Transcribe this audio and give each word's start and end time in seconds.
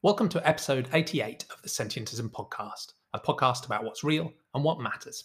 Welcome 0.00 0.28
to 0.28 0.48
episode 0.48 0.88
88 0.92 1.44
of 1.50 1.60
the 1.60 1.68
Sentientism 1.68 2.30
Podcast, 2.30 2.92
a 3.14 3.18
podcast 3.18 3.66
about 3.66 3.82
what's 3.82 4.04
real 4.04 4.32
and 4.54 4.62
what 4.62 4.78
matters. 4.78 5.24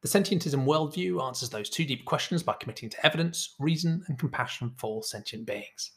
The 0.00 0.08
Sentientism 0.08 0.64
worldview 0.64 1.22
answers 1.22 1.50
those 1.50 1.68
two 1.68 1.84
deep 1.84 2.06
questions 2.06 2.42
by 2.42 2.54
committing 2.54 2.88
to 2.88 3.04
evidence, 3.04 3.56
reason, 3.60 4.02
and 4.08 4.18
compassion 4.18 4.72
for 4.78 5.02
sentient 5.02 5.44
beings. 5.44 5.90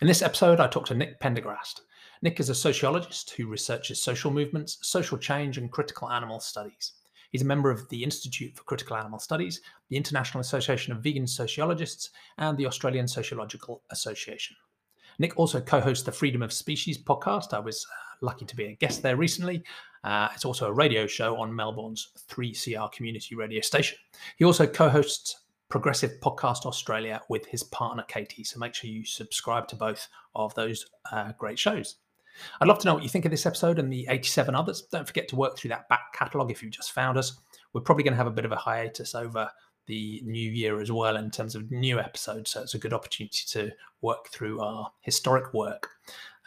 In 0.00 0.08
this 0.08 0.22
episode, 0.22 0.58
I 0.58 0.66
talk 0.66 0.86
to 0.86 0.94
Nick 0.96 1.20
Pendergrast. 1.20 1.82
Nick 2.20 2.40
is 2.40 2.48
a 2.48 2.54
sociologist 2.56 3.30
who 3.30 3.46
researches 3.46 4.02
social 4.02 4.32
movements, 4.32 4.78
social 4.82 5.16
change, 5.16 5.56
and 5.56 5.70
critical 5.70 6.10
animal 6.10 6.40
studies. 6.40 6.94
He's 7.30 7.42
a 7.42 7.44
member 7.46 7.70
of 7.70 7.88
the 7.90 8.02
Institute 8.02 8.56
for 8.56 8.64
Critical 8.64 8.96
Animal 8.96 9.20
Studies, 9.20 9.60
the 9.88 9.96
International 9.96 10.40
Association 10.40 10.92
of 10.92 11.04
Vegan 11.04 11.28
Sociologists, 11.28 12.10
and 12.38 12.58
the 12.58 12.66
Australian 12.66 13.06
Sociological 13.06 13.84
Association. 13.92 14.56
Nick 15.18 15.38
also 15.38 15.60
co 15.60 15.80
hosts 15.80 16.04
the 16.04 16.12
Freedom 16.12 16.42
of 16.42 16.52
Species 16.52 16.98
podcast. 16.98 17.52
I 17.52 17.58
was 17.58 17.86
uh, 17.90 18.16
lucky 18.20 18.44
to 18.44 18.56
be 18.56 18.66
a 18.66 18.74
guest 18.74 19.02
there 19.02 19.16
recently. 19.16 19.62
Uh, 20.04 20.28
it's 20.34 20.44
also 20.44 20.66
a 20.66 20.72
radio 20.72 21.06
show 21.06 21.36
on 21.40 21.54
Melbourne's 21.54 22.08
3CR 22.28 22.90
community 22.92 23.34
radio 23.34 23.60
station. 23.60 23.98
He 24.36 24.44
also 24.44 24.66
co 24.66 24.88
hosts 24.88 25.42
Progressive 25.68 26.20
Podcast 26.20 26.66
Australia 26.66 27.22
with 27.30 27.46
his 27.46 27.62
partner 27.62 28.04
Katie. 28.06 28.44
So 28.44 28.58
make 28.58 28.74
sure 28.74 28.90
you 28.90 29.06
subscribe 29.06 29.66
to 29.68 29.76
both 29.76 30.06
of 30.34 30.54
those 30.54 30.84
uh, 31.10 31.32
great 31.38 31.58
shows. 31.58 31.96
I'd 32.60 32.68
love 32.68 32.78
to 32.80 32.86
know 32.86 32.94
what 32.94 33.02
you 33.02 33.08
think 33.08 33.24
of 33.24 33.30
this 33.30 33.46
episode 33.46 33.78
and 33.78 33.92
the 33.92 34.06
87 34.10 34.54
others. 34.54 34.82
Don't 34.92 35.06
forget 35.06 35.28
to 35.28 35.36
work 35.36 35.56
through 35.56 35.70
that 35.70 35.88
back 35.88 36.12
catalogue 36.12 36.50
if 36.50 36.62
you've 36.62 36.72
just 36.72 36.92
found 36.92 37.16
us. 37.16 37.38
We're 37.72 37.80
probably 37.80 38.04
going 38.04 38.12
to 38.12 38.18
have 38.18 38.26
a 38.26 38.30
bit 38.30 38.44
of 38.44 38.52
a 38.52 38.56
hiatus 38.56 39.14
over 39.14 39.48
the 39.92 40.22
new 40.24 40.50
year 40.50 40.80
as 40.80 40.90
well 40.90 41.18
in 41.18 41.30
terms 41.30 41.54
of 41.54 41.70
new 41.70 42.00
episodes. 42.00 42.50
So 42.50 42.62
it's 42.62 42.72
a 42.72 42.78
good 42.78 42.94
opportunity 42.94 43.42
to 43.48 43.72
work 44.00 44.28
through 44.28 44.58
our 44.60 44.90
historic 45.02 45.52
work. 45.52 45.90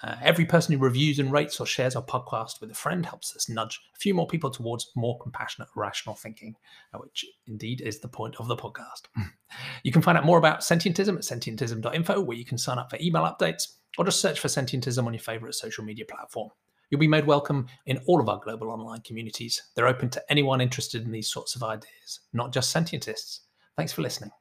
Uh, 0.01 0.15
every 0.23 0.45
person 0.45 0.73
who 0.73 0.83
reviews 0.83 1.19
and 1.19 1.31
rates 1.31 1.59
or 1.59 1.65
shares 1.67 1.95
our 1.95 2.03
podcast 2.03 2.59
with 2.59 2.71
a 2.71 2.75
friend 2.75 3.05
helps 3.05 3.35
us 3.35 3.47
nudge 3.47 3.79
a 3.95 3.99
few 3.99 4.15
more 4.15 4.25
people 4.25 4.49
towards 4.49 4.91
more 4.95 5.19
compassionate, 5.19 5.69
rational 5.75 6.15
thinking, 6.15 6.55
uh, 6.91 6.97
which 6.97 7.23
indeed 7.45 7.81
is 7.81 7.99
the 7.99 8.07
point 8.07 8.35
of 8.37 8.47
the 8.47 8.55
podcast. 8.55 9.03
you 9.83 9.91
can 9.91 10.01
find 10.01 10.17
out 10.17 10.25
more 10.25 10.39
about 10.39 10.61
sentientism 10.61 11.15
at 11.15 11.21
sentientism.info, 11.21 12.19
where 12.21 12.37
you 12.37 12.45
can 12.45 12.57
sign 12.57 12.79
up 12.79 12.89
for 12.89 12.97
email 12.99 13.21
updates 13.21 13.75
or 13.99 14.05
just 14.05 14.21
search 14.21 14.39
for 14.39 14.47
sentientism 14.47 15.05
on 15.05 15.13
your 15.13 15.21
favorite 15.21 15.53
social 15.53 15.85
media 15.85 16.05
platform. 16.09 16.49
You'll 16.89 16.99
be 16.99 17.07
made 17.07 17.25
welcome 17.25 17.67
in 17.87 17.99
all 18.05 18.21
of 18.21 18.29
our 18.29 18.39
global 18.39 18.69
online 18.69 19.01
communities. 19.01 19.61
They're 19.75 19.87
open 19.87 20.09
to 20.11 20.23
anyone 20.29 20.61
interested 20.61 21.03
in 21.03 21.11
these 21.11 21.29
sorts 21.29 21.55
of 21.55 21.63
ideas, 21.63 22.19
not 22.33 22.53
just 22.53 22.69
sentientists. 22.69 23.41
Thanks 23.75 23.91
for 23.91 24.01
listening. 24.01 24.31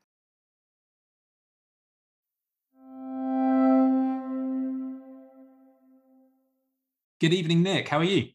Good 7.21 7.33
evening, 7.33 7.63
Nick. 7.63 7.89
How 7.89 7.99
are 7.99 8.05
you? 8.05 8.29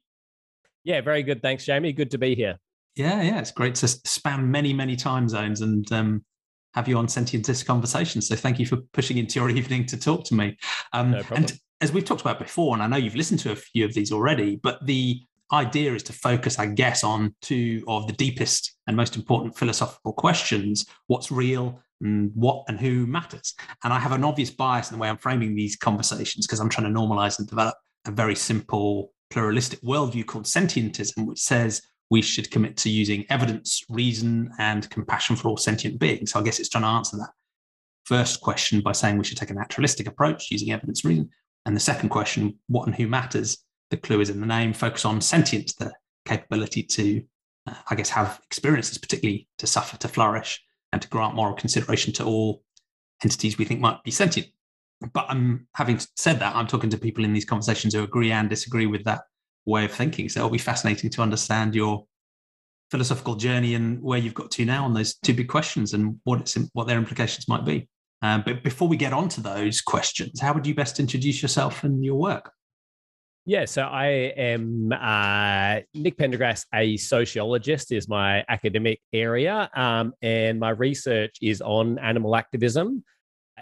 Yeah, 0.84 1.02
very 1.02 1.22
good. 1.22 1.42
Thanks, 1.42 1.66
Jamie. 1.66 1.94
Good 1.94 2.10
to 2.12 2.18
be 2.18 2.34
here. 2.34 2.58
Yeah, 2.96 3.22
yeah. 3.22 3.40
It's 3.40 3.52
great 3.52 3.76
to 3.76 3.88
span 3.88 4.50
many, 4.50 4.74
many 4.74 4.96
time 4.96 5.30
zones 5.30 5.62
and 5.62 5.90
um, 5.92 6.26
have 6.74 6.88
you 6.88 6.98
on 6.98 7.06
Sentientist 7.06 7.66
Conversations. 7.66 8.28
So 8.28 8.36
thank 8.36 8.58
you 8.58 8.66
for 8.66 8.78
pushing 8.94 9.20
into 9.20 9.40
your 9.40 9.50
evening 9.56 9.86
to 9.88 9.98
talk 9.98 10.24
to 10.26 10.34
me. 10.34 10.58
Um, 10.94 11.12
no 11.12 11.22
problem. 11.22 11.44
And 11.44 11.60
as 11.82 11.92
we've 11.92 12.06
talked 12.06 12.22
about 12.22 12.40
before, 12.40 12.74
and 12.74 12.84
I 12.84 12.88
know 12.88 12.98
you've 12.98 13.16
listened 13.16 13.40
to 13.42 13.52
a 13.52 13.56
few 13.56 13.86
of 13.86 13.94
these 13.94 14.12
already, 14.12 14.58
but 14.58 14.86
the 14.86 15.22
idea 15.52 15.94
is 15.94 16.04
to 16.04 16.14
focus, 16.14 16.60
I 16.60 16.68
guess, 16.68 17.04
on 17.04 17.36
two 17.42 17.84
of 17.88 18.08
the 18.08 18.14
deepest 18.14 18.76
and 18.88 18.96
most 18.96 19.16
important 19.16 19.58
philosophical 19.58 20.14
questions 20.14 20.86
what's 21.08 21.32
real 21.32 21.82
and 22.02 22.32
what 22.36 22.64
and 22.68 22.80
who 22.80 23.08
matters. 23.08 23.56
And 23.84 23.92
I 23.92 24.00
have 24.00 24.12
an 24.12 24.24
obvious 24.24 24.52
bias 24.52 24.92
in 24.92 24.98
the 24.98 25.02
way 25.02 25.10
I'm 25.10 25.18
framing 25.18 25.56
these 25.56 25.76
conversations 25.76 26.46
because 26.46 26.60
I'm 26.60 26.70
trying 26.70 26.94
to 26.94 27.00
normalize 27.00 27.40
and 27.40 27.48
develop 27.48 27.76
a 28.06 28.12
very 28.12 28.36
simple 28.36 29.12
pluralistic 29.30 29.82
worldview 29.82 30.26
called 30.26 30.46
sentientism, 30.46 31.26
which 31.26 31.40
says 31.40 31.82
we 32.10 32.22
should 32.22 32.50
commit 32.52 32.78
to 32.78 32.90
using 32.90 33.26
evidence, 33.30 33.84
reason, 33.90 34.52
and 34.60 34.90
compassion 34.90 35.36
for 35.36 35.50
all 35.50 35.58
sentient 35.58 36.00
beings. 36.00 36.32
So 36.32 36.40
I 36.40 36.44
guess 36.44 36.60
it's 36.60 36.70
trying 36.70 36.84
to 36.84 36.88
answer 36.88 37.18
that 37.18 37.30
first 38.06 38.42
question 38.42 38.82
by 38.82 38.92
saying 38.92 39.18
we 39.18 39.24
should 39.24 39.38
take 39.38 39.52
a 39.52 39.54
naturalistic 39.54 40.08
approach 40.08 40.50
using 40.50 40.72
evidence, 40.72 41.06
reason. 41.06 41.30
And 41.66 41.76
the 41.76 41.82
second 41.82 42.10
question, 42.10 42.58
what 42.68 42.88
and 42.88 42.96
who 42.96 43.08
matters? 43.08 43.58
The 43.92 43.98
clue 43.98 44.22
is 44.22 44.30
in 44.30 44.40
the 44.40 44.46
name, 44.48 44.74
focus 44.74 45.06
on 45.06 45.22
sentience, 45.22 45.74
the 45.74 45.92
capability 46.26 46.84
to, 46.84 47.24
uh, 47.68 47.74
I 47.90 47.96
guess, 47.96 48.10
have 48.10 48.40
experiences, 48.46 48.98
particularly 48.98 49.48
to 49.58 49.68
suffer, 49.68 49.98
to 49.98 50.08
flourish, 50.08 50.64
and 50.92 51.02
to 51.02 51.08
grant 51.10 51.36
moral 51.36 51.56
consideration 51.56 52.14
to 52.14 52.24
all 52.24 52.64
entities 53.24 53.58
we 53.58 53.66
think 53.66 53.80
might 53.80 54.02
be 54.04 54.12
sentient. 54.12 54.48
But 55.14 55.26
I'm 55.30 55.68
having 55.76 56.00
said 56.16 56.40
that, 56.40 56.56
I'm 56.56 56.68
talking 56.68 56.90
to 56.90 56.98
people 56.98 57.24
in 57.24 57.34
these 57.34 57.46
conversations 57.46 57.94
who 57.94 58.04
agree 58.04 58.32
and 58.32 58.50
disagree 58.50 58.86
with 58.86 59.04
that 59.06 59.22
way 59.66 59.86
of 59.86 59.92
thinking. 59.92 60.30
So 60.30 60.42
it'll 60.42 60.50
be 60.50 60.58
fascinating 60.58 61.10
to 61.12 61.22
understand 61.22 61.76
your 61.76 62.06
philosophical 62.92 63.36
journey 63.36 63.76
and 63.76 64.02
where 64.02 64.20
you've 64.20 64.34
got 64.34 64.52
to 64.52 64.66
now 64.66 64.84
on 64.84 64.94
those 64.94 65.16
two 65.16 65.34
big 65.34 65.48
questions 65.48 65.94
and 65.94 66.20
what 66.24 66.42
it's 66.42 66.58
what 66.74 66.88
their 66.88 66.98
implications 66.98 67.48
might 67.48 67.66
be. 67.66 67.88
Um, 68.22 68.44
but 68.46 68.64
before 68.64 68.88
we 68.88 68.98
get 68.98 69.14
on 69.14 69.30
to 69.30 69.42
those 69.42 69.82
questions, 69.82 70.42
how 70.42 70.54
would 70.54 70.68
you 70.68 70.76
best 70.76 71.00
introduce 71.00 71.42
yourself 71.42 71.84
and 71.84 72.04
your 72.04 72.16
work? 72.16 72.52
Yeah, 73.46 73.66
so 73.66 73.84
I 73.84 74.08
am 74.38 74.92
uh, 74.92 75.80
Nick 75.96 76.18
Pendergrast, 76.18 76.66
a 76.74 76.98
sociologist, 76.98 77.92
is 77.92 78.08
my 78.08 78.44
academic 78.48 79.02
area, 79.12 79.70
um, 79.76 80.14
and 80.22 80.60
my 80.60 80.70
research 80.70 81.38
is 81.42 81.62
on 81.62 81.98
animal 81.98 82.36
activism, 82.36 83.04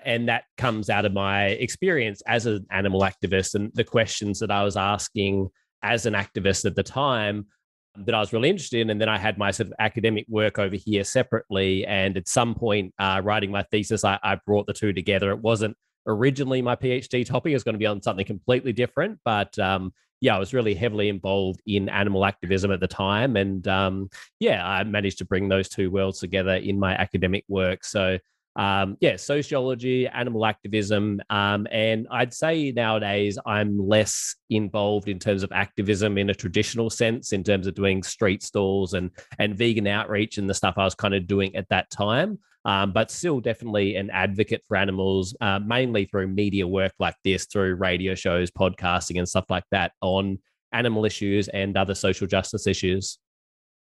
and 0.04 0.28
that 0.28 0.44
comes 0.58 0.90
out 0.90 1.06
of 1.06 1.14
my 1.14 1.46
experience 1.46 2.22
as 2.28 2.48
an 2.48 2.66
animal 2.72 3.02
activist 3.02 3.56
and 3.56 3.72
the 3.76 3.84
questions 3.84 4.40
that 4.40 4.52
I 4.52 4.64
was 4.64 4.76
asking 4.76 5.50
as 5.84 6.06
an 6.06 6.16
activist 6.16 6.66
at 6.66 6.76
the 6.76 6.84
time 6.84 7.46
that 8.06 8.16
I 8.16 8.20
was 8.20 8.34
really 8.34 8.50
interested 8.50 8.82
in. 8.82 8.90
And 8.90 9.02
then 9.02 9.10
I 9.10 9.18
had 9.18 9.38
my 9.38 9.52
sort 9.52 9.68
of 9.68 9.74
academic 9.80 10.26
work 10.30 10.60
over 10.60 10.76
here 10.76 11.04
separately. 11.04 11.86
And 11.86 12.18
at 12.18 12.28
some 12.28 12.56
point, 12.56 12.94
uh, 13.00 13.22
writing 13.24 13.52
my 13.52 13.64
thesis, 13.64 14.04
I, 14.04 14.20
I, 14.24 14.40
brought 14.46 14.68
the 14.68 14.74
two 14.74 14.94
together. 14.94 15.32
It 15.32 15.40
wasn't 15.40 15.76
originally 16.06 16.62
my 16.62 16.76
PhD 16.76 17.26
topic, 17.26 17.52
it 17.52 17.56
was 17.56 17.64
going 17.64 17.74
to 17.74 17.80
be 17.80 17.86
on 17.86 18.02
something 18.02 18.26
completely 18.26 18.74
different. 18.74 19.20
But 19.26 19.58
um, 19.60 19.94
yeah, 20.22 20.36
I 20.36 20.40
was 20.40 20.54
really 20.54 20.74
heavily 20.74 21.10
involved 21.10 21.62
in 21.66 21.90
animal 21.90 22.26
activism 22.26 22.72
at 22.72 22.80
the 22.80 22.88
time. 22.88 23.36
And 23.36 23.68
um, 23.68 24.10
yeah, 24.40 24.68
I 24.68 24.84
managed 24.84 25.20
to 25.20 25.26
bring 25.26 25.50
those 25.50 25.70
two 25.70 25.92
worlds 25.92 26.20
together 26.20 26.56
in 26.56 26.80
my 26.80 26.94
academic 26.94 27.46
work. 27.48 27.84
So 27.84 28.18
um, 28.58 28.98
yeah, 29.00 29.16
sociology, 29.16 30.08
animal 30.08 30.46
activism. 30.46 31.22
Um, 31.30 31.68
and 31.72 32.08
I'd 32.10 32.34
say 32.34 32.72
nowadays 32.72 33.38
I'm 33.46 33.78
less 33.78 34.36
involved 34.50 35.08
in 35.08 35.20
terms 35.20 35.44
of 35.44 35.52
activism 35.52 36.18
in 36.18 36.32
a 36.32 36.36
traditional 36.36 36.90
sense, 36.90 37.34
in 37.34 37.44
terms 37.44 37.68
of 37.68 37.76
doing 37.76 38.02
street 38.02 38.42
stalls 38.42 38.96
and, 38.96 39.12
and 39.38 39.56
vegan 39.56 39.86
outreach 39.86 40.40
and 40.40 40.50
the 40.50 40.56
stuff 40.56 40.74
I 40.78 40.86
was 40.86 40.96
kind 40.96 41.14
of 41.14 41.28
doing 41.28 41.56
at 41.56 41.70
that 41.70 41.90
time. 41.92 42.40
Um, 42.66 42.92
but 42.92 43.12
still 43.12 43.40
definitely 43.40 43.96
an 43.96 44.10
advocate 44.10 44.62
for 44.68 44.76
animals, 44.76 45.34
uh, 45.40 45.60
mainly 45.60 46.06
through 46.06 46.28
media 46.28 46.68
work 46.68 46.92
like 47.00 47.16
this, 47.24 47.46
through 47.46 47.76
radio 47.76 48.14
shows, 48.14 48.52
podcasting, 48.52 49.20
and 49.20 49.30
stuff 49.30 49.46
like 49.50 49.64
that 49.72 49.94
on 50.02 50.40
animal 50.74 51.06
issues 51.06 51.48
and 51.48 51.78
other 51.78 51.96
social 51.96 52.28
justice 52.28 52.68
issues. 52.68 53.20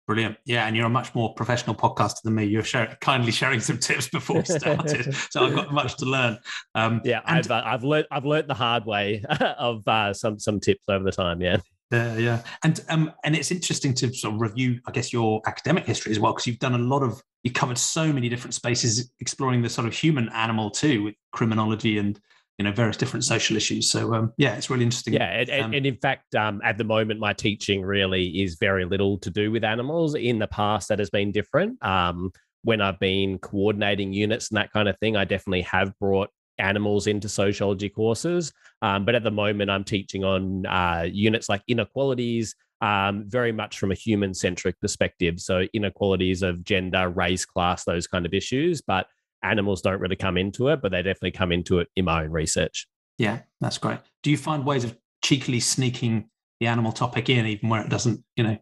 Brilliant. 0.07 0.37
Yeah, 0.45 0.67
and 0.67 0.77
you're 0.77 0.87
a 0.87 0.91
much 0.91 1.15
more 1.15 1.35
professional 1.35 1.77
podcaster 1.77 2.23
than 2.25 2.35
me. 2.35 2.45
You're 2.45 2.65
share, 2.65 2.97
kindly 3.01 3.31
sharing 3.31 3.61
some 3.61 3.79
tips 3.79 4.09
before 4.09 4.39
we 4.39 4.45
started, 4.45 5.15
so 5.31 5.45
I've 5.47 5.55
got 5.55 5.73
much 5.73 5.97
to 5.99 6.05
learn. 6.05 6.39
Um, 6.75 7.01
yeah, 7.05 7.21
and, 7.27 7.39
I've 7.39 7.51
uh, 7.51 7.63
I've 7.65 7.85
learned 7.85 8.07
I've 8.11 8.25
learned 8.25 8.49
the 8.49 8.55
hard 8.55 8.87
way 8.87 9.25
of 9.41 9.87
uh, 9.87 10.13
some 10.13 10.39
some 10.39 10.59
tips 10.59 10.83
over 10.89 11.05
the 11.05 11.13
time. 11.13 11.41
Yeah. 11.41 11.59
Yeah, 11.93 12.17
yeah, 12.19 12.43
and 12.63 12.81
um, 12.89 13.13
and 13.25 13.35
it's 13.35 13.51
interesting 13.51 13.95
to 13.95 14.13
sort 14.15 14.35
of 14.35 14.41
review, 14.41 14.79
I 14.87 14.93
guess, 14.93 15.13
your 15.13 15.43
academic 15.47 15.87
history 15.87 16.13
as 16.13 16.21
well, 16.21 16.33
because 16.33 16.47
you've 16.47 16.61
done 16.61 16.75
a 16.75 16.79
lot 16.79 17.03
of, 17.03 17.21
you 17.43 17.51
covered 17.51 17.79
so 17.79 18.13
many 18.13 18.29
different 18.29 18.55
spaces, 18.55 19.13
exploring 19.19 19.61
the 19.61 19.69
sort 19.69 19.89
of 19.89 19.93
human 19.93 20.29
animal 20.29 20.71
too, 20.71 21.03
with 21.03 21.17
criminology 21.33 21.99
and 21.99 22.21
you 22.61 22.65
know 22.65 22.73
various 22.73 22.99
different 22.99 23.25
social 23.25 23.57
issues. 23.57 23.91
So 23.91 24.13
um, 24.13 24.35
yeah, 24.37 24.55
it's 24.55 24.69
really 24.69 24.85
interesting. 24.85 25.15
Yeah, 25.15 25.31
and, 25.33 25.51
um, 25.51 25.73
and 25.73 25.87
in 25.87 25.97
fact, 25.97 26.35
um, 26.35 26.61
at 26.63 26.77
the 26.77 26.85
moment, 26.85 27.19
my 27.19 27.33
teaching 27.33 27.81
really 27.81 28.43
is 28.43 28.57
very 28.57 28.85
little 28.85 29.17
to 29.21 29.31
do 29.31 29.51
with 29.51 29.65
animals. 29.65 30.15
In 30.15 30.39
the 30.39 30.47
past, 30.47 30.91
that 30.91 30.99
has 30.99 31.09
been 31.09 31.33
different. 31.33 31.83
Um, 31.83 32.33
when 32.63 32.83
I've 32.83 33.01
been 33.01 33.39
coordinating 33.39 34.13
units 34.13 34.51
and 34.51 34.59
that 34.59 34.71
kind 34.73 34.91
of 34.91 34.99
thing, 34.99 35.17
I 35.17 35.25
definitely 35.25 35.63
have 35.63 35.99
brought 35.99 36.29
animals 36.59 37.07
into 37.07 37.31
sociology 37.31 37.89
courses. 37.89 38.53
Um, 38.83 39.07
but 39.07 39.15
at 39.15 39.25
the 39.25 39.31
moment, 39.31 39.71
I'm 39.71 39.85
teaching 39.85 40.23
on 40.23 40.67
uh, 40.67 41.07
units 41.11 41.49
like 41.49 41.63
inequalities, 41.67 42.55
um, 42.83 43.25
very 43.27 43.53
much 43.53 43.79
from 43.79 43.91
a 43.91 43.95
human 43.95 44.35
centric 44.35 44.79
perspective. 44.83 45.41
So, 45.41 45.67
inequalities 45.73 46.43
of 46.43 46.63
gender, 46.63 47.09
race, 47.09 47.47
class, 47.47 47.85
those 47.85 48.07
kind 48.07 48.27
of 48.27 48.35
issues. 48.35 48.83
But 48.83 49.07
animals 49.43 49.83
don't 49.83 50.01
really 50.01 50.17
come 50.17 50.37
into 50.37 50.69
it, 50.69 50.81
but 50.83 50.93
they 50.93 51.03
definitely 51.03 51.33
come 51.33 51.53
into 51.53 51.79
it 51.79 51.89
in 51.97 52.05
my 52.05 52.25
own 52.25 52.31
research. 52.31 52.87
Yeah, 53.19 53.41
that's 53.61 53.79
great. 53.79 53.99
Do 54.23 54.31
you 54.31 54.37
find 54.37 54.65
ways 54.65 54.85
of 54.85 54.97
cheekily 55.23 55.61
sneaking 55.61 56.31
the 56.61 56.67
animal 56.67 56.93
topic 56.93 57.29
in, 57.29 57.47
even 57.47 57.69
where 57.69 57.83
it 57.83 57.89
doesn't, 57.89 58.25
you 58.37 58.45
know, 58.45 58.59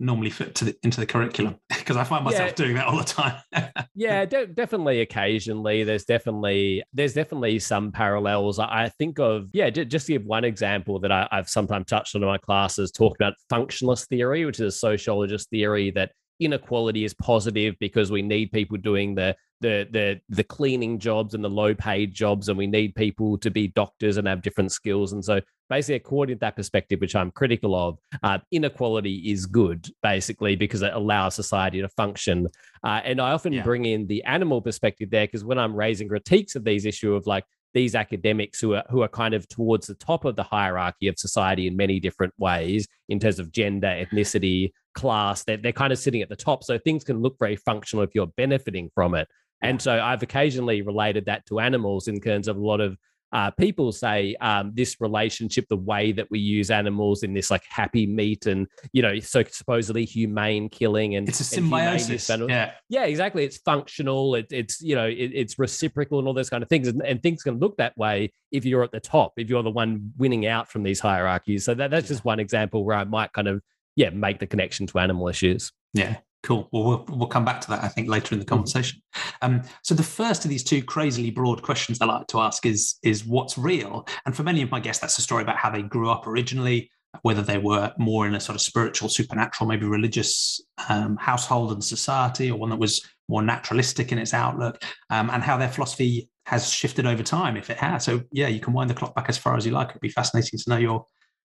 normally 0.00 0.30
fit 0.30 0.54
the, 0.56 0.76
into 0.82 1.00
the 1.00 1.06
curriculum 1.06 1.56
because 1.68 1.96
I 1.96 2.04
find 2.04 2.24
myself 2.24 2.50
yeah. 2.50 2.54
doing 2.54 2.74
that 2.74 2.86
all 2.86 2.98
the 2.98 3.04
time. 3.04 3.40
yeah, 3.94 4.24
de- 4.24 4.46
definitely. 4.46 5.00
Occasionally, 5.00 5.84
there's 5.84 6.04
definitely 6.04 6.82
there's 6.92 7.14
definitely 7.14 7.58
some 7.58 7.92
parallels. 7.92 8.58
I 8.58 8.90
think 8.98 9.18
of 9.18 9.48
yeah, 9.52 9.70
j- 9.70 9.84
just 9.84 10.06
to 10.06 10.12
give 10.12 10.24
one 10.24 10.44
example 10.44 10.98
that 11.00 11.12
I, 11.12 11.28
have 11.30 11.48
sometimes 11.48 11.86
touched 11.86 12.14
on 12.14 12.22
in 12.22 12.28
my 12.28 12.38
classes, 12.38 12.90
talk 12.90 13.16
about 13.16 13.34
functionalist 13.50 14.08
theory, 14.08 14.44
which 14.44 14.60
is 14.60 14.74
a 14.74 14.78
sociologist 14.78 15.50
theory 15.50 15.90
that 15.92 16.12
inequality 16.40 17.04
is 17.04 17.14
positive 17.14 17.74
because 17.78 18.10
we 18.10 18.22
need 18.22 18.52
people 18.52 18.76
doing 18.76 19.14
the 19.14 19.34
the 19.60 19.88
the 19.90 20.20
the 20.28 20.44
cleaning 20.44 20.98
jobs 20.98 21.34
and 21.34 21.44
the 21.44 21.48
low 21.48 21.74
paid 21.74 22.12
jobs 22.12 22.48
and 22.48 22.58
we 22.58 22.66
need 22.66 22.94
people 22.94 23.38
to 23.38 23.50
be 23.50 23.68
doctors 23.68 24.16
and 24.16 24.26
have 24.26 24.42
different 24.42 24.72
skills 24.72 25.12
and 25.12 25.24
so 25.24 25.40
basically 25.70 25.94
according 25.94 26.36
to 26.36 26.40
that 26.40 26.56
perspective 26.56 27.00
which 27.00 27.14
i'm 27.14 27.30
critical 27.30 27.74
of 27.74 27.98
uh, 28.22 28.38
inequality 28.50 29.30
is 29.30 29.46
good 29.46 29.88
basically 30.02 30.56
because 30.56 30.82
it 30.82 30.92
allows 30.92 31.34
society 31.34 31.80
to 31.80 31.88
function 31.90 32.46
uh, 32.84 33.00
and 33.04 33.20
i 33.20 33.30
often 33.30 33.52
yeah. 33.52 33.62
bring 33.62 33.84
in 33.84 34.06
the 34.06 34.22
animal 34.24 34.60
perspective 34.60 35.08
there 35.10 35.26
because 35.26 35.44
when 35.44 35.58
i'm 35.58 35.74
raising 35.74 36.08
critiques 36.08 36.56
of 36.56 36.64
these 36.64 36.84
issue 36.84 37.14
of 37.14 37.26
like 37.26 37.44
these 37.74 37.94
academics 37.94 38.60
who 38.60 38.74
are 38.74 38.84
who 38.88 39.02
are 39.02 39.08
kind 39.08 39.34
of 39.34 39.48
towards 39.48 39.86
the 39.86 39.94
top 39.94 40.24
of 40.24 40.36
the 40.36 40.42
hierarchy 40.42 41.08
of 41.08 41.18
society 41.18 41.66
in 41.66 41.76
many 41.76 42.00
different 42.00 42.32
ways 42.38 42.86
in 43.08 43.18
terms 43.18 43.38
of 43.38 43.52
gender, 43.52 43.88
ethnicity, 43.88 44.70
class. 44.94 45.44
They're, 45.44 45.58
they're 45.58 45.72
kind 45.72 45.92
of 45.92 45.98
sitting 45.98 46.22
at 46.22 46.28
the 46.28 46.36
top. 46.36 46.64
So 46.64 46.78
things 46.78 47.04
can 47.04 47.20
look 47.20 47.36
very 47.38 47.56
functional 47.56 48.04
if 48.04 48.14
you're 48.14 48.28
benefiting 48.28 48.90
from 48.94 49.14
it. 49.14 49.28
And 49.60 49.80
so 49.80 50.00
I've 50.00 50.22
occasionally 50.22 50.82
related 50.82 51.26
that 51.26 51.46
to 51.46 51.60
animals 51.60 52.08
in 52.08 52.20
terms 52.20 52.48
of 52.48 52.56
a 52.56 52.64
lot 52.64 52.80
of 52.80 52.96
uh, 53.34 53.50
people 53.50 53.90
say 53.90 54.36
um, 54.40 54.70
this 54.74 55.00
relationship, 55.00 55.66
the 55.68 55.76
way 55.76 56.12
that 56.12 56.30
we 56.30 56.38
use 56.38 56.70
animals 56.70 57.24
in 57.24 57.34
this 57.34 57.50
like 57.50 57.64
happy 57.68 58.06
meat 58.06 58.46
and 58.46 58.68
you 58.92 59.02
know, 59.02 59.18
so 59.18 59.42
supposedly 59.50 60.04
humane 60.04 60.68
killing 60.68 61.16
and 61.16 61.28
it's 61.28 61.40
a 61.40 61.44
symbiosis. 61.44 62.28
Yeah, 62.28 62.70
yeah, 62.88 63.04
exactly. 63.06 63.44
It's 63.44 63.58
functional. 63.58 64.36
It, 64.36 64.46
it's 64.52 64.80
you 64.80 64.94
know, 64.94 65.06
it, 65.06 65.32
it's 65.34 65.58
reciprocal 65.58 66.20
and 66.20 66.28
all 66.28 66.34
those 66.34 66.48
kind 66.48 66.62
of 66.62 66.68
things, 66.68 66.86
and, 66.86 67.02
and, 67.02 67.20
things 67.24 67.42
can 67.42 67.58
look 67.58 67.76
that 67.78 67.96
way 67.96 68.32
if 68.52 68.64
you're 68.64 68.84
at 68.84 68.92
the 68.92 69.00
top, 69.00 69.32
if 69.36 69.50
you're 69.50 69.64
the 69.64 69.70
one 69.70 70.12
winning 70.16 70.46
out 70.46 70.70
from 70.70 70.84
these 70.84 71.00
hierarchies. 71.00 71.64
So 71.64 71.74
that, 71.74 71.90
that's 71.90 72.06
just 72.06 72.24
one 72.24 72.38
example 72.38 72.84
where 72.84 72.96
I 72.96 73.04
might 73.04 73.32
kind 73.32 73.48
of 73.48 73.62
yeah 73.96 74.10
make 74.10 74.38
the 74.38 74.46
connection 74.46 74.86
to 74.86 74.98
animal 75.00 75.26
issues. 75.26 75.72
Yeah, 75.92 76.18
Cool. 76.44 76.68
Well, 76.72 76.84
we'll, 76.84 77.04
we'll 77.08 77.28
come 77.28 77.46
back 77.46 77.62
to 77.62 77.68
that, 77.70 77.82
I 77.82 77.88
think, 77.88 78.08
later 78.08 78.34
in 78.34 78.38
the 78.38 78.44
mm-hmm. 78.44 78.56
conversation. 78.56 79.00
Um, 79.40 79.62
so 79.82 79.94
the 79.94 80.02
first 80.02 80.44
of 80.44 80.50
these 80.50 80.62
two 80.62 80.82
crazily 80.82 81.30
broad 81.30 81.62
questions 81.62 82.00
I 82.00 82.04
like 82.04 82.26
to 82.28 82.40
ask 82.40 82.66
is, 82.66 82.96
is 83.02 83.24
what's 83.24 83.56
real? 83.56 84.06
And 84.26 84.36
for 84.36 84.42
many 84.42 84.60
of 84.60 84.70
my 84.70 84.78
guests, 84.78 85.00
that's 85.00 85.16
a 85.16 85.22
story 85.22 85.42
about 85.42 85.56
how 85.56 85.70
they 85.70 85.80
grew 85.80 86.10
up 86.10 86.26
originally, 86.26 86.90
whether 87.22 87.40
they 87.40 87.56
were 87.56 87.92
more 87.98 88.26
in 88.26 88.34
a 88.34 88.40
sort 88.40 88.56
of 88.56 88.60
spiritual, 88.60 89.08
supernatural, 89.08 89.66
maybe 89.66 89.86
religious 89.86 90.60
um, 90.90 91.16
household 91.16 91.72
and 91.72 91.82
society, 91.82 92.50
or 92.50 92.58
one 92.58 92.70
that 92.70 92.78
was 92.78 93.02
more 93.26 93.42
naturalistic 93.42 94.12
in 94.12 94.18
its 94.18 94.34
outlook, 94.34 94.84
um, 95.08 95.30
and 95.30 95.42
how 95.42 95.56
their 95.56 95.70
philosophy 95.70 96.28
has 96.44 96.70
shifted 96.70 97.06
over 97.06 97.22
time, 97.22 97.56
if 97.56 97.70
it 97.70 97.78
has. 97.78 98.04
So 98.04 98.20
yeah, 98.32 98.48
you 98.48 98.60
can 98.60 98.74
wind 98.74 98.90
the 98.90 98.94
clock 98.94 99.14
back 99.14 99.30
as 99.30 99.38
far 99.38 99.56
as 99.56 99.64
you 99.64 99.72
like. 99.72 99.88
It'd 99.88 100.00
be 100.02 100.10
fascinating 100.10 100.58
to 100.58 100.70
know 100.70 100.76
your 100.76 101.06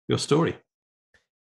your 0.08 0.20
story. 0.20 0.56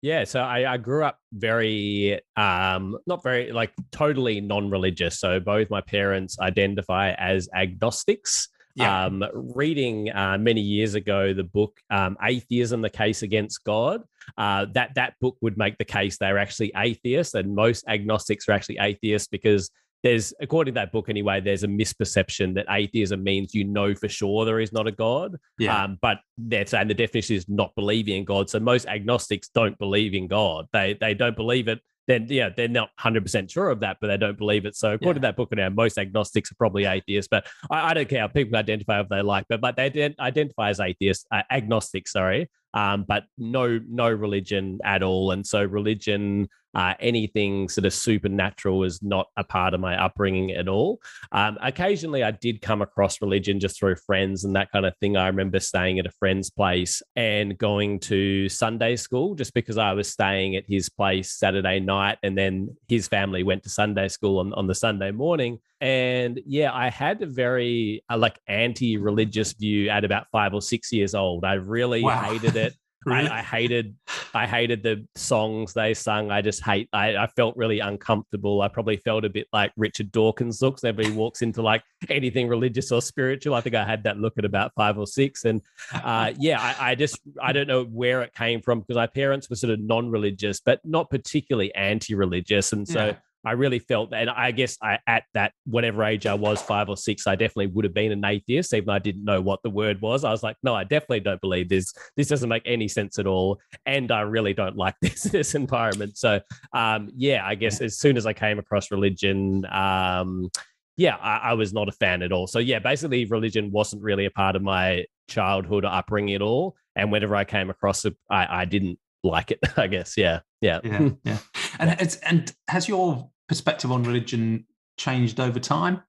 Yeah, 0.03 0.25
so 0.25 0.41
I, 0.41 0.73
I 0.73 0.77
grew 0.77 1.05
up 1.05 1.17
very, 1.31 2.19
um, 2.35 2.97
not 3.07 3.23
very, 3.23 3.53
like 3.53 3.71
totally 3.93 4.41
non 4.41 4.69
religious. 4.69 5.17
So 5.17 5.39
both 5.39 5.69
my 5.69 5.79
parents 5.79 6.37
identify 6.41 7.13
as 7.13 7.47
agnostics. 7.55 8.49
Yeah. 8.75 9.05
Um, 9.05 9.23
reading 9.33 10.11
uh, 10.11 10.39
many 10.39 10.59
years 10.59 10.95
ago 10.95 11.31
the 11.33 11.43
book 11.43 11.77
um, 11.89 12.17
"Atheism: 12.21 12.81
The 12.81 12.89
Case 12.89 13.21
Against 13.21 13.63
God," 13.63 14.01
uh, 14.37 14.65
that 14.73 14.95
that 14.95 15.13
book 15.21 15.37
would 15.41 15.57
make 15.57 15.77
the 15.77 15.85
case 15.85 16.17
they're 16.17 16.39
actually 16.39 16.73
atheists, 16.75 17.35
and 17.35 17.55
most 17.55 17.85
agnostics 17.87 18.49
are 18.49 18.53
actually 18.53 18.79
atheists 18.81 19.27
because 19.27 19.69
there's 20.03 20.33
according 20.41 20.73
to 20.73 20.79
that 20.79 20.91
book 20.91 21.09
anyway 21.09 21.39
there's 21.39 21.63
a 21.63 21.67
misperception 21.67 22.53
that 22.53 22.65
atheism 22.69 23.23
means 23.23 23.55
you 23.55 23.63
know 23.63 23.95
for 23.95 24.09
sure 24.09 24.45
there 24.45 24.59
is 24.59 24.73
not 24.73 24.85
a 24.85 24.91
god. 24.91 25.37
Yeah. 25.57 25.83
Um, 25.83 25.97
but 26.01 26.19
they're 26.37 26.65
saying 26.65 26.89
the 26.89 26.93
definition 26.93 27.35
is 27.35 27.47
not 27.47 27.73
believing 27.75 28.17
in 28.17 28.25
god. 28.25 28.49
So 28.49 28.59
most 28.59 28.85
agnostics 28.87 29.49
don't 29.49 29.77
believe 29.79 30.13
in 30.13 30.27
god. 30.27 30.67
They 30.73 30.97
they 30.99 31.13
don't 31.13 31.35
believe 31.35 31.67
it. 31.67 31.79
Then 32.05 32.27
yeah 32.29 32.49
they're 32.49 32.67
not 32.67 32.89
100% 32.99 33.49
sure 33.49 33.69
of 33.69 33.79
that 33.79 33.97
but 34.01 34.07
they 34.07 34.17
don't 34.17 34.37
believe 34.37 34.65
it. 34.65 34.75
So 34.75 34.93
according 34.93 35.23
yeah. 35.23 35.29
to 35.29 35.31
that 35.31 35.37
book 35.37 35.55
now 35.55 35.69
most 35.69 35.97
agnostics 35.97 36.51
are 36.51 36.55
probably 36.55 36.83
atheists 36.83 37.29
but 37.29 37.47
I, 37.71 37.91
I, 37.91 37.93
don't 37.93 38.09
care. 38.09 38.21
How 38.21 38.27
people 38.27 38.57
identify 38.57 38.99
if 38.99 39.07
they 39.07 39.21
like 39.21 39.45
but 39.47 39.61
but 39.61 39.77
they 39.77 40.13
identify 40.19 40.69
as 40.69 40.81
atheists 40.81 41.25
uh, 41.31 41.43
agnostic 41.49 42.09
sorry 42.09 42.49
um, 42.73 43.05
but 43.07 43.23
no 43.37 43.79
no 43.89 44.09
religion 44.09 44.79
at 44.83 45.03
all 45.03 45.31
and 45.31 45.45
so 45.45 45.63
religion 45.63 46.47
uh, 46.75 46.93
anything 46.99 47.69
sort 47.69 47.85
of 47.85 47.93
supernatural 47.93 48.79
was 48.79 49.01
not 49.03 49.27
a 49.37 49.43
part 49.43 49.73
of 49.73 49.79
my 49.79 50.01
upbringing 50.03 50.51
at 50.51 50.67
all. 50.67 50.99
Um, 51.31 51.57
occasionally, 51.61 52.23
I 52.23 52.31
did 52.31 52.61
come 52.61 52.81
across 52.81 53.21
religion 53.21 53.59
just 53.59 53.77
through 53.77 53.95
friends 53.95 54.43
and 54.43 54.55
that 54.55 54.71
kind 54.71 54.85
of 54.85 54.97
thing. 54.97 55.15
I 55.15 55.27
remember 55.27 55.59
staying 55.59 55.99
at 55.99 56.05
a 56.05 56.11
friend's 56.11 56.49
place 56.49 57.01
and 57.15 57.57
going 57.57 57.99
to 58.01 58.49
Sunday 58.49 58.95
school 58.95 59.35
just 59.35 59.53
because 59.53 59.77
I 59.77 59.93
was 59.93 60.07
staying 60.07 60.55
at 60.55 60.65
his 60.67 60.89
place 60.89 61.31
Saturday 61.31 61.79
night, 61.79 62.17
and 62.23 62.37
then 62.37 62.75
his 62.87 63.07
family 63.07 63.43
went 63.43 63.63
to 63.63 63.69
Sunday 63.69 64.07
school 64.07 64.39
on, 64.39 64.53
on 64.53 64.67
the 64.67 64.75
Sunday 64.75 65.11
morning. 65.11 65.59
And 65.79 66.39
yeah, 66.45 66.73
I 66.73 66.89
had 66.89 67.21
a 67.21 67.25
very 67.25 68.03
uh, 68.09 68.17
like 68.17 68.39
anti-religious 68.47 69.51
view 69.51 69.89
at 69.89 70.05
about 70.05 70.27
five 70.31 70.53
or 70.53 70.61
six 70.61 70.93
years 70.93 71.13
old. 71.13 71.43
I 71.43 71.55
really 71.55 72.01
wow. 72.01 72.21
hated 72.21 72.55
it. 72.55 72.62
Really? 73.05 73.27
I, 73.27 73.39
I, 73.39 73.41
hated 73.41 73.95
I 74.33 74.47
hated 74.47 74.83
the 74.83 75.05
songs 75.15 75.73
they 75.73 75.93
sung. 75.93 76.31
I 76.31 76.41
just 76.41 76.63
hate 76.63 76.89
I, 76.93 77.15
I 77.15 77.27
felt 77.27 77.55
really 77.57 77.79
uncomfortable. 77.79 78.61
I 78.61 78.67
probably 78.67 78.97
felt 78.97 79.25
a 79.25 79.29
bit 79.29 79.47
like 79.53 79.71
Richard 79.77 80.11
Dawkins 80.11 80.61
looks 80.61 80.83
whenever 80.83 81.03
he 81.03 81.11
walks 81.11 81.41
into 81.41 81.61
like 81.61 81.83
anything 82.09 82.47
religious 82.47 82.91
or 82.91 83.01
spiritual. 83.01 83.55
I 83.55 83.61
think 83.61 83.75
I 83.75 83.85
had 83.85 84.03
that 84.03 84.17
look 84.17 84.33
at 84.37 84.45
about 84.45 84.73
five 84.75 84.97
or 84.97 85.07
six. 85.07 85.45
And 85.45 85.61
uh, 85.93 86.33
yeah, 86.39 86.61
I, 86.61 86.91
I 86.91 86.95
just 86.95 87.19
I 87.41 87.51
don't 87.53 87.67
know 87.67 87.83
where 87.85 88.21
it 88.21 88.33
came 88.33 88.61
from 88.61 88.81
because 88.81 88.95
my 88.95 89.07
parents 89.07 89.49
were 89.49 89.55
sort 89.55 89.73
of 89.73 89.79
non-religious, 89.79 90.59
but 90.59 90.79
not 90.83 91.09
particularly 91.09 91.73
anti-religious. 91.75 92.73
And 92.73 92.87
so 92.87 93.07
yeah. 93.07 93.15
I 93.45 93.51
really 93.51 93.79
felt 93.79 94.11
that. 94.11 94.21
And 94.21 94.29
I 94.29 94.51
guess 94.51 94.77
I, 94.81 94.99
at 95.07 95.23
that, 95.33 95.53
whatever 95.65 96.03
age 96.03 96.25
I 96.25 96.33
was, 96.33 96.61
five 96.61 96.89
or 96.89 96.95
six, 96.95 97.27
I 97.27 97.35
definitely 97.35 97.67
would 97.67 97.85
have 97.85 97.93
been 97.93 98.11
an 98.11 98.23
atheist, 98.23 98.73
even 98.73 98.87
though 98.87 98.93
I 98.93 98.99
didn't 98.99 99.25
know 99.25 99.41
what 99.41 99.61
the 99.63 99.69
word 99.69 100.01
was. 100.01 100.23
I 100.23 100.31
was 100.31 100.43
like, 100.43 100.55
no, 100.63 100.73
I 100.73 100.83
definitely 100.83 101.21
don't 101.21 101.41
believe 101.41 101.69
this. 101.69 101.93
This 102.15 102.27
doesn't 102.27 102.49
make 102.49 102.63
any 102.65 102.87
sense 102.87 103.19
at 103.19 103.27
all. 103.27 103.59
And 103.85 104.11
I 104.11 104.21
really 104.21 104.53
don't 104.53 104.77
like 104.77 104.95
this, 105.01 105.23
this 105.23 105.55
environment. 105.55 106.17
So, 106.17 106.39
um, 106.73 107.09
yeah, 107.15 107.45
I 107.45 107.55
guess 107.55 107.81
as 107.81 107.97
soon 107.97 108.17
as 108.17 108.25
I 108.25 108.33
came 108.33 108.59
across 108.59 108.91
religion, 108.91 109.65
um, 109.71 110.49
yeah, 110.95 111.15
I, 111.17 111.37
I 111.37 111.53
was 111.53 111.73
not 111.73 111.89
a 111.89 111.93
fan 111.93 112.21
at 112.21 112.31
all. 112.31 112.47
So, 112.47 112.59
yeah, 112.59 112.79
basically, 112.79 113.25
religion 113.25 113.71
wasn't 113.71 114.03
really 114.03 114.25
a 114.25 114.31
part 114.31 114.55
of 114.55 114.61
my 114.61 115.05
childhood 115.27 115.85
or 115.85 115.91
upbringing 115.91 116.35
at 116.35 116.41
all. 116.41 116.75
And 116.95 117.11
whenever 117.11 117.35
I 117.35 117.43
came 117.43 117.69
across 117.69 118.05
it, 118.05 118.15
I, 118.29 118.61
I 118.61 118.65
didn't 118.65 118.99
like 119.23 119.51
it, 119.51 119.59
I 119.77 119.87
guess. 119.87 120.15
Yeah. 120.17 120.41
Yeah. 120.61 120.79
Yeah. 120.83 121.09
yeah. 121.23 121.37
And 121.79 121.89
it's 121.99 122.17
and 122.17 122.53
has 122.67 122.87
your 122.87 123.31
perspective 123.53 123.91
on 123.91 124.01
religion 124.01 124.65
changed 124.97 125.39
over 125.39 125.59
time? 125.59 126.01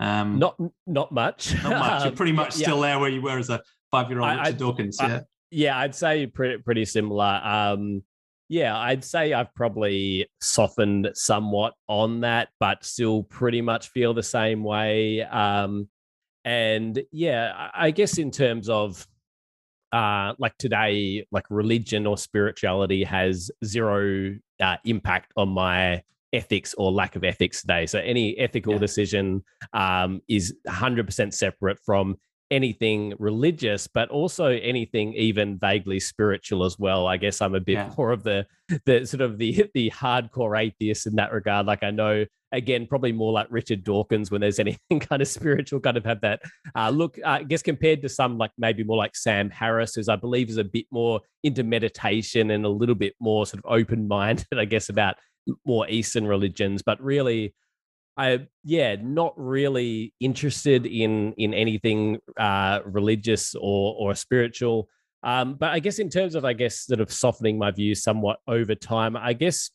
Um, 0.00 0.38
not 0.38 0.56
not 0.86 1.10
much. 1.10 1.54
Not 1.62 1.78
much. 1.78 2.04
You're 2.04 2.12
pretty 2.16 2.32
much 2.32 2.52
still 2.52 2.80
there 2.80 2.98
where 2.98 3.08
you 3.08 3.22
were 3.22 3.38
as 3.38 3.48
a 3.48 3.62
five 3.90 4.10
year 4.10 4.20
old 4.20 4.30
Richard 4.30 4.46
I, 4.46 4.52
Dawkins. 4.52 4.98
Yeah. 5.00 5.16
I, 5.16 5.22
yeah, 5.50 5.78
I'd 5.78 5.94
say 5.94 6.26
pretty 6.26 6.62
pretty 6.62 6.84
similar. 6.84 7.40
Um, 7.42 8.02
yeah, 8.50 8.76
I'd 8.76 9.02
say 9.02 9.32
I've 9.32 9.54
probably 9.54 10.28
softened 10.40 11.10
somewhat 11.14 11.72
on 11.88 12.20
that, 12.20 12.48
but 12.60 12.84
still 12.84 13.22
pretty 13.22 13.62
much 13.62 13.88
feel 13.88 14.12
the 14.14 14.22
same 14.22 14.62
way. 14.62 15.22
Um, 15.22 15.88
and 16.44 17.02
yeah, 17.10 17.70
I 17.74 17.90
guess 17.90 18.18
in 18.18 18.30
terms 18.30 18.68
of 18.68 19.06
uh, 19.92 20.34
like 20.38 20.56
today, 20.58 21.26
like 21.32 21.44
religion 21.50 22.06
or 22.06 22.18
spirituality 22.18 23.04
has 23.04 23.50
zero 23.64 24.36
uh, 24.60 24.76
impact 24.84 25.32
on 25.36 25.48
my 25.48 26.02
ethics 26.32 26.74
or 26.76 26.92
lack 26.92 27.16
of 27.16 27.24
ethics 27.24 27.60
today. 27.62 27.86
So 27.86 27.98
any 27.98 28.38
ethical 28.38 28.74
yeah. 28.74 28.78
decision 28.78 29.44
um, 29.72 30.20
is 30.28 30.54
100% 30.66 31.32
separate 31.32 31.78
from 31.84 32.16
anything 32.50 33.14
religious, 33.18 33.86
but 33.86 34.08
also 34.10 34.46
anything 34.46 35.12
even 35.14 35.58
vaguely 35.58 36.00
spiritual 36.00 36.64
as 36.64 36.78
well. 36.78 37.06
I 37.06 37.16
guess 37.16 37.40
I'm 37.40 37.54
a 37.54 37.60
bit 37.60 37.74
yeah. 37.74 37.92
more 37.96 38.12
of 38.12 38.22
the 38.22 38.46
the 38.84 39.06
sort 39.06 39.20
of 39.20 39.38
the 39.38 39.66
the 39.74 39.90
hardcore 39.90 40.58
atheist 40.58 41.06
in 41.06 41.16
that 41.16 41.32
regard. 41.32 41.66
Like 41.66 41.82
I 41.82 41.90
know 41.90 42.24
again, 42.52 42.86
probably 42.86 43.12
more 43.12 43.32
like 43.32 43.46
Richard 43.50 43.84
Dawkins 43.84 44.30
when 44.30 44.40
there's 44.40 44.58
anything 44.58 45.00
kind 45.00 45.22
of 45.22 45.28
spiritual, 45.28 45.80
kind 45.80 45.96
of 45.96 46.04
have 46.04 46.20
that 46.22 46.40
uh, 46.74 46.90
look. 46.90 47.18
Uh, 47.24 47.28
I 47.28 47.42
guess 47.42 47.62
compared 47.62 48.02
to 48.02 48.08
some 48.08 48.38
like 48.38 48.52
maybe 48.58 48.84
more 48.84 48.96
like 48.96 49.16
Sam 49.16 49.50
Harris, 49.50 49.94
who's 49.94 50.08
I 50.08 50.16
believe 50.16 50.48
is 50.48 50.56
a 50.56 50.64
bit 50.64 50.86
more 50.90 51.20
into 51.42 51.62
meditation 51.62 52.50
and 52.50 52.64
a 52.64 52.70
little 52.70 52.94
bit 52.94 53.14
more 53.20 53.46
sort 53.46 53.62
of 53.64 53.70
open 53.70 54.08
minded, 54.08 54.46
I 54.56 54.64
guess, 54.64 54.88
about 54.88 55.16
more 55.64 55.88
Eastern 55.88 56.26
religions, 56.26 56.82
but 56.82 57.00
really. 57.02 57.54
I 58.20 58.48
yeah, 58.64 58.96
not 59.00 59.34
really 59.36 60.12
interested 60.18 60.86
in 60.86 61.34
in 61.34 61.54
anything 61.54 62.18
uh, 62.36 62.80
religious 62.84 63.54
or 63.54 63.94
or 63.96 64.16
spiritual. 64.16 64.88
Um, 65.22 65.54
but 65.54 65.70
I 65.70 65.78
guess 65.78 66.00
in 66.00 66.10
terms 66.10 66.34
of 66.34 66.44
I 66.44 66.52
guess 66.52 66.80
sort 66.80 66.98
of 66.98 67.12
softening 67.12 67.58
my 67.58 67.70
views 67.70 68.02
somewhat 68.02 68.40
over 68.48 68.74
time, 68.74 69.16
I 69.16 69.34
guess 69.34 69.70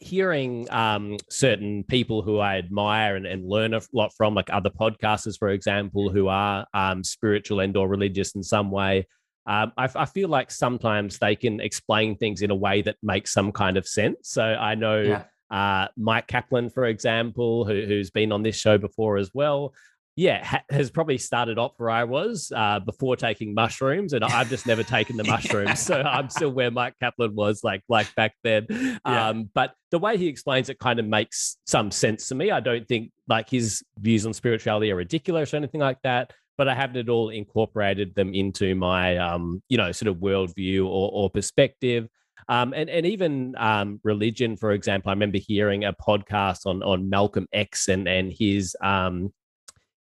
hearing 0.00 0.70
um, 0.70 1.16
certain 1.30 1.84
people 1.84 2.22
who 2.22 2.38
I 2.38 2.56
admire 2.58 3.16
and, 3.16 3.26
and, 3.26 3.48
learn 3.48 3.74
a 3.74 3.80
lot 3.92 4.12
from, 4.16 4.34
like 4.34 4.50
other 4.50 4.70
podcasters, 4.70 5.38
for 5.38 5.50
example, 5.50 6.10
who 6.10 6.28
are 6.28 6.66
um, 6.74 7.04
spiritual 7.04 7.60
and 7.60 7.76
or 7.76 7.88
religious 7.88 8.34
in 8.34 8.42
some 8.42 8.70
way, 8.70 9.06
um, 9.46 9.72
I, 9.76 9.88
I, 9.94 10.04
feel 10.06 10.28
like 10.28 10.50
sometimes 10.50 11.18
they 11.18 11.36
can 11.36 11.60
explain 11.60 12.16
things 12.16 12.42
in 12.42 12.50
a 12.50 12.54
way 12.54 12.82
that 12.82 12.96
makes 13.02 13.32
some 13.32 13.52
kind 13.52 13.76
of 13.76 13.86
sense. 13.86 14.18
So 14.22 14.42
I 14.42 14.74
know 14.74 15.00
yeah. 15.00 15.24
uh, 15.50 15.88
Mike 15.96 16.26
Kaplan, 16.26 16.70
for 16.70 16.84
example, 16.86 17.64
who, 17.64 17.84
who's 17.86 18.10
been 18.10 18.32
on 18.32 18.42
this 18.42 18.56
show 18.56 18.76
before 18.78 19.18
as 19.18 19.30
well 19.32 19.72
yeah, 20.16 20.42
ha- 20.42 20.64
has 20.70 20.90
probably 20.90 21.18
started 21.18 21.58
off 21.58 21.74
where 21.76 21.90
I 21.90 22.04
was 22.04 22.50
uh, 22.56 22.80
before 22.80 23.16
taking 23.16 23.52
mushrooms, 23.52 24.14
and 24.14 24.24
I've 24.24 24.48
just 24.48 24.66
never 24.66 24.82
taken 24.82 25.18
the 25.18 25.24
mushrooms, 25.28 25.78
so 25.78 26.00
I'm 26.00 26.30
still 26.30 26.50
where 26.50 26.70
Mike 26.70 26.94
Kaplan 27.00 27.34
was 27.34 27.62
like 27.62 27.82
like 27.88 28.12
back 28.14 28.34
then. 28.42 28.66
Yeah. 28.70 29.28
Um, 29.28 29.50
but 29.52 29.74
the 29.90 29.98
way 29.98 30.16
he 30.16 30.26
explains 30.26 30.70
it 30.70 30.78
kind 30.78 30.98
of 30.98 31.06
makes 31.06 31.58
some 31.66 31.90
sense 31.90 32.28
to 32.28 32.34
me. 32.34 32.50
I 32.50 32.60
don't 32.60 32.88
think 32.88 33.12
like 33.28 33.50
his 33.50 33.84
views 33.98 34.24
on 34.24 34.32
spirituality 34.32 34.90
are 34.90 34.96
ridiculous 34.96 35.52
or 35.52 35.58
anything 35.58 35.82
like 35.82 36.00
that, 36.02 36.32
but 36.58 36.68
I 36.68 36.74
haven't 36.74 36.96
at 36.96 37.08
all 37.08 37.28
incorporated 37.28 38.14
them 38.14 38.34
into 38.34 38.74
my 38.74 39.16
um, 39.16 39.62
you 39.68 39.76
know 39.76 39.92
sort 39.92 40.08
of 40.08 40.16
worldview 40.16 40.84
or, 40.84 41.10
or 41.12 41.30
perspective. 41.30 42.08
Um, 42.48 42.74
and 42.74 42.88
and 42.88 43.06
even 43.06 43.54
um, 43.58 44.00
religion, 44.04 44.56
for 44.56 44.72
example, 44.72 45.10
I 45.10 45.12
remember 45.14 45.38
hearing 45.38 45.84
a 45.84 45.92
podcast 45.92 46.66
on 46.66 46.82
on 46.82 47.10
Malcolm 47.10 47.46
X 47.52 47.88
and 47.88 48.06
and 48.06 48.32
his 48.32 48.76
um, 48.82 49.32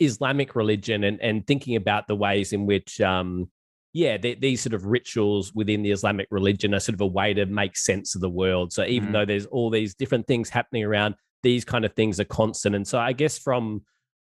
Islamic 0.04 0.54
religion 0.54 1.04
and, 1.04 1.20
and 1.20 1.46
thinking 1.46 1.76
about 1.76 2.06
the 2.08 2.16
ways 2.16 2.52
in 2.52 2.66
which, 2.66 3.00
um, 3.00 3.50
yeah, 3.92 4.16
these 4.16 4.62
sort 4.62 4.74
of 4.74 4.86
rituals 4.86 5.52
within 5.54 5.82
the 5.82 5.90
Islamic 5.90 6.26
religion 6.30 6.74
are 6.74 6.80
sort 6.80 6.94
of 6.94 7.02
a 7.02 7.06
way 7.06 7.34
to 7.34 7.44
make 7.46 7.76
sense 7.76 8.14
of 8.14 8.20
the 8.20 8.30
world. 8.30 8.72
So 8.72 8.84
even 8.84 9.10
mm. 9.10 9.12
though 9.12 9.26
there's 9.26 9.46
all 9.46 9.70
these 9.70 9.94
different 9.94 10.26
things 10.26 10.48
happening 10.48 10.84
around, 10.84 11.14
these 11.42 11.64
kind 11.64 11.84
of 11.84 11.92
things 11.92 12.18
are 12.18 12.24
constant. 12.24 12.74
And 12.74 12.88
so 12.88 12.98
I 12.98 13.12
guess 13.12 13.38
from 13.38 13.82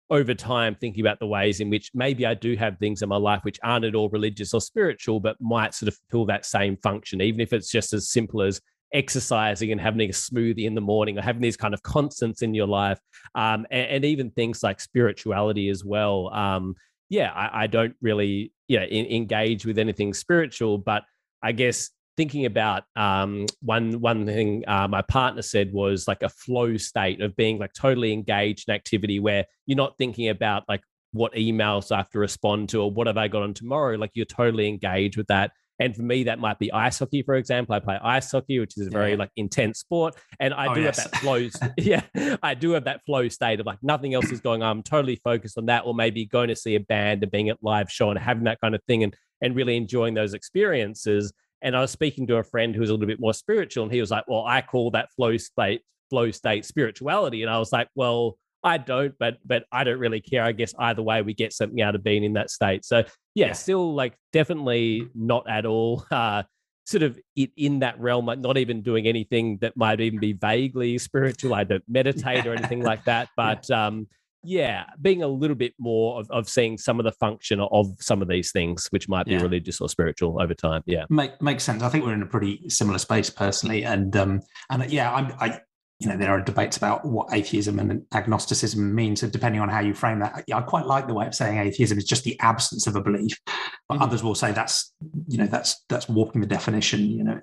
over 0.09 0.33
time, 0.33 0.75
thinking 0.75 1.01
about 1.01 1.19
the 1.19 1.27
ways 1.27 1.59
in 1.59 1.69
which 1.69 1.91
maybe 1.93 2.25
I 2.25 2.33
do 2.33 2.55
have 2.55 2.77
things 2.77 3.01
in 3.01 3.09
my 3.09 3.17
life 3.17 3.43
which 3.43 3.59
aren't 3.63 3.85
at 3.85 3.95
all 3.95 4.09
religious 4.09 4.53
or 4.53 4.61
spiritual, 4.61 5.19
but 5.19 5.37
might 5.39 5.73
sort 5.73 5.87
of 5.89 5.97
fulfill 6.09 6.25
that 6.27 6.45
same 6.45 6.77
function, 6.77 7.21
even 7.21 7.41
if 7.41 7.53
it's 7.53 7.71
just 7.71 7.93
as 7.93 8.09
simple 8.09 8.41
as 8.41 8.59
exercising 8.91 9.71
and 9.71 9.79
having 9.79 10.09
a 10.09 10.13
smoothie 10.13 10.65
in 10.65 10.73
the 10.73 10.81
morning 10.81 11.17
or 11.17 11.21
having 11.21 11.41
these 11.41 11.57
kind 11.57 11.75
of 11.75 11.83
constants 11.83 12.41
in 12.41 12.55
your 12.55 12.65
life 12.65 12.99
um, 13.35 13.67
and, 13.69 13.87
and, 13.87 14.05
even 14.05 14.31
things 14.31 14.63
like 14.63 14.81
spirituality 14.81 15.69
as 15.69 15.85
well. 15.85 16.33
Um, 16.33 16.75
yeah 17.09 17.31
I, 17.31 17.63
I, 17.63 17.67
don't 17.67 17.95
really 18.01 18.53
you 18.67 18.79
know 18.79 18.85
in, 18.85 19.05
engage 19.07 19.65
with 19.65 19.77
anything 19.77 20.13
spiritual 20.13 20.77
but 20.77 21.03
i 21.43 21.51
guess 21.51 21.89
thinking 22.19 22.45
about 22.45 22.83
um, 22.97 23.45
one 23.61 24.01
one 24.01 24.25
thing 24.25 24.61
uh, 24.67 24.89
my 24.89 25.01
partner 25.01 25.41
said 25.41 25.71
was 25.71 26.05
like 26.05 26.21
a 26.21 26.27
flow 26.27 26.75
state 26.75 27.21
of 27.21 27.33
being 27.37 27.57
like 27.57 27.71
totally 27.71 28.11
engaged 28.11 28.67
in 28.67 28.75
activity 28.75 29.21
where 29.21 29.45
you're 29.65 29.77
not 29.77 29.97
thinking 29.97 30.27
about 30.27 30.63
like 30.67 30.81
what 31.13 31.33
emails 31.35 31.93
I 31.93 31.97
have 31.97 32.09
to 32.09 32.19
respond 32.19 32.67
to 32.69 32.81
or 32.81 32.91
what 32.91 33.07
have 33.07 33.15
I 33.15 33.29
got 33.29 33.43
on 33.43 33.53
tomorrow. 33.53 33.95
Like 33.95 34.11
you're 34.15 34.25
totally 34.25 34.67
engaged 34.67 35.15
with 35.15 35.27
that. 35.27 35.51
And 35.81 35.95
for 35.95 36.01
me, 36.01 36.23
that 36.23 36.39
might 36.39 36.59
be 36.59 36.69
ice 36.73 36.99
hockey, 36.99 37.23
for 37.23 37.35
example. 37.35 37.73
I 37.73 37.79
play 37.79 37.97
ice 38.03 38.29
hockey, 38.29 38.59
which 38.59 38.77
is 38.77 38.87
a 38.87 38.89
very 38.89 39.11
yeah. 39.11 39.19
like 39.19 39.31
intense 39.37 39.79
sport. 39.79 40.15
And 40.41 40.53
I 40.53 40.67
oh, 40.67 40.73
do 40.75 40.81
yes. 40.81 41.01
have 41.01 41.11
that 41.11 41.21
flow. 41.21 41.47
yeah, 41.77 42.35
I 42.43 42.53
do 42.53 42.71
have 42.71 42.83
that 42.83 43.05
flow 43.05 43.29
state 43.29 43.61
of 43.61 43.65
like 43.65 43.79
nothing 43.81 44.13
else 44.13 44.29
is 44.29 44.41
going 44.41 44.61
on. 44.61 44.75
I'm 44.75 44.83
totally 44.83 45.15
focused 45.23 45.57
on 45.57 45.67
that, 45.67 45.85
or 45.85 45.93
maybe 45.93 46.25
going 46.25 46.49
to 46.49 46.55
see 46.57 46.75
a 46.75 46.81
band 46.81 47.23
and 47.23 47.31
being 47.31 47.47
at 47.47 47.59
live 47.61 47.89
show 47.89 48.09
and 48.09 48.19
having 48.19 48.43
that 48.43 48.59
kind 48.59 48.75
of 48.75 48.83
thing 48.89 49.03
and 49.03 49.15
and 49.41 49.55
really 49.55 49.77
enjoying 49.77 50.15
those 50.15 50.33
experiences. 50.33 51.31
And 51.61 51.75
I 51.75 51.81
was 51.81 51.91
speaking 51.91 52.27
to 52.27 52.37
a 52.37 52.43
friend 52.43 52.73
who 52.73 52.81
was 52.81 52.89
a 52.89 52.93
little 52.93 53.07
bit 53.07 53.19
more 53.19 53.33
spiritual, 53.33 53.83
and 53.83 53.93
he 53.93 53.99
was 53.99 54.11
like, 54.11 54.25
Well, 54.27 54.45
I 54.45 54.61
call 54.61 54.91
that 54.91 55.11
flow 55.13 55.37
state 55.37 55.81
flow 56.09 56.31
state 56.31 56.65
spirituality. 56.65 57.43
And 57.43 57.51
I 57.51 57.59
was 57.59 57.71
like, 57.71 57.89
Well, 57.95 58.37
I 58.63 58.77
don't, 58.77 59.13
but 59.19 59.37
but 59.45 59.65
I 59.71 59.83
don't 59.83 59.99
really 59.99 60.21
care. 60.21 60.43
I 60.43 60.51
guess 60.51 60.73
either 60.77 61.01
way, 61.01 61.21
we 61.21 61.33
get 61.33 61.53
something 61.53 61.81
out 61.81 61.95
of 61.95 62.03
being 62.03 62.23
in 62.23 62.33
that 62.33 62.49
state. 62.49 62.85
So 62.85 62.99
yeah, 63.35 63.47
yeah. 63.47 63.53
still 63.53 63.93
like 63.93 64.15
definitely 64.33 65.07
not 65.15 65.49
at 65.49 65.65
all 65.65 66.05
uh, 66.11 66.43
sort 66.85 67.03
of 67.03 67.19
it 67.35 67.51
in 67.55 67.79
that 67.79 67.99
realm, 67.99 68.25
like 68.25 68.39
not 68.39 68.57
even 68.57 68.81
doing 68.81 69.07
anything 69.07 69.57
that 69.61 69.77
might 69.77 70.01
even 70.01 70.19
be 70.19 70.33
vaguely 70.33 70.97
spiritual. 70.97 71.53
I 71.53 71.63
don't 71.63 71.83
meditate 71.87 72.45
or 72.45 72.53
anything 72.53 72.81
like 72.81 73.05
that, 73.05 73.29
but 73.37 73.67
yeah. 73.69 73.87
um, 73.87 74.07
yeah, 74.43 74.85
being 75.01 75.21
a 75.21 75.27
little 75.27 75.55
bit 75.55 75.73
more 75.77 76.19
of, 76.19 76.29
of 76.31 76.47
seeing 76.47 76.77
some 76.77 76.99
of 76.99 77.03
the 77.03 77.11
function 77.11 77.59
of 77.59 77.87
some 77.99 78.21
of 78.21 78.27
these 78.27 78.51
things, 78.51 78.87
which 78.91 79.09
might 79.09 79.25
be 79.25 79.33
yeah. 79.33 79.41
religious 79.41 79.81
or 79.81 79.89
spiritual 79.89 80.41
over 80.41 80.53
time. 80.53 80.81
Yeah, 80.85 81.05
Make, 81.09 81.41
makes 81.41 81.63
sense. 81.63 81.83
I 81.83 81.89
think 81.89 82.05
we're 82.05 82.13
in 82.13 82.21
a 82.21 82.27
pretty 82.27 82.69
similar 82.69 82.97
space 82.99 83.29
personally, 83.29 83.83
and 83.83 84.15
um, 84.15 84.41
and 84.69 84.89
yeah, 84.89 85.13
I'm, 85.13 85.33
I 85.39 85.59
you 85.99 86.07
know 86.07 86.15
there 86.15 86.31
are 86.31 86.41
debates 86.41 86.77
about 86.77 87.05
what 87.05 87.27
atheism 87.33 87.77
and 87.77 88.05
agnosticism 88.13 88.95
means 88.95 89.19
so 89.19 89.29
depending 89.29 89.61
on 89.61 89.67
how 89.67 89.81
you 89.81 89.93
frame 89.93 90.19
that 90.19 90.43
i 90.53 90.61
quite 90.61 90.85
like 90.85 91.07
the 91.07 91.13
way 91.13 91.27
of 91.27 91.35
saying 91.35 91.57
atheism 91.57 91.97
is 91.97 92.05
just 92.05 92.23
the 92.23 92.39
absence 92.39 92.87
of 92.87 92.95
a 92.95 93.01
belief 93.01 93.37
but 93.45 93.95
mm-hmm. 93.95 94.03
others 94.03 94.23
will 94.23 94.35
say 94.35 94.51
that's 94.51 94.93
you 95.27 95.37
know 95.37 95.45
that's 95.45 95.83
that's 95.89 96.07
warping 96.07 96.41
the 96.41 96.47
definition 96.47 97.01
you 97.01 97.23
know 97.23 97.39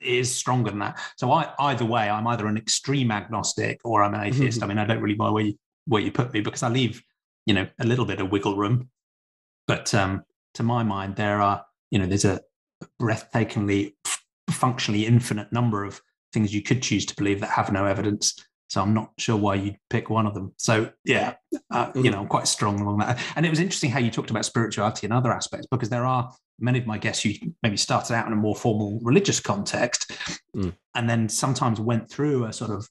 is 0.00 0.34
stronger 0.34 0.70
than 0.70 0.80
that 0.80 0.98
so 1.16 1.30
i 1.30 1.48
either 1.60 1.84
way 1.84 2.10
i'm 2.10 2.26
either 2.26 2.48
an 2.48 2.56
extreme 2.56 3.12
agnostic 3.12 3.78
or 3.84 4.02
i'm 4.02 4.14
an 4.14 4.24
atheist 4.24 4.58
mm-hmm. 4.58 4.64
i 4.64 4.74
mean 4.74 4.78
i 4.78 4.84
don't 4.84 5.00
really 5.00 5.16
mind 5.16 5.32
where 5.32 5.44
you 5.44 5.54
where 5.86 6.02
you 6.02 6.12
put 6.12 6.32
me 6.32 6.40
because 6.40 6.62
i 6.62 6.68
leave 6.68 7.02
you 7.46 7.54
know 7.54 7.66
a 7.78 7.86
little 7.86 8.04
bit 8.04 8.20
of 8.20 8.30
wiggle 8.30 8.56
room 8.56 8.88
but 9.66 9.92
um 9.94 10.22
to 10.54 10.62
my 10.62 10.82
mind 10.82 11.16
there 11.16 11.40
are 11.40 11.64
you 11.90 11.98
know 11.98 12.06
there's 12.06 12.24
a 12.24 12.40
breathtakingly 13.00 13.94
functionally 14.50 15.06
infinite 15.06 15.52
number 15.52 15.84
of 15.84 16.00
things 16.32 16.54
you 16.54 16.62
could 16.62 16.82
choose 16.82 17.06
to 17.06 17.16
believe 17.16 17.40
that 17.40 17.50
have 17.50 17.72
no 17.72 17.84
evidence. 17.84 18.34
So 18.68 18.80
I'm 18.80 18.94
not 18.94 19.12
sure 19.18 19.36
why 19.36 19.56
you'd 19.56 19.76
pick 19.90 20.08
one 20.08 20.26
of 20.26 20.32
them. 20.34 20.54
So 20.56 20.90
yeah, 21.04 21.34
uh, 21.70 21.92
you 21.94 22.10
know, 22.10 22.20
I'm 22.20 22.26
quite 22.26 22.48
strong 22.48 22.80
along 22.80 22.98
that. 22.98 23.20
And 23.36 23.44
it 23.44 23.50
was 23.50 23.60
interesting 23.60 23.90
how 23.90 23.98
you 23.98 24.10
talked 24.10 24.30
about 24.30 24.46
spirituality 24.46 25.06
and 25.06 25.12
other 25.12 25.30
aspects 25.30 25.66
because 25.70 25.90
there 25.90 26.06
are 26.06 26.32
many 26.58 26.78
of 26.78 26.86
my 26.86 26.96
guests 26.96 27.22
who 27.22 27.32
maybe 27.62 27.76
started 27.76 28.14
out 28.14 28.26
in 28.26 28.32
a 28.32 28.36
more 28.36 28.56
formal 28.56 28.98
religious 29.02 29.40
context, 29.40 30.12
mm. 30.56 30.72
and 30.94 31.10
then 31.10 31.28
sometimes 31.28 31.80
went 31.80 32.10
through 32.10 32.44
a 32.44 32.52
sort 32.52 32.70
of 32.70 32.88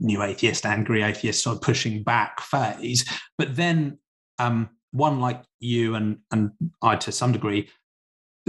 new 0.00 0.22
atheist, 0.22 0.64
angry 0.64 1.02
atheist, 1.02 1.42
sort 1.42 1.56
of 1.56 1.62
pushing 1.62 2.02
back 2.02 2.40
phase. 2.40 3.04
But 3.36 3.56
then 3.56 3.98
um, 4.38 4.70
one 4.92 5.20
like 5.20 5.42
you 5.60 5.94
and 5.94 6.18
and 6.30 6.50
I 6.82 6.96
to 6.96 7.12
some 7.12 7.32
degree 7.32 7.68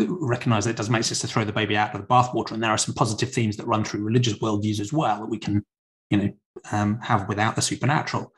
recognize 0.07 0.65
that 0.65 0.71
it 0.71 0.77
doesn't 0.77 0.93
make 0.93 1.03
sense 1.03 1.19
to 1.19 1.27
throw 1.27 1.43
the 1.43 1.51
baby 1.51 1.75
out 1.75 1.93
with 1.93 2.01
the 2.01 2.07
bathwater. 2.07 2.51
And 2.51 2.63
there 2.63 2.71
are 2.71 2.77
some 2.77 2.95
positive 2.95 3.31
themes 3.31 3.57
that 3.57 3.67
run 3.67 3.83
through 3.83 4.03
religious 4.03 4.37
worldviews 4.39 4.79
as 4.79 4.93
well 4.93 5.19
that 5.19 5.29
we 5.29 5.37
can, 5.37 5.65
you 6.09 6.17
know, 6.17 6.33
um, 6.71 6.99
have 7.01 7.27
without 7.27 7.55
the 7.55 7.61
supernatural. 7.61 8.33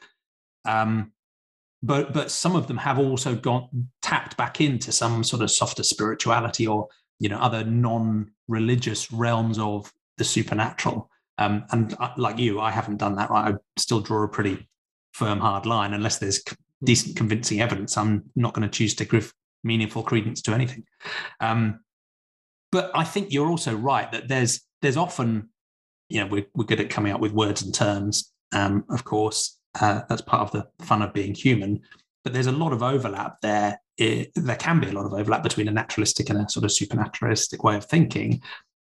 Um, 0.65 1.11
but 1.83 2.13
but 2.13 2.31
some 2.31 2.55
of 2.55 2.67
them 2.67 2.77
have 2.77 2.99
also 2.99 3.35
gone 3.35 3.87
tapped 4.01 4.37
back 4.37 4.61
into 4.61 4.91
some 4.91 5.23
sort 5.23 5.41
of 5.41 5.51
softer 5.51 5.83
spirituality 5.83 6.67
or 6.67 6.87
you 7.19 7.29
know 7.29 7.39
other 7.39 7.63
non-religious 7.63 9.11
realms 9.11 9.57
of 9.59 9.91
the 10.17 10.23
supernatural. 10.23 11.09
Um, 11.41 11.65
and 11.71 11.95
uh, 11.99 12.11
like 12.17 12.37
you, 12.37 12.59
I 12.61 12.69
haven't 12.69 12.97
done 12.97 13.15
that. 13.15 13.31
Right, 13.31 13.53
I 13.53 13.57
still 13.77 13.99
draw 13.99 14.23
a 14.23 14.27
pretty 14.27 14.69
firm, 15.13 15.39
hard 15.39 15.65
line 15.65 15.93
unless 15.93 16.19
there's 16.19 16.43
decent, 16.83 17.17
convincing 17.17 17.61
evidence. 17.61 17.97
I'm 17.97 18.23
not 18.35 18.53
going 18.53 18.67
to 18.69 18.77
choose 18.77 18.93
to 18.95 19.05
give 19.05 19.33
meaningful 19.63 20.03
credence 20.03 20.41
to 20.43 20.53
anything. 20.53 20.83
Um, 21.39 21.79
but 22.71 22.91
I 22.93 23.03
think 23.03 23.33
you're 23.33 23.49
also 23.49 23.75
right 23.75 24.11
that 24.11 24.27
there's 24.27 24.61
there's 24.81 24.97
often, 24.97 25.49
you 26.09 26.19
know, 26.19 26.27
we're, 26.27 26.45
we're 26.55 26.65
good 26.65 26.79
at 26.79 26.89
coming 26.89 27.11
up 27.11 27.21
with 27.21 27.31
words 27.31 27.63
and 27.63 27.73
terms. 27.73 28.31
Um, 28.53 28.83
of 28.89 29.03
course, 29.03 29.59
uh, 29.79 30.01
that's 30.09 30.21
part 30.21 30.41
of 30.41 30.51
the 30.51 30.85
fun 30.85 31.01
of 31.01 31.13
being 31.13 31.33
human. 31.33 31.81
But 32.23 32.33
there's 32.33 32.47
a 32.47 32.51
lot 32.51 32.71
of 32.71 32.83
overlap 32.83 33.41
there. 33.41 33.81
It, 33.97 34.31
there 34.35 34.55
can 34.55 34.79
be 34.79 34.87
a 34.87 34.91
lot 34.91 35.05
of 35.05 35.13
overlap 35.13 35.43
between 35.43 35.67
a 35.67 35.71
naturalistic 35.71 36.29
and 36.29 36.39
a 36.39 36.49
sort 36.49 36.65
of 36.65 36.71
supernaturalistic 36.71 37.63
way 37.63 37.75
of 37.77 37.85
thinking. 37.85 38.41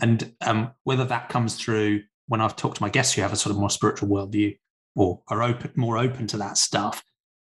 And 0.00 0.32
um, 0.44 0.72
whether 0.84 1.04
that 1.04 1.28
comes 1.28 1.56
through 1.56 2.02
when 2.28 2.40
I've 2.40 2.56
talked 2.56 2.76
to 2.76 2.83
my 2.83 2.88
guests 2.88 3.14
who 3.14 3.23
have 3.23 3.33
a 3.33 3.37
sort 3.37 3.54
of 3.54 3.61
more 3.61 3.71
spiritual 3.71 4.09
worldview 4.09 4.59
or 4.95 5.23
are 5.28 5.42
open, 5.42 5.73
more 5.76 5.99
open 5.99 6.26
to 6.28 6.37
that 6.38 6.59
stuff, 6.59 7.02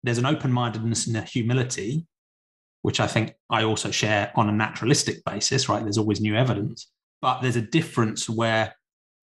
there's 0.02 0.18
an 0.18 0.26
open 0.26 0.52
mindedness 0.52 1.06
and 1.06 1.16
a 1.16 1.23
humility 1.23 2.06
which 2.87 3.00
I 3.00 3.09
think 3.09 3.35
I 3.50 3.64
also 3.64 3.90
share 3.90 4.30
on 4.37 4.49
a 4.49 4.52
naturalistic 4.52 5.25
basis, 5.25 5.68
right? 5.68 5.83
There's 5.83 5.99
always 5.99 6.21
new 6.21 6.37
evidence. 6.37 6.88
But 7.21 7.40
there's 7.40 7.56
a 7.56 7.61
difference 7.61 8.30
where 8.30 8.76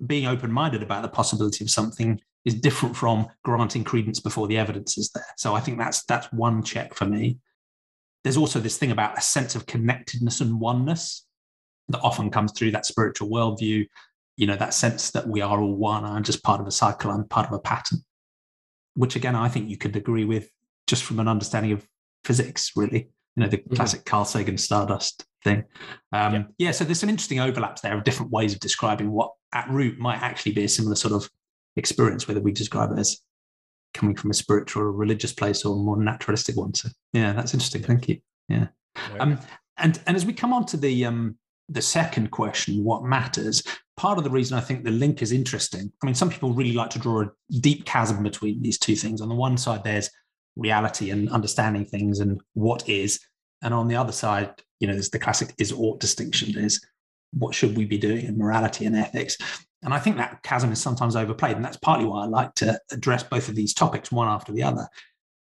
being 0.05 0.25
open 0.27 0.51
minded 0.51 0.83
about 0.83 1.01
the 1.01 1.07
possibility 1.07 1.63
of 1.63 1.69
something 1.69 2.19
is 2.43 2.55
different 2.55 2.93
from 2.97 3.27
granting 3.45 3.85
credence 3.85 4.19
before 4.19 4.47
the 4.47 4.57
evidence 4.57 4.97
is 4.97 5.11
there. 5.11 5.23
So 5.37 5.55
I 5.55 5.61
think 5.61 5.77
that's 5.77 6.03
that's 6.03 6.27
one 6.33 6.61
check 6.61 6.93
for 6.93 7.05
me. 7.05 7.37
There's 8.25 8.35
also 8.35 8.59
this 8.59 8.77
thing 8.77 8.91
about 8.91 9.17
a 9.17 9.21
sense 9.21 9.55
of 9.55 9.65
connectedness 9.65 10.41
and 10.41 10.59
oneness 10.59 11.25
that 11.87 12.01
often 12.01 12.31
comes 12.31 12.51
through 12.51 12.71
that 12.71 12.85
spiritual 12.85 13.29
worldview. 13.29 13.87
You 14.35 14.47
know, 14.47 14.55
that 14.55 14.73
sense 14.73 15.11
that 15.11 15.27
we 15.27 15.41
are 15.41 15.61
all 15.61 15.75
one. 15.75 16.05
I'm 16.05 16.23
just 16.23 16.43
part 16.43 16.59
of 16.59 16.67
a 16.67 16.71
cycle. 16.71 17.11
I'm 17.11 17.27
part 17.27 17.47
of 17.47 17.53
a 17.53 17.59
pattern, 17.59 17.99
which 18.95 19.15
again, 19.15 19.35
I 19.35 19.47
think 19.47 19.69
you 19.69 19.77
could 19.77 19.95
agree 19.95 20.25
with 20.25 20.49
just 20.87 21.03
from 21.03 21.19
an 21.19 21.27
understanding 21.27 21.71
of 21.71 21.87
physics, 22.23 22.71
really 22.75 23.09
you 23.35 23.43
know, 23.43 23.49
the 23.49 23.57
mm-hmm. 23.57 23.75
classic 23.75 24.05
Carl 24.05 24.25
Sagan 24.25 24.57
Stardust 24.57 25.25
thing. 25.43 25.63
Um, 26.11 26.33
yeah. 26.33 26.43
yeah, 26.57 26.71
so 26.71 26.83
there's 26.83 26.99
some 26.99 27.09
interesting 27.09 27.39
overlaps 27.39 27.81
there 27.81 27.97
of 27.97 28.03
different 28.03 28.31
ways 28.31 28.53
of 28.53 28.59
describing 28.59 29.11
what 29.11 29.31
at 29.53 29.69
root 29.69 29.97
might 29.97 30.21
actually 30.21 30.53
be 30.53 30.63
a 30.63 30.69
similar 30.69 30.95
sort 30.95 31.13
of 31.13 31.29
experience, 31.75 32.27
whether 32.27 32.41
we 32.41 32.51
describe 32.51 32.91
it 32.91 32.99
as 32.99 33.21
coming 33.93 34.15
from 34.15 34.31
a 34.31 34.33
spiritual 34.33 34.83
or 34.83 34.91
religious 34.91 35.33
place 35.33 35.65
or 35.65 35.75
a 35.75 35.79
more 35.79 36.01
naturalistic 36.01 36.55
one. 36.55 36.73
So 36.73 36.89
yeah, 37.13 37.33
that's 37.33 37.53
interesting. 37.53 37.83
Thank 37.83 38.07
you. 38.07 38.19
Yeah. 38.49 38.67
Um, 39.19 39.39
and 39.77 39.99
and 40.05 40.15
as 40.15 40.25
we 40.25 40.33
come 40.33 40.53
on 40.53 40.65
to 40.67 40.77
the 40.77 41.05
um, 41.05 41.37
the 41.73 41.81
second 41.81 42.31
question, 42.31 42.83
what 42.83 43.03
matters? 43.03 43.63
Part 43.97 44.17
of 44.17 44.23
the 44.23 44.29
reason 44.29 44.57
I 44.57 44.61
think 44.61 44.83
the 44.83 44.91
link 44.91 45.21
is 45.21 45.31
interesting. 45.31 45.91
I 46.01 46.05
mean, 46.05 46.15
some 46.15 46.29
people 46.29 46.53
really 46.53 46.73
like 46.73 46.89
to 46.91 46.99
draw 46.99 47.21
a 47.21 47.31
deep 47.59 47.85
chasm 47.85 48.23
between 48.23 48.61
these 48.61 48.79
two 48.79 48.95
things. 48.95 49.21
On 49.21 49.29
the 49.29 49.35
one 49.35 49.57
side, 49.57 49.83
there's 49.83 50.09
reality 50.55 51.09
and 51.09 51.29
understanding 51.29 51.85
things 51.85 52.19
and 52.19 52.41
what 52.53 52.87
is, 52.87 53.19
and 53.61 53.73
on 53.73 53.87
the 53.87 53.95
other 53.95 54.11
side, 54.11 54.51
you 54.79 54.87
know, 54.87 54.93
there's 54.93 55.09
the 55.09 55.19
classic 55.19 55.53
is 55.57 55.71
ought 55.71 55.99
distinction. 55.99 56.57
is 56.57 56.85
what 57.31 57.55
should 57.55 57.75
we 57.75 57.85
be 57.85 57.97
doing 57.97 58.25
in 58.25 58.37
morality 58.37 58.85
and 58.85 58.95
ethics. 58.95 59.37
And 59.81 59.93
I 59.93 59.99
think 59.99 60.17
that 60.17 60.43
chasm 60.43 60.71
is 60.71 60.81
sometimes 60.81 61.15
overplayed. 61.15 61.55
And 61.55 61.65
that's 61.65 61.77
partly 61.77 62.05
why 62.05 62.23
I 62.23 62.27
like 62.27 62.53
to 62.55 62.79
address 62.91 63.23
both 63.23 63.49
of 63.49 63.55
these 63.55 63.73
topics 63.73 64.11
one 64.11 64.27
after 64.27 64.51
the 64.51 64.63
other. 64.63 64.87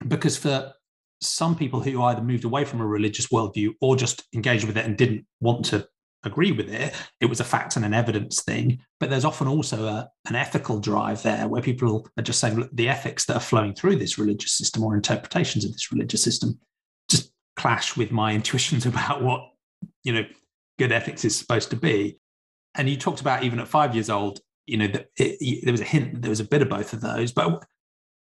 Because 0.06 0.36
for 0.36 0.72
some 1.20 1.56
people 1.56 1.80
who 1.80 2.02
either 2.02 2.22
moved 2.22 2.44
away 2.44 2.64
from 2.64 2.80
a 2.80 2.86
religious 2.86 3.28
worldview 3.28 3.70
or 3.80 3.96
just 3.96 4.24
engaged 4.34 4.64
with 4.64 4.76
it 4.76 4.84
and 4.84 4.96
didn't 4.96 5.26
want 5.40 5.64
to 5.66 5.86
agree 6.24 6.52
with 6.52 6.68
it, 6.68 6.94
it 7.20 7.26
was 7.26 7.40
a 7.40 7.44
fact 7.44 7.76
and 7.76 7.84
an 7.84 7.94
evidence 7.94 8.42
thing. 8.42 8.80
But 9.00 9.10
there's 9.10 9.24
often 9.24 9.46
also 9.46 9.86
a, 9.86 10.10
an 10.26 10.34
ethical 10.34 10.80
drive 10.80 11.22
there 11.22 11.48
where 11.48 11.62
people 11.62 12.08
are 12.16 12.22
just 12.22 12.40
saying, 12.40 12.56
look, 12.58 12.70
the 12.72 12.88
ethics 12.88 13.24
that 13.26 13.36
are 13.36 13.40
flowing 13.40 13.74
through 13.74 13.96
this 13.96 14.18
religious 14.18 14.52
system 14.52 14.82
or 14.82 14.94
interpretations 14.94 15.64
of 15.64 15.72
this 15.72 15.92
religious 15.92 16.22
system 16.22 16.58
just 17.08 17.32
clash 17.56 17.96
with 17.96 18.10
my 18.10 18.32
intuitions 18.34 18.86
about 18.86 19.22
what, 19.22 19.42
you 20.04 20.12
know, 20.12 20.24
good 20.78 20.92
ethics 20.92 21.24
is 21.24 21.36
supposed 21.36 21.70
to 21.70 21.76
be. 21.76 22.18
And 22.74 22.88
you 22.88 22.96
talked 22.96 23.20
about 23.20 23.42
even 23.42 23.60
at 23.60 23.68
five 23.68 23.94
years 23.94 24.10
old, 24.10 24.40
you 24.66 24.76
know, 24.76 24.86
that 24.88 25.06
it, 25.16 25.64
there 25.64 25.72
was 25.72 25.80
a 25.80 25.84
hint, 25.84 26.14
that 26.14 26.22
there 26.22 26.30
was 26.30 26.40
a 26.40 26.44
bit 26.44 26.62
of 26.62 26.68
both 26.68 26.92
of 26.92 27.00
those. 27.00 27.32
But 27.32 27.64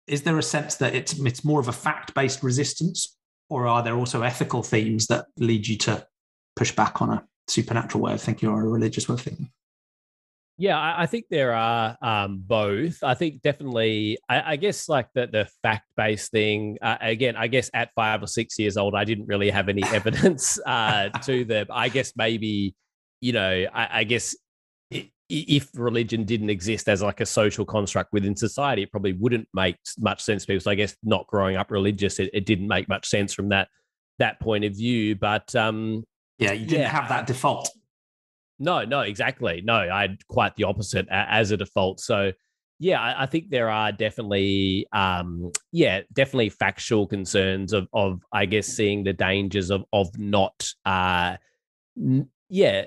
is 0.08 0.24
there 0.24 0.38
a 0.38 0.44
sense 0.44 0.76
that 0.76 0.94
it's 0.94 1.18
it's 1.20 1.46
more 1.46 1.60
of 1.60 1.70
a 1.70 1.74
fact 1.74 2.14
based 2.14 2.44
resistance, 2.44 3.18
or 3.50 3.66
are 3.66 3.82
there 3.82 3.96
also 3.96 4.22
ethical 4.22 4.62
themes 4.62 5.08
that 5.08 5.28
lead 5.38 5.66
you 5.66 5.78
to 5.78 6.06
push 6.56 6.76
back 6.76 7.02
on 7.02 7.10
a 7.10 7.24
supernatural 7.48 8.04
way 8.04 8.14
of 8.14 8.22
thinking 8.22 8.50
or 8.50 8.62
a 8.62 8.68
religious 8.68 9.08
way 9.08 9.14
of 9.14 9.22
thinking? 9.22 9.50
Yeah, 10.58 10.96
I, 10.98 11.08
think 11.08 11.26
there 11.32 11.54
are 11.54 11.98
um, 12.00 12.44
both. 12.46 13.04
I 13.04 13.16
think 13.16 13.42
definitely, 13.42 14.20
I, 14.30 14.54
I 14.54 14.56
guess 14.56 14.88
like 14.88 15.08
the 15.16 15.26
the 15.26 15.50
fact 15.64 15.88
based 15.98 16.30
thing. 16.30 16.78
Uh, 16.80 16.98
again, 17.02 17.36
I 17.36 17.48
guess 17.48 17.72
at 17.74 17.90
five 17.96 18.22
or 18.22 18.28
six 18.28 18.60
years 18.60 18.78
old, 18.78 18.94
I 18.94 19.04
didn't 19.04 19.26
really 19.26 19.50
have 19.50 19.68
any 19.68 19.84
evidence 19.88 20.60
uh, 20.66 21.10
to 21.10 21.44
them. 21.44 21.68
I 21.72 21.90
guess 21.90 22.14
maybe, 22.16 22.76
you 23.20 23.34
know, 23.34 23.66
I, 23.74 24.02
I 24.02 24.04
guess 24.04 24.36
if 25.28 25.70
religion 25.74 26.24
didn't 26.24 26.52
exist 26.52 26.88
as 26.88 27.02
like 27.02 27.20
a 27.20 27.26
social 27.26 27.66
construct 27.66 28.14
within 28.14 28.36
society, 28.36 28.84
it 28.84 28.92
probably 28.92 29.14
wouldn't 29.14 29.48
make 29.56 29.78
much 29.98 30.22
sense. 30.22 30.46
Because 30.46 30.68
I 30.68 30.76
guess 30.76 30.96
not 31.02 31.26
growing 31.26 31.58
up 31.58 31.72
religious, 31.72 32.20
it, 32.20 32.30
it 32.32 32.46
didn't 32.46 32.68
make 32.68 32.88
much 32.88 33.08
sense 33.08 33.34
from 33.34 33.50
that 33.50 33.70
that 34.20 34.40
point 34.40 34.66
of 34.66 34.74
view. 34.76 35.16
But 35.16 35.56
um, 35.56 36.04
yeah, 36.38 36.52
you 36.52 36.66
didn't 36.66 36.82
yeah. 36.82 36.90
have 36.90 37.10
that 37.10 37.28
default. 37.28 37.70
No, 38.60 38.86
no, 38.86 39.02
exactly. 39.02 39.62
No, 39.64 39.74
I 39.74 40.02
had 40.02 40.26
quite 40.28 40.56
the 40.56 40.64
opposite 40.66 41.08
as 41.10 41.52
a 41.52 41.58
default. 41.58 42.00
So, 42.00 42.32
yeah, 42.80 43.02
I, 43.02 43.24
I 43.24 43.26
think 43.26 43.50
there 43.50 43.70
are 43.70 43.92
definitely, 43.92 44.88
um, 44.94 45.52
yeah, 45.72 46.02
definitely 46.14 46.50
factual 46.50 47.08
concerns 47.08 47.74
of, 47.74 47.88
of, 47.94 48.22
I 48.32 48.46
guess, 48.46 48.68
seeing 48.68 49.04
the 49.04 49.14
dangers 49.14 49.72
of 49.72 49.84
of 49.92 50.18
not, 50.18 50.70
uh, 50.86 51.38
n- 51.98 52.30
yeah, 52.50 52.86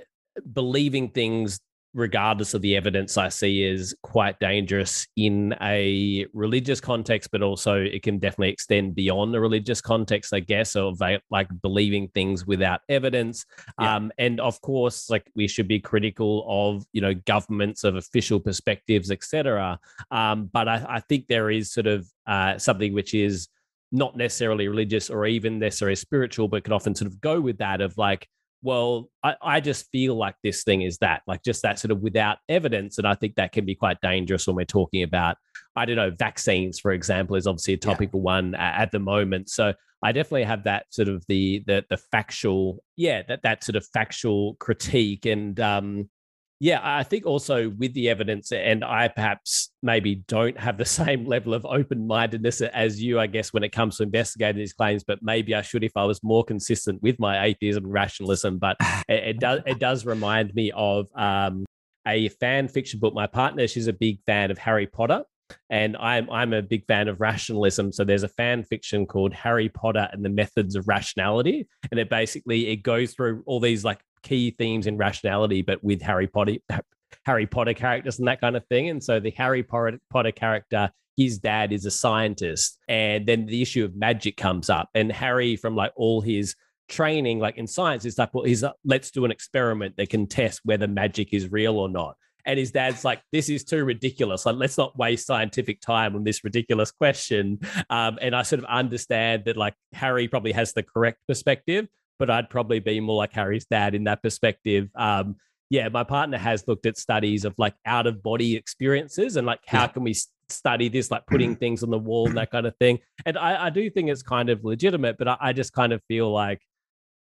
believing 0.52 1.10
things 1.10 1.60
regardless 1.96 2.52
of 2.52 2.60
the 2.60 2.76
evidence 2.76 3.16
I 3.16 3.30
see, 3.30 3.64
is 3.64 3.96
quite 4.02 4.38
dangerous 4.38 5.06
in 5.16 5.54
a 5.62 6.26
religious 6.34 6.80
context, 6.80 7.30
but 7.32 7.42
also 7.42 7.80
it 7.80 8.02
can 8.02 8.18
definitely 8.18 8.50
extend 8.50 8.94
beyond 8.94 9.32
the 9.32 9.40
religious 9.40 9.80
context, 9.80 10.34
I 10.34 10.40
guess, 10.40 10.76
of 10.76 11.00
like 11.30 11.48
believing 11.62 12.08
things 12.08 12.46
without 12.46 12.82
evidence. 12.88 13.46
Yeah. 13.80 13.96
Um, 13.96 14.12
and 14.18 14.38
of 14.40 14.60
course, 14.60 15.08
like 15.08 15.28
we 15.34 15.48
should 15.48 15.66
be 15.66 15.80
critical 15.80 16.44
of 16.46 16.84
you 16.92 17.00
know 17.00 17.14
governments 17.14 17.82
of 17.82 17.96
official 17.96 18.38
perspectives, 18.38 19.10
etc. 19.10 19.78
Um, 20.10 20.50
but 20.52 20.68
I, 20.68 20.84
I, 20.88 21.00
think 21.00 21.26
there 21.26 21.50
is 21.50 21.72
sort 21.72 21.86
of 21.86 22.06
uh, 22.26 22.58
something 22.58 22.92
which 22.92 23.14
is 23.14 23.48
not 23.90 24.16
necessarily 24.16 24.68
religious 24.68 25.08
or 25.08 25.26
even 25.26 25.58
necessarily 25.58 25.96
spiritual, 25.96 26.48
but 26.48 26.64
can 26.64 26.74
often 26.74 26.94
sort 26.94 27.10
of 27.10 27.20
go 27.20 27.40
with 27.40 27.58
that 27.58 27.80
of 27.80 27.96
like 27.96 28.28
well, 28.66 29.08
I, 29.22 29.36
I 29.40 29.60
just 29.60 29.86
feel 29.92 30.16
like 30.16 30.34
this 30.42 30.64
thing 30.64 30.82
is 30.82 30.98
that, 30.98 31.22
like 31.28 31.44
just 31.44 31.62
that 31.62 31.78
sort 31.78 31.92
of 31.92 32.00
without 32.00 32.38
evidence. 32.48 32.98
And 32.98 33.06
I 33.06 33.14
think 33.14 33.36
that 33.36 33.52
can 33.52 33.64
be 33.64 33.76
quite 33.76 34.00
dangerous 34.00 34.48
when 34.48 34.56
we're 34.56 34.64
talking 34.64 35.04
about, 35.04 35.36
I 35.76 35.84
don't 35.84 35.94
know, 35.94 36.10
vaccines, 36.10 36.80
for 36.80 36.90
example, 36.90 37.36
is 37.36 37.46
obviously 37.46 37.74
a 37.74 37.76
topical 37.78 38.18
yeah. 38.18 38.24
one 38.24 38.54
at 38.56 38.90
the 38.90 38.98
moment. 38.98 39.50
So 39.50 39.72
I 40.02 40.10
definitely 40.10 40.42
have 40.44 40.64
that 40.64 40.86
sort 40.90 41.06
of 41.06 41.24
the 41.28 41.62
the 41.68 41.84
the 41.88 41.96
factual, 41.96 42.82
yeah, 42.96 43.22
that 43.28 43.42
that 43.44 43.62
sort 43.62 43.76
of 43.76 43.86
factual 43.94 44.56
critique. 44.58 45.26
And 45.26 45.60
um, 45.60 46.10
yeah, 46.58 46.80
I 46.82 47.02
think 47.02 47.26
also 47.26 47.68
with 47.68 47.92
the 47.92 48.08
evidence, 48.08 48.50
and 48.50 48.82
I 48.82 49.08
perhaps 49.08 49.72
maybe 49.82 50.16
don't 50.26 50.58
have 50.58 50.78
the 50.78 50.84
same 51.02 51.26
level 51.26 51.52
of 51.52 51.66
open 51.66 52.06
mindedness 52.06 52.62
as 52.62 53.02
you, 53.02 53.20
I 53.20 53.26
guess, 53.26 53.52
when 53.52 53.62
it 53.62 53.72
comes 53.72 53.98
to 53.98 54.04
investigating 54.04 54.58
these 54.58 54.72
claims. 54.72 55.04
But 55.04 55.18
maybe 55.22 55.54
I 55.54 55.62
should 55.62 55.84
if 55.84 55.92
I 55.96 56.04
was 56.04 56.22
more 56.22 56.44
consistent 56.44 57.02
with 57.02 57.18
my 57.18 57.44
atheism 57.44 57.84
and 57.84 57.92
rationalism. 57.92 58.58
But 58.58 58.76
it, 59.08 59.24
it 59.24 59.40
does 59.40 59.60
it 59.66 59.78
does 59.78 60.06
remind 60.06 60.54
me 60.54 60.72
of 60.74 61.08
um, 61.14 61.66
a 62.06 62.28
fan 62.30 62.68
fiction 62.68 63.00
book. 63.00 63.14
My 63.14 63.26
partner, 63.26 63.66
she's 63.66 63.88
a 63.88 63.92
big 63.92 64.20
fan 64.24 64.50
of 64.50 64.56
Harry 64.56 64.86
Potter, 64.86 65.24
and 65.68 65.94
I'm 65.98 66.30
I'm 66.30 66.54
a 66.54 66.62
big 66.62 66.86
fan 66.86 67.08
of 67.08 67.20
rationalism. 67.20 67.92
So 67.92 68.02
there's 68.02 68.22
a 68.22 68.28
fan 68.28 68.62
fiction 68.64 69.04
called 69.04 69.34
Harry 69.34 69.68
Potter 69.68 70.08
and 70.10 70.24
the 70.24 70.30
Methods 70.30 70.74
of 70.74 70.88
Rationality, 70.88 71.68
and 71.90 72.00
it 72.00 72.08
basically 72.08 72.68
it 72.68 72.76
goes 72.76 73.12
through 73.12 73.42
all 73.44 73.60
these 73.60 73.84
like 73.84 74.00
key 74.26 74.50
themes 74.50 74.86
in 74.86 74.96
rationality, 74.96 75.62
but 75.62 75.82
with 75.84 76.02
Harry 76.02 76.26
Potter, 76.26 76.56
Harry 77.24 77.46
Potter 77.46 77.74
characters 77.74 78.18
and 78.18 78.26
that 78.26 78.40
kind 78.40 78.56
of 78.56 78.66
thing. 78.66 78.90
And 78.90 79.02
so 79.02 79.20
the 79.20 79.30
Harry 79.30 79.62
Potter 79.62 80.32
character, 80.34 80.90
his 81.16 81.38
dad 81.38 81.72
is 81.72 81.86
a 81.86 81.90
scientist, 81.90 82.78
and 82.88 83.24
then 83.24 83.46
the 83.46 83.62
issue 83.62 83.84
of 83.84 83.94
magic 83.94 84.36
comes 84.36 84.68
up, 84.68 84.90
and 84.94 85.10
Harry, 85.12 85.56
from 85.56 85.76
like 85.76 85.92
all 85.96 86.20
his 86.20 86.56
training, 86.88 87.38
like 87.38 87.56
in 87.56 87.66
science, 87.66 88.04
is 88.04 88.18
like, 88.18 88.34
well, 88.34 88.44
he's 88.44 88.62
like, 88.62 88.74
let's 88.84 89.10
do 89.10 89.24
an 89.24 89.30
experiment 89.30 89.96
that 89.96 90.10
can 90.10 90.26
test 90.26 90.60
whether 90.64 90.86
magic 90.86 91.32
is 91.32 91.50
real 91.50 91.78
or 91.78 91.88
not. 91.88 92.16
And 92.44 92.58
his 92.58 92.70
dad's 92.70 93.04
like, 93.04 93.22
this 93.32 93.48
is 93.48 93.64
too 93.64 93.84
ridiculous. 93.84 94.46
Like, 94.46 94.54
let's 94.56 94.78
not 94.78 94.96
waste 94.96 95.26
scientific 95.26 95.80
time 95.80 96.14
on 96.14 96.22
this 96.22 96.44
ridiculous 96.44 96.92
question. 96.92 97.58
Um, 97.90 98.18
and 98.22 98.36
I 98.36 98.42
sort 98.42 98.60
of 98.60 98.66
understand 98.66 99.46
that, 99.46 99.56
like, 99.56 99.74
Harry 99.92 100.28
probably 100.28 100.52
has 100.52 100.72
the 100.72 100.84
correct 100.84 101.18
perspective, 101.26 101.88
but 102.18 102.30
I'd 102.30 102.50
probably 102.50 102.80
be 102.80 103.00
more 103.00 103.16
like 103.16 103.32
Harry's 103.32 103.66
dad 103.66 103.94
in 103.94 104.04
that 104.04 104.22
perspective. 104.22 104.88
Um, 104.94 105.36
yeah, 105.70 105.88
my 105.88 106.04
partner 106.04 106.38
has 106.38 106.66
looked 106.68 106.86
at 106.86 106.96
studies 106.96 107.44
of 107.44 107.54
like 107.58 107.74
out 107.84 108.06
of 108.06 108.22
body 108.22 108.54
experiences 108.54 109.36
and 109.36 109.46
like 109.46 109.60
how 109.66 109.82
yeah. 109.82 109.88
can 109.88 110.04
we 110.04 110.14
study 110.48 110.88
this, 110.88 111.10
like 111.10 111.26
putting 111.26 111.56
things 111.62 111.82
on 111.82 111.90
the 111.90 111.98
wall 111.98 112.28
and 112.28 112.36
that 112.36 112.50
kind 112.50 112.66
of 112.66 112.76
thing. 112.78 112.98
And 113.24 113.36
I, 113.36 113.66
I 113.66 113.70
do 113.70 113.90
think 113.90 114.08
it's 114.08 114.22
kind 114.22 114.48
of 114.48 114.64
legitimate, 114.64 115.18
but 115.18 115.28
I, 115.28 115.36
I 115.40 115.52
just 115.52 115.72
kind 115.72 115.92
of 115.92 116.00
feel 116.08 116.30
like 116.30 116.60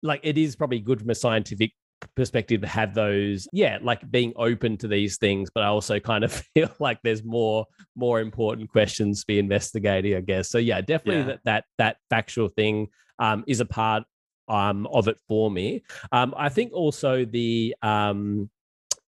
like 0.03 0.21
it 0.23 0.37
is 0.37 0.55
probably 0.55 0.81
good 0.81 1.01
from 1.01 1.11
a 1.11 1.15
scientific 1.15 1.73
perspective 2.15 2.61
to 2.61 2.67
have 2.67 2.95
those 2.95 3.49
yeah 3.53 3.79
like 3.81 4.09
being 4.11 4.33
open 4.37 4.77
to 4.77 4.87
these 4.87 5.17
things 5.17 5.49
but 5.55 5.63
i 5.63 5.67
also 5.67 5.99
kind 5.99 6.23
of 6.23 6.33
feel 6.55 6.69
like 6.79 6.99
there's 7.03 7.25
more 7.25 7.65
more 7.97 8.21
important 8.21 8.69
questions 8.69 9.21
to 9.21 9.27
be 9.27 9.39
investigating 9.39 10.15
i 10.15 10.21
guess 10.21 10.51
so 10.51 10.59
yeah 10.59 10.81
definitely 10.83 11.21
yeah. 11.21 11.27
that 11.27 11.41
that 11.45 11.65
that 11.79 11.97
factual 12.11 12.49
thing 12.49 12.89
um, 13.21 13.45
is 13.47 13.61
a 13.61 13.65
part 13.65 14.03
um, 14.49 14.87
of 14.89 15.09
it 15.09 15.19
for 15.29 15.51
me. 15.51 15.83
Um, 16.13 16.35
I 16.37 16.49
think 16.49 16.73
also 16.73 17.25
the 17.25 17.75
um, 17.83 18.51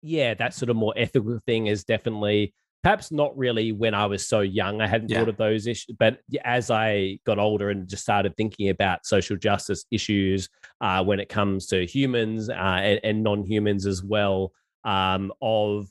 yeah, 0.03 0.35
that 0.35 0.55
sort 0.55 0.70
of 0.70 0.77
more 0.77 0.94
ethical 0.96 1.38
thing 1.46 1.66
is 1.66 1.85
definitely 1.85 2.55
perhaps 2.83 3.11
not 3.11 3.37
really 3.37 3.72
when 3.72 3.94
I 3.94 4.07
was 4.07 4.27
so 4.27 4.40
young. 4.40 4.81
I 4.81 4.87
hadn't 4.87 5.11
yeah. 5.11 5.18
thought 5.18 5.29
of 5.29 5.37
those 5.37 5.66
issues, 5.66 5.96
but 5.99 6.20
as 6.44 6.70
I 6.70 7.18
got 7.27 7.38
older 7.38 7.70
and 7.70 7.88
just 7.88 8.05
started 8.05 8.37
thinking 8.37 8.68
about 8.68 9.05
social 9.05 9.37
justice 9.37 9.85
issues 9.90 10.49
uh, 10.81 11.03
when 11.03 11.18
it 11.18 11.29
comes 11.29 11.66
to 11.66 11.85
humans 11.85 12.49
uh, 12.49 12.53
and, 12.53 13.01
and 13.03 13.22
non-humans 13.25 13.87
as 13.87 14.05
well, 14.05 14.53
um, 14.85 15.33
of 15.42 15.88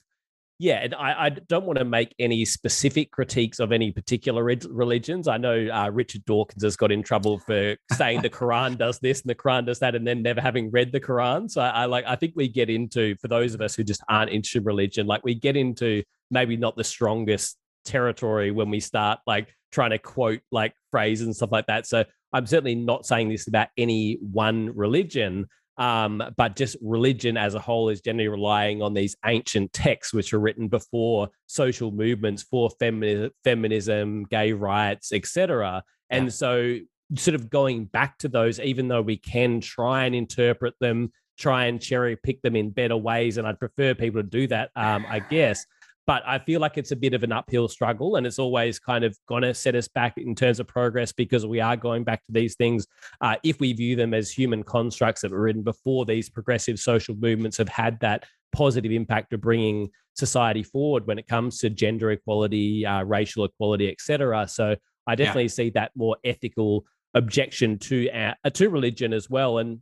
yeah, 0.57 0.79
and 0.83 0.95
I, 0.95 1.25
I 1.25 1.29
don't 1.29 1.65
want 1.65 1.79
to 1.79 1.85
make 1.85 2.15
any 2.17 2.45
specific 2.45 3.11
critiques 3.11 3.59
of 3.59 3.73
any 3.73 3.91
particular 3.91 4.41
religions. 4.43 5.27
I 5.27 5.37
know 5.37 5.67
uh, 5.67 5.89
Richard 5.89 6.23
Dawkins 6.25 6.63
has 6.63 6.77
got 6.77 6.93
in 6.93 7.03
trouble 7.03 7.39
for 7.39 7.75
saying 7.91 8.21
the 8.21 8.29
Quran 8.29 8.77
does 8.77 8.99
this 8.99 9.21
and 9.21 9.29
the 9.29 9.35
Quran 9.35 9.65
does 9.65 9.79
that, 9.79 9.95
and 9.95 10.07
then 10.07 10.21
never 10.21 10.39
having 10.39 10.71
read 10.71 10.93
the 10.93 11.01
Quran. 11.01 11.51
So 11.51 11.61
I, 11.61 11.69
I 11.69 11.85
like 11.85 12.05
I 12.07 12.15
think 12.15 12.33
we 12.35 12.47
get 12.47 12.69
into 12.69 13.15
for 13.17 13.27
those 13.27 13.53
of 13.53 13.61
us 13.61 13.75
who 13.75 13.83
just 13.83 14.01
aren't 14.07 14.31
into 14.31 14.61
religion, 14.61 15.07
like 15.07 15.25
we 15.25 15.35
get 15.35 15.57
into 15.57 16.03
maybe 16.31 16.55
not 16.55 16.77
the 16.77 16.83
strongest 16.83 17.57
territory 17.83 18.51
when 18.51 18.69
we 18.69 18.79
start 18.79 19.19
like 19.27 19.53
trying 19.71 19.91
to 19.91 19.97
quote 19.97 20.39
like 20.51 20.73
phrases 20.89 21.25
and 21.25 21.35
stuff 21.35 21.51
like 21.51 21.67
that. 21.67 21.85
So 21.85 22.05
I'm 22.31 22.45
certainly 22.45 22.75
not 22.75 23.05
saying 23.05 23.29
this 23.29 23.47
about 23.47 23.67
any 23.77 24.19
one 24.21 24.75
religion, 24.75 25.47
Um, 25.77 26.23
but 26.38 26.55
just 26.55 26.77
religion 26.81 27.35
as 27.35 27.53
a 27.53 27.59
whole 27.59 27.89
is 27.89 28.01
generally 28.01 28.29
relying 28.29 28.81
on 28.81 28.93
these 28.93 29.15
ancient 29.25 29.73
texts, 29.73 30.13
which 30.13 30.31
were 30.31 30.39
written 30.39 30.67
before 30.67 31.29
social 31.47 31.91
movements 31.91 32.43
for 32.43 32.69
femi- 32.81 33.29
feminism, 33.43 34.23
gay 34.25 34.53
rights, 34.53 35.11
etc. 35.11 35.83
Yeah. 36.09 36.17
And 36.17 36.33
so, 36.33 36.77
sort 37.15 37.35
of 37.35 37.49
going 37.49 37.85
back 37.85 38.17
to 38.19 38.27
those, 38.27 38.59
even 38.59 38.88
though 38.88 39.01
we 39.01 39.17
can 39.17 39.59
try 39.61 40.05
and 40.05 40.15
interpret 40.15 40.73
them, 40.79 41.11
try 41.38 41.65
and 41.65 41.81
cherry 41.81 42.15
pick 42.15 42.41
them 42.41 42.55
in 42.55 42.69
better 42.69 42.97
ways, 42.97 43.38
and 43.38 43.45
I'd 43.45 43.59
prefer 43.59 43.93
people 43.93 44.21
to 44.21 44.27
do 44.27 44.47
that, 44.47 44.71
um, 44.75 45.05
I 45.09 45.19
guess 45.19 45.65
but 46.07 46.23
I 46.25 46.39
feel 46.39 46.61
like 46.61 46.77
it's 46.77 46.91
a 46.91 46.95
bit 46.95 47.13
of 47.13 47.23
an 47.23 47.31
uphill 47.31 47.67
struggle, 47.67 48.15
and 48.15 48.27
it's 48.27 48.39
always 48.39 48.79
kind 48.79 49.03
of 49.03 49.17
going 49.27 49.43
to 49.43 49.53
set 49.53 49.75
us 49.75 49.87
back 49.87 50.17
in 50.17 50.35
terms 50.35 50.59
of 50.59 50.67
progress 50.67 51.11
because 51.11 51.45
we 51.45 51.59
are 51.59 51.75
going 51.75 52.03
back 52.03 52.25
to 52.25 52.31
these 52.31 52.55
things 52.55 52.85
uh, 53.21 53.35
if 53.43 53.59
we 53.59 53.73
view 53.73 53.95
them 53.95 54.13
as 54.13 54.29
human 54.29 54.63
constructs 54.63 55.21
that 55.21 55.31
were 55.31 55.41
written 55.41 55.63
before 55.63 56.05
these 56.05 56.29
progressive 56.29 56.79
social 56.79 57.15
movements 57.15 57.57
have 57.57 57.69
had 57.69 57.99
that 58.01 58.25
positive 58.53 58.91
impact 58.91 59.33
of 59.33 59.41
bringing 59.41 59.89
society 60.13 60.63
forward 60.63 61.05
when 61.07 61.19
it 61.19 61.27
comes 61.27 61.59
to 61.59 61.69
gender 61.69 62.11
equality, 62.11 62.85
uh, 62.85 63.03
racial 63.03 63.43
equality, 63.43 63.89
etc. 63.89 64.47
So 64.47 64.75
I 65.07 65.15
definitely 65.15 65.43
yeah. 65.43 65.49
see 65.49 65.69
that 65.71 65.91
more 65.95 66.17
ethical 66.23 66.85
objection 67.13 67.79
to 67.79 68.09
uh, 68.09 68.33
to 68.53 68.69
religion 68.69 69.13
as 69.13 69.29
well, 69.29 69.57
and 69.57 69.79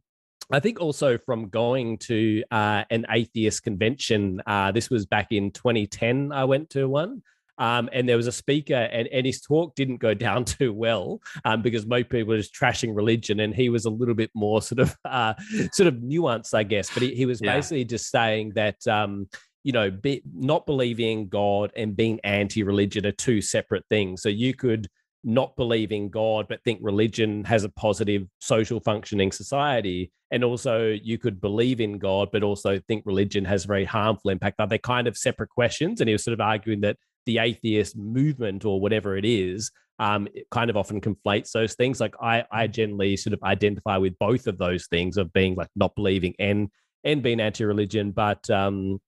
I 0.52 0.60
think 0.60 0.80
also 0.80 1.18
from 1.18 1.50
going 1.50 1.98
to 2.00 2.44
uh, 2.52 2.84
an 2.90 3.06
atheist 3.10 3.64
convention, 3.64 4.42
uh, 4.46 4.72
this 4.72 4.90
was 4.90 5.06
back 5.06 5.32
in 5.32 5.52
2010, 5.52 6.32
I 6.32 6.46
went 6.46 6.70
to 6.72 6.88
one. 6.88 7.24
Um, 7.60 7.88
and 7.94 8.10
there 8.10 8.18
was 8.18 8.26
a 8.26 8.32
speaker, 8.32 8.74
and, 8.74 9.08
and 9.10 9.28
his 9.28 9.40
talk 9.40 9.76
didn't 9.76 9.98
go 9.98 10.14
down 10.16 10.44
too 10.44 10.74
well 10.74 11.22
um, 11.46 11.62
because 11.62 11.86
most 11.86 12.10
people 12.10 12.30
were 12.30 12.38
just 12.38 12.56
trashing 12.56 12.96
religion, 12.96 13.40
and 13.42 13.54
he 13.54 13.70
was 13.70 13.86
a 13.86 13.92
little 13.92 14.16
bit 14.16 14.32
more 14.34 14.62
sort 14.62 14.80
of 14.80 14.98
uh, 15.06 15.36
sort 15.72 15.88
of 15.88 15.96
nuanced, 15.96 16.54
I 16.54 16.64
guess. 16.64 16.92
But 16.92 17.04
he, 17.04 17.14
he 17.14 17.26
was 17.26 17.42
yeah. 17.42 17.54
basically 17.54 17.86
just 17.86 18.10
saying 18.10 18.54
that 18.56 18.86
um, 18.88 19.28
you 19.64 19.72
know, 19.72 19.90
be, 19.90 20.22
not 20.34 20.66
believing 20.66 21.30
God 21.30 21.72
and 21.76 21.96
being 21.96 22.20
anti-religion 22.24 23.06
are 23.06 23.14
two 23.14 23.42
separate 23.42 23.86
things. 23.90 24.22
So 24.22 24.30
you 24.30 24.54
could 24.54 24.90
not 25.24 25.56
believe 25.56 25.92
in 25.92 26.10
God, 26.10 26.48
but 26.50 26.64
think 26.64 26.80
religion 26.82 27.44
has 27.46 27.64
a 27.64 27.70
positive 27.70 28.28
social 28.40 28.80
functioning 28.80 29.32
society. 29.32 30.12
And 30.32 30.44
also, 30.44 30.98
you 31.02 31.18
could 31.18 31.40
believe 31.40 31.80
in 31.80 32.00
God, 32.00 32.30
but 32.32 32.44
also 32.44 32.80
think 32.88 33.04
religion 33.06 33.46
has 33.46 33.66
a 33.66 33.68
very 33.68 33.86
harmful 33.86 34.32
impact. 34.32 34.60
Are 34.60 34.68
they 34.68 34.80
kind 34.80 35.08
of 35.08 35.18
separate 35.18 35.50
questions? 35.50 36.02
And 36.02 36.08
he 36.08 36.14
was 36.14 36.24
sort 36.24 36.34
of 36.34 36.42
arguing 36.42 36.82
that 36.82 36.98
the 37.26 37.38
atheist 37.38 37.96
movement 37.96 38.66
or 38.66 38.82
whatever 38.82 39.16
it 39.16 39.26
is 39.26 39.72
um, 40.00 40.28
it 40.34 40.48
kind 40.50 40.70
of 40.70 40.78
often 40.78 41.02
conflates 41.02 41.52
those 41.52 41.76
things. 41.76 42.00
Like 42.00 42.16
I, 42.22 42.44
I 42.52 42.68
generally 42.68 43.16
sort 43.18 43.34
of 43.34 43.44
identify 43.44 43.98
with 43.98 44.18
both 44.20 44.48
of 44.48 44.58
those 44.58 44.88
things 44.88 45.18
of 45.18 45.32
being 45.34 45.56
like 45.56 45.70
not 45.76 45.96
believing 45.96 46.34
and 46.40 46.70
and 47.06 47.22
being 47.22 47.42
anti-religion, 47.42 48.12
but 48.12 48.50
um, 48.50 49.00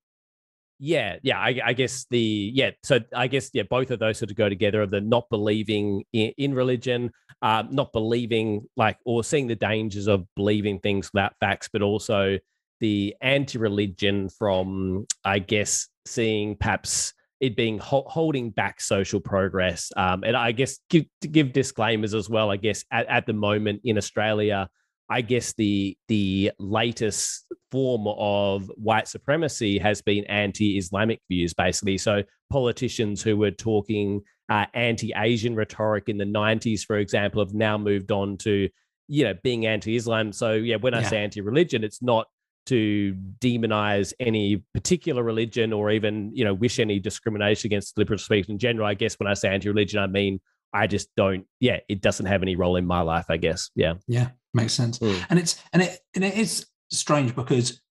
yeah 0.79 1.17
yeah 1.23 1.39
I, 1.39 1.59
I, 1.63 1.73
guess 1.73 2.05
the 2.09 2.51
yeah 2.53 2.71
so 2.83 2.99
i 3.15 3.27
guess 3.27 3.49
yeah 3.53 3.63
both 3.69 3.91
of 3.91 3.99
those 3.99 4.17
sort 4.17 4.31
of 4.31 4.37
go 4.37 4.49
together 4.49 4.81
of 4.81 4.91
the 4.91 4.99
not 4.99 5.29
believing 5.29 6.03
in, 6.11 6.33
in 6.37 6.53
religion 6.53 7.11
uh, 7.41 7.63
not 7.69 7.93
believing 7.93 8.65
like 8.75 8.97
or 9.05 9.23
seeing 9.23 9.47
the 9.47 9.55
dangers 9.55 10.07
of 10.07 10.25
believing 10.35 10.79
things 10.79 11.11
without 11.13 11.33
facts 11.39 11.69
but 11.71 11.81
also 11.81 12.37
the 12.81 13.15
anti-religion 13.21 14.29
from 14.29 15.05
i 15.23 15.39
guess 15.39 15.87
seeing 16.05 16.55
perhaps 16.55 17.13
it 17.39 17.55
being 17.55 17.77
ho- 17.77 18.05
holding 18.07 18.49
back 18.49 18.81
social 18.81 19.19
progress 19.19 19.91
um, 19.95 20.23
and 20.23 20.35
i 20.35 20.51
guess 20.51 20.79
give, 20.89 21.05
to 21.21 21.27
give 21.27 21.53
disclaimers 21.53 22.13
as 22.13 22.29
well 22.29 22.51
i 22.51 22.57
guess 22.57 22.83
at, 22.91 23.05
at 23.07 23.25
the 23.25 23.33
moment 23.33 23.79
in 23.85 23.97
australia 23.97 24.67
I 25.09 25.21
guess 25.21 25.53
the 25.53 25.97
the 26.07 26.51
latest 26.57 27.45
form 27.71 28.07
of 28.07 28.71
white 28.75 29.07
supremacy 29.07 29.77
has 29.77 30.01
been 30.01 30.25
anti-Islamic 30.25 31.21
views, 31.29 31.53
basically. 31.53 31.97
So 31.97 32.23
politicians 32.49 33.21
who 33.21 33.37
were 33.37 33.51
talking 33.51 34.21
uh, 34.49 34.65
anti-Asian 34.73 35.55
rhetoric 35.55 36.09
in 36.09 36.17
the 36.17 36.25
'90s, 36.25 36.81
for 36.81 36.97
example, 36.97 37.43
have 37.43 37.53
now 37.53 37.77
moved 37.77 38.11
on 38.11 38.37
to 38.37 38.69
you 39.07 39.23
know 39.23 39.35
being 39.43 39.67
anti-Islam. 39.67 40.31
So 40.31 40.53
yeah, 40.53 40.77
when 40.77 40.95
I 40.95 41.01
yeah. 41.01 41.09
say 41.09 41.23
anti-religion, 41.23 41.83
it's 41.83 42.01
not 42.01 42.27
to 42.67 43.15
demonize 43.39 44.11
any 44.19 44.63
particular 44.73 45.21
religion 45.21 45.71
or 45.71 45.91
even 45.91 46.31
you 46.33 46.43
know 46.43 46.53
wish 46.53 46.79
any 46.79 46.99
discrimination 46.99 47.67
against 47.67 47.95
liberal 47.97 48.17
speech 48.17 48.49
in 48.49 48.57
general. 48.57 48.87
I 48.87 48.95
guess 48.95 49.19
when 49.19 49.27
I 49.27 49.35
say 49.35 49.49
anti-religion, 49.49 49.99
I 49.99 50.07
mean 50.07 50.41
I 50.73 50.87
just 50.87 51.09
don't. 51.15 51.45
Yeah, 51.59 51.77
it 51.87 52.01
doesn't 52.01 52.25
have 52.25 52.41
any 52.41 52.55
role 52.55 52.75
in 52.75 52.87
my 52.87 53.01
life. 53.01 53.25
I 53.29 53.37
guess. 53.37 53.69
Yeah. 53.75 53.95
Yeah 54.07 54.29
makes 54.55 54.73
sense. 54.73 54.97
Mm. 54.99 55.25
And 55.29 55.39
it's 55.39 55.61
and 55.73 55.81
it 55.81 55.99
and 56.15 56.23
it 56.23 56.35
is 56.35 56.65
strange 56.91 57.35
because, 57.35 57.81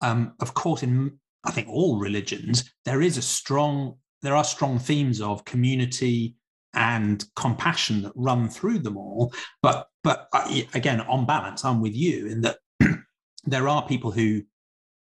um, 0.00 0.34
of 0.40 0.54
course, 0.54 0.82
in 0.82 1.18
I 1.44 1.50
think 1.50 1.68
all 1.68 1.98
religions 1.98 2.72
there 2.84 3.02
is 3.02 3.16
a 3.16 3.22
strong 3.22 3.96
there 4.22 4.36
are 4.36 4.44
strong 4.44 4.78
themes 4.78 5.20
of 5.20 5.44
community 5.44 6.36
and 6.74 7.24
compassion 7.36 8.02
that 8.02 8.12
run 8.14 8.48
through 8.48 8.78
them 8.78 8.96
all. 8.96 9.32
But 9.62 9.88
but 10.02 10.28
uh, 10.32 10.62
again, 10.74 11.00
on 11.02 11.26
balance, 11.26 11.64
I'm 11.64 11.80
with 11.80 11.94
you 11.94 12.26
in 12.26 12.40
that 12.42 12.58
there 13.44 13.68
are 13.68 13.86
people 13.86 14.10
who, 14.10 14.42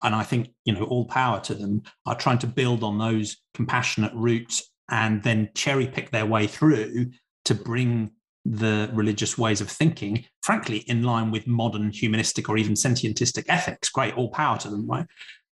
and 0.03 0.15
I 0.15 0.23
think 0.23 0.49
you 0.65 0.73
know, 0.73 0.83
all 0.83 1.05
power 1.05 1.39
to 1.41 1.53
them, 1.53 1.83
are 2.05 2.15
trying 2.15 2.39
to 2.39 2.47
build 2.47 2.83
on 2.83 2.97
those 2.97 3.37
compassionate 3.53 4.13
roots 4.13 4.69
and 4.89 5.23
then 5.23 5.49
cherry 5.55 5.87
pick 5.87 6.11
their 6.11 6.25
way 6.25 6.47
through 6.47 7.11
to 7.45 7.55
bring 7.55 8.11
the 8.45 8.89
religious 8.93 9.37
ways 9.37 9.61
of 9.61 9.69
thinking, 9.69 10.25
frankly, 10.41 10.79
in 10.87 11.03
line 11.03 11.31
with 11.31 11.47
modern 11.47 11.91
humanistic 11.91 12.49
or 12.49 12.57
even 12.57 12.73
sentientistic 12.73 13.45
ethics. 13.47 13.89
Great, 13.89 14.15
all 14.15 14.31
power 14.31 14.57
to 14.57 14.69
them, 14.69 14.87
right? 14.87 15.05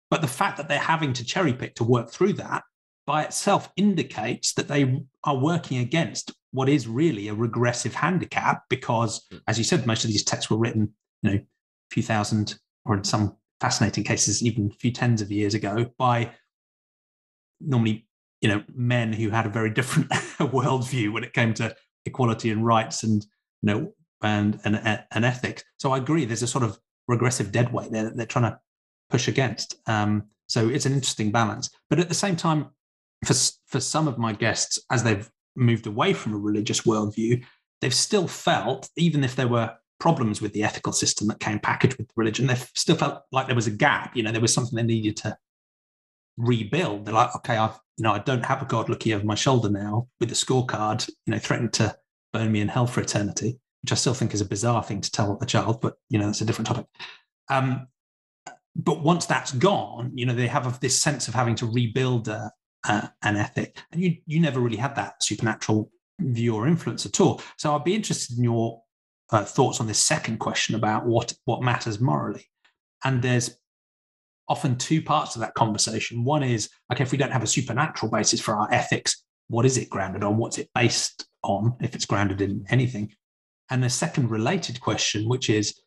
But 0.10 0.21
the 0.21 0.28
fact 0.28 0.58
that 0.58 0.67
they're 0.67 0.80
having 0.80 1.13
to 1.13 1.25
cherry 1.25 1.54
pick 1.54 1.75
to 1.75 1.84
work 1.84 2.10
through 2.10 2.34
that 2.34 2.63
by 3.06 3.23
itself 3.23 3.69
indicates 3.75 4.54
that 4.54 4.67
they 4.67 5.02
are 5.23 5.38
working 5.38 5.80
against 5.80 6.32
what 6.52 6.69
is 6.69 6.88
really 6.88 7.28
a 7.28 7.34
regressive 7.34 7.93
handicap 7.93 8.63
because, 8.69 9.25
hmm. 9.32 9.38
as 9.47 9.58
you 9.58 9.63
said, 9.63 9.86
most 9.86 10.04
of 10.04 10.12
these 10.12 10.23
texts 10.23 10.49
were 10.49 10.58
written, 10.58 10.93
you 11.21 11.30
know, 11.30 11.36
a 11.38 11.45
few 11.91 12.04
thousand 12.04 12.58
or 12.86 12.95
in 12.97 13.04
some 13.04 13.36
fascinating 13.62 14.04
cases, 14.04 14.43
even 14.43 14.71
a 14.71 14.75
few 14.75 14.91
tens 14.91 15.21
of 15.21 15.32
years 15.32 15.54
ago 15.54 15.86
by 15.97 16.32
normally, 17.60 18.08
you 18.41 18.49
know, 18.49 18.63
men 18.73 19.13
who 19.13 19.30
had 19.30 19.45
a 19.45 19.49
very 19.49 19.69
different 19.69 20.10
worldview 20.39 21.12
when 21.12 21.23
it 21.23 21.34
came 21.34 21.54
to 21.54 21.75
equality 22.06 22.50
and 22.50 22.66
rights 22.66 23.04
and 23.04 23.26
you 23.62 23.68
know 23.68 23.94
and 24.22 24.60
and 24.64 25.04
and 25.12 25.26
ethics. 25.26 25.64
So 25.78 25.92
I 25.92 25.98
agree. 25.98 26.26
There's 26.26 26.44
a 26.44 26.48
sort 26.48 26.64
of 26.64 26.78
regressive 27.08 27.52
dead 27.52 27.74
weight 27.74 27.92
there 27.92 28.04
that 28.04 28.18
they're 28.18 28.26
trying 28.26 28.52
to 28.52 28.60
push 29.10 29.28
against. 29.28 29.76
Um, 29.88 30.26
so 30.48 30.70
it's 30.70 30.86
an 30.86 30.94
interesting 30.94 31.32
balance. 31.32 31.70
But 31.90 32.00
at 32.00 32.10
the 32.10 32.16
same 32.16 32.36
time, 32.36 32.68
for 33.26 33.36
for 33.68 33.80
some 33.80 34.08
of 34.08 34.18
my 34.18 34.34
guests, 34.34 34.80
as 34.92 35.04
they've 35.04 35.30
moved 35.56 35.88
away 35.88 36.14
from 36.14 36.34
a 36.34 36.38
religious 36.38 36.82
worldview, 36.82 37.44
they've 37.82 37.94
still 37.94 38.28
felt, 38.28 38.90
even 38.96 39.24
if 39.24 39.36
there 39.36 39.48
were 39.48 39.76
problems 40.00 40.42
with 40.42 40.54
the 40.54 40.64
ethical 40.64 40.94
system 40.94 41.28
that 41.28 41.40
came 41.40 41.60
packaged 41.60 41.98
with 41.98 42.10
religion, 42.16 42.48
they 42.48 42.56
still 42.74 42.96
felt 42.96 43.22
like 43.32 43.48
there 43.48 43.56
was 43.56 43.68
a 43.68 43.72
gap. 43.72 44.16
You 44.16 44.24
know, 44.24 44.32
there 44.32 44.42
was 44.42 44.54
something 44.54 44.76
they 44.76 44.84
needed 44.84 45.18
to 45.18 45.38
rebuild. 46.39 47.06
They're 47.06 47.13
like, 47.13 47.36
okay, 47.36 47.58
I've 47.58 47.80
you 47.99 48.04
know, 48.04 48.13
I 48.13 48.19
don't 48.19 48.45
have 48.45 48.62
a 48.62 48.65
God 48.65 48.88
looking 48.88 49.12
over 49.12 49.25
my 49.25 49.36
shoulder 49.36 49.69
now 49.69 50.08
with 50.21 50.32
a 50.32 50.36
scorecard, 50.36 51.08
you 51.25 51.32
know, 51.32 51.38
threatening 51.38 51.71
to 51.71 51.95
burn 52.32 52.49
me 52.49 52.62
in 52.62 52.69
hell 52.69 52.88
for 52.88 53.02
eternity, 53.02 53.60
which 53.84 53.91
I 53.91 53.95
still 53.95 54.13
think 54.13 54.34
is 54.34 54.39
a 54.39 54.45
bizarre 54.45 54.82
thing 54.82 55.02
to 55.02 55.12
tell 55.12 55.38
a 55.41 55.45
child, 55.45 55.82
but 55.82 55.95
you 56.08 56.17
know, 56.17 56.28
that's 56.28 56.39
a 56.39 56.45
different 56.45 56.67
topic. 56.67 56.86
Um, 57.49 57.88
but 58.78 59.04
once 59.04 59.25
that's 59.25 59.52
gone, 59.52 60.12
you 60.15 60.25
know, 60.25 60.34
they 60.34 60.47
have 60.47 60.80
this 60.80 61.02
sense 61.02 61.28
of 61.28 61.34
having 61.34 61.56
to 61.56 61.65
rebuild 61.65 62.30
a, 62.30 62.49
a, 62.88 63.12
an 63.21 63.36
ethic, 63.36 63.78
and 63.91 64.02
you 64.02 64.15
you 64.25 64.39
never 64.39 64.62
really 64.62 64.78
had 64.78 64.95
that 64.95 65.21
supernatural 65.21 65.91
view 66.21 66.56
or 66.56 66.67
influence 66.67 67.06
at 67.06 67.19
all. 67.19 67.41
So 67.58 67.75
I'd 67.75 67.84
be 67.84 67.95
interested 67.95 68.38
in 68.38 68.45
your 68.45 68.82
uh, 69.32 69.43
thoughts 69.43 69.82
on 69.82 69.88
this 69.88 69.99
second 69.99 70.38
question 70.38 70.75
about 70.75 71.06
what 71.06 71.34
what 71.43 71.63
matters 71.63 71.99
morally. 71.99 72.45
And 73.04 73.21
there's 73.21 73.58
often 74.50 74.76
two 74.78 75.02
parts 75.02 75.36
of 75.36 75.42
that 75.42 75.54
conversation. 75.54 76.24
One 76.24 76.44
is, 76.44 76.70
okay, 76.92 77.04
if 77.04 77.12
we 77.12 77.18
don't 77.18 77.32
have 77.32 77.44
a 77.44 77.48
supernatural 77.48 78.12
basis 78.12 78.42
for 78.42 78.56
our 78.56 78.68
ethics, 78.74 79.24
what 79.48 79.66
is 79.66 79.78
it 79.78 79.90
grounded 79.90 80.24
on? 80.24 80.38
What's 80.38 80.58
it 80.58 80.70
based 80.74 81.28
on, 81.44 81.76
if 81.80 81.96
it's 81.96 82.06
grounded 82.06 82.42
in 82.42 82.66
anything? 82.70 83.12
And 83.70 83.84
the 83.84 83.90
second 83.90 84.32
related 84.32 84.82
question, 84.82 85.30
which 85.30 85.50
is, 85.50 85.80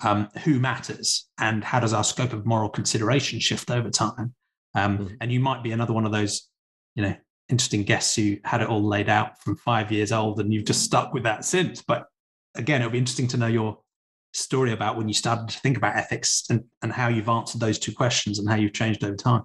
um, 0.00 0.28
who 0.44 0.58
matters 0.58 1.28
and 1.38 1.64
how 1.64 1.80
does 1.80 1.92
our 1.92 2.04
scope 2.04 2.32
of 2.32 2.44
moral 2.44 2.68
consideration 2.68 3.40
shift 3.40 3.70
over 3.70 3.88
time? 3.88 4.34
Um, 4.74 4.98
mm-hmm. 4.98 5.14
And 5.20 5.32
you 5.32 5.40
might 5.40 5.62
be 5.62 5.72
another 5.72 5.92
one 5.92 6.04
of 6.04 6.12
those, 6.12 6.48
you 6.94 7.02
know, 7.02 7.14
interesting 7.48 7.84
guests 7.84 8.16
who 8.16 8.36
had 8.44 8.62
it 8.62 8.68
all 8.68 8.82
laid 8.82 9.08
out 9.08 9.40
from 9.42 9.56
five 9.56 9.92
years 9.92 10.12
old 10.12 10.40
and 10.40 10.52
you've 10.52 10.64
just 10.64 10.82
stuck 10.82 11.12
with 11.12 11.22
that 11.22 11.44
since. 11.44 11.82
But 11.82 12.06
again, 12.54 12.80
it'll 12.80 12.92
be 12.92 12.98
interesting 12.98 13.28
to 13.28 13.36
know 13.36 13.46
your 13.46 13.78
story 14.32 14.72
about 14.72 14.96
when 14.96 15.08
you 15.08 15.14
started 15.14 15.48
to 15.48 15.58
think 15.60 15.76
about 15.76 15.96
ethics 15.96 16.44
and, 16.50 16.64
and 16.82 16.92
how 16.92 17.08
you've 17.08 17.28
answered 17.28 17.60
those 17.60 17.78
two 17.78 17.92
questions 17.92 18.38
and 18.38 18.48
how 18.48 18.56
you've 18.56 18.72
changed 18.72 19.04
over 19.04 19.16
time. 19.16 19.42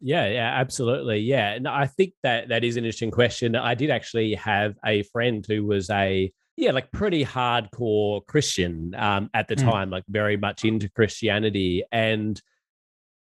Yeah, 0.00 0.26
yeah, 0.28 0.52
absolutely. 0.54 1.20
Yeah. 1.20 1.52
And 1.54 1.66
I 1.66 1.86
think 1.86 2.12
that 2.22 2.48
that 2.48 2.64
is 2.64 2.76
an 2.76 2.84
interesting 2.84 3.10
question. 3.10 3.56
I 3.56 3.74
did 3.74 3.90
actually 3.90 4.34
have 4.34 4.74
a 4.84 5.02
friend 5.04 5.44
who 5.48 5.64
was 5.64 5.88
a 5.90 6.32
yeah, 6.56 6.70
like 6.70 6.90
pretty 6.90 7.24
hardcore 7.24 8.26
Christian 8.26 8.94
um, 8.96 9.28
at 9.34 9.46
the 9.46 9.56
mm. 9.56 9.70
time, 9.70 9.90
like 9.90 10.04
very 10.08 10.36
much 10.38 10.64
into 10.64 10.88
Christianity. 10.88 11.82
And 11.92 12.40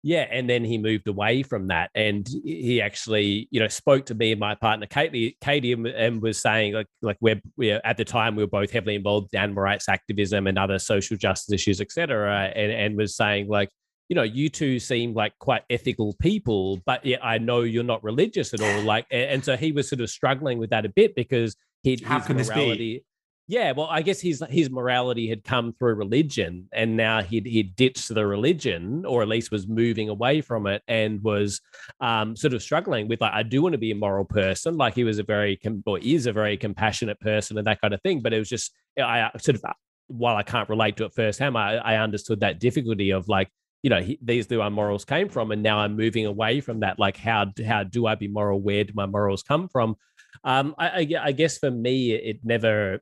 yeah, 0.04 0.26
and 0.32 0.50
then 0.50 0.64
he 0.66 0.78
moved 0.78 1.08
away 1.08 1.44
from 1.44 1.68
that, 1.68 1.92
and 1.94 2.28
he 2.44 2.82
actually, 2.82 3.48
you 3.52 3.60
know, 3.60 3.68
spoke 3.68 4.08
to 4.08 4.16
me 4.16 4.32
and 4.32 4.40
my 4.40 4.56
partner 4.56 4.88
Katie, 4.88 5.38
Katie, 5.42 5.74
and 5.74 6.22
was 6.22 6.42
saying 6.42 6.74
like, 6.74 6.88
like 7.02 7.18
we're, 7.22 7.40
we're 7.56 7.80
at 7.84 7.98
the 7.98 8.06
time 8.06 8.36
we 8.36 8.44
were 8.44 8.50
both 8.50 8.72
heavily 8.72 8.96
involved 8.96 9.34
in 9.34 9.40
animal 9.40 9.64
rights 9.64 9.88
activism 9.88 10.48
and 10.48 10.58
other 10.58 10.80
social 10.80 11.18
justice 11.18 11.54
issues, 11.54 11.80
etc., 11.82 12.52
and 12.56 12.72
and 12.72 12.98
was 12.98 13.16
saying 13.16 13.48
like, 13.48 13.70
you 14.10 14.16
know, 14.16 14.24
you 14.24 14.50
two 14.50 14.80
seem 14.80 15.14
like 15.14 15.38
quite 15.40 15.64
ethical 15.70 16.14
people, 16.20 16.82
but 16.86 17.06
yeah, 17.06 17.18
I 17.22 17.38
know 17.38 17.62
you're 17.62 17.84
not 17.84 18.04
religious 18.04 18.54
at 18.54 18.62
all. 18.62 18.82
Like, 18.82 19.06
and, 19.12 19.46
so 19.46 19.56
he 19.56 19.72
was 19.72 19.88
sort 19.88 20.02
of 20.02 20.10
struggling 20.10 20.58
with 20.58 20.72
that 20.72 20.86
a 20.86 20.90
bit 20.90 21.16
because 21.16 21.56
he 21.84 22.02
how 22.04 22.20
can 22.20 22.36
morality, 22.36 22.50
this 22.96 23.04
be? 23.04 23.06
Yeah, 23.52 23.74
well, 23.74 23.88
I 23.92 24.02
guess 24.02 24.22
his 24.22 24.42
his 24.50 24.70
morality 24.70 25.28
had 25.28 25.44
come 25.44 25.74
through 25.74 25.96
religion, 25.96 26.70
and 26.72 26.96
now 26.96 27.22
he'd 27.22 27.46
he'd 27.46 27.76
ditched 27.76 28.08
the 28.08 28.26
religion, 28.26 29.06
or 29.06 29.22
at 29.22 29.28
least 29.28 29.52
was 29.52 29.68
moving 29.68 30.08
away 30.08 30.40
from 30.40 30.68
it, 30.68 30.82
and 30.88 31.22
was 31.22 31.60
um, 32.00 32.34
sort 32.38 32.54
of 32.54 32.64
struggling 32.64 33.10
with 33.10 33.20
like, 33.20 33.34
I 33.34 33.44
do 33.44 33.62
want 33.62 33.74
to 33.74 33.78
be 33.78 33.92
a 33.92 33.96
moral 33.96 34.24
person. 34.24 34.78
Like 34.78 34.96
he 34.96 35.04
was 35.04 35.20
a 35.20 35.24
very 35.24 35.60
or 35.86 36.00
is 36.00 36.28
a 36.28 36.32
very 36.32 36.56
compassionate 36.56 37.20
person 37.20 37.58
and 37.58 37.68
that 37.68 37.82
kind 37.82 37.94
of 37.94 38.02
thing. 38.04 38.22
But 38.22 38.34
it 38.34 38.40
was 38.40 38.48
just 38.48 38.72
I 38.98 39.30
sort 39.38 39.56
of 39.56 39.66
while 40.08 40.38
I 40.38 40.44
can't 40.44 40.70
relate 40.70 40.96
to 40.98 41.06
it 41.06 41.14
firsthand, 41.14 41.58
I, 41.58 41.76
I 41.76 41.98
understood 41.98 42.40
that 42.40 42.62
difficulty 42.62 43.10
of 43.10 43.28
like 43.28 43.50
you 43.84 43.90
know 43.90 44.00
he, 44.00 44.18
these 44.22 44.48
where 44.50 44.60
my 44.60 44.70
morals 44.70 45.04
came 45.04 45.28
from 45.28 45.52
and 45.52 45.64
now 45.64 45.80
i'm 45.80 45.98
moving 45.98 46.28
away 46.28 46.62
from 46.62 46.82
that 46.82 47.00
like 47.00 47.18
how 47.18 47.48
how 47.66 47.84
do 47.84 48.06
i 48.06 48.14
be 48.14 48.28
moral 48.28 48.62
where 48.62 48.84
do 48.84 48.94
my 48.94 49.08
morals 49.08 49.42
come 49.42 49.68
from 49.68 49.96
um 50.44 50.76
i 50.78 50.88
i, 50.88 51.08
I 51.20 51.32
guess 51.32 51.58
for 51.58 51.72
me 51.72 52.12
it 52.12 52.42
never 52.44 53.02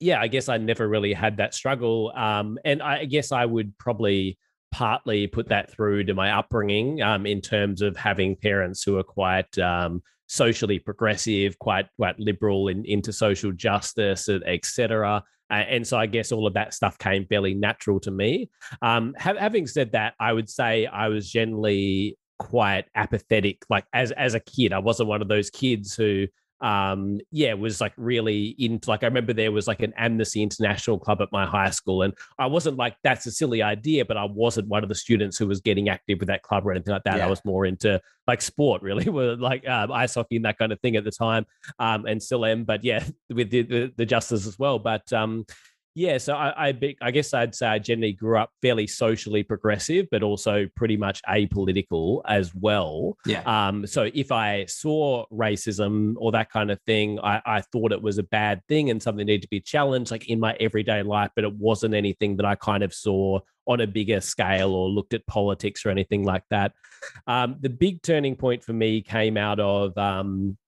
yeah, 0.00 0.20
I 0.20 0.28
guess 0.28 0.48
I 0.48 0.58
never 0.58 0.88
really 0.88 1.12
had 1.12 1.38
that 1.38 1.54
struggle. 1.54 2.12
Um, 2.14 2.58
and 2.64 2.82
I 2.82 3.04
guess 3.04 3.32
I 3.32 3.44
would 3.44 3.76
probably 3.78 4.38
partly 4.72 5.26
put 5.26 5.48
that 5.48 5.70
through 5.70 6.04
to 6.04 6.14
my 6.14 6.36
upbringing 6.36 7.00
um, 7.00 7.26
in 7.26 7.40
terms 7.40 7.82
of 7.82 7.96
having 7.96 8.36
parents 8.36 8.82
who 8.82 8.98
are 8.98 9.02
quite 9.02 9.58
um, 9.58 10.02
socially 10.26 10.78
progressive, 10.78 11.58
quite 11.58 11.86
quite 11.96 12.18
liberal 12.18 12.68
in, 12.68 12.84
into 12.84 13.12
social 13.12 13.52
justice, 13.52 14.28
etc. 14.28 15.22
And 15.48 15.86
so 15.86 15.96
I 15.96 16.06
guess 16.06 16.32
all 16.32 16.46
of 16.46 16.54
that 16.54 16.74
stuff 16.74 16.98
came 16.98 17.24
fairly 17.26 17.54
natural 17.54 18.00
to 18.00 18.10
me. 18.10 18.50
Um, 18.82 19.14
ha- 19.16 19.38
having 19.38 19.68
said 19.68 19.92
that, 19.92 20.14
I 20.18 20.32
would 20.32 20.50
say 20.50 20.86
I 20.86 21.08
was 21.08 21.30
generally 21.30 22.18
quite 22.38 22.86
apathetic. 22.94 23.62
Like 23.70 23.84
as 23.92 24.10
as 24.12 24.34
a 24.34 24.40
kid, 24.40 24.72
I 24.72 24.80
wasn't 24.80 25.08
one 25.08 25.22
of 25.22 25.28
those 25.28 25.50
kids 25.50 25.94
who 25.94 26.26
um 26.62 27.20
yeah 27.30 27.52
was 27.52 27.82
like 27.82 27.92
really 27.98 28.54
into 28.58 28.88
like 28.88 29.02
i 29.02 29.06
remember 29.06 29.34
there 29.34 29.52
was 29.52 29.66
like 29.66 29.82
an 29.82 29.92
amnesty 29.98 30.42
international 30.42 30.98
club 30.98 31.20
at 31.20 31.28
my 31.30 31.44
high 31.44 31.68
school 31.68 32.00
and 32.00 32.14
i 32.38 32.46
wasn't 32.46 32.76
like 32.78 32.96
that's 33.04 33.26
a 33.26 33.30
silly 33.30 33.62
idea 33.62 34.06
but 34.06 34.16
i 34.16 34.24
wasn't 34.24 34.66
one 34.68 34.82
of 34.82 34.88
the 34.88 34.94
students 34.94 35.36
who 35.36 35.46
was 35.46 35.60
getting 35.60 35.90
active 35.90 36.18
with 36.18 36.28
that 36.28 36.42
club 36.42 36.66
or 36.66 36.72
anything 36.72 36.92
like 36.92 37.04
that 37.04 37.18
yeah. 37.18 37.26
i 37.26 37.28
was 37.28 37.44
more 37.44 37.66
into 37.66 38.00
like 38.26 38.40
sport 38.40 38.80
really 38.80 39.08
were 39.10 39.36
like 39.36 39.68
um, 39.68 39.92
ice 39.92 40.14
hockey 40.14 40.36
and 40.36 40.46
that 40.46 40.56
kind 40.56 40.72
of 40.72 40.80
thing 40.80 40.96
at 40.96 41.04
the 41.04 41.10
time 41.10 41.44
um 41.78 42.06
and 42.06 42.22
still 42.22 42.44
am 42.46 42.64
but 42.64 42.82
yeah 42.82 43.04
with 43.30 43.50
the, 43.50 43.62
the, 43.62 43.92
the 43.96 44.06
justice 44.06 44.46
as 44.46 44.58
well 44.58 44.78
but 44.78 45.12
um 45.12 45.44
yeah, 45.96 46.18
so 46.18 46.34
I, 46.34 46.68
I, 46.68 46.94
I 47.00 47.10
guess 47.10 47.32
I'd 47.32 47.54
say 47.54 47.66
I 47.66 47.78
generally 47.78 48.12
grew 48.12 48.36
up 48.36 48.50
fairly 48.60 48.86
socially 48.86 49.42
progressive, 49.42 50.06
but 50.10 50.22
also 50.22 50.66
pretty 50.76 50.98
much 50.98 51.22
apolitical 51.22 52.20
as 52.28 52.54
well. 52.54 53.16
Yeah. 53.24 53.40
Um. 53.46 53.86
So 53.86 54.10
if 54.12 54.30
I 54.30 54.66
saw 54.66 55.24
racism 55.32 56.12
or 56.18 56.32
that 56.32 56.52
kind 56.52 56.70
of 56.70 56.78
thing, 56.82 57.18
I, 57.20 57.40
I 57.46 57.60
thought 57.62 57.92
it 57.92 58.02
was 58.02 58.18
a 58.18 58.22
bad 58.22 58.60
thing 58.68 58.90
and 58.90 59.02
something 59.02 59.24
needed 59.24 59.40
to 59.42 59.48
be 59.48 59.58
challenged, 59.58 60.10
like 60.10 60.28
in 60.28 60.38
my 60.38 60.54
everyday 60.60 61.02
life. 61.02 61.30
But 61.34 61.44
it 61.44 61.54
wasn't 61.54 61.94
anything 61.94 62.36
that 62.36 62.44
I 62.44 62.56
kind 62.56 62.82
of 62.82 62.92
saw 62.92 63.40
on 63.66 63.80
a 63.80 63.86
bigger 63.86 64.20
scale 64.20 64.74
or 64.74 64.90
looked 64.90 65.14
at 65.14 65.26
politics 65.26 65.86
or 65.86 65.88
anything 65.88 66.24
like 66.24 66.44
that. 66.50 66.72
Um, 67.26 67.56
the 67.60 67.70
big 67.70 68.02
turning 68.02 68.36
point 68.36 68.62
for 68.62 68.74
me 68.74 69.00
came 69.00 69.38
out 69.38 69.60
of 69.60 69.96
um, 69.96 70.58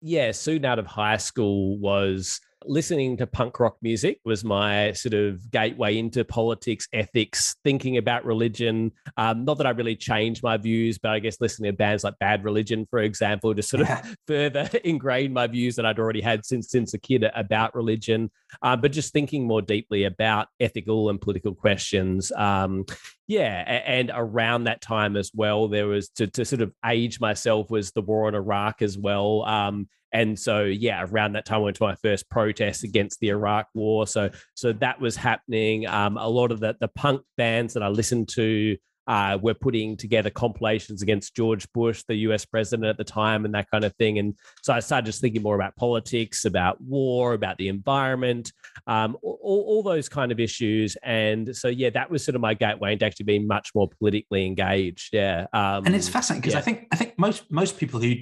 yeah, 0.00 0.30
soon 0.30 0.64
out 0.64 0.78
of 0.78 0.86
high 0.86 1.16
school 1.16 1.76
was 1.78 2.40
listening 2.68 3.16
to 3.16 3.26
punk 3.26 3.58
rock 3.60 3.76
music 3.82 4.20
was 4.24 4.44
my 4.44 4.92
sort 4.92 5.14
of 5.14 5.50
gateway 5.50 5.98
into 5.98 6.24
politics, 6.24 6.88
ethics, 6.92 7.56
thinking 7.64 7.96
about 7.96 8.24
religion. 8.24 8.92
Um, 9.16 9.44
not 9.44 9.58
that 9.58 9.66
I 9.66 9.70
really 9.70 9.96
changed 9.96 10.42
my 10.42 10.56
views, 10.56 10.98
but 10.98 11.12
I 11.12 11.18
guess 11.18 11.40
listening 11.40 11.72
to 11.72 11.76
bands 11.76 12.04
like 12.04 12.18
Bad 12.18 12.44
Religion, 12.44 12.86
for 12.90 13.00
example, 13.00 13.54
just 13.54 13.70
sort 13.70 13.84
yeah. 13.84 14.00
of 14.00 14.16
further 14.26 14.68
ingrained 14.84 15.34
my 15.34 15.46
views 15.46 15.76
that 15.76 15.86
I'd 15.86 15.98
already 15.98 16.20
had 16.20 16.44
since 16.44 16.70
since 16.70 16.94
a 16.94 16.98
kid 16.98 17.24
about 17.34 17.74
religion. 17.74 18.30
Um, 18.62 18.80
but 18.80 18.92
just 18.92 19.12
thinking 19.12 19.46
more 19.46 19.62
deeply 19.62 20.04
about 20.04 20.48
ethical 20.60 21.10
and 21.10 21.20
political 21.20 21.54
questions. 21.54 22.32
Um, 22.32 22.84
yeah, 23.28 23.82
and 23.86 24.12
around 24.14 24.64
that 24.64 24.80
time 24.80 25.16
as 25.16 25.32
well, 25.34 25.66
there 25.68 25.88
was 25.88 26.08
to, 26.10 26.28
to 26.28 26.44
sort 26.44 26.62
of 26.62 26.72
age 26.84 27.20
myself 27.20 27.70
was 27.70 27.90
the 27.90 28.02
war 28.02 28.28
in 28.28 28.34
Iraq 28.36 28.82
as 28.82 28.96
well. 28.96 29.44
Um, 29.44 29.88
and 30.12 30.38
so 30.38 30.64
yeah 30.64 31.04
around 31.10 31.32
that 31.32 31.44
time 31.44 31.60
i 31.60 31.64
went 31.64 31.76
to 31.76 31.82
my 31.82 31.94
first 31.96 32.28
protest 32.30 32.84
against 32.84 33.20
the 33.20 33.28
iraq 33.28 33.66
war 33.74 34.06
so 34.06 34.30
so 34.54 34.72
that 34.72 35.00
was 35.00 35.16
happening 35.16 35.86
um, 35.86 36.16
a 36.16 36.28
lot 36.28 36.50
of 36.52 36.60
the, 36.60 36.76
the 36.80 36.88
punk 36.88 37.22
bands 37.36 37.74
that 37.74 37.82
i 37.82 37.88
listened 37.88 38.28
to 38.28 38.76
uh, 39.06 39.38
were 39.40 39.54
putting 39.54 39.96
together 39.96 40.30
compilations 40.30 41.02
against 41.02 41.34
George 41.34 41.70
Bush, 41.72 42.02
the 42.08 42.14
US 42.16 42.44
president 42.44 42.88
at 42.88 42.96
the 42.96 43.04
time, 43.04 43.44
and 43.44 43.54
that 43.54 43.70
kind 43.70 43.84
of 43.84 43.94
thing. 43.96 44.18
And 44.18 44.34
so 44.62 44.72
I 44.72 44.80
started 44.80 45.06
just 45.06 45.20
thinking 45.20 45.42
more 45.42 45.54
about 45.54 45.76
politics, 45.76 46.44
about 46.44 46.80
war, 46.80 47.32
about 47.32 47.56
the 47.58 47.68
environment, 47.68 48.52
um, 48.86 49.16
all, 49.22 49.38
all, 49.42 49.82
those 49.82 50.08
kind 50.08 50.32
of 50.32 50.40
issues. 50.40 50.96
And 51.02 51.54
so, 51.54 51.68
yeah, 51.68 51.90
that 51.90 52.10
was 52.10 52.24
sort 52.24 52.34
of 52.34 52.40
my 52.40 52.54
gateway 52.54 52.92
into 52.92 53.04
actually 53.04 53.24
being 53.26 53.46
much 53.46 53.70
more 53.74 53.88
politically 53.88 54.44
engaged. 54.44 55.14
Yeah. 55.14 55.46
Um, 55.52 55.86
and 55.86 55.94
it's 55.94 56.08
fascinating 56.08 56.40
because 56.40 56.54
yeah. 56.54 56.58
I 56.58 56.62
think 56.62 56.88
I 56.90 56.96
think 56.96 57.18
most 57.18 57.50
most 57.50 57.78
people 57.78 58.00
who 58.00 58.14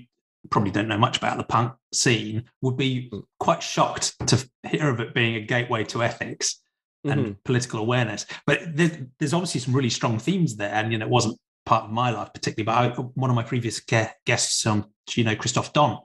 probably 0.50 0.70
don't 0.70 0.88
know 0.88 0.98
much 0.98 1.18
about 1.18 1.38
the 1.38 1.44
punk 1.44 1.72
scene 1.92 2.44
would 2.62 2.76
be 2.76 3.10
mm. 3.12 3.22
quite 3.38 3.62
shocked 3.62 4.14
to 4.28 4.48
hear 4.68 4.88
of 4.88 5.00
it 5.00 5.14
being 5.14 5.36
a 5.36 5.40
gateway 5.40 5.84
to 5.84 6.02
ethics 6.02 6.60
and 7.04 7.20
mm-hmm. 7.20 7.32
political 7.44 7.80
awareness. 7.80 8.26
But 8.46 8.60
there's, 8.74 8.92
there's, 9.18 9.34
obviously 9.34 9.60
some 9.60 9.74
really 9.74 9.90
strong 9.90 10.18
themes 10.18 10.56
there, 10.56 10.72
and 10.72 10.92
you 10.92 10.98
know, 10.98 11.06
it 11.06 11.10
wasn't 11.10 11.38
part 11.66 11.84
of 11.84 11.90
my 11.90 12.10
life 12.10 12.30
particularly. 12.32 12.64
But 12.64 12.98
I, 12.98 13.02
one 13.02 13.30
of 13.30 13.36
my 13.36 13.42
previous 13.42 13.80
guests, 13.80 14.66
um, 14.66 14.86
you 15.14 15.24
know, 15.24 15.36
Christoph 15.36 15.72
Don, 15.72 15.98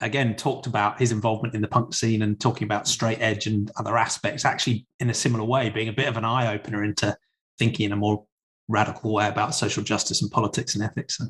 again 0.00 0.34
talked 0.34 0.66
about 0.66 0.98
his 0.98 1.12
involvement 1.12 1.54
in 1.54 1.60
the 1.60 1.68
punk 1.68 1.94
scene 1.94 2.22
and 2.22 2.40
talking 2.40 2.64
about 2.64 2.88
straight 2.88 3.20
edge 3.20 3.46
and 3.46 3.70
other 3.76 3.98
aspects. 3.98 4.44
Actually, 4.44 4.86
in 4.98 5.10
a 5.10 5.14
similar 5.14 5.44
way, 5.44 5.70
being 5.70 5.88
a 5.88 5.92
bit 5.92 6.08
of 6.08 6.16
an 6.16 6.24
eye 6.24 6.54
opener 6.54 6.84
into 6.84 7.16
thinking 7.58 7.86
in 7.86 7.92
a 7.92 7.96
more 7.96 8.24
radical 8.68 9.12
way 9.12 9.28
about 9.28 9.54
social 9.54 9.82
justice 9.82 10.22
and 10.22 10.30
politics 10.30 10.74
and 10.74 10.84
ethics. 10.84 11.18
So. 11.18 11.26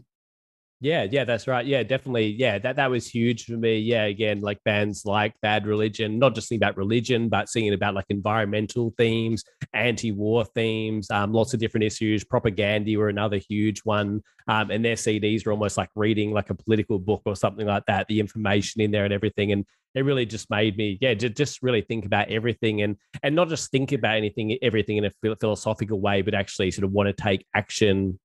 Yeah, 0.82 1.06
yeah, 1.10 1.24
that's 1.24 1.46
right. 1.46 1.66
Yeah, 1.66 1.82
definitely. 1.82 2.28
Yeah, 2.28 2.58
that 2.58 2.76
that 2.76 2.90
was 2.90 3.06
huge 3.06 3.44
for 3.44 3.52
me. 3.52 3.78
Yeah, 3.78 4.04
again, 4.04 4.40
like 4.40 4.64
bands 4.64 5.04
like 5.04 5.34
Bad 5.42 5.66
Religion, 5.66 6.18
not 6.18 6.34
just 6.34 6.48
singing 6.48 6.62
about 6.62 6.78
religion, 6.78 7.28
but 7.28 7.50
singing 7.50 7.74
about 7.74 7.94
like 7.94 8.06
environmental 8.08 8.94
themes, 8.96 9.44
anti-war 9.74 10.46
themes, 10.46 11.10
um, 11.10 11.34
lots 11.34 11.52
of 11.52 11.60
different 11.60 11.84
issues. 11.84 12.24
Propagandhi 12.24 12.96
were 12.96 13.10
another 13.10 13.36
huge 13.36 13.80
one, 13.80 14.22
um, 14.48 14.70
and 14.70 14.82
their 14.82 14.94
CDs 14.94 15.44
were 15.44 15.52
almost 15.52 15.76
like 15.76 15.90
reading 15.96 16.32
like 16.32 16.48
a 16.48 16.54
political 16.54 16.98
book 16.98 17.20
or 17.26 17.36
something 17.36 17.66
like 17.66 17.84
that. 17.84 18.06
The 18.08 18.18
information 18.18 18.80
in 18.80 18.90
there 18.90 19.04
and 19.04 19.12
everything, 19.12 19.52
and 19.52 19.66
it 19.94 20.06
really 20.06 20.24
just 20.24 20.48
made 20.48 20.78
me, 20.78 20.96
yeah, 21.02 21.12
just 21.12 21.62
really 21.62 21.82
think 21.82 22.06
about 22.06 22.30
everything 22.30 22.80
and 22.80 22.96
and 23.22 23.34
not 23.36 23.50
just 23.50 23.70
think 23.70 23.92
about 23.92 24.16
anything, 24.16 24.56
everything 24.62 24.96
in 24.96 25.04
a 25.04 25.36
philosophical 25.36 26.00
way, 26.00 26.22
but 26.22 26.32
actually 26.32 26.70
sort 26.70 26.84
of 26.86 26.92
want 26.92 27.14
to 27.14 27.22
take 27.22 27.44
action 27.54 28.18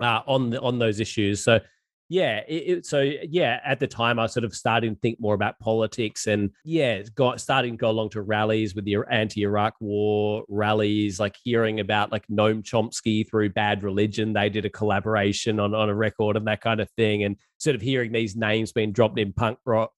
uh, 0.00 0.22
on 0.26 0.50
the, 0.50 0.60
on 0.60 0.80
those 0.80 0.98
issues. 0.98 1.44
So 1.44 1.60
yeah 2.10 2.40
it, 2.48 2.78
it, 2.78 2.86
so 2.86 3.00
yeah 3.00 3.60
at 3.64 3.80
the 3.80 3.86
time 3.86 4.18
i 4.18 4.26
sort 4.26 4.44
of 4.44 4.54
starting 4.54 4.94
to 4.94 5.00
think 5.00 5.18
more 5.20 5.34
about 5.34 5.58
politics 5.60 6.26
and 6.26 6.50
yeah 6.64 7.00
got 7.14 7.40
starting 7.40 7.74
to 7.74 7.76
go 7.78 7.88
along 7.88 8.10
to 8.10 8.20
rallies 8.20 8.74
with 8.74 8.84
the 8.84 8.96
anti-iraq 9.10 9.74
war 9.80 10.44
rallies 10.48 11.18
like 11.20 11.36
hearing 11.42 11.80
about 11.80 12.10
like 12.10 12.26
noam 12.26 12.62
chomsky 12.62 13.28
through 13.28 13.50
bad 13.50 13.82
religion. 13.82 14.32
They 14.32 14.48
did 14.48 14.64
a 14.64 14.70
collaboration 14.70 15.60
on, 15.60 15.74
on 15.74 15.88
a 15.88 15.94
record 15.94 16.36
and 16.36 16.46
that 16.46 16.60
kind 16.60 16.80
of 16.80 16.90
thing 16.96 17.24
and 17.24 17.36
sort 17.58 17.76
of 17.76 17.82
hearing 17.82 18.12
these 18.12 18.36
names 18.36 18.72
being 18.72 18.92
dropped 18.92 19.18
in 19.18 19.32
punk 19.32 19.58
rock 19.64 19.92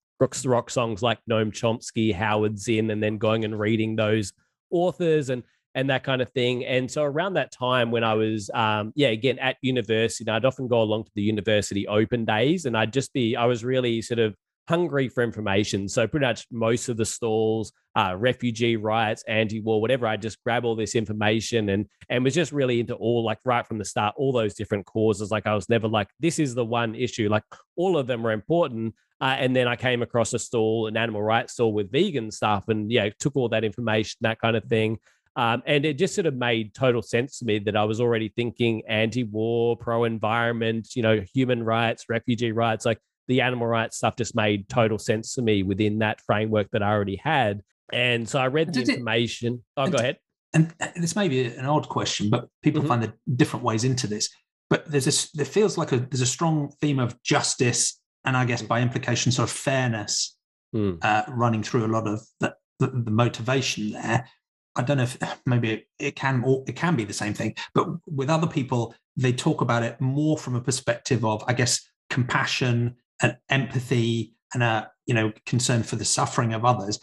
rock 0.45 0.71
songs 0.71 1.03
like 1.03 1.19
noam 1.29 1.51
chomsky 1.51 2.15
howard 2.15 2.57
zinn 2.57 2.91
and 2.91 3.03
then 3.03 3.19
going 3.19 3.45
and 3.45 3.59
reading 3.59 3.97
those 3.97 4.33
authors 4.71 5.31
and 5.31 5.43
and 5.75 5.91
that 5.91 6.05
kind 6.05 6.21
of 6.23 6.31
thing. 6.33 6.65
And 6.65 6.91
so 6.91 7.03
around 7.03 7.35
that 7.35 7.53
time 7.53 7.91
when 7.91 8.05
I 8.05 8.15
was, 8.15 8.51
um, 8.55 8.93
yeah, 8.95 9.09
again 9.09 9.39
at 9.39 9.57
university, 9.63 10.29
I'd 10.31 10.45
often 10.45 10.69
go 10.69 10.83
along 10.83 11.05
to 11.05 11.11
the 11.15 11.23
university 11.23 11.87
open 11.89 12.25
days, 12.25 12.67
and 12.67 12.77
I'd 12.77 12.93
just 12.93 13.13
be, 13.13 13.37
I 13.37 13.47
was 13.47 13.65
really 13.65 14.03
sort 14.03 14.19
of 14.19 14.35
hungry 14.69 15.09
for 15.09 15.25
information. 15.25 15.89
So 15.89 16.07
pretty 16.07 16.27
much 16.27 16.47
most 16.51 16.89
of 16.89 16.97
the 16.97 17.05
stalls, 17.05 17.73
uh, 17.97 18.15
refugee 18.17 18.77
riots, 18.77 19.25
anti-war, 19.27 19.81
whatever. 19.81 20.07
I 20.07 20.17
just 20.17 20.43
grab 20.45 20.65
all 20.65 20.77
this 20.77 20.95
information 20.95 21.69
and 21.69 21.87
and 22.09 22.25
was 22.25 22.35
just 22.35 22.53
really 22.53 22.81
into 22.81 22.95
all 22.95 23.25
like 23.25 23.39
right 23.45 23.67
from 23.67 23.79
the 23.79 23.85
start, 23.85 24.15
all 24.17 24.33
those 24.33 24.55
different 24.55 24.87
causes. 24.87 25.31
Like 25.31 25.47
I 25.47 25.55
was 25.55 25.69
never 25.69 25.89
like 25.89 26.09
this 26.21 26.39
is 26.39 26.55
the 26.55 26.65
one 26.65 26.95
issue. 26.95 27.29
Like 27.29 27.45
all 27.77 27.99
of 27.99 28.07
them 28.07 28.23
were 28.23 28.33
important. 28.33 28.95
Uh, 29.21 29.37
and 29.39 29.55
then 29.55 29.69
I 29.69 29.77
came 29.77 30.03
across 30.03 30.33
a 30.33 30.39
stall, 30.39 30.89
an 30.89 30.97
animal 30.97 31.23
rights 31.23 31.53
stall 31.53 31.73
with 31.73 31.93
vegan 31.93 32.33
stuff, 32.33 32.65
and 32.69 32.91
yeah, 32.91 33.09
took 33.21 33.37
all 33.37 33.49
that 33.51 33.63
information, 33.63 34.19
that 34.23 34.41
kind 34.41 34.57
of 34.57 34.65
thing. 34.65 34.99
Um, 35.35 35.63
and 35.67 35.85
it 35.87 35.95
just 35.95 36.15
sort 36.15 36.27
of 36.27 36.35
made 36.35 36.75
total 36.75 37.01
sense 37.01 37.39
to 37.39 37.47
me 37.47 37.59
that 37.61 37.77
I 37.77 37.85
was 37.85 38.01
already 38.01 38.29
thinking 38.29 38.83
anti-war, 38.87 39.77
pro-environment, 39.77 40.95
you 40.95 41.03
know, 41.03 41.23
human 41.33 41.63
rights, 41.63 42.05
refugee 42.09 42.53
rights, 42.53 42.85
like 42.85 42.99
the 43.29 43.41
animal 43.41 43.67
rights 43.67 43.97
stuff 43.97 44.17
just 44.17 44.35
made 44.35 44.69
total 44.69 44.99
sense 44.99 45.35
to 45.35 45.43
me 45.43 45.63
within 45.63 46.01
that 46.01 46.21
framework 46.27 46.71
that 46.73 46.83
I 46.83 46.91
already 46.91 47.17
had. 47.17 47.63
And 47.93 48.29
so 48.29 48.39
I 48.39 48.49
read 48.49 48.73
the 48.73 48.81
information. 48.81 49.55
It, 49.55 49.61
oh, 49.79 49.89
go 49.89 49.99
ahead. 49.99 50.19
And 50.55 50.75
this 50.97 51.17
may 51.17 51.29
be 51.29 51.47
an 51.47 51.65
odd 51.65 51.89
question, 51.89 52.29
but 52.29 52.49
people 52.63 52.83
mm-hmm. 52.83 52.89
find 52.89 53.03
the 53.03 53.15
different 53.37 53.65
ways 53.65 53.85
into 53.85 54.07
this. 54.07 54.29
But 54.69 54.91
there's 54.91 55.07
this, 55.07 55.31
there 55.33 55.47
feels 55.47 55.79
like 55.79 55.93
a, 55.93 55.99
there's 55.99 56.21
a 56.21 56.27
strong 56.27 56.73
theme 56.81 56.99
of 56.99 57.23
justice 57.23 57.99
and 58.25 58.37
I 58.37 58.45
guess 58.45 58.63
mm. 58.63 58.69
by 58.69 58.81
implication, 58.81 59.33
sort 59.33 59.49
of 59.49 59.55
fairness 59.55 60.37
mm. 60.75 60.99
uh, 61.03 61.25
running 61.29 61.63
through 61.63 61.87
a 61.87 61.89
lot 61.89 62.07
of 62.07 62.23
the, 62.41 62.55
the, 62.79 62.89
the, 62.89 63.11
motivation 63.11 63.93
there. 63.93 64.29
I 64.77 64.83
don't 64.83 64.97
know 64.97 65.03
if 65.03 65.19
maybe 65.45 65.71
it, 65.71 65.87
it 65.99 66.17
can 66.17 66.43
or 66.45 66.65
it 66.67 66.77
can 66.77 66.97
be 66.97 67.05
the 67.05 67.13
same 67.13 67.35
thing, 67.35 67.55
but 67.75 67.89
with 68.07 68.31
other 68.31 68.47
people, 68.47 68.95
they 69.17 69.33
talk 69.33 69.61
about 69.61 69.83
it 69.83 70.01
more 70.01 70.39
from 70.39 70.55
a 70.55 70.61
perspective 70.61 71.25
of, 71.25 71.45
I 71.47 71.53
guess, 71.53 71.81
compassion 72.09 72.97
and 73.21 73.37
empathy 73.51 74.35
and 74.55 74.63
a 74.63 74.91
you 75.07 75.15
know 75.15 75.33
concern 75.47 75.83
for 75.83 75.97
the 75.97 76.05
suffering 76.05 76.55
of 76.55 76.65
others. 76.65 76.99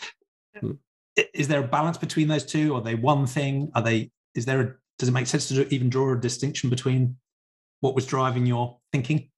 Mm. 0.62 0.78
Is 1.34 1.48
there 1.48 1.64
a 1.64 1.68
balance 1.68 1.98
between 1.98 2.28
those 2.28 2.46
two? 2.46 2.76
Are 2.76 2.82
they 2.82 2.96
one 2.96 3.28
thing? 3.28 3.72
Are 3.76 3.82
they? 3.82 4.12
Is 4.36 4.46
there? 4.46 4.62
A, 4.62 4.74
does 4.98 5.10
it 5.10 5.14
make 5.14 5.28
sense 5.28 5.48
to 5.50 5.74
even 5.74 5.90
draw 5.90 6.14
a 6.14 6.20
distinction 6.20 6.70
between 6.70 7.18
what 7.80 7.96
was 7.96 8.06
driving 8.06 8.46
your 8.46 8.78
thinking? 8.92 9.30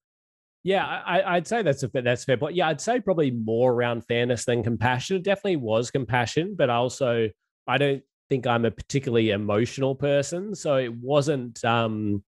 Yeah, 0.63 0.85
I, 0.85 1.35
would 1.35 1.47
say 1.47 1.63
that's 1.63 1.81
a 1.81 1.89
that's 1.93 2.23
fair 2.23 2.37
point. 2.37 2.55
Yeah, 2.55 2.67
I'd 2.67 2.81
say 2.81 2.99
probably 2.99 3.31
more 3.31 3.73
around 3.73 4.05
fairness 4.05 4.45
than 4.45 4.63
compassion. 4.63 5.17
It 5.17 5.23
definitely 5.23 5.55
was 5.55 5.89
compassion, 5.89 6.55
but 6.55 6.69
also 6.69 7.29
I 7.67 7.77
don't 7.77 8.03
think 8.31 8.47
I'm 8.47 8.63
a 8.63 8.71
particularly 8.71 9.31
emotional 9.31 9.93
person, 9.93 10.55
so 10.55 10.77
it 10.77 10.93
wasn't. 10.93 11.63
um 11.65 12.23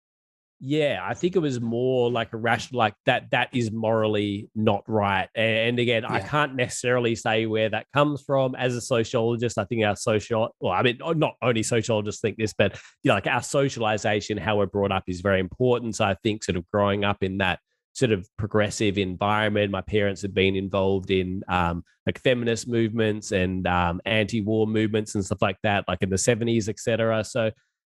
yeah, 0.65 1.01
I 1.03 1.13
think 1.13 1.35
it 1.35 1.39
was 1.39 1.59
more 1.59 2.09
like 2.09 2.31
a 2.31 2.37
rational, 2.37 2.79
like 2.79 2.93
that. 3.05 3.31
That 3.31 3.49
is 3.53 3.69
morally 3.69 4.49
not 4.55 4.83
right. 4.87 5.27
And 5.35 5.77
again, 5.77 6.03
yeah. 6.03 6.13
I 6.13 6.19
can't 6.21 6.55
necessarily 6.55 7.15
say 7.15 7.47
where 7.47 7.67
that 7.69 7.87
comes 7.93 8.21
from. 8.21 8.55
As 8.55 8.73
a 8.73 8.79
sociologist, 8.79 9.57
I 9.57 9.65
think 9.65 9.83
our 9.83 9.97
social, 9.97 10.55
well, 10.61 10.71
I 10.71 10.81
mean, 10.81 10.99
not 11.17 11.35
only 11.41 11.63
sociologists 11.63 12.21
think 12.21 12.37
this, 12.37 12.53
but 12.53 12.79
you 13.03 13.09
know, 13.09 13.15
like 13.15 13.27
our 13.27 13.43
socialization, 13.43 14.37
how 14.37 14.57
we're 14.57 14.67
brought 14.67 14.93
up, 14.93 15.03
is 15.07 15.19
very 15.19 15.41
important. 15.41 15.97
So 15.97 16.05
I 16.05 16.15
think 16.23 16.45
sort 16.45 16.55
of 16.55 16.65
growing 16.71 17.03
up 17.03 17.23
in 17.23 17.39
that 17.39 17.59
sort 17.93 18.11
of 18.11 18.27
progressive 18.37 18.97
environment. 18.97 19.71
My 19.71 19.81
parents 19.81 20.21
had 20.21 20.33
been 20.33 20.55
involved 20.55 21.11
in 21.11 21.43
um, 21.47 21.83
like 22.05 22.19
feminist 22.19 22.67
movements 22.67 23.31
and 23.31 23.65
um, 23.67 24.01
anti-war 24.05 24.67
movements 24.67 25.15
and 25.15 25.23
stuff 25.23 25.41
like 25.41 25.57
that, 25.63 25.85
like 25.87 26.01
in 26.01 26.09
the 26.09 26.15
70s, 26.15 26.67
etc. 26.67 27.23
So 27.23 27.51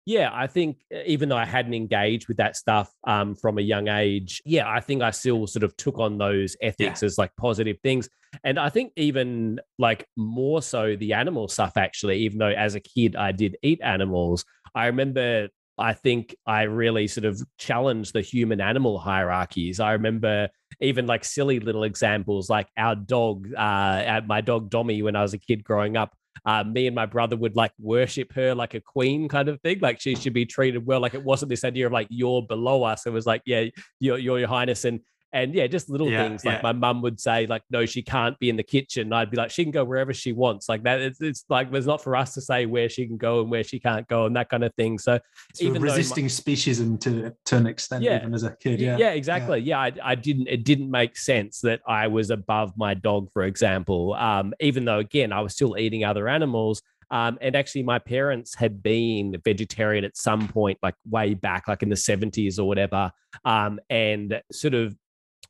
yeah, 0.05 0.31
I 0.33 0.47
think 0.47 0.79
even 1.05 1.29
though 1.29 1.37
I 1.37 1.45
hadn't 1.45 1.73
engaged 1.73 2.27
with 2.27 2.37
that 2.37 2.57
stuff 2.57 2.91
um, 3.05 3.35
from 3.35 3.57
a 3.57 3.61
young 3.61 3.87
age, 3.87 4.41
yeah, 4.45 4.69
I 4.69 4.81
think 4.81 5.01
I 5.01 5.11
still 5.11 5.47
sort 5.47 5.63
of 5.63 5.77
took 5.77 5.97
on 5.97 6.17
those 6.17 6.57
ethics 6.61 7.01
yeah. 7.01 7.05
as 7.05 7.17
like 7.17 7.31
positive 7.37 7.77
things. 7.83 8.09
And 8.43 8.59
I 8.59 8.69
think 8.69 8.91
even 8.97 9.61
like 9.79 10.05
more 10.17 10.61
so 10.61 10.95
the 10.97 11.13
animal 11.13 11.47
stuff, 11.47 11.77
actually, 11.77 12.17
even 12.19 12.39
though 12.39 12.47
as 12.47 12.75
a 12.75 12.81
kid 12.81 13.15
I 13.15 13.31
did 13.31 13.55
eat 13.63 13.79
animals, 13.81 14.43
I 14.75 14.87
remember 14.87 15.47
I 15.77 15.93
think 15.93 16.35
I 16.45 16.63
really 16.63 17.07
sort 17.07 17.25
of 17.25 17.41
challenged 17.57 18.13
the 18.13 18.21
human 18.21 18.61
animal 18.61 18.99
hierarchies. 18.99 19.79
I 19.79 19.93
remember 19.93 20.49
even 20.79 21.07
like 21.07 21.25
silly 21.25 21.59
little 21.59 21.83
examples, 21.83 22.49
like 22.49 22.67
our 22.77 22.95
dog, 22.95 23.47
uh, 23.55 24.21
my 24.27 24.41
dog 24.41 24.69
Dommy, 24.69 25.03
when 25.03 25.15
I 25.15 25.21
was 25.21 25.33
a 25.33 25.39
kid 25.39 25.63
growing 25.63 25.97
up. 25.97 26.13
Uh, 26.45 26.63
me 26.63 26.87
and 26.87 26.95
my 26.95 27.05
brother 27.05 27.37
would 27.37 27.55
like 27.55 27.71
worship 27.79 28.33
her 28.33 28.53
like 28.53 28.73
a 28.73 28.81
queen 28.81 29.29
kind 29.29 29.47
of 29.47 29.61
thing. 29.61 29.79
Like 29.79 30.01
she 30.01 30.15
should 30.15 30.33
be 30.33 30.45
treated 30.45 30.85
well. 30.85 30.99
Like 30.99 31.13
it 31.13 31.23
wasn't 31.23 31.49
this 31.49 31.63
idea 31.63 31.85
of 31.85 31.93
like 31.93 32.07
you're 32.09 32.41
below 32.41 32.83
us. 32.83 33.05
It 33.05 33.13
was 33.13 33.25
like, 33.25 33.41
yeah, 33.45 33.65
you're, 33.99 34.17
you're 34.17 34.39
your 34.39 34.47
highness. 34.47 34.83
And 34.83 34.99
and 35.33 35.55
yeah, 35.55 35.65
just 35.65 35.89
little 35.89 36.09
yeah, 36.09 36.27
things 36.27 36.45
like 36.45 36.57
yeah. 36.57 36.61
my 36.61 36.73
mum 36.73 37.01
would 37.01 37.19
say, 37.19 37.47
like, 37.47 37.63
no, 37.71 37.87
she 37.87 38.03
can't 38.03 38.37
be 38.37 38.49
in 38.49 38.55
the 38.55 38.63
kitchen. 38.63 39.11
I'd 39.11 39.31
be 39.31 39.37
like, 39.37 39.49
she 39.49 39.63
can 39.63 39.71
go 39.71 39.83
wherever 39.83 40.13
she 40.13 40.31
wants. 40.31 40.69
Like 40.69 40.83
that, 40.83 41.01
it's, 41.01 41.19
it's 41.21 41.43
like 41.49 41.73
it's 41.73 41.87
not 41.87 42.03
for 42.03 42.15
us 42.15 42.35
to 42.35 42.41
say 42.41 42.67
where 42.67 42.87
she 42.87 43.07
can 43.07 43.17
go 43.17 43.41
and 43.41 43.49
where 43.49 43.63
she 43.63 43.79
can't 43.79 44.07
go 44.07 44.27
and 44.27 44.35
that 44.35 44.49
kind 44.49 44.63
of 44.63 44.73
thing. 44.75 44.99
So, 44.99 45.19
so 45.55 45.65
even 45.65 45.81
resisting 45.81 46.25
my, 46.25 46.29
speciesism 46.29 46.99
to 47.01 47.33
to 47.45 47.57
an 47.57 47.65
extent, 47.65 48.03
yeah, 48.03 48.17
even 48.17 48.33
as 48.35 48.43
a 48.43 48.55
kid, 48.55 48.79
yeah, 48.79 48.97
yeah, 48.97 49.11
exactly. 49.11 49.59
Yeah, 49.59 49.79
I, 49.79 49.91
I, 50.03 50.15
didn't. 50.15 50.47
It 50.47 50.63
didn't 50.63 50.91
make 50.91 51.17
sense 51.17 51.61
that 51.61 51.81
I 51.87 52.07
was 52.07 52.29
above 52.29 52.73
my 52.77 52.93
dog, 52.93 53.31
for 53.33 53.43
example. 53.43 54.13
Um, 54.13 54.53
even 54.59 54.85
though 54.85 54.99
again, 54.99 55.33
I 55.33 55.41
was 55.41 55.53
still 55.53 55.77
eating 55.77 56.03
other 56.03 56.27
animals. 56.27 56.83
Um, 57.09 57.37
and 57.41 57.55
actually, 57.55 57.83
my 57.83 57.99
parents 57.99 58.55
had 58.55 58.81
been 58.81 59.39
vegetarian 59.43 60.03
at 60.03 60.17
some 60.17 60.47
point, 60.47 60.79
like 60.81 60.95
way 61.07 61.35
back, 61.35 61.67
like 61.67 61.83
in 61.83 61.89
the 61.89 61.95
70s 61.95 62.57
or 62.57 62.63
whatever. 62.63 63.11
Um, 63.45 63.79
and 63.89 64.41
sort 64.51 64.73
of 64.73 64.95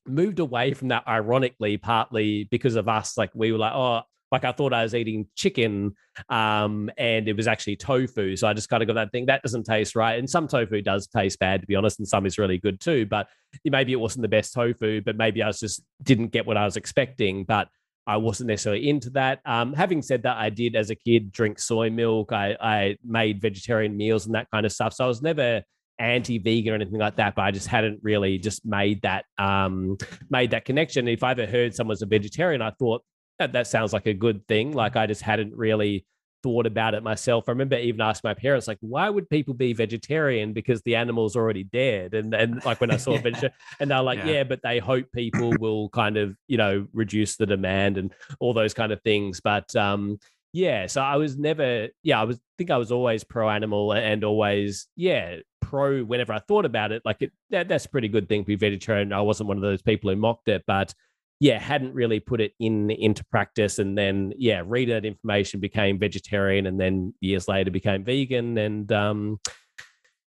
moved 0.07 0.39
away 0.39 0.73
from 0.73 0.89
that 0.89 1.03
ironically, 1.07 1.77
partly 1.77 2.47
because 2.51 2.75
of 2.75 2.87
us. 2.87 3.17
Like 3.17 3.31
we 3.33 3.51
were 3.51 3.57
like, 3.57 3.73
oh, 3.73 4.01
like 4.31 4.45
I 4.45 4.51
thought 4.51 4.73
I 4.73 4.81
was 4.81 4.95
eating 4.95 5.27
chicken, 5.35 5.93
um, 6.27 6.89
and 6.97 7.27
it 7.27 7.37
was 7.37 7.47
actually 7.47 7.75
tofu. 7.75 8.35
So 8.35 8.47
I 8.47 8.53
just 8.53 8.67
kind 8.67 8.81
of 8.81 8.87
got 8.87 8.95
that 8.95 9.11
thing 9.11 9.27
that 9.27 9.43
doesn't 9.43 9.63
taste 9.63 9.95
right. 9.95 10.17
And 10.17 10.27
some 10.27 10.47
tofu 10.47 10.81
does 10.81 11.07
taste 11.07 11.37
bad, 11.39 11.61
to 11.61 11.67
be 11.67 11.75
honest, 11.75 11.99
and 11.99 12.07
some 12.07 12.25
is 12.25 12.39
really 12.39 12.57
good 12.57 12.79
too. 12.79 13.05
But 13.05 13.27
maybe 13.63 13.91
it 13.91 13.99
wasn't 13.99 14.23
the 14.23 14.27
best 14.27 14.53
tofu, 14.53 15.01
but 15.01 15.15
maybe 15.17 15.43
I 15.43 15.47
was 15.47 15.59
just 15.59 15.83
didn't 16.01 16.29
get 16.29 16.47
what 16.47 16.57
I 16.57 16.65
was 16.65 16.77
expecting. 16.77 17.43
But 17.43 17.67
I 18.05 18.17
wasn't 18.17 18.47
necessarily 18.47 18.89
into 18.89 19.11
that. 19.11 19.39
Um, 19.45 19.73
having 19.73 20.01
said 20.01 20.23
that, 20.23 20.37
I 20.37 20.49
did 20.49 20.75
as 20.75 20.89
a 20.89 20.95
kid 20.95 21.31
drink 21.31 21.59
soy 21.59 21.89
milk. 21.89 22.31
I, 22.33 22.57
I 22.59 22.97
made 23.05 23.39
vegetarian 23.39 23.95
meals 23.95 24.25
and 24.25 24.35
that 24.35 24.49
kind 24.51 24.65
of 24.65 24.71
stuff. 24.71 24.93
So 24.93 25.05
I 25.05 25.07
was 25.07 25.21
never 25.21 25.63
anti-vegan 25.99 26.71
or 26.71 26.75
anything 26.75 26.99
like 26.99 27.17
that, 27.17 27.35
but 27.35 27.43
I 27.43 27.51
just 27.51 27.67
hadn't 27.67 27.99
really 28.01 28.37
just 28.37 28.65
made 28.65 29.01
that 29.03 29.25
um, 29.37 29.97
made 30.29 30.51
that 30.51 30.65
connection. 30.65 31.07
If 31.07 31.23
I 31.23 31.31
ever 31.31 31.45
heard 31.45 31.75
someone's 31.75 32.01
a 32.01 32.05
vegetarian, 32.05 32.61
I 32.61 32.71
thought 32.71 33.03
that, 33.39 33.53
that 33.53 33.67
sounds 33.67 33.93
like 33.93 34.05
a 34.05 34.13
good 34.13 34.47
thing. 34.47 34.73
Like 34.73 34.95
I 34.95 35.07
just 35.07 35.21
hadn't 35.21 35.55
really 35.55 36.05
thought 36.43 36.65
about 36.65 36.93
it 36.93 37.01
myself. 37.01 37.45
I 37.47 37.51
remember 37.51 37.77
even 37.77 38.01
asking 38.01 38.29
my 38.29 38.33
parents, 38.33 38.67
like, 38.67 38.77
why 38.81 39.09
would 39.09 39.29
people 39.29 39.53
be 39.53 39.73
vegetarian? 39.73 40.53
Because 40.53 40.81
the 40.81 40.95
animal's 40.95 41.35
already 41.35 41.63
dead. 41.63 42.13
And 42.13 42.33
and 42.33 42.63
like 42.65 42.81
when 42.81 42.91
I 42.91 42.97
saw 42.97 43.11
yeah. 43.15 43.21
vegetarian, 43.21 43.53
and 43.79 43.89
they're 43.89 44.01
like, 44.01 44.19
yeah. 44.19 44.27
yeah, 44.27 44.43
but 44.43 44.61
they 44.61 44.79
hope 44.79 45.05
people 45.13 45.53
will 45.59 45.89
kind 45.89 46.17
of, 46.17 46.35
you 46.47 46.57
know, 46.57 46.87
reduce 46.93 47.37
the 47.37 47.45
demand 47.45 47.97
and 47.97 48.13
all 48.39 48.53
those 48.53 48.73
kind 48.73 48.91
of 48.91 49.01
things. 49.01 49.39
But 49.41 49.73
um, 49.75 50.19
yeah, 50.53 50.85
so 50.85 51.01
I 51.01 51.17
was 51.17 51.37
never, 51.37 51.89
yeah, 52.03 52.21
I 52.21 52.23
was 52.25 52.39
think 52.59 52.69
I 52.69 52.77
was 52.77 52.91
always 52.91 53.23
pro 53.23 53.49
animal 53.49 53.91
and 53.91 54.23
always, 54.23 54.87
yeah, 54.95 55.37
pro 55.61 56.03
whenever 56.03 56.31
I 56.31 56.39
thought 56.39 56.65
about 56.65 56.91
it. 56.91 57.01
Like 57.03 57.17
it, 57.21 57.31
that, 57.49 57.67
that's 57.67 57.85
a 57.85 57.89
pretty 57.89 58.07
good 58.07 58.29
thing 58.29 58.43
to 58.43 58.47
be 58.47 58.55
vegetarian. 58.55 59.11
I 59.11 59.21
wasn't 59.21 59.47
one 59.47 59.57
of 59.57 59.63
those 59.63 59.81
people 59.81 60.11
who 60.11 60.15
mocked 60.15 60.47
it, 60.47 60.63
but 60.67 60.93
yeah, 61.39 61.57
hadn't 61.57 61.95
really 61.95 62.19
put 62.19 62.39
it 62.39 62.53
in 62.59 62.91
into 62.91 63.25
practice. 63.25 63.79
And 63.79 63.97
then 63.97 64.31
yeah, 64.37 64.61
read 64.63 64.89
that 64.89 65.05
information, 65.05 65.59
became 65.59 65.97
vegetarian, 65.97 66.67
and 66.67 66.79
then 66.79 67.15
years 67.19 67.47
later 67.47 67.71
became 67.71 68.03
vegan. 68.03 68.57
And 68.59 68.91
um, 68.91 69.39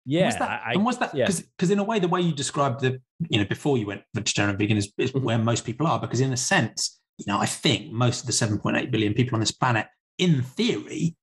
yeah, 0.06 0.20
and 0.20 0.26
was 0.26 0.36
that, 0.36 0.62
I, 0.64 0.72
and 0.74 0.84
was 0.84 0.98
that 0.98 1.12
because 1.12 1.40
yeah. 1.40 1.46
because 1.58 1.70
in 1.72 1.80
a 1.80 1.84
way 1.84 1.98
the 1.98 2.08
way 2.08 2.20
you 2.20 2.32
described 2.32 2.80
the 2.80 3.00
you 3.28 3.38
know 3.38 3.46
before 3.46 3.78
you 3.78 3.86
went 3.86 4.02
vegetarian 4.14 4.50
and 4.50 4.58
vegan 4.58 4.76
is, 4.76 4.92
is 4.96 5.10
mm-hmm. 5.10 5.24
where 5.24 5.38
most 5.38 5.64
people 5.64 5.88
are 5.88 5.98
because 5.98 6.20
in 6.20 6.32
a 6.32 6.36
sense 6.36 7.00
you 7.18 7.24
know 7.26 7.38
I 7.38 7.46
think 7.46 7.90
most 7.90 8.20
of 8.20 8.26
the 8.26 8.32
7.8 8.32 8.90
billion 8.90 9.14
people 9.14 9.34
on 9.34 9.40
this 9.40 9.52
planet 9.52 9.86
in 10.18 10.42
theory 10.42 11.16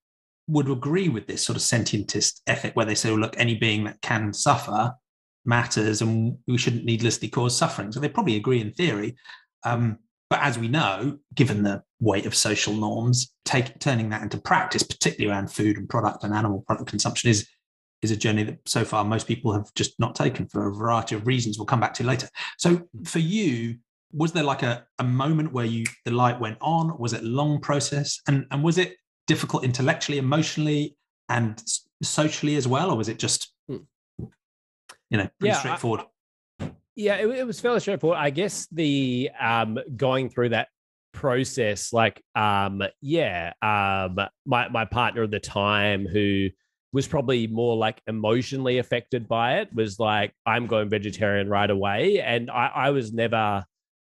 would 0.48 0.70
agree 0.70 1.10
with 1.10 1.28
this 1.28 1.46
sort 1.46 1.56
of 1.56 1.62
sentientist 1.62 2.42
ethic 2.48 2.76
where 2.76 2.86
they 2.86 2.96
say, 2.96 3.10
well, 3.10 3.20
look, 3.20 3.36
any 3.38 3.56
being 3.56 3.84
that 3.86 4.02
can 4.02 4.34
suffer 4.34 4.94
matters 5.46 6.02
and 6.02 6.38
we 6.48 6.58
shouldn't 6.58 6.86
needlessly 6.86 7.30
cause 7.30 7.58
suffering. 7.58 7.92
So 7.92 8.00
they 8.00 8.10
probably 8.10 8.36
agree 8.36 8.62
in 8.62 8.72
theory. 8.74 9.16
Um, 9.64 10.00
but 10.30 10.40
as 10.42 10.58
we 10.58 10.68
know, 10.68 11.18
given 11.36 11.64
the 11.64 11.84
weight 12.00 12.26
of 12.26 12.36
social 12.36 12.74
norms, 12.74 13.34
take, 13.46 13.80
turning 13.80 14.10
that 14.10 14.24
into 14.24 14.38
practice, 14.38 14.84
particularly 14.84 15.32
around 15.32 15.52
food 15.52 15.78
and 15.78 15.90
product 15.90 16.24
and 16.24 16.34
animal 16.34 16.64
product 16.68 16.90
consumption, 16.90 17.30
is 17.30 17.48
is 18.02 18.12
a 18.12 18.18
journey 18.18 18.44
that 18.44 18.58
so 18.66 18.84
far 18.84 19.06
most 19.06 19.28
people 19.28 19.54
have 19.54 19.72
just 19.76 20.00
not 20.00 20.16
taken 20.16 20.48
for 20.48 20.68
a 20.68 20.74
variety 20.74 21.14
of 21.14 21.28
reasons 21.28 21.58
we'll 21.60 21.68
come 21.68 21.80
back 21.80 21.94
to 21.94 22.04
later. 22.04 22.28
So 22.58 22.82
for 23.06 23.20
you, 23.20 23.78
was 24.14 24.32
there 24.32 24.44
like 24.44 24.64
a, 24.64 24.86
a 25.00 25.04
moment 25.04 25.54
where 25.54 25.66
you 25.66 25.86
the 26.06 26.12
light 26.12 26.40
went 26.40 26.58
on? 26.62 26.98
Was 26.98 27.14
it 27.14 27.22
a 27.22 27.28
long 27.28 27.60
process? 27.60 28.20
And 28.28 28.46
and 28.52 28.64
was 28.64 28.78
it 28.78 28.96
difficult 29.28 29.64
intellectually, 29.64 30.18
emotionally, 30.18 30.98
and 31.30 31.62
socially 32.04 32.56
as 32.56 32.68
well, 32.68 32.92
or 32.92 32.98
was 32.98 33.10
it 33.10 33.20
just 33.20 33.54
hmm. 33.68 33.78
you 35.10 35.18
know 35.18 35.30
pretty 35.40 35.54
yeah, 35.54 35.60
straightforward? 35.60 36.02
I, 36.60 36.72
Yeah, 36.96 37.16
it, 37.16 37.28
it 37.28 37.48
was 37.48 37.60
fairly 37.60 37.80
straightforward. 37.80 38.20
I 38.20 38.30
guess 38.30 38.68
the 38.72 39.30
um, 39.40 39.80
going 39.96 40.30
through 40.30 40.50
that 40.50 40.68
process, 41.14 41.94
like, 41.94 42.22
um, 42.36 42.84
yeah, 43.02 43.54
um, 43.62 44.20
my 44.46 44.68
my 44.70 44.86
partner 44.86 45.24
at 45.24 45.32
the 45.32 45.40
time 45.40 46.06
who 46.06 46.50
was 46.94 47.08
probably 47.08 47.48
more 47.48 47.78
like 47.78 48.02
emotionally 48.08 48.78
affected 48.78 49.28
by 49.28 49.60
it 49.60 49.70
was 49.74 49.98
like, 49.98 50.34
I'm 50.46 50.68
going 50.68 50.90
vegetarian 50.90 51.50
right 51.50 51.70
away, 51.70 52.22
and 52.22 52.52
I, 52.52 52.68
I 52.68 52.90
was 52.90 53.14
never 53.14 53.66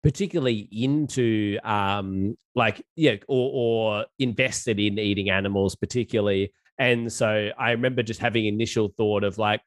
particularly 0.04 0.68
into 0.72 1.58
um 1.64 2.38
like 2.56 2.82
yeah 2.96 3.16
or 3.28 3.52
or 3.54 4.06
invested 4.18 4.80
in 4.80 4.98
eating 4.98 5.30
animals 5.30 5.76
particularly 5.76 6.54
and 6.78 7.12
so 7.12 7.50
i 7.58 7.72
remember 7.72 8.02
just 8.02 8.20
having 8.20 8.46
initial 8.46 8.94
thought 8.98 9.24
of 9.24 9.38
like 9.38 9.62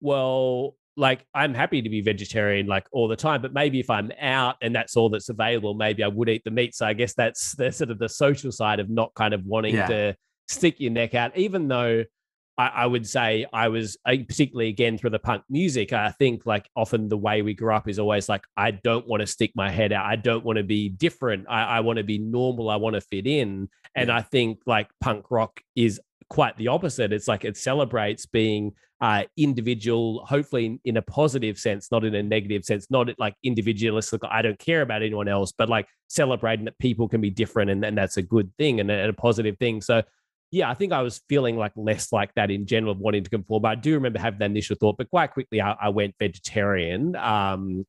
well 0.00 0.74
like 0.96 1.24
i'm 1.34 1.54
happy 1.54 1.82
to 1.82 1.88
be 1.88 2.00
vegetarian 2.00 2.66
like 2.66 2.86
all 2.92 3.06
the 3.06 3.16
time 3.16 3.40
but 3.40 3.52
maybe 3.52 3.78
if 3.78 3.90
i'm 3.90 4.10
out 4.20 4.56
and 4.60 4.74
that's 4.74 4.96
all 4.96 5.08
that's 5.08 5.28
available 5.28 5.74
maybe 5.74 6.02
i 6.02 6.08
would 6.08 6.28
eat 6.28 6.42
the 6.44 6.50
meat 6.50 6.74
so 6.74 6.86
i 6.86 6.92
guess 6.92 7.14
that's 7.14 7.54
the 7.56 7.70
sort 7.70 7.90
of 7.90 7.98
the 7.98 8.08
social 8.08 8.50
side 8.50 8.80
of 8.80 8.90
not 8.90 9.14
kind 9.14 9.34
of 9.34 9.44
wanting 9.44 9.74
yeah. 9.74 9.86
to 9.86 10.16
stick 10.48 10.80
your 10.80 10.90
neck 10.90 11.14
out 11.14 11.36
even 11.36 11.68
though 11.68 12.02
I, 12.58 12.66
I, 12.68 12.86
would 12.86 13.06
say 13.06 13.46
I 13.52 13.68
was 13.68 13.96
particularly 14.04 14.68
again 14.68 14.96
through 14.96 15.10
the 15.10 15.18
punk 15.18 15.42
music. 15.50 15.92
I 15.92 16.10
think 16.10 16.46
like 16.46 16.68
often 16.74 17.08
the 17.08 17.16
way 17.16 17.42
we 17.42 17.54
grew 17.54 17.74
up 17.74 17.88
is 17.88 17.98
always 17.98 18.28
like 18.28 18.44
I 18.56 18.70
don't 18.70 19.06
want 19.06 19.20
to 19.20 19.26
stick 19.26 19.52
my 19.54 19.70
head 19.70 19.92
out. 19.92 20.06
I 20.06 20.16
don't 20.16 20.44
want 20.44 20.56
to 20.56 20.64
be 20.64 20.88
different. 20.88 21.46
I, 21.48 21.64
I 21.64 21.80
want 21.80 21.98
to 21.98 22.04
be 22.04 22.18
normal. 22.18 22.70
I 22.70 22.76
want 22.76 22.94
to 22.94 23.00
fit 23.00 23.26
in. 23.26 23.68
And 23.94 24.10
I 24.10 24.22
think 24.22 24.60
like 24.66 24.88
punk 25.00 25.30
rock 25.30 25.60
is 25.74 26.00
quite 26.28 26.56
the 26.56 26.68
opposite. 26.68 27.12
It's 27.12 27.28
like 27.28 27.44
it 27.44 27.56
celebrates 27.56 28.26
being 28.26 28.72
uh, 29.00 29.24
individual, 29.36 30.24
hopefully 30.24 30.66
in, 30.66 30.80
in, 30.84 30.96
a 30.96 31.02
positive 31.02 31.58
sense, 31.58 31.90
not 31.90 32.04
in 32.04 32.14
a 32.14 32.22
negative 32.22 32.64
sense, 32.64 32.86
not 32.90 33.08
like 33.18 33.34
individualistic. 33.42 34.22
I 34.24 34.40
don't 34.40 34.58
care 34.58 34.80
about 34.80 35.02
anyone 35.02 35.28
else, 35.28 35.52
but 35.52 35.68
like 35.68 35.86
celebrating 36.08 36.64
that 36.64 36.78
people 36.78 37.06
can 37.06 37.20
be 37.20 37.30
different 37.30 37.70
and, 37.70 37.84
and 37.84 37.96
that's 37.96 38.16
a 38.16 38.22
good 38.22 38.50
thing 38.56 38.80
and 38.80 38.90
a, 38.90 38.94
and 38.94 39.10
a 39.10 39.12
positive 39.12 39.58
thing. 39.58 39.82
So 39.82 40.02
yeah, 40.50 40.70
I 40.70 40.74
think 40.74 40.92
I 40.92 41.02
was 41.02 41.22
feeling 41.28 41.56
like 41.56 41.72
less 41.76 42.12
like 42.12 42.32
that 42.34 42.50
in 42.50 42.66
general, 42.66 42.92
of 42.92 42.98
wanting 42.98 43.24
to 43.24 43.30
conform. 43.30 43.62
But 43.62 43.68
I 43.68 43.74
do 43.74 43.94
remember 43.94 44.18
having 44.18 44.38
that 44.38 44.50
initial 44.50 44.76
thought, 44.76 44.96
but 44.96 45.10
quite 45.10 45.32
quickly 45.32 45.60
I, 45.60 45.72
I 45.72 45.88
went 45.88 46.14
vegetarian. 46.18 47.16
Um, 47.16 47.84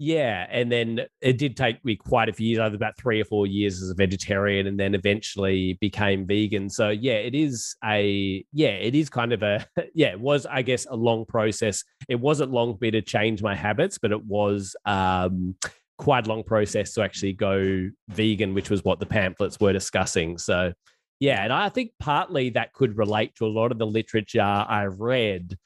yeah, 0.00 0.46
and 0.48 0.70
then 0.70 1.00
it 1.20 1.38
did 1.38 1.56
take 1.56 1.84
me 1.84 1.96
quite 1.96 2.28
a 2.28 2.32
few 2.32 2.46
years. 2.46 2.60
Was 2.60 2.74
about 2.74 2.96
three 2.96 3.20
or 3.20 3.24
four 3.24 3.48
years 3.48 3.82
as 3.82 3.90
a 3.90 3.94
vegetarian, 3.94 4.68
and 4.68 4.78
then 4.78 4.94
eventually 4.94 5.76
became 5.80 6.24
vegan. 6.24 6.70
So 6.70 6.90
yeah, 6.90 7.14
it 7.14 7.34
is 7.34 7.74
a 7.84 8.44
yeah, 8.52 8.68
it 8.68 8.94
is 8.94 9.10
kind 9.10 9.32
of 9.32 9.42
a 9.42 9.66
yeah. 9.94 10.08
It 10.08 10.20
was 10.20 10.46
I 10.46 10.62
guess 10.62 10.86
a 10.88 10.94
long 10.94 11.24
process. 11.26 11.82
It 12.08 12.20
wasn't 12.20 12.52
long 12.52 12.74
for 12.74 12.84
me 12.84 12.92
to 12.92 13.02
change 13.02 13.42
my 13.42 13.56
habits, 13.56 13.98
but 13.98 14.12
it 14.12 14.24
was 14.24 14.76
um, 14.86 15.56
quite 15.98 16.26
a 16.26 16.28
long 16.28 16.44
process 16.44 16.94
to 16.94 17.02
actually 17.02 17.32
go 17.32 17.90
vegan, 18.08 18.54
which 18.54 18.70
was 18.70 18.84
what 18.84 19.00
the 19.00 19.06
pamphlets 19.06 19.58
were 19.58 19.72
discussing. 19.72 20.38
So 20.38 20.72
yeah, 21.20 21.42
and 21.42 21.52
I 21.52 21.68
think 21.68 21.92
partly 21.98 22.50
that 22.50 22.72
could 22.72 22.96
relate 22.96 23.34
to 23.36 23.46
a 23.46 23.48
lot 23.48 23.72
of 23.72 23.78
the 23.78 23.86
literature 23.86 24.40
I've 24.40 25.00
read 25.00 25.58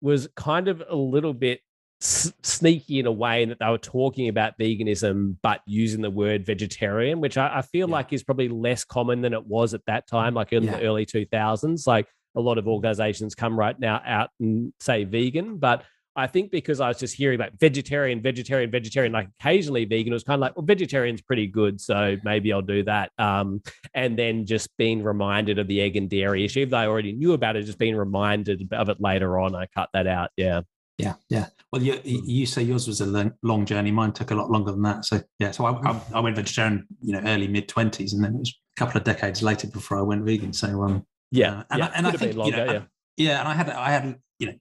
was 0.00 0.28
kind 0.36 0.68
of 0.68 0.82
a 0.88 0.96
little 0.96 1.34
bit 1.34 1.60
s- 2.02 2.32
sneaky 2.42 2.98
in 3.00 3.06
a 3.06 3.12
way 3.12 3.42
in 3.42 3.48
that 3.50 3.58
they 3.60 3.68
were 3.68 3.78
talking 3.78 4.28
about 4.28 4.58
veganism, 4.58 5.36
but 5.42 5.60
using 5.66 6.02
the 6.02 6.10
word 6.10 6.44
vegetarian, 6.44 7.20
which 7.20 7.38
I, 7.38 7.58
I 7.58 7.62
feel 7.62 7.88
yeah. 7.88 7.94
like 7.94 8.12
is 8.12 8.22
probably 8.22 8.48
less 8.48 8.84
common 8.84 9.22
than 9.22 9.32
it 9.32 9.46
was 9.46 9.74
at 9.74 9.84
that 9.86 10.06
time, 10.06 10.34
like 10.34 10.52
in 10.52 10.64
yeah. 10.64 10.76
the 10.76 10.82
early 10.84 11.06
2000s. 11.06 11.86
Like 11.86 12.08
a 12.34 12.40
lot 12.40 12.58
of 12.58 12.68
organizations 12.68 13.34
come 13.34 13.58
right 13.58 13.78
now 13.78 14.02
out 14.04 14.30
and 14.38 14.72
say 14.80 15.04
vegan, 15.04 15.58
but 15.58 15.84
I 16.16 16.26
think 16.26 16.50
because 16.50 16.80
I 16.80 16.88
was 16.88 16.98
just 16.98 17.14
hearing 17.14 17.36
about 17.36 17.52
vegetarian, 17.58 18.20
vegetarian, 18.20 18.70
vegetarian, 18.70 19.12
like 19.12 19.28
occasionally 19.40 19.84
vegan, 19.84 20.12
it 20.12 20.14
was 20.14 20.24
kind 20.24 20.34
of 20.34 20.40
like, 20.40 20.56
well, 20.56 20.66
vegetarian's 20.66 21.22
pretty 21.22 21.46
good, 21.46 21.80
so 21.80 22.16
maybe 22.24 22.52
I'll 22.52 22.62
do 22.62 22.82
that. 22.84 23.12
Um, 23.18 23.62
and 23.94 24.18
then 24.18 24.46
just 24.46 24.76
being 24.76 25.02
reminded 25.02 25.58
of 25.58 25.68
the 25.68 25.80
egg 25.80 25.96
and 25.96 26.10
dairy 26.10 26.44
issue, 26.44 26.62
if 26.62 26.74
I 26.74 26.86
already 26.86 27.12
knew 27.12 27.32
about 27.32 27.56
it, 27.56 27.62
just 27.62 27.78
being 27.78 27.96
reminded 27.96 28.68
of 28.72 28.88
it 28.88 29.00
later 29.00 29.38
on, 29.38 29.54
I 29.54 29.66
cut 29.66 29.88
that 29.94 30.06
out. 30.06 30.30
Yeah. 30.36 30.62
Yeah, 30.98 31.14
yeah. 31.30 31.46
Well, 31.72 31.82
you, 31.82 31.98
you 32.04 32.44
say 32.44 32.62
yours 32.62 32.86
was 32.86 33.00
a 33.00 33.32
long 33.42 33.64
journey. 33.64 33.90
Mine 33.90 34.12
took 34.12 34.32
a 34.32 34.34
lot 34.34 34.50
longer 34.50 34.72
than 34.72 34.82
that. 34.82 35.06
So 35.06 35.22
yeah, 35.38 35.50
so 35.50 35.64
I, 35.64 35.72
I, 35.90 36.00
I 36.16 36.20
went 36.20 36.36
vegetarian, 36.36 36.86
you 37.00 37.14
know, 37.14 37.20
early 37.20 37.48
mid 37.48 37.68
twenties, 37.68 38.12
and 38.12 38.22
then 38.22 38.34
it 38.34 38.38
was 38.38 38.54
a 38.76 38.78
couple 38.78 38.98
of 38.98 39.04
decades 39.04 39.42
later 39.42 39.66
before 39.68 39.98
I 39.98 40.02
went 40.02 40.24
vegan. 40.24 40.52
So 40.52 40.82
um, 40.82 41.06
yeah, 41.30 41.60
uh, 41.60 41.64
and, 41.70 41.78
yeah, 41.78 41.86
I, 41.86 41.88
and 41.94 42.06
I 42.06 42.12
think 42.12 42.36
longer, 42.36 42.56
you 42.58 42.64
know, 42.64 42.72
yeah. 42.72 42.82
yeah, 43.16 43.38
and 43.38 43.48
I 43.48 43.54
had 43.54 43.70
I 43.70 43.90
had 43.90 44.16
you 44.38 44.48
know 44.48 44.54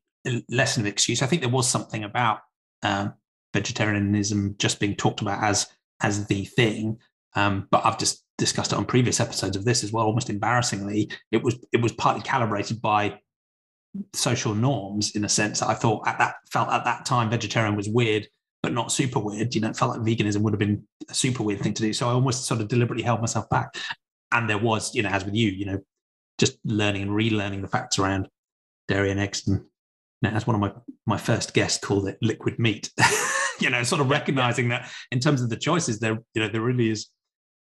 less 0.49 0.77
of 0.77 0.83
an 0.83 0.87
excuse. 0.87 1.21
I 1.21 1.27
think 1.27 1.41
there 1.41 1.49
was 1.49 1.67
something 1.67 2.03
about 2.03 2.39
um, 2.83 3.13
vegetarianism 3.53 4.55
just 4.57 4.79
being 4.79 4.95
talked 4.95 5.21
about 5.21 5.43
as 5.43 5.67
as 6.01 6.27
the 6.27 6.45
thing. 6.45 6.97
Um, 7.35 7.67
but 7.69 7.85
I've 7.85 7.99
just 7.99 8.23
discussed 8.37 8.71
it 8.71 8.77
on 8.77 8.85
previous 8.85 9.19
episodes 9.19 9.55
of 9.55 9.65
this 9.65 9.83
as 9.83 9.91
well. 9.91 10.05
Almost 10.05 10.29
embarrassingly, 10.29 11.11
it 11.31 11.43
was 11.43 11.57
it 11.71 11.81
was 11.81 11.91
partly 11.93 12.23
calibrated 12.23 12.81
by 12.81 13.19
social 14.13 14.53
norms 14.53 15.15
in 15.15 15.25
a 15.25 15.29
sense. 15.29 15.59
That 15.59 15.69
I 15.69 15.73
thought 15.73 16.07
at 16.07 16.17
that 16.19 16.35
felt 16.51 16.69
at 16.69 16.85
that 16.85 17.05
time 17.05 17.29
vegetarian 17.29 17.75
was 17.75 17.89
weird, 17.89 18.27
but 18.63 18.73
not 18.73 18.91
super 18.91 19.19
weird. 19.19 19.53
You 19.53 19.61
know, 19.61 19.69
it 19.69 19.77
felt 19.77 19.91
like 19.91 20.01
veganism 20.01 20.41
would 20.41 20.53
have 20.53 20.59
been 20.59 20.83
a 21.09 21.13
super 21.13 21.43
weird 21.43 21.61
thing 21.61 21.73
to 21.73 21.83
do. 21.83 21.93
So 21.93 22.09
I 22.09 22.13
almost 22.13 22.45
sort 22.45 22.61
of 22.61 22.67
deliberately 22.67 23.03
held 23.03 23.21
myself 23.21 23.49
back. 23.49 23.75
And 24.31 24.49
there 24.49 24.59
was, 24.59 24.93
you 24.93 25.01
know, 25.01 25.09
as 25.09 25.25
with 25.25 25.33
you, 25.33 25.49
you 25.49 25.65
know, 25.65 25.79
just 26.37 26.57
learning 26.63 27.01
and 27.03 27.11
relearning 27.11 27.61
the 27.61 27.67
facts 27.67 27.97
around 27.97 28.27
dairy 28.87 29.11
and 29.11 29.19
eggs 29.19 29.47
and 29.47 29.65
now, 30.21 30.31
as 30.31 30.45
one 30.45 30.55
of 30.55 30.61
my 30.61 30.71
my 31.05 31.17
first 31.17 31.53
guests 31.53 31.83
called 31.83 32.07
it 32.07 32.17
liquid 32.21 32.59
meat. 32.59 32.91
you 33.59 33.69
know, 33.69 33.83
sort 33.83 34.01
of 34.01 34.09
recognizing 34.09 34.69
that 34.69 34.89
in 35.11 35.19
terms 35.19 35.41
of 35.41 35.49
the 35.49 35.57
choices, 35.57 35.99
there 35.99 36.17
you 36.33 36.41
know 36.41 36.49
there 36.49 36.61
really 36.61 36.89
is 36.89 37.07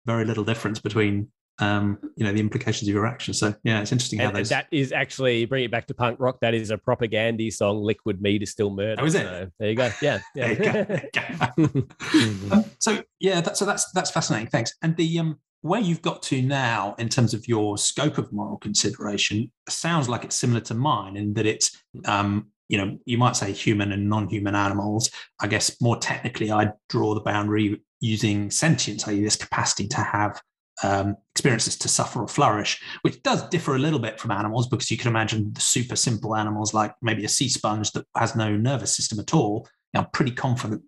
very 0.06 0.26
little 0.26 0.44
difference 0.44 0.80
between 0.80 1.30
um, 1.60 1.98
you 2.16 2.24
know 2.24 2.32
the 2.32 2.40
implications 2.40 2.88
of 2.88 2.94
your 2.94 3.06
actions. 3.06 3.40
So 3.40 3.54
yeah, 3.64 3.82
it's 3.82 3.92
interesting 3.92 4.20
how 4.20 4.32
those. 4.32 4.50
That 4.50 4.68
is 4.72 4.92
actually 4.92 5.46
bring 5.46 5.64
it 5.64 5.72
back 5.72 5.88
to 5.88 5.94
punk 5.94 6.20
rock. 6.20 6.38
That 6.42 6.54
is 6.54 6.72
a 6.72 6.78
Propagandhi 6.78 7.52
song. 7.52 7.82
Liquid 7.82 8.22
meat 8.22 8.44
is 8.44 8.52
still 8.52 8.70
murder. 8.70 9.02
Oh, 9.02 9.06
is 9.06 9.16
it? 9.16 9.24
So, 9.24 9.50
there 9.60 9.70
you 9.70 9.76
go. 9.76 9.92
Yeah, 10.02 10.20
yeah. 10.36 11.02
go. 11.14 11.50
um, 12.52 12.66
so 12.80 13.04
yeah, 13.20 13.42
that, 13.42 13.58
so 13.58 13.66
that's 13.66 13.92
that's 13.92 14.12
fascinating. 14.12 14.48
Thanks. 14.48 14.74
And 14.82 14.96
the 14.98 15.20
um, 15.20 15.40
where 15.62 15.82
you've 15.82 16.02
got 16.02 16.22
to 16.24 16.42
now 16.42 16.96
in 16.98 17.10
terms 17.10 17.34
of 17.34 17.48
your 17.48 17.78
scope 17.78 18.18
of 18.18 18.32
moral 18.32 18.58
consideration 18.58 19.52
sounds 19.68 20.08
like 20.08 20.24
it's 20.24 20.36
similar 20.36 20.62
to 20.62 20.74
mine 20.74 21.18
in 21.18 21.34
that 21.34 21.46
it's 21.46 21.82
um, 22.06 22.48
you 22.70 22.78
know 22.78 22.98
you 23.06 23.18
might 23.18 23.36
say 23.36 23.52
human 23.52 23.92
and 23.92 24.10
non-human 24.10 24.56
animals. 24.56 25.10
I 25.40 25.48
guess 25.48 25.80
more 25.82 25.98
technically 25.98 26.52
i 26.52 26.72
draw 26.90 27.14
the 27.14 27.22
boundary 27.22 27.82
using 28.00 28.52
sentience 28.52 29.08
i.e. 29.08 29.24
this 29.24 29.36
capacity 29.36 29.88
to 29.88 30.02
have 30.02 30.42
um, 30.84 31.16
experiences 31.34 31.76
to 31.80 31.88
suffer 31.88 32.22
or 32.22 32.28
flourish 32.28 32.80
which 33.02 33.24
does 33.24 33.48
differ 33.50 33.76
a 33.76 33.80
little 33.80 33.98
bit 33.98 34.20
from 34.20 34.30
animals 34.30 34.68
because 34.68 34.92
you 34.92 34.98
can 34.98 35.08
imagine 35.08 35.52
the 35.54 35.62
super 35.62 35.96
simple 35.96 36.36
animals 36.36 36.72
like 36.76 36.94
maybe 37.02 37.26
a 37.26 37.30
sea 37.30 37.50
sponge 37.50 37.92
that 37.94 38.06
has 38.16 38.36
no 38.36 38.56
nervous 38.56 38.96
system 38.96 39.20
at 39.20 39.34
all 39.34 39.68
i'm 39.96 40.06
pretty 40.12 40.32
confident 40.32 40.84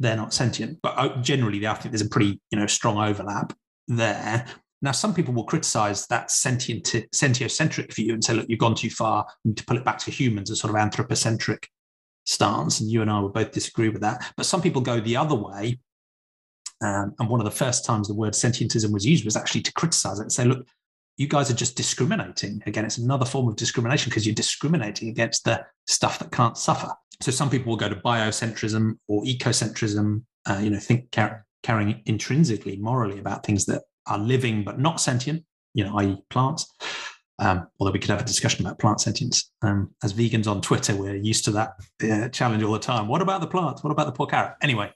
they're 0.00 0.16
not 0.16 0.32
sentient. 0.32 0.78
But 0.82 0.94
uh, 0.96 1.22
generally 1.22 1.64
i 1.64 1.74
think 1.74 1.92
there's 1.92 2.02
a 2.02 2.08
pretty 2.08 2.40
you 2.50 2.58
know 2.58 2.66
strong 2.66 2.98
overlap 2.98 3.52
there. 3.90 4.46
Now, 4.82 4.92
some 4.92 5.12
people 5.12 5.34
will 5.34 5.44
criticize 5.44 6.06
that 6.06 6.30
sentient, 6.30 6.84
sentiocentric 6.84 7.94
view 7.94 8.14
and 8.14 8.24
say, 8.24 8.32
look, 8.32 8.46
you've 8.48 8.58
gone 8.58 8.74
too 8.74 8.88
far. 8.88 9.26
You 9.44 9.50
need 9.50 9.58
to 9.58 9.64
pull 9.64 9.76
it 9.76 9.84
back 9.84 9.98
to 9.98 10.10
humans, 10.10 10.50
a 10.50 10.56
sort 10.56 10.70
of 10.70 10.80
anthropocentric 10.80 11.68
stance. 12.24 12.80
And 12.80 12.90
you 12.90 13.02
and 13.02 13.10
I 13.10 13.20
would 13.20 13.34
both 13.34 13.52
disagree 13.52 13.90
with 13.90 14.00
that. 14.00 14.32
But 14.36 14.46
some 14.46 14.62
people 14.62 14.80
go 14.80 14.98
the 14.98 15.16
other 15.18 15.34
way. 15.34 15.80
Um, 16.82 17.14
and 17.18 17.28
one 17.28 17.40
of 17.40 17.44
the 17.44 17.50
first 17.50 17.84
times 17.84 18.08
the 18.08 18.14
word 18.14 18.32
sentientism 18.32 18.90
was 18.90 19.04
used 19.04 19.26
was 19.26 19.36
actually 19.36 19.60
to 19.62 19.72
criticize 19.74 20.18
it 20.18 20.22
and 20.22 20.32
say, 20.32 20.44
look, 20.46 20.66
you 21.18 21.28
guys 21.28 21.50
are 21.50 21.54
just 21.54 21.76
discriminating. 21.76 22.62
Again, 22.64 22.86
it's 22.86 22.96
another 22.96 23.26
form 23.26 23.48
of 23.48 23.56
discrimination 23.56 24.08
because 24.08 24.24
you're 24.24 24.34
discriminating 24.34 25.10
against 25.10 25.44
the 25.44 25.62
stuff 25.86 26.18
that 26.20 26.32
can't 26.32 26.56
suffer. 26.56 26.90
So 27.20 27.30
some 27.30 27.50
people 27.50 27.68
will 27.68 27.76
go 27.76 27.90
to 27.90 27.96
biocentrism 27.96 28.94
or 29.08 29.22
ecocentrism, 29.24 30.22
uh, 30.48 30.60
you 30.62 30.70
know, 30.70 30.78
think 30.78 31.10
caring 31.62 32.02
intrinsically 32.06 32.76
morally 32.76 33.18
about 33.18 33.44
things 33.44 33.66
that 33.66 33.82
are 34.06 34.18
living 34.18 34.64
but 34.64 34.78
not 34.78 35.00
sentient, 35.00 35.44
you 35.74 35.84
know, 35.84 35.96
i.e., 35.98 36.22
plants. 36.30 36.72
Um, 37.38 37.68
although 37.78 37.92
we 37.92 37.98
could 37.98 38.10
have 38.10 38.20
a 38.20 38.24
discussion 38.24 38.66
about 38.66 38.78
plant 38.78 39.00
sentience. 39.00 39.50
Um, 39.62 39.94
as 40.02 40.12
vegans 40.12 40.46
on 40.46 40.60
Twitter, 40.60 40.94
we're 40.94 41.16
used 41.16 41.46
to 41.46 41.50
that 41.52 41.70
uh, 42.02 42.28
challenge 42.28 42.62
all 42.62 42.72
the 42.72 42.78
time. 42.78 43.08
What 43.08 43.22
about 43.22 43.40
the 43.40 43.46
plants? 43.46 43.82
What 43.82 43.90
about 43.90 44.06
the 44.06 44.12
poor 44.12 44.26
carrot? 44.26 44.56
Anyway, 44.60 44.92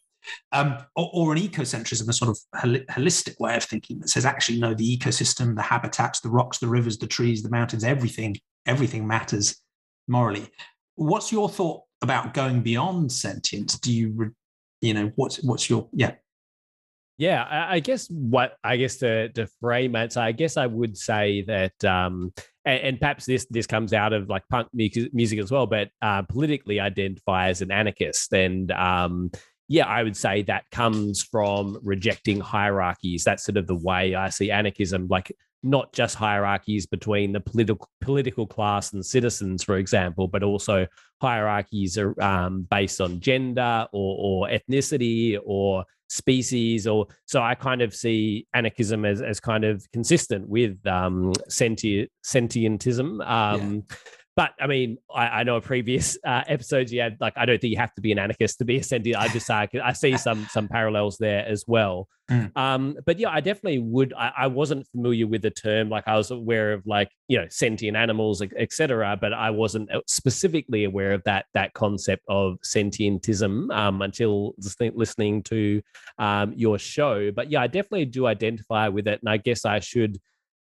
um, 0.53 0.77
or, 0.95 1.11
or, 1.13 1.33
an 1.33 1.39
ecocentrism, 1.39 2.09
a 2.09 2.13
sort 2.13 2.31
of 2.31 2.39
hol- 2.55 2.85
holistic 2.91 3.39
way 3.41 3.57
of 3.57 3.65
thinking 3.65 3.99
that 4.01 4.09
says 4.09 4.25
actually, 4.25 4.59
no, 4.59 4.75
the 4.75 4.97
ecosystem, 4.97 5.55
the 5.55 5.63
habitats, 5.63 6.21
the 6.21 6.31
rocks, 6.31 6.59
the 6.59 6.69
rivers, 6.69 6.99
the 6.99 7.07
trees, 7.07 7.43
the 7.43 7.51
mountains, 7.51 7.85
everything, 7.85 8.37
everything 8.67 9.07
matters 9.07 9.57
morally. 10.09 10.49
What's 10.97 11.33
your 11.33 11.49
thought 11.49 11.83
about 12.03 12.35
going 12.35 12.63
beyond 12.63 13.11
sentience? 13.13 13.79
Do 13.79 13.93
you, 13.93 14.13
re- 14.15 14.31
you 14.81 14.95
know, 14.95 15.13
what's 15.17 15.43
what's 15.43 15.69
your 15.69 15.89
yeah? 15.93 16.13
Yeah, 17.17 17.47
I, 17.49 17.79
guess 17.79 18.09
what 18.09 18.57
I 18.65 18.77
guess 18.77 18.97
to 18.97 19.29
to 19.31 19.47
frame 19.61 19.95
it, 19.95 20.13
so 20.13 20.21
I 20.21 20.33
guess 20.33 20.57
I 20.57 20.67
would 20.67 20.97
say 20.97 21.43
that 21.43 21.85
um, 21.85 22.33
and, 22.65 22.81
and, 22.81 23.01
perhaps 23.01 23.25
this 23.25 23.47
this 23.51 23.69
comes 23.69 23.93
out 23.93 24.13
of 24.13 24.29
like 24.29 24.43
punk 24.49 24.69
music 24.73 25.39
as 25.39 25.51
well, 25.53 25.67
but 25.67 25.91
uh, 26.03 26.23
politically 26.23 26.81
identify 26.81 27.51
as 27.51 27.63
an 27.63 27.71
anarchist. 27.71 28.33
And 28.33 28.73
um, 28.73 29.31
yeah, 29.69 29.87
I 29.87 30.03
would 30.03 30.17
say 30.17 30.43
that 30.43 30.65
comes 30.73 31.23
from 31.23 31.79
rejecting 31.85 32.41
hierarchies. 32.41 33.23
That's 33.23 33.45
sort 33.45 33.59
of 33.59 33.69
the 33.69 33.77
way 33.77 34.17
I 34.17 34.31
see 34.31 34.51
anarchism, 34.51 35.07
like 35.09 35.33
not 35.65 35.93
just 35.93 36.15
hierarchies 36.15 36.87
between 36.87 37.33
the 37.33 37.41
political 37.41 37.89
political 38.01 38.47
class 38.47 38.93
and 38.93 39.05
citizens, 39.05 39.65
for 39.65 39.79
example, 39.79 40.29
but 40.29 40.43
also 40.43 40.87
hierarchies 41.21 41.97
are 41.99 42.21
um, 42.23 42.69
based 42.71 43.01
on 43.01 43.19
gender 43.19 43.87
or, 43.93 44.47
or 44.47 44.49
ethnicity 44.49 45.39
or 45.45 45.85
species 46.11 46.87
or 46.87 47.07
so 47.25 47.43
i 47.43 47.55
kind 47.55 47.81
of 47.81 47.95
see 47.95 48.47
anarchism 48.53 49.07
as, 49.07 49.23
as 49.23 49.41
kind 49.41 49.65
of 49.65 49.91
consistent 49.91 50.47
with 50.47 50.79
um 50.87 51.33
senti- 51.49 52.09
sentientism 52.23 53.27
um 53.27 53.83
yeah 53.89 53.97
but 54.37 54.53
I 54.61 54.67
mean, 54.67 54.99
I, 55.15 55.27
I 55.27 55.43
know 55.45 55.61
previous 55.61 56.19
uh, 56.27 56.43
episodes 56.47 56.93
you 56.93 57.01
had 57.01 57.17
like 57.21 57.35
I 57.37 57.45
don't 57.45 57.61
think 57.61 57.71
you 57.71 57.79
have 57.79 57.95
to 57.95 58.01
be 58.01 58.13
an 58.13 58.19
anarchist 58.19 58.59
to 58.59 58.65
be 58.65 58.79
a 58.79 58.83
sentient. 58.83 59.19
I 59.21 59.29
just 59.29 59.49
uh, 59.51 59.67
I 59.83 59.93
see 59.93 60.17
some 60.17 60.47
some 60.51 60.69
parallels 60.69 61.19
there 61.19 61.47
as 61.47 61.65
well. 61.67 62.09
Mm. 62.31 62.57
Um, 62.57 62.97
but 63.05 63.19
yeah, 63.19 63.29
I 63.29 63.41
definitely 63.41 63.81
would. 63.81 64.15
I, 64.17 64.33
I, 64.39 64.47
wasn't 64.47 64.87
familiar 64.89 65.27
with 65.27 65.43
the 65.43 65.51
term. 65.51 65.91
Like 65.91 66.05
I 66.09 66.17
was 66.17 66.31
aware 66.31 66.73
of 66.73 66.87
like 66.87 67.11
you 67.29 67.39
know 67.39 67.47
sentient 67.51 67.99
animals, 67.99 68.41
etc. 68.41 69.19
But 69.21 69.35
I 69.35 69.51
wasn't 69.51 69.93
uh, 69.93 70.01
specifically 70.07 70.85
aware 70.85 71.13
of 71.13 71.23
that 71.25 71.45
that 71.53 71.75
concept 71.75 72.25
of 72.29 72.57
sentientism 72.65 73.71
um, 73.77 74.01
until 74.01 74.55
listening 74.81 75.43
to 75.45 75.83
um, 76.19 76.55
your 76.57 76.79
show. 76.79 77.31
But 77.31 77.51
yeah, 77.51 77.61
I 77.61 77.67
definitely 77.67 78.07
do 78.07 78.27
identify 78.27 78.89
with 78.89 79.07
it, 79.07 79.21
and 79.21 79.29
I 79.29 79.37
guess 79.37 79.67
I 79.67 79.81
should 79.81 80.19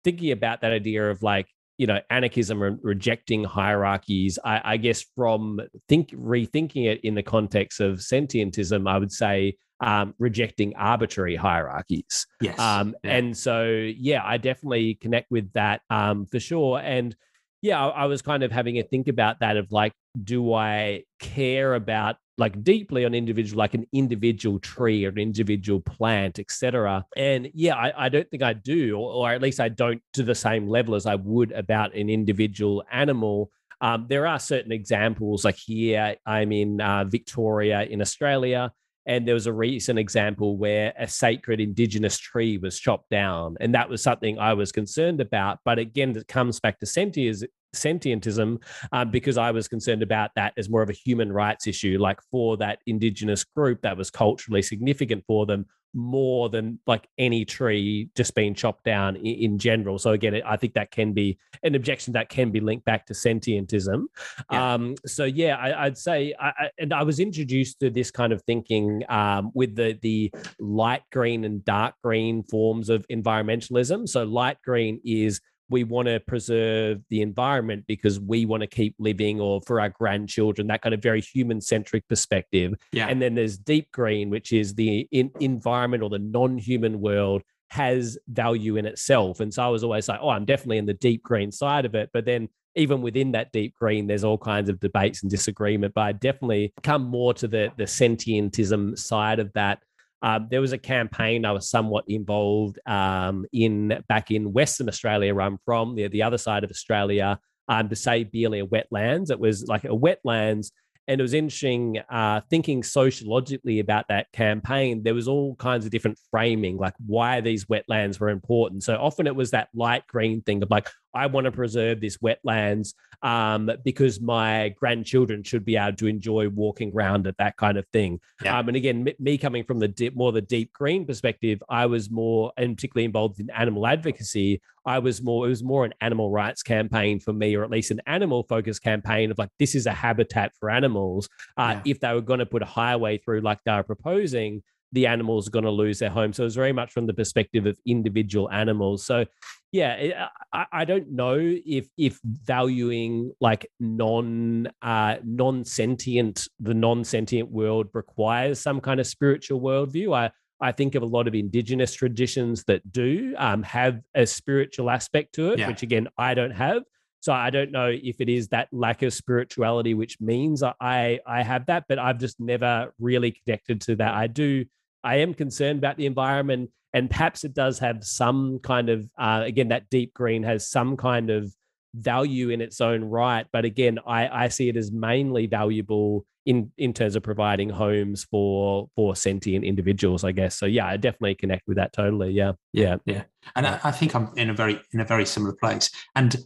thinking 0.02 0.32
about 0.32 0.60
that 0.60 0.72
idea 0.72 1.08
of 1.08 1.22
like 1.22 1.46
you 1.78 1.86
know 1.86 2.00
anarchism 2.10 2.62
and 2.62 2.78
rejecting 2.82 3.44
hierarchies. 3.44 4.38
I, 4.44 4.60
I, 4.64 4.76
guess 4.76 5.04
from 5.16 5.60
think 5.88 6.10
rethinking 6.10 6.86
it 6.86 7.00
in 7.02 7.14
the 7.14 7.22
context 7.22 7.80
of 7.80 7.98
sentientism 7.98 8.88
i 8.88 8.98
would 8.98 9.12
say 9.12 9.56
um, 9.80 10.14
rejecting 10.18 10.74
arbitrary 10.76 11.36
hierarchies. 11.36 12.26
Yes. 12.40 12.58
Um, 12.58 12.94
yeah. 13.02 13.16
and 13.16 13.36
so 13.36 13.66
yeah 13.96 14.22
i 14.24 14.36
definitely 14.36 14.94
connect 14.94 15.30
with 15.30 15.52
that 15.52 15.82
um, 15.90 16.26
for 16.26 16.40
sure. 16.40 16.78
And 16.78 17.14
yeah 17.60 17.84
I, 17.84 18.02
I 18.02 18.06
was 18.06 18.22
kind 18.22 18.42
of 18.42 18.52
having 18.52 18.78
a 18.78 18.82
think 18.82 19.08
about 19.08 19.40
that 19.40 19.56
of 19.56 19.72
like 19.72 19.92
do 20.22 20.54
i 20.54 21.02
care 21.18 21.74
about 21.74 22.16
like 22.36 22.62
deeply 22.64 23.04
on 23.04 23.14
individual 23.14 23.58
like 23.58 23.74
an 23.74 23.86
individual 23.92 24.58
tree 24.58 25.04
or 25.04 25.10
an 25.10 25.18
individual 25.18 25.80
plant 25.80 26.38
etc 26.38 27.04
and 27.16 27.48
yeah 27.54 27.74
I, 27.74 28.06
I, 28.06 28.08
don't 28.08 28.28
think 28.30 28.42
i 28.42 28.52
do 28.52 28.96
or, 28.96 29.28
or, 29.28 29.32
at 29.32 29.42
least 29.42 29.60
i 29.60 29.68
don't 29.68 30.02
to 30.14 30.22
the 30.22 30.34
same 30.34 30.68
level 30.68 30.94
as 30.94 31.06
i 31.06 31.14
would 31.14 31.52
about 31.52 31.94
an 31.94 32.10
individual 32.10 32.82
animal. 32.90 33.50
Um, 33.80 34.06
there 34.08 34.26
are 34.26 34.38
certain 34.38 34.72
examples 34.72 35.44
like 35.44 35.56
here 35.56 36.16
i'm 36.26 36.52
in 36.52 36.80
uh, 36.80 37.04
victoria 37.04 37.82
in 37.82 38.00
australia 38.00 38.72
and 39.06 39.28
there 39.28 39.34
was 39.34 39.46
a 39.46 39.52
recent 39.52 39.98
example 39.98 40.56
where 40.56 40.94
a 40.98 41.06
sacred 41.06 41.60
indigenous 41.60 42.16
tree 42.18 42.56
was 42.56 42.78
chopped 42.78 43.10
down 43.10 43.56
and 43.60 43.74
that 43.74 43.88
was 43.88 44.02
something 44.02 44.38
i 44.38 44.54
was 44.54 44.72
concerned 44.72 45.20
about. 45.20 45.58
But 45.64 45.78
again 45.78 46.16
it 46.16 46.26
comes 46.28 46.60
back 46.60 46.78
to 46.80 46.86
sentience 46.86 47.44
sentientism 47.74 48.62
um, 48.92 49.10
because 49.10 49.36
I 49.38 49.50
was 49.50 49.68
concerned 49.68 50.02
about 50.02 50.30
that 50.36 50.52
as 50.56 50.68
more 50.68 50.82
of 50.82 50.90
a 50.90 50.94
human 50.94 51.32
rights 51.32 51.66
issue, 51.66 51.98
like 52.00 52.20
for 52.30 52.56
that 52.58 52.78
indigenous 52.86 53.44
group 53.44 53.82
that 53.82 53.96
was 53.96 54.10
culturally 54.10 54.62
significant 54.62 55.24
for 55.26 55.46
them 55.46 55.66
more 55.94 56.48
than 56.48 56.78
like 56.86 57.08
any 57.18 57.44
tree 57.44 58.10
just 58.16 58.34
being 58.34 58.54
chopped 58.54 58.84
down 58.84 59.16
in, 59.16 59.26
in 59.26 59.58
general. 59.58 59.98
So 59.98 60.10
again, 60.10 60.42
I 60.44 60.56
think 60.56 60.74
that 60.74 60.90
can 60.90 61.12
be 61.12 61.38
an 61.62 61.74
objection 61.74 62.12
that 62.14 62.28
can 62.28 62.50
be 62.50 62.60
linked 62.60 62.84
back 62.84 63.06
to 63.06 63.14
sentientism. 63.14 64.04
Yeah. 64.50 64.74
Um, 64.74 64.96
so 65.06 65.24
yeah, 65.24 65.56
I, 65.56 65.84
would 65.84 65.96
say, 65.96 66.34
I, 66.38 66.48
I, 66.48 66.70
and 66.78 66.92
I 66.92 67.04
was 67.04 67.20
introduced 67.20 67.80
to 67.80 67.90
this 67.90 68.10
kind 68.10 68.32
of 68.32 68.42
thinking 68.42 69.02
um, 69.08 69.52
with 69.54 69.76
the 69.76 69.96
the 70.02 70.32
light 70.58 71.02
green 71.12 71.44
and 71.44 71.64
dark 71.64 71.94
green 72.02 72.42
forms 72.42 72.90
of 72.90 73.06
environmentalism. 73.08 74.08
So 74.08 74.24
light 74.24 74.58
green 74.64 75.00
is 75.04 75.40
we 75.70 75.84
want 75.84 76.08
to 76.08 76.20
preserve 76.20 77.00
the 77.10 77.22
environment 77.22 77.84
because 77.86 78.20
we 78.20 78.44
want 78.46 78.62
to 78.62 78.66
keep 78.66 78.94
living 78.98 79.40
or 79.40 79.60
for 79.62 79.80
our 79.80 79.88
grandchildren 79.88 80.66
that 80.68 80.82
kind 80.82 80.94
of 80.94 81.02
very 81.02 81.20
human 81.20 81.60
centric 81.60 82.06
perspective. 82.08 82.74
Yeah. 82.92 83.08
and 83.08 83.20
then 83.20 83.34
there's 83.34 83.56
deep 83.56 83.90
green 83.92 84.30
which 84.30 84.52
is 84.52 84.74
the 84.74 85.08
in- 85.10 85.32
environment 85.40 86.02
or 86.02 86.10
the 86.10 86.18
non-human 86.18 87.00
world 87.00 87.42
has 87.70 88.18
value 88.28 88.76
in 88.76 88.86
itself. 88.86 89.40
And 89.40 89.52
so 89.52 89.62
i 89.62 89.68
was 89.68 89.82
always 89.82 90.08
like 90.08 90.20
oh 90.22 90.28
i'm 90.28 90.44
definitely 90.44 90.78
in 90.78 90.86
the 90.86 90.94
deep 90.94 91.22
green 91.22 91.50
side 91.50 91.84
of 91.84 91.94
it. 91.94 92.10
But 92.12 92.24
then 92.24 92.48
even 92.76 93.02
within 93.02 93.32
that 93.32 93.52
deep 93.52 93.74
green 93.74 94.06
there's 94.06 94.24
all 94.24 94.38
kinds 94.38 94.68
of 94.68 94.80
debates 94.80 95.22
and 95.22 95.30
disagreement. 95.30 95.94
But 95.94 96.02
i 96.02 96.12
definitely 96.12 96.72
come 96.82 97.02
more 97.02 97.34
to 97.34 97.48
the 97.48 97.72
the 97.76 97.84
sentientism 97.84 98.98
side 98.98 99.38
of 99.38 99.52
that 99.54 99.80
um, 100.24 100.48
there 100.50 100.62
was 100.62 100.72
a 100.72 100.78
campaign 100.78 101.44
I 101.44 101.52
was 101.52 101.68
somewhat 101.68 102.04
involved 102.08 102.78
um, 102.86 103.44
in 103.52 104.02
back 104.08 104.30
in 104.30 104.54
Western 104.54 104.88
Australia, 104.88 105.34
where 105.34 105.44
I'm 105.44 105.58
from, 105.66 105.94
the, 105.94 106.08
the 106.08 106.22
other 106.22 106.38
side 106.38 106.64
of 106.64 106.70
Australia, 106.70 107.38
um, 107.68 107.90
to 107.90 107.94
say 107.94 108.24
Beeliar 108.24 108.66
wetlands. 108.66 109.30
It 109.30 109.38
was 109.38 109.66
like 109.68 109.84
a 109.84 109.88
wetlands 109.88 110.70
and 111.06 111.20
it 111.20 111.22
was 111.22 111.34
interesting 111.34 111.98
uh, 112.08 112.40
thinking 112.48 112.82
sociologically 112.82 113.80
about 113.80 114.08
that 114.08 114.32
campaign. 114.32 115.02
There 115.02 115.14
was 115.14 115.28
all 115.28 115.54
kinds 115.56 115.84
of 115.84 115.90
different 115.90 116.18
framing, 116.30 116.78
like 116.78 116.94
why 117.04 117.42
these 117.42 117.66
wetlands 117.66 118.18
were 118.18 118.30
important. 118.30 118.82
So 118.82 118.96
often 118.96 119.26
it 119.26 119.36
was 119.36 119.50
that 119.50 119.68
light 119.74 120.06
green 120.06 120.40
thing 120.40 120.62
of 120.62 120.70
like, 120.70 120.88
I 121.14 121.26
want 121.26 121.44
to 121.44 121.52
preserve 121.52 122.00
this 122.00 122.18
wetlands 122.18 122.94
um, 123.22 123.70
because 123.84 124.20
my 124.20 124.74
grandchildren 124.76 125.42
should 125.42 125.64
be 125.64 125.76
able 125.76 125.96
to 125.96 126.06
enjoy 126.06 126.48
walking 126.48 126.92
around 126.94 127.26
at 127.26 127.36
that 127.38 127.56
kind 127.56 127.78
of 127.78 127.86
thing. 127.92 128.20
Yeah. 128.42 128.58
Um, 128.58 128.68
and 128.68 128.76
again, 128.76 129.08
me 129.18 129.38
coming 129.38 129.64
from 129.64 129.78
the 129.78 129.88
deep, 129.88 130.16
more 130.16 130.32
the 130.32 130.42
deep 130.42 130.72
green 130.72 131.06
perspective, 131.06 131.62
I 131.68 131.86
was 131.86 132.10
more, 132.10 132.52
and 132.56 132.76
particularly 132.76 133.04
involved 133.04 133.40
in 133.40 133.48
animal 133.50 133.86
advocacy. 133.86 134.60
I 134.86 134.98
was 134.98 135.22
more, 135.22 135.46
it 135.46 135.48
was 135.48 135.62
more 135.62 135.86
an 135.86 135.94
animal 136.02 136.30
rights 136.30 136.62
campaign 136.62 137.18
for 137.18 137.32
me, 137.32 137.54
or 137.54 137.64
at 137.64 137.70
least 137.70 137.90
an 137.90 138.02
animal 138.06 138.42
focused 138.42 138.82
campaign 138.82 139.30
of 139.30 139.38
like, 139.38 139.48
this 139.58 139.74
is 139.74 139.86
a 139.86 139.92
habitat 139.92 140.52
for 140.60 140.68
animals. 140.68 141.28
Uh, 141.56 141.76
yeah. 141.76 141.92
If 141.92 142.00
they 142.00 142.12
were 142.12 142.20
going 142.20 142.40
to 142.40 142.46
put 142.46 142.62
a 142.62 142.66
highway 142.66 143.16
through 143.18 143.40
like 143.40 143.60
they 143.64 143.72
were 143.72 143.82
proposing, 143.82 144.62
the 144.94 145.06
animals 145.06 145.48
are 145.48 145.50
going 145.50 145.64
to 145.64 145.70
lose 145.70 145.98
their 145.98 146.08
home. 146.08 146.32
So 146.32 146.46
it's 146.46 146.54
very 146.54 146.72
much 146.72 146.92
from 146.92 147.06
the 147.06 147.12
perspective 147.12 147.66
of 147.66 147.76
individual 147.84 148.48
animals. 148.50 149.04
So 149.04 149.26
yeah, 149.72 150.28
I, 150.52 150.66
I 150.72 150.84
don't 150.84 151.10
know 151.10 151.36
if 151.36 151.88
if 151.98 152.20
valuing 152.24 153.32
like 153.40 153.66
non 153.80 154.68
uh, 154.80 155.16
non 155.24 155.64
sentient 155.64 156.46
the 156.60 156.74
non 156.74 157.02
sentient 157.02 157.50
world 157.50 157.88
requires 157.92 158.60
some 158.60 158.80
kind 158.80 159.00
of 159.00 159.06
spiritual 159.08 159.60
worldview. 159.60 160.16
I 160.16 160.30
I 160.60 160.70
think 160.70 160.94
of 160.94 161.02
a 161.02 161.06
lot 161.06 161.26
of 161.26 161.34
indigenous 161.34 161.92
traditions 161.92 162.62
that 162.68 162.92
do 162.92 163.34
um, 163.36 163.64
have 163.64 164.00
a 164.14 164.26
spiritual 164.26 164.90
aspect 164.90 165.34
to 165.34 165.50
it, 165.50 165.58
yeah. 165.58 165.66
which 165.66 165.82
again 165.82 166.06
I 166.16 166.34
don't 166.34 166.52
have. 166.52 166.84
So 167.18 167.32
I 167.32 167.50
don't 167.50 167.72
know 167.72 167.90
if 167.90 168.20
it 168.20 168.28
is 168.28 168.48
that 168.48 168.68
lack 168.70 169.02
of 169.02 169.12
spirituality 169.12 169.94
which 169.94 170.20
means 170.20 170.62
I 170.62 171.18
I 171.26 171.42
have 171.42 171.66
that, 171.66 171.86
but 171.88 171.98
I've 171.98 172.20
just 172.20 172.38
never 172.38 172.94
really 173.00 173.32
connected 173.32 173.80
to 173.82 173.96
that. 173.96 174.14
I 174.14 174.28
do 174.28 174.66
I 175.04 175.16
am 175.16 175.34
concerned 175.34 175.78
about 175.78 175.96
the 175.96 176.06
environment, 176.06 176.70
and 176.92 177.10
perhaps 177.10 177.44
it 177.44 177.54
does 177.54 177.78
have 177.78 178.02
some 178.02 178.58
kind 178.60 178.88
of 178.88 179.08
uh, 179.18 179.42
again 179.44 179.68
that 179.68 179.90
deep 179.90 180.14
green 180.14 180.42
has 180.42 180.68
some 180.68 180.96
kind 180.96 181.30
of 181.30 181.54
value 181.94 182.50
in 182.50 182.60
its 182.60 182.80
own 182.80 183.04
right. 183.04 183.46
But 183.52 183.64
again, 183.64 183.98
I, 184.06 184.44
I 184.44 184.48
see 184.48 184.68
it 184.68 184.76
as 184.76 184.90
mainly 184.90 185.46
valuable 185.46 186.26
in 186.46 186.70
in 186.76 186.92
terms 186.92 187.16
of 187.16 187.22
providing 187.22 187.70
homes 187.70 188.24
for 188.24 188.88
for 188.96 189.16
sentient 189.16 189.64
individuals, 189.64 190.24
I 190.24 190.32
guess. 190.32 190.56
So 190.56 190.66
yeah, 190.66 190.86
I 190.86 190.96
definitely 190.96 191.36
connect 191.36 191.66
with 191.66 191.76
that 191.76 191.92
totally. 191.92 192.32
Yeah, 192.32 192.52
yeah, 192.72 192.96
yeah. 193.04 193.24
And 193.56 193.66
I, 193.66 193.80
I 193.84 193.90
think 193.90 194.14
I'm 194.14 194.30
in 194.36 194.50
a 194.50 194.54
very 194.54 194.80
in 194.92 195.00
a 195.00 195.04
very 195.04 195.26
similar 195.26 195.54
place. 195.54 195.90
And 196.14 196.36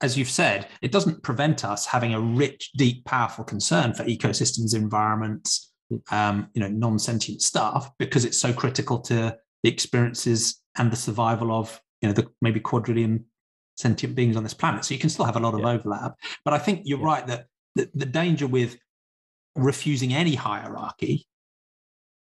as 0.00 0.18
you've 0.18 0.30
said, 0.30 0.68
it 0.80 0.90
doesn't 0.90 1.22
prevent 1.22 1.64
us 1.64 1.86
having 1.86 2.12
a 2.12 2.20
rich, 2.20 2.72
deep, 2.76 3.04
powerful 3.04 3.44
concern 3.44 3.94
for 3.94 4.02
ecosystems, 4.04 4.74
environments, 4.74 5.71
um, 6.10 6.48
you 6.54 6.60
know, 6.60 6.68
non-sentient 6.68 7.42
stuff 7.42 7.90
because 7.98 8.24
it's 8.24 8.40
so 8.40 8.52
critical 8.52 8.98
to 9.00 9.36
the 9.62 9.70
experiences 9.70 10.60
and 10.76 10.90
the 10.90 10.96
survival 10.96 11.52
of, 11.52 11.80
you 12.00 12.08
know, 12.08 12.14
the 12.14 12.28
maybe 12.40 12.60
quadrillion 12.60 13.24
sentient 13.76 14.14
beings 14.14 14.36
on 14.36 14.42
this 14.42 14.54
planet. 14.54 14.84
So 14.84 14.94
you 14.94 15.00
can 15.00 15.10
still 15.10 15.24
have 15.24 15.36
a 15.36 15.40
lot 15.40 15.54
of 15.54 15.60
yeah. 15.60 15.70
overlap. 15.70 16.14
But 16.44 16.54
I 16.54 16.58
think 16.58 16.82
you're 16.84 16.98
yeah. 16.98 17.04
right 17.04 17.26
that 17.26 17.46
the, 17.74 17.90
the 17.94 18.06
danger 18.06 18.46
with 18.46 18.76
refusing 19.56 20.14
any 20.14 20.34
hierarchy 20.34 21.26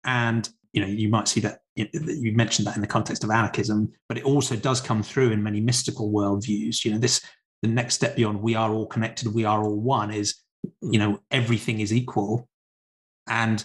and 0.04 0.48
you 0.72 0.80
know 0.80 0.88
you 0.88 1.08
might 1.08 1.28
see 1.28 1.40
that 1.40 1.60
you 1.76 2.32
mentioned 2.32 2.66
that 2.66 2.74
in 2.74 2.80
the 2.80 2.86
context 2.86 3.22
of 3.22 3.30
anarchism 3.30 3.90
but 4.08 4.18
it 4.18 4.24
also 4.24 4.56
does 4.56 4.80
come 4.80 5.02
through 5.02 5.30
in 5.30 5.42
many 5.42 5.60
mystical 5.60 6.10
worldviews 6.10 6.84
you 6.84 6.90
know 6.90 6.98
this 6.98 7.24
the 7.62 7.68
next 7.68 7.94
step 7.94 8.16
beyond 8.16 8.42
we 8.42 8.56
are 8.56 8.70
all 8.70 8.86
connected 8.86 9.32
we 9.32 9.44
are 9.44 9.62
all 9.62 9.78
one 9.78 10.10
is 10.10 10.34
you 10.80 10.98
know 10.98 11.20
everything 11.30 11.80
is 11.80 11.92
equal 11.92 12.48
and 13.28 13.64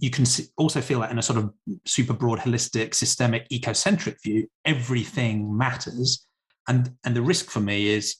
you 0.00 0.10
can 0.10 0.24
also 0.56 0.80
feel 0.80 1.00
that 1.00 1.10
in 1.10 1.18
a 1.18 1.22
sort 1.22 1.38
of 1.38 1.52
super 1.84 2.14
broad, 2.14 2.38
holistic, 2.38 2.94
systemic, 2.94 3.48
ecocentric 3.50 4.16
view, 4.22 4.48
everything 4.64 5.56
matters. 5.56 6.26
And, 6.68 6.92
and 7.04 7.14
the 7.14 7.20
risk 7.22 7.50
for 7.50 7.60
me 7.60 7.88
is 7.88 8.16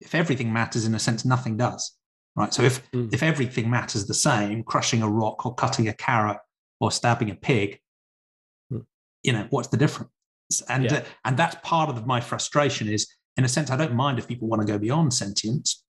if 0.00 0.14
everything 0.14 0.52
matters, 0.52 0.86
in 0.86 0.94
a 0.94 0.98
sense, 0.98 1.24
nothing 1.24 1.56
does. 1.56 1.96
Right. 2.36 2.52
So 2.52 2.62
if 2.62 2.90
Mm. 2.92 3.12
if 3.14 3.22
everything 3.22 3.70
matters 3.70 4.06
the 4.06 4.14
same, 4.14 4.64
crushing 4.64 5.02
a 5.02 5.08
rock 5.08 5.46
or 5.46 5.54
cutting 5.54 5.88
a 5.88 5.92
carrot 5.92 6.38
or 6.80 6.90
stabbing 6.90 7.30
a 7.30 7.34
pig, 7.36 7.78
Mm. 8.72 8.86
you 9.22 9.32
know, 9.32 9.46
what's 9.50 9.68
the 9.68 9.76
difference? 9.76 10.10
And 10.68 10.84
Yeah. 10.84 10.94
uh, 10.94 11.04
and 11.26 11.36
that's 11.36 11.56
part 11.62 11.90
of 11.90 12.06
my 12.06 12.20
frustration 12.20 12.88
is, 12.88 13.06
in 13.36 13.44
a 13.44 13.48
sense, 13.48 13.70
I 13.70 13.76
don't 13.76 13.94
mind 13.94 14.18
if 14.18 14.26
people 14.26 14.48
want 14.48 14.62
to 14.62 14.66
go 14.66 14.78
beyond 14.78 15.14
sentience, 15.14 15.84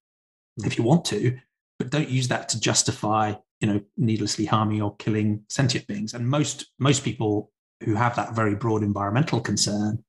Mm. 0.59 0.67
if 0.67 0.77
you 0.77 0.83
want 0.83 1.03
to, 1.05 1.39
but 1.79 1.89
don't 1.89 2.09
use 2.09 2.27
that 2.27 2.47
to 2.49 2.59
justify, 2.59 3.33
you 3.65 3.73
know, 3.73 3.81
needlessly 3.97 4.45
harming 4.45 4.81
or 4.81 4.95
killing 4.97 5.41
sentient 5.49 5.87
beings. 5.87 6.13
And 6.13 6.29
most 6.29 6.67
most 6.77 7.03
people 7.03 7.51
who 7.83 7.95
have 7.95 8.15
that 8.15 8.35
very 8.35 8.55
broad 8.55 8.83
environmental 8.83 9.41
concern, 9.41 10.03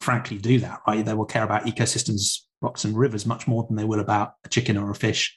frankly, 0.00 0.38
do 0.38 0.58
that. 0.60 0.80
Right? 0.88 1.04
They 1.04 1.12
will 1.12 1.26
care 1.26 1.44
about 1.44 1.66
ecosystems, 1.66 2.40
rocks, 2.62 2.84
and 2.84 2.96
rivers 2.96 3.26
much 3.26 3.46
more 3.46 3.64
than 3.64 3.76
they 3.76 3.84
will 3.84 4.00
about 4.00 4.34
a 4.44 4.48
chicken 4.48 4.78
or 4.78 4.90
a 4.90 4.94
fish 4.94 5.36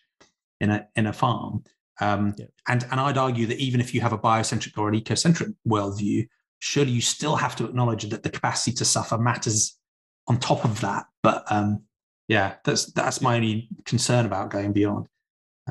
in 0.61 0.69
a 0.69 0.87
in 0.95 1.07
a 1.07 1.13
farm. 1.13 1.63
Um, 1.99 2.35
Yeah. 2.37 2.45
And 2.69 2.85
and 2.89 2.99
I'd 3.01 3.17
argue 3.17 3.47
that 3.47 3.57
even 3.57 3.81
if 3.81 3.93
you 3.93 3.99
have 4.01 4.13
a 4.13 4.17
biocentric 4.17 4.77
or 4.77 4.87
an 4.87 4.95
ecocentric 4.95 5.53
worldview, 5.67 6.27
surely 6.59 6.91
you 6.91 7.01
still 7.01 7.35
have 7.35 7.55
to 7.57 7.65
acknowledge 7.65 8.09
that 8.09 8.23
the 8.23 8.29
capacity 8.29 8.71
to 8.77 8.85
suffer 8.85 9.17
matters 9.17 9.77
on 10.27 10.39
top 10.39 10.63
of 10.63 10.79
that. 10.81 11.03
But 11.21 11.43
um, 11.51 11.83
yeah, 12.29 12.55
that's 12.63 12.93
that's 12.93 13.19
my 13.19 13.35
only 13.35 13.67
concern 13.83 14.25
about 14.25 14.51
going 14.51 14.71
beyond. 14.71 15.07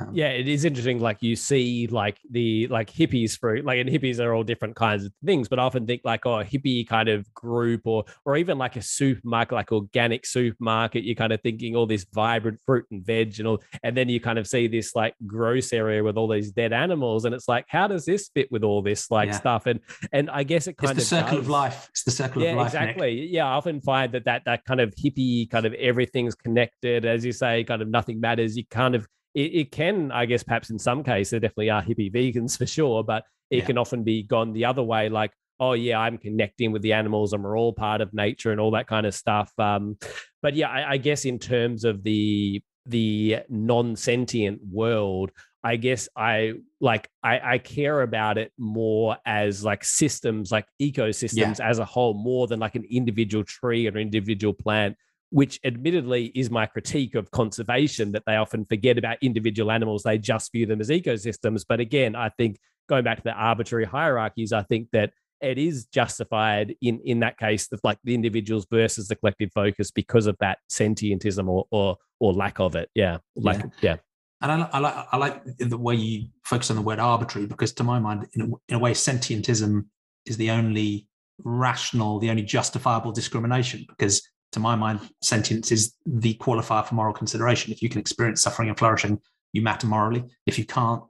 Um, 0.01 0.11
yeah 0.15 0.29
it 0.29 0.47
is 0.49 0.65
interesting 0.65 1.01
like 1.01 1.19
you 1.23 1.35
see 1.37 1.87
like 1.89 2.19
the 2.31 2.67
like 2.69 2.91
hippies 2.91 3.39
for 3.39 3.63
like 3.63 3.79
and 3.81 3.89
hippies 3.89 4.21
are 4.21 4.33
all 4.35 4.43
different 4.45 4.77
kinds 4.77 5.05
of 5.05 5.13
things 5.25 5.49
but 5.49 5.59
i 5.59 5.63
often 5.63 5.87
think 5.87 6.03
like 6.05 6.25
oh 6.27 6.41
a 6.41 6.45
hippie 6.45 6.87
kind 6.87 7.09
of 7.09 7.33
group 7.35 7.83
or 7.85 8.05
or 8.25 8.37
even 8.37 8.59
like 8.59 8.77
a 8.77 8.83
supermarket 8.83 9.53
like 9.53 9.73
organic 9.73 10.27
supermarket 10.27 11.05
you're 11.05 11.15
kind 11.15 11.33
of 11.33 11.41
thinking 11.43 11.75
all 11.75 11.87
this 11.87 12.07
vibrant 12.13 12.59
fruit 12.67 12.85
and 12.91 13.05
veg 13.05 13.39
and 13.39 13.49
all 13.49 13.63
and 13.83 13.97
then 13.97 14.09
you 14.09 14.21
kind 14.21 14.39
of 14.39 14.47
see 14.47 14.67
this 14.69 14.95
like 14.95 15.15
gross 15.27 15.73
area 15.73 16.03
with 16.03 16.17
all 16.17 16.29
these 16.29 16.51
dead 16.53 16.73
animals 16.73 17.25
and 17.25 17.35
it's 17.35 17.49
like 17.49 17.65
how 17.69 17.87
does 17.87 18.05
this 18.05 18.31
fit 18.35 18.51
with 18.53 18.63
all 18.65 18.83
this 18.83 19.11
like 19.11 19.29
Yeah. 19.29 19.39
stuff 19.39 19.67
and 19.67 19.81
and 20.13 20.31
i 20.31 20.43
guess 20.43 20.67
it 20.67 20.77
It's 20.79 20.81
kind 20.87 20.97
the 20.97 21.03
of 21.03 21.07
circle 21.09 21.39
of 21.39 21.49
life. 21.49 21.89
It's 21.91 22.05
the 22.05 22.11
circle 22.11 22.43
yeah, 22.43 22.51
of 22.51 22.57
life. 22.59 22.73
Nick. 22.75 22.83
exactly. 22.83 23.27
Yeah, 23.31 23.47
I 23.47 23.53
often 23.53 23.81
find 23.81 24.13
that 24.13 24.25
that 24.27 24.43
that 24.45 24.65
kind 24.65 24.81
of 24.81 24.95
hippie 24.95 25.49
kind 25.51 25.67
of 25.67 25.73
everything's 25.75 26.35
connected, 26.35 27.05
as 27.05 27.25
you 27.25 27.33
say, 27.33 27.65
kind 27.65 27.83
of 27.83 27.89
nothing 27.89 28.21
matters. 28.21 28.57
You 28.57 28.65
kind 28.71 28.95
of 28.95 29.07
it, 29.35 29.41
it 29.55 29.73
can, 29.73 30.11
I 30.13 30.27
guess, 30.27 30.43
perhaps 30.43 30.71
in 30.71 30.79
some 30.79 31.03
cases, 31.05 31.31
there 31.31 31.41
definitely 31.41 31.71
are 31.71 31.83
hippie 31.83 32.13
vegans 32.15 32.57
for 32.59 32.67
sure, 32.67 33.03
but 33.05 33.25
it 33.51 33.59
Yeah. 33.59 33.65
can 33.67 33.79
often 33.79 34.05
be 34.05 34.23
gone 34.23 34.53
the 34.53 34.65
other 34.67 34.83
way, 34.83 35.09
like. 35.09 35.33
Oh 35.61 35.73
yeah, 35.73 35.99
I'm 35.99 36.19
connecting 36.19 36.71
with 36.71 36.83
the 36.83 36.93
animals, 36.93 37.33
and 37.33 37.43
we're 37.43 37.59
all 37.59 37.73
part 37.73 38.01
of 38.01 38.15
nature, 38.15 38.53
and 38.53 38.61
all 38.61 38.71
that 38.71 38.87
kind 38.87 39.05
of 39.05 39.13
stuff. 39.13 39.53
Um, 39.59 39.97
but 40.41 40.55
yeah, 40.55 40.69
I, 40.69 40.93
I 40.93 40.97
guess 40.99 41.25
in 41.25 41.41
terms 41.41 41.83
of 41.83 42.05
the 42.05 42.63
the 42.87 43.39
non-sentient 43.49 44.61
world, 44.71 45.33
I 45.65 45.75
guess 45.75 46.09
I 46.17 46.53
like 46.81 47.09
I, 47.25 47.55
I 47.55 47.59
care 47.59 48.03
about 48.03 48.39
it 48.39 48.53
more 48.57 49.17
as 49.27 49.65
like 49.65 49.83
systems, 49.83 50.53
like 50.53 50.67
ecosystems 50.81 51.59
as 51.59 51.81
a 51.81 51.85
whole, 51.85 52.15
more 52.15 52.47
than 52.47 52.61
like 52.61 52.77
an 52.77 52.85
individual 52.89 53.43
tree 53.43 53.87
or 53.87 53.91
an 53.91 53.97
individual 53.97 54.55
plant. 54.55 54.97
Which 55.31 55.61
admittedly 55.63 56.27
is 56.35 56.51
my 56.51 56.67
critique 56.67 57.15
of 57.15 57.31
conservation 57.31 58.13
that 58.13 58.23
they 58.27 58.37
often 58.37 58.65
forget 58.65 58.97
about 58.97 59.19
individual 59.21 59.71
animals. 59.71 60.03
They 60.03 60.19
just 60.19 60.51
view 60.53 60.65
them 60.67 60.81
as 60.81 60.89
ecosystems. 60.89 61.65
But 61.69 61.81
again, 61.81 62.17
I 62.17 62.31
think 62.31 62.59
going 62.89 63.05
back 63.05 63.19
to 63.19 63.25
the 63.25 63.33
arbitrary 63.33 63.85
hierarchies, 63.85 64.53
I 64.53 64.63
think 64.63 64.89
that 64.93 65.13
it 65.41 65.59
is 65.59 65.87
justified 65.87 66.75
in 66.81 67.01
in 67.05 67.21
that 67.21 67.39
case 67.39 67.71
of 67.73 67.81
like 67.85 67.99
the 68.05 68.15
individuals 68.15 68.67
versus 68.71 69.09
the 69.09 69.17
collective 69.17 69.51
focus 69.55 69.91
because 69.91 70.27
of 70.27 70.37
that 70.41 70.59
sentientism 70.71 71.47
or 71.47 71.67
or 71.71 71.97
or 72.19 72.33
lack 72.33 72.59
of 72.59 72.75
it. 72.75 72.89
Yeah, 72.95 73.19
like 73.37 73.63
yeah. 73.81 73.97
And 74.41 74.51
I, 74.53 74.69
I 74.73 74.79
like 74.79 74.95
I 75.13 75.17
like 75.17 75.43
the 75.59 75.79
way 75.79 75.95
you 75.95 76.29
focus 76.45 76.71
on 76.71 76.77
the 76.77 76.83
word 76.83 76.99
arbitrary 76.99 77.47
because, 77.47 77.73
to 77.75 77.85
my 77.85 77.99
mind, 77.99 78.29
in 78.35 78.43
a, 78.43 78.45
in 78.69 78.77
a 78.77 78.79
way, 78.79 78.93
sentientism 78.93 79.87
is 80.27 80.37
the 80.37 80.51
only 80.51 81.09
rational, 81.45 82.19
the 82.19 82.31
only 82.31 82.43
justifiable 82.43 83.13
discrimination. 83.13 83.85
Because, 83.89 84.23
to 84.53 84.61
my 84.61 84.75
mind, 84.77 85.01
sentience 85.23 85.71
is 85.73 85.95
the 86.07 86.35
qualifier 86.35 86.87
for 86.87 86.95
moral 86.95 87.13
consideration. 87.15 87.73
If 87.73 87.83
you 87.83 87.89
can 87.89 88.01
experience 88.01 88.43
suffering 88.43 88.69
and 88.69 88.79
flourishing, 88.79 89.21
you 89.53 89.63
matter 89.63 89.87
morally. 89.87 90.25
If 90.47 90.59
you 90.59 90.65
can't, 90.65 91.03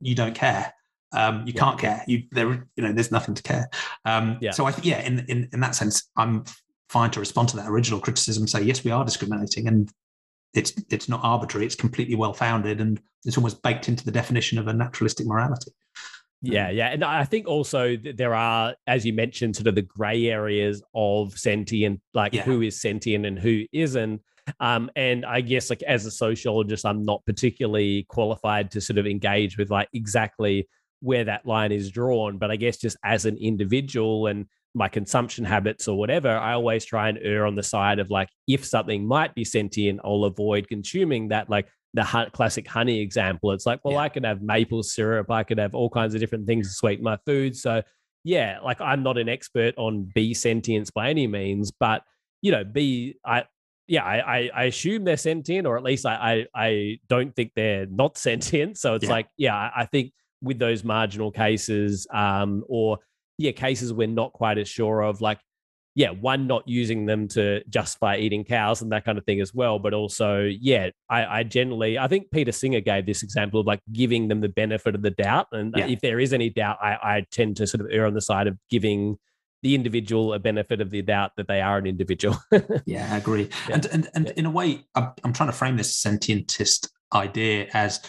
you 0.00 0.14
don't 0.14 0.34
care. 0.34 0.72
Um, 1.12 1.46
you 1.46 1.52
Yeah. 1.54 1.60
can't 1.60 1.78
care. 1.78 2.04
You 2.06 2.24
there, 2.32 2.66
you 2.76 2.82
know, 2.82 2.92
there's 2.92 3.12
nothing 3.12 3.34
to 3.34 3.42
care. 3.42 3.68
Um, 4.04 4.38
Yeah. 4.40 4.52
So 4.52 4.64
I 4.66 4.72
think, 4.72 4.86
yeah, 4.86 5.00
in, 5.02 5.20
in 5.28 5.48
in 5.52 5.60
that 5.60 5.74
sense, 5.74 6.10
I'm 6.16 6.44
fine 6.88 7.10
to 7.12 7.20
respond 7.20 7.48
to 7.50 7.56
that 7.56 7.68
original 7.68 8.00
criticism. 8.00 8.46
Say, 8.46 8.62
yes, 8.62 8.84
we 8.84 8.90
are 8.90 9.04
discriminating, 9.04 9.68
and 9.68 9.90
it's 10.54 10.72
it's 10.90 11.08
not 11.08 11.20
arbitrary. 11.22 11.66
It's 11.66 11.74
completely 11.74 12.14
well 12.14 12.32
founded, 12.32 12.80
and 12.80 13.00
it's 13.24 13.36
almost 13.36 13.62
baked 13.62 13.88
into 13.88 14.04
the 14.04 14.10
definition 14.12 14.58
of 14.58 14.68
a 14.68 14.72
naturalistic 14.72 15.26
morality. 15.26 15.72
Yeah, 16.42 16.70
yeah. 16.70 16.88
And 16.88 17.04
I 17.04 17.24
think 17.24 17.46
also 17.46 17.96
th- 17.96 18.16
there 18.16 18.34
are, 18.34 18.74
as 18.86 19.06
you 19.06 19.12
mentioned, 19.12 19.54
sort 19.56 19.68
of 19.68 19.76
the 19.76 19.82
gray 19.82 20.26
areas 20.26 20.82
of 20.94 21.38
sentient, 21.38 22.00
like 22.14 22.34
Yeah. 22.34 22.42
who 22.42 22.62
is 22.62 22.80
sentient 22.80 23.24
and 23.24 23.38
who 23.38 23.64
isn't. 23.72 24.20
Um, 24.58 24.90
and 24.96 25.24
I 25.24 25.40
guess 25.40 25.70
like 25.70 25.82
as 25.84 26.04
a 26.04 26.10
sociologist, 26.10 26.84
I'm 26.84 27.04
not 27.04 27.24
particularly 27.26 28.04
qualified 28.08 28.72
to 28.72 28.80
sort 28.80 28.98
of 28.98 29.06
engage 29.06 29.56
with 29.56 29.70
like 29.70 29.88
exactly 29.92 30.68
where 31.00 31.24
that 31.24 31.46
line 31.46 31.70
is 31.70 31.90
drawn. 31.92 32.38
But 32.38 32.50
I 32.50 32.56
guess 32.56 32.76
just 32.76 32.96
as 33.04 33.24
an 33.24 33.36
individual 33.36 34.26
and 34.26 34.46
my 34.74 34.88
consumption 34.88 35.44
habits 35.44 35.86
or 35.86 35.96
whatever, 35.96 36.30
I 36.30 36.54
always 36.54 36.84
try 36.84 37.08
and 37.08 37.18
err 37.22 37.46
on 37.46 37.54
the 37.54 37.62
side 37.62 38.00
of 38.00 38.10
like 38.10 38.28
if 38.48 38.64
something 38.64 39.06
might 39.06 39.32
be 39.34 39.44
sentient, 39.44 40.00
I'll 40.02 40.24
avoid 40.24 40.66
consuming 40.66 41.28
that. 41.28 41.48
Like 41.48 41.68
the 41.94 42.04
hu- 42.04 42.30
classic 42.30 42.66
honey 42.66 43.00
example. 43.00 43.52
It's 43.52 43.66
like, 43.66 43.80
well, 43.84 43.94
Yeah. 43.94 44.00
I 44.00 44.08
could 44.08 44.24
have 44.24 44.42
maple 44.42 44.82
syrup, 44.82 45.30
I 45.30 45.42
could 45.42 45.58
have 45.58 45.74
all 45.74 45.90
kinds 45.90 46.14
of 46.14 46.20
different 46.20 46.46
things 46.46 46.68
to 46.68 46.74
sweeten 46.74 47.04
my 47.04 47.18
food. 47.26 47.56
So, 47.56 47.82
yeah, 48.24 48.58
like 48.64 48.80
I'm 48.80 49.02
not 49.02 49.18
an 49.18 49.28
expert 49.28 49.74
on 49.76 50.08
bee 50.14 50.32
sentience 50.34 50.90
by 50.90 51.10
any 51.10 51.26
means, 51.26 51.70
but 51.70 52.02
you 52.40 52.50
know, 52.52 52.64
bee, 52.64 53.16
I, 53.26 53.44
yeah, 53.88 54.04
I, 54.04 54.38
I, 54.38 54.50
I 54.54 54.62
assume 54.64 55.04
they're 55.04 55.16
sentient, 55.16 55.66
or 55.66 55.76
at 55.76 55.82
least 55.82 56.06
I, 56.06 56.46
I, 56.54 56.62
I 56.68 56.98
don't 57.08 57.34
think 57.36 57.52
they're 57.54 57.86
not 57.86 58.16
sentient. 58.26 58.78
So 58.78 58.94
it's 58.94 59.04
Yeah. 59.04 59.10
like, 59.10 59.28
yeah, 59.36 59.54
I, 59.54 59.82
I 59.82 59.86
think 59.86 60.12
with 60.40 60.58
those 60.58 60.82
marginal 60.84 61.30
cases, 61.30 62.06
um, 62.12 62.64
or 62.68 62.98
yeah, 63.38 63.52
cases 63.52 63.92
we're 63.92 64.08
not 64.08 64.32
quite 64.32 64.56
as 64.58 64.68
sure 64.68 65.02
of, 65.02 65.20
like 65.20 65.38
yeah, 65.94 66.10
one 66.10 66.46
not 66.46 66.66
using 66.66 67.06
them 67.06 67.28
to 67.28 67.62
justify 67.68 68.16
eating 68.16 68.44
cows 68.44 68.80
and 68.80 68.90
that 68.92 69.04
kind 69.04 69.18
of 69.18 69.24
thing 69.26 69.40
as 69.40 69.52
well. 69.52 69.78
But 69.78 69.92
also, 69.92 70.44
yeah, 70.60 70.90
I, 71.10 71.24
I 71.40 71.42
generally, 71.42 71.98
I 71.98 72.08
think 72.08 72.30
Peter 72.30 72.52
Singer 72.52 72.80
gave 72.80 73.04
this 73.06 73.22
example 73.22 73.60
of 73.60 73.66
like 73.66 73.80
giving 73.92 74.28
them 74.28 74.40
the 74.40 74.48
benefit 74.48 74.94
of 74.94 75.02
the 75.02 75.10
doubt. 75.10 75.48
And 75.52 75.74
Yeah. 75.76 75.86
if 75.88 76.00
there 76.00 76.18
is 76.18 76.32
any 76.32 76.48
doubt, 76.50 76.78
I, 76.80 76.92
I 77.02 77.26
tend 77.30 77.56
to 77.58 77.66
sort 77.66 77.82
of 77.82 77.88
err 77.90 78.06
on 78.06 78.14
the 78.14 78.22
side 78.22 78.46
of 78.46 78.56
giving 78.70 79.18
the 79.62 79.74
individual 79.74 80.32
a 80.32 80.38
benefit 80.38 80.80
of 80.80 80.90
the 80.90 81.02
doubt 81.02 81.32
that 81.36 81.46
they 81.46 81.60
are 81.60 81.78
an 81.78 81.86
individual. 81.86 82.36
Yeah, 82.86 83.08
I 83.12 83.18
agree. 83.18 83.48
Yeah. 83.68 83.74
And 83.76 83.86
and 83.86 84.08
and 84.14 84.26
Yeah. 84.26 84.32
in 84.36 84.46
a 84.46 84.50
way, 84.50 84.84
I'm, 84.94 85.10
I'm 85.24 85.32
trying 85.32 85.50
to 85.50 85.56
frame 85.56 85.76
this 85.76 86.02
sentientist 86.02 86.88
idea 87.14 87.68
as 87.74 88.00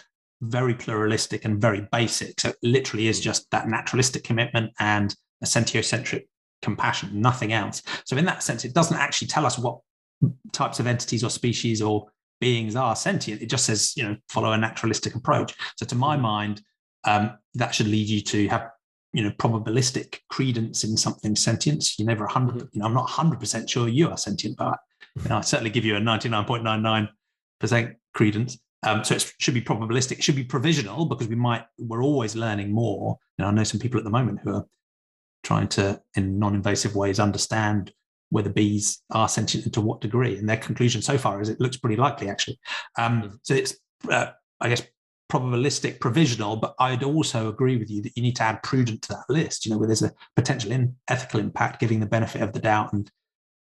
very 0.41 0.73
pluralistic 0.73 1.45
and 1.45 1.61
very 1.61 1.87
basic. 1.91 2.39
So 2.39 2.49
it 2.49 2.55
literally 2.63 3.07
is 3.07 3.19
Mm. 3.19 3.23
just 3.23 3.51
that 3.51 3.67
naturalistic 3.67 4.23
commitment 4.23 4.71
and 4.79 5.13
a 5.41 5.45
sentiocentric 5.45 6.23
compassion, 6.63 7.09
nothing 7.21 7.53
else. 7.53 7.83
So 8.05 8.17
in 8.17 8.25
that 8.25 8.41
sense, 8.41 8.65
it 8.65 8.73
doesn't 8.73 8.97
actually 8.97 9.27
tell 9.27 9.45
us 9.45 9.59
what 9.59 9.79
types 10.51 10.79
of 10.79 10.87
entities 10.87 11.23
or 11.23 11.29
species 11.29 11.81
or 11.81 12.07
beings 12.41 12.75
are 12.75 12.95
sentient. 12.95 13.41
It 13.41 13.49
just 13.49 13.65
says, 13.65 13.93
you 13.95 14.03
know, 14.03 14.17
follow 14.29 14.51
a 14.51 14.57
naturalistic 14.57 15.15
approach. 15.15 15.53
So 15.77 15.85
to 15.85 15.95
my 15.95 16.17
mind, 16.17 16.61
um, 17.05 17.37
that 17.55 17.75
should 17.75 17.87
lead 17.87 18.07
you 18.07 18.21
to 18.21 18.47
have 18.47 18.69
you 19.13 19.23
know 19.23 19.29
probabilistic 19.31 20.19
credence 20.29 20.83
in 20.83 20.97
something 20.97 21.35
sentience 21.35 21.97
you're 21.99 22.07
never 22.07 22.25
100 22.25 22.67
you 22.71 22.79
know 22.79 22.85
i'm 22.85 22.93
not 22.93 23.07
100% 23.07 23.69
sure 23.69 23.87
you 23.87 24.09
are 24.09 24.17
sentient 24.17 24.57
but 24.57 24.79
you 25.21 25.29
know, 25.29 25.37
i 25.37 25.41
certainly 25.41 25.69
give 25.69 25.85
you 25.85 25.95
a 25.95 25.99
99.99% 25.99 27.95
credence 28.15 28.57
um, 28.85 29.03
so 29.03 29.15
it 29.15 29.33
should 29.39 29.53
be 29.53 29.61
probabilistic 29.61 30.13
it 30.13 30.23
should 30.23 30.35
be 30.35 30.43
provisional 30.43 31.05
because 31.05 31.27
we 31.27 31.35
might 31.35 31.63
we're 31.77 32.03
always 32.03 32.35
learning 32.35 32.71
more 32.71 33.17
you 33.37 33.43
know 33.43 33.49
i 33.49 33.53
know 33.53 33.63
some 33.63 33.79
people 33.79 33.99
at 33.99 34.03
the 34.03 34.09
moment 34.09 34.39
who 34.43 34.55
are 34.55 34.65
trying 35.43 35.67
to 35.69 36.01
in 36.15 36.39
non-invasive 36.39 36.95
ways 36.95 37.19
understand 37.19 37.91
whether 38.29 38.49
bees 38.49 39.01
are 39.11 39.29
sentient 39.29 39.65
and 39.65 39.73
to 39.73 39.81
what 39.81 40.01
degree. 40.01 40.37
And 40.37 40.49
their 40.49 40.57
conclusion 40.57 41.01
so 41.01 41.17
far 41.17 41.41
is 41.41 41.49
it 41.49 41.59
looks 41.59 41.77
pretty 41.77 41.97
likely 41.97 42.29
actually. 42.29 42.59
Um, 42.97 43.21
Mhm. 43.23 43.39
so 43.43 43.53
it's 43.53 43.75
uh, 44.09 44.31
i 44.59 44.69
guess 44.69 44.81
probabilistic 45.31 45.99
provisional 45.99 46.55
but 46.55 46.75
i'd 46.79 47.01
also 47.03 47.49
agree 47.49 47.77
with 47.77 47.89
you 47.89 48.01
that 48.01 48.15
you 48.15 48.21
need 48.21 48.35
to 48.35 48.43
add 48.43 48.61
prudent 48.61 49.01
to 49.01 49.09
that 49.09 49.23
list 49.29 49.65
you 49.65 49.71
know 49.71 49.77
where 49.77 49.87
there's 49.87 50.03
a 50.03 50.11
potential 50.35 50.71
in 50.71 50.95
ethical 51.07 51.39
impact 51.39 51.79
giving 51.79 51.99
the 51.99 52.05
benefit 52.05 52.41
of 52.41 52.53
the 52.53 52.59
doubt 52.59 52.93
and 52.93 53.09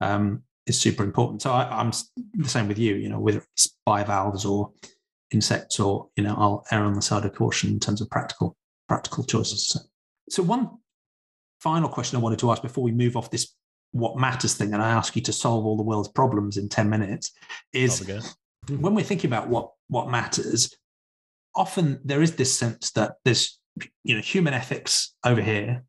um, 0.02 0.42
is 0.66 0.80
super 0.80 1.04
important. 1.04 1.42
So 1.42 1.52
I, 1.52 1.64
i'm 1.80 1.92
the 2.34 2.50
same 2.50 2.68
with 2.68 2.80
you 2.80 2.96
you 2.96 3.10
know 3.10 3.20
whether 3.20 3.44
it's 3.54 3.76
bivalves 3.86 4.46
or 4.46 4.72
insects 5.32 5.80
or 5.80 6.08
you 6.16 6.24
know 6.24 6.36
i'll 6.38 6.66
err 6.72 6.84
on 6.84 6.94
the 6.94 7.02
side 7.02 7.26
of 7.26 7.34
caution 7.36 7.70
in 7.70 7.80
terms 7.80 8.02
of 8.02 8.10
practical 8.10 8.56
practical 8.88 9.24
choices 9.24 9.68
so, 9.68 9.80
so 10.30 10.44
one 10.44 10.70
final 11.60 11.90
question 11.90 12.18
i 12.18 12.22
wanted 12.22 12.40
to 12.40 12.52
ask 12.52 12.62
before 12.62 12.84
we 12.84 12.92
move 12.92 13.18
off 13.18 13.32
this 13.32 13.54
what 13.92 14.18
matters 14.18 14.54
thing 14.54 14.74
and 14.74 14.82
i 14.82 14.90
ask 14.90 15.16
you 15.16 15.22
to 15.22 15.34
solve 15.34 15.66
all 15.66 15.78
the 15.78 15.84
world's 15.84 16.10
problems 16.10 16.58
in 16.58 16.70
10 16.70 16.90
minutes 16.90 17.32
is 17.74 18.02
mm-hmm. 18.02 18.82
when 18.82 18.94
we're 18.94 19.04
thinking 19.04 19.30
about 19.30 19.50
what 19.50 19.72
what 19.90 20.10
matters, 20.10 20.74
often 21.56 22.00
there 22.06 22.22
is 22.22 22.36
this 22.36 22.58
sense 22.58 22.92
that 22.92 23.16
there's 23.26 23.60
you 24.04 24.16
know 24.16 24.22
human 24.22 24.54
ethics 24.54 25.16
over 25.26 25.42
here, 25.42 25.84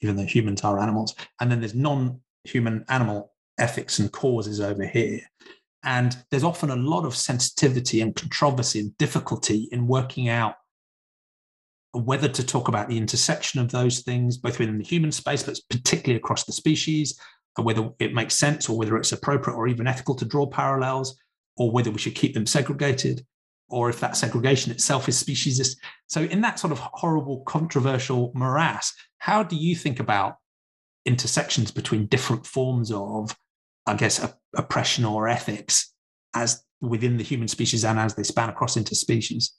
even 0.00 0.16
though 0.16 0.24
humans 0.24 0.62
are 0.62 0.78
animals, 0.78 1.14
and 1.40 1.50
then 1.50 1.60
there's 1.60 1.74
non-human 1.74 2.84
animal 2.88 3.32
ethics 3.58 3.98
and 3.98 4.12
causes 4.12 4.60
over 4.60 4.86
here. 4.86 5.20
And 5.82 6.16
there's 6.30 6.44
often 6.44 6.70
a 6.70 6.76
lot 6.76 7.06
of 7.06 7.16
sensitivity 7.16 8.02
and 8.02 8.14
controversy 8.14 8.80
and 8.80 8.96
difficulty 8.98 9.68
in 9.72 9.86
working 9.86 10.28
out 10.28 10.56
whether 11.92 12.28
to 12.28 12.46
talk 12.46 12.68
about 12.68 12.88
the 12.88 12.96
intersection 12.96 13.60
of 13.60 13.70
those 13.70 14.00
things, 14.00 14.36
both 14.36 14.58
within 14.58 14.78
the 14.78 14.84
human 14.84 15.10
space, 15.10 15.42
but 15.42 15.58
particularly 15.68 16.16
across 16.16 16.44
the 16.44 16.52
species, 16.52 17.18
whether 17.56 17.90
it 17.98 18.14
makes 18.14 18.34
sense 18.34 18.68
or 18.68 18.78
whether 18.78 18.96
it's 18.96 19.12
appropriate 19.12 19.56
or 19.56 19.68
even 19.68 19.86
ethical 19.86 20.14
to 20.14 20.24
draw 20.24 20.46
parallels, 20.46 21.18
or 21.56 21.70
whether 21.70 21.90
we 21.90 21.98
should 21.98 22.14
keep 22.14 22.32
them 22.32 22.46
segregated, 22.46 23.26
or 23.68 23.90
if 23.90 24.00
that 24.00 24.16
segregation 24.16 24.72
itself 24.72 25.08
is 25.08 25.22
speciesist. 25.22 25.76
So, 26.06 26.22
in 26.22 26.40
that 26.42 26.58
sort 26.58 26.72
of 26.72 26.78
horrible, 26.78 27.40
controversial 27.40 28.32
morass, 28.34 28.94
how 29.18 29.42
do 29.42 29.56
you 29.56 29.74
think 29.74 30.00
about 30.00 30.36
intersections 31.04 31.70
between 31.70 32.06
different 32.06 32.46
forms 32.46 32.90
of, 32.92 33.36
I 33.86 33.94
guess, 33.94 34.26
oppression 34.56 35.04
or 35.04 35.28
ethics 35.28 35.92
as 36.34 36.62
within 36.80 37.16
the 37.16 37.24
human 37.24 37.48
species 37.48 37.84
and 37.84 37.98
as 37.98 38.14
they 38.14 38.22
span 38.22 38.48
across 38.48 38.76
into 38.76 38.94
species? 38.94 39.52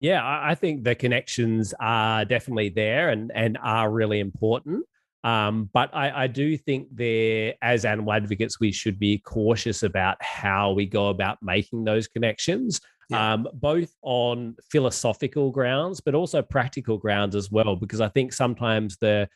Yeah, 0.00 0.22
I 0.24 0.54
think 0.54 0.82
the 0.82 0.94
connections 0.94 1.74
are 1.78 2.24
definitely 2.24 2.70
there 2.70 3.10
and, 3.10 3.30
and 3.34 3.58
are 3.62 3.90
really 3.90 4.20
important. 4.20 4.86
Um, 5.22 5.68
but 5.74 5.94
I, 5.94 6.24
I, 6.24 6.26
do 6.28 6.56
think 6.56 6.88
there, 6.90 7.54
as 7.60 7.84
animal 7.84 8.14
advocates, 8.14 8.58
we 8.58 8.72
should 8.72 8.98
be 8.98 9.18
cautious 9.18 9.82
about 9.82 10.16
how 10.22 10.72
we 10.72 10.86
go 10.86 11.08
about 11.08 11.36
making 11.42 11.84
those 11.84 12.08
connections, 12.08 12.80
yeah. 13.10 13.34
um, 13.34 13.46
both 13.52 13.94
on 14.00 14.56
philosophical 14.70 15.50
grounds, 15.50 16.00
but 16.00 16.14
also 16.14 16.40
practical 16.40 16.96
grounds 16.96 17.36
as 17.36 17.50
well. 17.50 17.76
Because 17.76 18.00
I 18.00 18.08
think 18.08 18.32
sometimes 18.32 18.96
the 18.96 19.28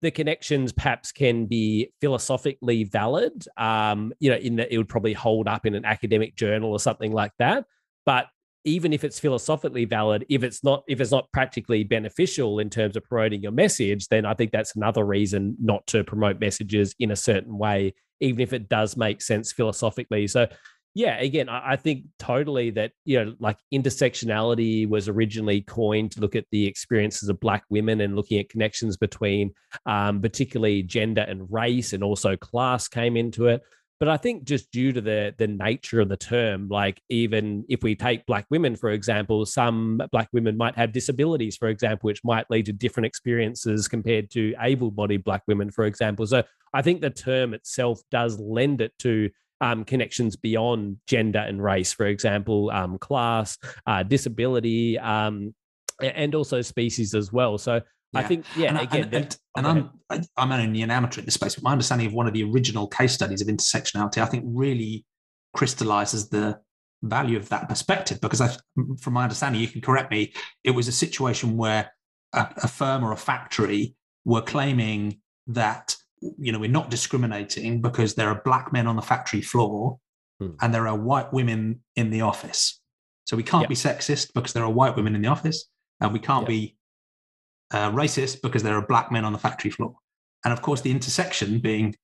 the 0.00 0.12
connections 0.12 0.72
perhaps 0.72 1.10
can 1.10 1.46
be 1.46 1.92
philosophically 2.00 2.84
valid. 2.84 3.44
Um, 3.56 4.12
you 4.20 4.30
know, 4.30 4.36
in 4.36 4.56
that 4.56 4.72
it 4.72 4.78
would 4.78 4.88
probably 4.88 5.12
hold 5.12 5.48
up 5.48 5.66
in 5.66 5.74
an 5.74 5.84
academic 5.84 6.36
journal 6.36 6.70
or 6.70 6.78
something 6.78 7.12
like 7.12 7.32
that. 7.40 7.64
But 8.06 8.26
even 8.64 8.92
if 8.92 9.04
it's 9.04 9.18
philosophically 9.18 9.84
valid, 9.84 10.24
if 10.28 10.42
it's 10.42 10.62
not 10.62 10.84
if 10.86 11.00
it's 11.00 11.10
not 11.10 11.30
practically 11.32 11.84
beneficial 11.84 12.58
in 12.58 12.70
terms 12.70 12.96
of 12.96 13.04
promoting 13.04 13.42
your 13.42 13.52
message, 13.52 14.08
then 14.08 14.24
I 14.24 14.34
think 14.34 14.52
that's 14.52 14.76
another 14.76 15.04
reason 15.04 15.56
not 15.60 15.86
to 15.88 16.04
promote 16.04 16.40
messages 16.40 16.94
in 16.98 17.10
a 17.10 17.16
certain 17.16 17.58
way, 17.58 17.94
even 18.20 18.40
if 18.40 18.52
it 18.52 18.68
does 18.68 18.96
make 18.96 19.22
sense 19.22 19.52
philosophically. 19.52 20.26
So 20.28 20.46
yeah, 20.94 21.18
again, 21.18 21.48
I, 21.48 21.76
think 21.76 22.04
totally 22.18 22.68
that, 22.72 22.92
you 23.06 23.24
know, 23.24 23.34
like 23.40 23.56
intersectionality 23.72 24.86
was 24.86 25.08
originally 25.08 25.62
coined 25.62 26.12
to 26.12 26.20
look 26.20 26.36
at 26.36 26.44
the 26.52 26.66
experiences 26.66 27.30
of 27.30 27.40
Black 27.40 27.64
women 27.70 28.02
and 28.02 28.14
looking 28.14 28.38
at 28.38 28.50
connections 28.50 28.98
between 28.98 29.52
um, 29.86 30.20
particularly 30.20 30.82
gender 30.82 31.22
and 31.22 31.50
race 31.50 31.94
and 31.94 32.04
also 32.04 32.36
class 32.36 32.88
came 32.88 33.16
into 33.16 33.46
it. 33.46 33.62
But 34.02 34.08
I 34.08 34.16
think 34.16 34.42
just 34.42 34.72
due 34.72 34.90
to 34.94 35.00
the 35.00 35.32
the 35.38 35.46
nature 35.46 36.00
of 36.00 36.08
the 36.08 36.16
term, 36.16 36.66
like 36.68 37.00
even 37.08 37.64
if 37.68 37.84
we 37.84 37.94
take 37.94 38.26
black 38.26 38.46
women, 38.50 38.74
for 38.74 38.90
example, 38.90 39.46
some 39.46 40.02
black 40.10 40.28
women 40.32 40.56
might 40.56 40.74
have 40.74 40.90
disabilities, 40.90 41.56
for 41.56 41.68
example, 41.68 42.08
which 42.08 42.24
might 42.24 42.50
lead 42.50 42.66
to 42.66 42.72
different 42.72 43.06
experiences 43.06 43.86
compared 43.86 44.28
to 44.32 44.56
able-bodied 44.60 45.22
black 45.22 45.44
women, 45.46 45.70
for 45.70 45.84
example. 45.84 46.26
So 46.26 46.42
I 46.74 46.82
think 46.82 47.00
the 47.00 47.10
term 47.10 47.54
itself 47.54 48.00
does 48.10 48.40
lend 48.40 48.80
it 48.80 48.92
to 48.98 49.30
um, 49.60 49.84
connections 49.84 50.34
beyond 50.34 50.96
gender 51.06 51.38
and 51.38 51.62
race, 51.62 51.92
for 51.92 52.06
example, 52.06 52.72
um, 52.72 52.98
class, 52.98 53.56
uh, 53.86 54.02
disability, 54.02 54.98
um, 54.98 55.54
and 56.02 56.34
also 56.34 56.60
species 56.60 57.14
as 57.14 57.32
well. 57.32 57.56
So 57.56 57.82
yeah. 58.12 58.20
I 58.20 58.22
think, 58.24 58.44
yeah, 58.56 58.68
and, 58.68 58.78
again, 58.78 59.04
and, 59.04 59.14
and, 59.14 59.36
and 59.56 59.66
I'm 59.66 59.90
I'm 60.36 60.52
only 60.52 60.82
an 60.82 60.90
amateur 60.90 61.20
in 61.20 61.24
this 61.24 61.34
space, 61.34 61.54
but 61.54 61.64
my 61.64 61.72
understanding 61.72 62.06
of 62.06 62.12
one 62.12 62.26
of 62.26 62.34
the 62.34 62.44
original 62.44 62.86
case 62.86 63.12
studies 63.12 63.40
of 63.40 63.48
intersectionality, 63.48 64.18
I 64.18 64.26
think, 64.26 64.44
really 64.46 65.04
crystallizes 65.54 66.28
the 66.28 66.58
value 67.02 67.36
of 67.36 67.48
that 67.48 67.68
perspective. 67.68 68.20
Because 68.20 68.40
I, 68.40 68.54
from 69.00 69.14
my 69.14 69.22
understanding, 69.22 69.60
you 69.60 69.68
can 69.68 69.80
correct 69.80 70.10
me, 70.10 70.32
it 70.64 70.72
was 70.72 70.88
a 70.88 70.92
situation 70.92 71.56
where 71.56 71.90
a, 72.32 72.48
a 72.62 72.68
firm 72.68 73.04
or 73.04 73.12
a 73.12 73.16
factory 73.16 73.94
were 74.24 74.42
claiming 74.42 75.20
that 75.48 75.96
you 76.38 76.52
know 76.52 76.58
we're 76.58 76.70
not 76.70 76.90
discriminating 76.90 77.80
because 77.82 78.14
there 78.14 78.28
are 78.28 78.40
black 78.44 78.72
men 78.72 78.86
on 78.86 78.96
the 78.96 79.02
factory 79.02 79.40
floor 79.40 79.98
hmm. 80.38 80.50
and 80.60 80.72
there 80.72 80.86
are 80.86 80.96
white 80.96 81.32
women 81.32 81.80
in 81.96 82.10
the 82.10 82.20
office 82.20 82.80
so 83.24 83.36
we 83.36 83.42
can't 83.42 83.62
yep. 83.62 83.68
be 83.68 83.74
sexist 83.74 84.32
because 84.32 84.52
there 84.52 84.62
are 84.62 84.70
white 84.70 84.94
women 84.94 85.16
in 85.16 85.22
the 85.22 85.28
office 85.28 85.68
and 86.00 86.12
we 86.12 86.20
can't 86.20 86.42
yep. 86.42 86.48
be 86.48 86.76
uh, 87.72 87.90
racist 87.90 88.42
because 88.42 88.62
there 88.62 88.76
are 88.76 88.86
black 88.86 89.10
men 89.10 89.24
on 89.24 89.32
the 89.32 89.38
factory 89.38 89.70
floor 89.70 89.94
and 90.44 90.52
of 90.52 90.62
course 90.62 90.80
the 90.80 90.90
intersection 90.90 91.58
being 91.58 91.94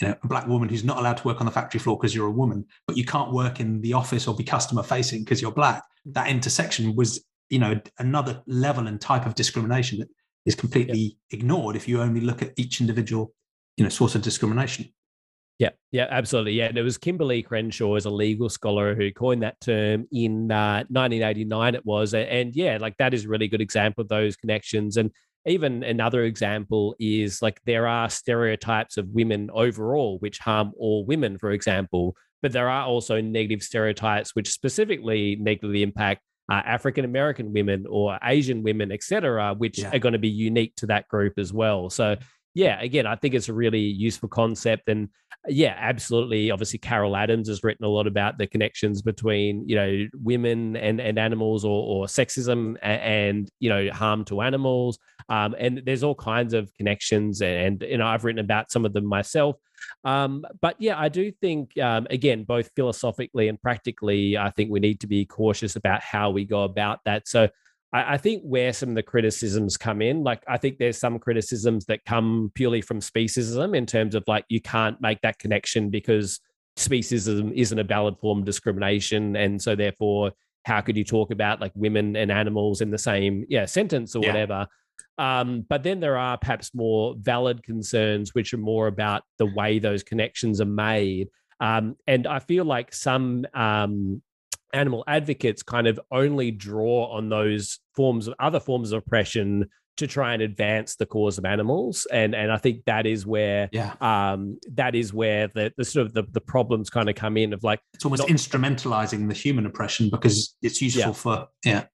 you 0.00 0.08
know 0.08 0.14
a 0.22 0.26
black 0.26 0.46
woman 0.46 0.68
who's 0.68 0.84
not 0.84 0.98
allowed 0.98 1.16
to 1.16 1.26
work 1.26 1.40
on 1.40 1.46
the 1.46 1.52
factory 1.52 1.80
floor 1.80 1.96
because 1.96 2.14
you're 2.14 2.26
a 2.26 2.30
woman 2.30 2.64
but 2.86 2.96
you 2.96 3.04
can't 3.04 3.32
work 3.32 3.60
in 3.60 3.80
the 3.80 3.92
office 3.92 4.26
or 4.26 4.34
be 4.34 4.44
customer 4.44 4.82
facing 4.82 5.22
because 5.22 5.40
you're 5.40 5.52
black 5.52 5.82
that 6.04 6.28
intersection 6.28 6.94
was 6.96 7.24
you 7.50 7.58
know 7.58 7.80
another 7.98 8.42
level 8.46 8.86
and 8.86 9.00
type 9.00 9.26
of 9.26 9.34
discrimination 9.34 9.98
that 9.98 10.08
is 10.44 10.54
completely 10.54 10.98
yep. 10.98 11.12
ignored 11.30 11.76
if 11.76 11.88
you 11.88 12.00
only 12.00 12.20
look 12.20 12.42
at 12.42 12.52
each 12.56 12.80
individual, 12.80 13.32
you 13.76 13.84
know, 13.84 13.90
source 13.90 14.14
of 14.14 14.22
discrimination. 14.22 14.92
Yeah, 15.58 15.70
yeah, 15.92 16.08
absolutely. 16.10 16.54
Yeah, 16.54 16.66
and 16.66 16.76
it 16.76 16.82
was 16.82 16.98
Kimberlé 16.98 17.44
Crenshaw 17.44 17.94
as 17.94 18.06
a 18.06 18.10
legal 18.10 18.48
scholar 18.48 18.94
who 18.94 19.12
coined 19.12 19.44
that 19.44 19.60
term 19.60 20.06
in 20.10 20.50
uh, 20.50 20.84
1989. 20.88 21.74
It 21.76 21.86
was, 21.86 22.12
and 22.12 22.54
yeah, 22.56 22.78
like 22.80 22.96
that 22.96 23.14
is 23.14 23.24
a 23.24 23.28
really 23.28 23.46
good 23.46 23.60
example 23.60 24.02
of 24.02 24.08
those 24.08 24.34
connections. 24.34 24.96
And 24.96 25.12
even 25.46 25.84
another 25.84 26.24
example 26.24 26.96
is 26.98 27.40
like 27.40 27.60
there 27.66 27.86
are 27.86 28.08
stereotypes 28.08 28.96
of 28.96 29.08
women 29.10 29.50
overall 29.52 30.18
which 30.18 30.38
harm 30.38 30.72
all 30.78 31.04
women, 31.04 31.38
for 31.38 31.52
example, 31.52 32.16
but 32.42 32.52
there 32.52 32.68
are 32.68 32.84
also 32.84 33.20
negative 33.20 33.62
stereotypes 33.62 34.34
which 34.34 34.50
specifically 34.50 35.36
negatively 35.36 35.82
impact 35.82 36.22
uh, 36.50 36.60
African 36.64 37.04
American 37.04 37.52
women 37.52 37.86
or 37.88 38.18
Asian 38.22 38.62
women, 38.62 38.92
etc., 38.92 39.54
which 39.54 39.78
yeah. 39.78 39.94
are 39.94 39.98
going 39.98 40.12
to 40.12 40.18
be 40.18 40.28
unique 40.28 40.74
to 40.76 40.86
that 40.86 41.08
group 41.08 41.38
as 41.38 41.52
well. 41.52 41.88
So, 41.88 42.16
yeah, 42.54 42.80
again, 42.80 43.06
I 43.06 43.16
think 43.16 43.34
it's 43.34 43.48
a 43.48 43.54
really 43.54 43.80
useful 43.80 44.28
concept, 44.28 44.88
and 44.88 45.08
yeah, 45.48 45.76
absolutely. 45.78 46.50
Obviously, 46.50 46.78
Carol 46.78 47.16
Adams 47.16 47.48
has 47.48 47.62
written 47.62 47.84
a 47.84 47.88
lot 47.88 48.06
about 48.06 48.38
the 48.38 48.46
connections 48.46 49.02
between 49.02 49.68
you 49.68 49.76
know 49.76 50.06
women 50.14 50.76
and 50.76 51.00
and 51.00 51.18
animals, 51.18 51.64
or, 51.64 51.82
or 51.82 52.06
sexism 52.06 52.76
and, 52.82 53.02
and, 53.02 53.50
you 53.60 53.68
know 53.68 53.90
harm 53.92 54.24
to 54.26 54.40
animals. 54.40 54.98
Um, 55.28 55.54
and 55.58 55.82
there's 55.84 56.02
all 56.02 56.14
kinds 56.14 56.54
of 56.54 56.72
connections, 56.74 57.42
and, 57.42 57.82
and 57.82 57.90
you 57.90 57.98
know 57.98 58.06
I've 58.06 58.24
written 58.24 58.38
about 58.38 58.70
some 58.70 58.84
of 58.84 58.92
them 58.92 59.04
myself. 59.06 59.56
Um, 60.04 60.44
but 60.60 60.76
yeah, 60.78 60.98
I 60.98 61.08
do 61.08 61.30
think, 61.30 61.78
um, 61.78 62.06
again, 62.10 62.44
both 62.44 62.70
philosophically 62.74 63.48
and 63.48 63.60
practically, 63.60 64.36
I 64.36 64.50
think 64.50 64.70
we 64.70 64.80
need 64.80 65.00
to 65.00 65.06
be 65.06 65.26
cautious 65.26 65.76
about 65.76 66.02
how 66.02 66.30
we 66.30 66.44
go 66.44 66.62
about 66.62 67.00
that. 67.04 67.28
So 67.28 67.48
I, 67.94 68.14
I 68.14 68.16
think 68.18 68.42
where 68.42 68.72
some 68.74 68.90
of 68.90 68.94
the 68.96 69.02
criticisms 69.02 69.78
come 69.78 70.02
in, 70.02 70.22
like 70.22 70.42
I 70.46 70.58
think 70.58 70.78
there's 70.78 70.98
some 70.98 71.18
criticisms 71.18 71.86
that 71.86 72.04
come 72.04 72.52
purely 72.54 72.82
from 72.82 73.00
speciesism 73.00 73.74
in 73.74 73.86
terms 73.86 74.14
of 74.14 74.24
like 74.26 74.44
you 74.48 74.60
can't 74.60 75.00
make 75.00 75.20
that 75.22 75.38
connection 75.38 75.88
because 75.88 76.40
speciesism 76.76 77.52
isn't 77.54 77.78
a 77.78 77.84
valid 77.84 78.18
form 78.20 78.40
of 78.40 78.44
discrimination. 78.44 79.36
And 79.36 79.62
so 79.62 79.74
therefore, 79.74 80.32
how 80.66 80.80
could 80.80 80.96
you 80.96 81.04
talk 81.04 81.30
about 81.30 81.60
like 81.60 81.72
women 81.74 82.16
and 82.16 82.30
animals 82.30 82.80
in 82.80 82.90
the 82.90 82.98
same 82.98 83.44
yeah 83.48 83.66
sentence 83.66 84.16
or 84.16 84.22
yeah. 84.22 84.28
whatever 84.28 84.66
um, 85.18 85.64
but 85.68 85.82
then 85.82 86.00
there 86.00 86.18
are 86.18 86.36
perhaps 86.36 86.74
more 86.74 87.14
valid 87.18 87.62
concerns, 87.62 88.34
which 88.34 88.52
are 88.52 88.58
more 88.58 88.86
about 88.86 89.22
the 89.38 89.46
way 89.46 89.78
those 89.78 90.02
connections 90.02 90.60
are 90.60 90.66
made. 90.66 91.28
Um, 91.60 91.96
and 92.06 92.26
I 92.26 92.40
feel 92.40 92.64
like 92.64 92.92
some 92.92 93.46
um, 93.54 94.22
animal 94.74 95.04
advocates 95.06 95.62
kind 95.62 95.86
of 95.86 96.00
only 96.10 96.50
draw 96.50 97.06
on 97.06 97.28
those 97.28 97.78
forms 97.94 98.28
of 98.28 98.34
other 98.38 98.60
forms 98.60 98.92
of 98.92 98.98
oppression 98.98 99.66
to 99.96 100.08
try 100.08 100.34
and 100.34 100.42
advance 100.42 100.96
the 100.96 101.06
cause 101.06 101.38
of 101.38 101.44
animals 101.44 102.04
and 102.12 102.34
and 102.34 102.50
I 102.50 102.56
think 102.56 102.84
that 102.86 103.06
is 103.06 103.24
where 103.24 103.68
yeah 103.70 103.94
um 104.00 104.58
that 104.72 104.96
is 104.96 105.14
where 105.14 105.46
the, 105.46 105.72
the 105.76 105.84
sort 105.84 106.06
of 106.06 106.14
the, 106.14 106.24
the 106.32 106.40
problems 106.40 106.90
kind 106.90 107.08
of 107.08 107.14
come 107.14 107.36
in 107.36 107.52
of 107.52 107.62
like 107.62 107.80
it's 107.94 108.04
almost 108.04 108.22
not, 108.22 108.28
instrumentalizing 108.28 109.28
the 109.28 109.34
human 109.34 109.66
oppression 109.66 110.10
because 110.10 110.56
it's 110.62 110.82
useful 110.82 111.02
yeah. 111.02 111.12
for 111.12 111.46
yeah 111.64 111.84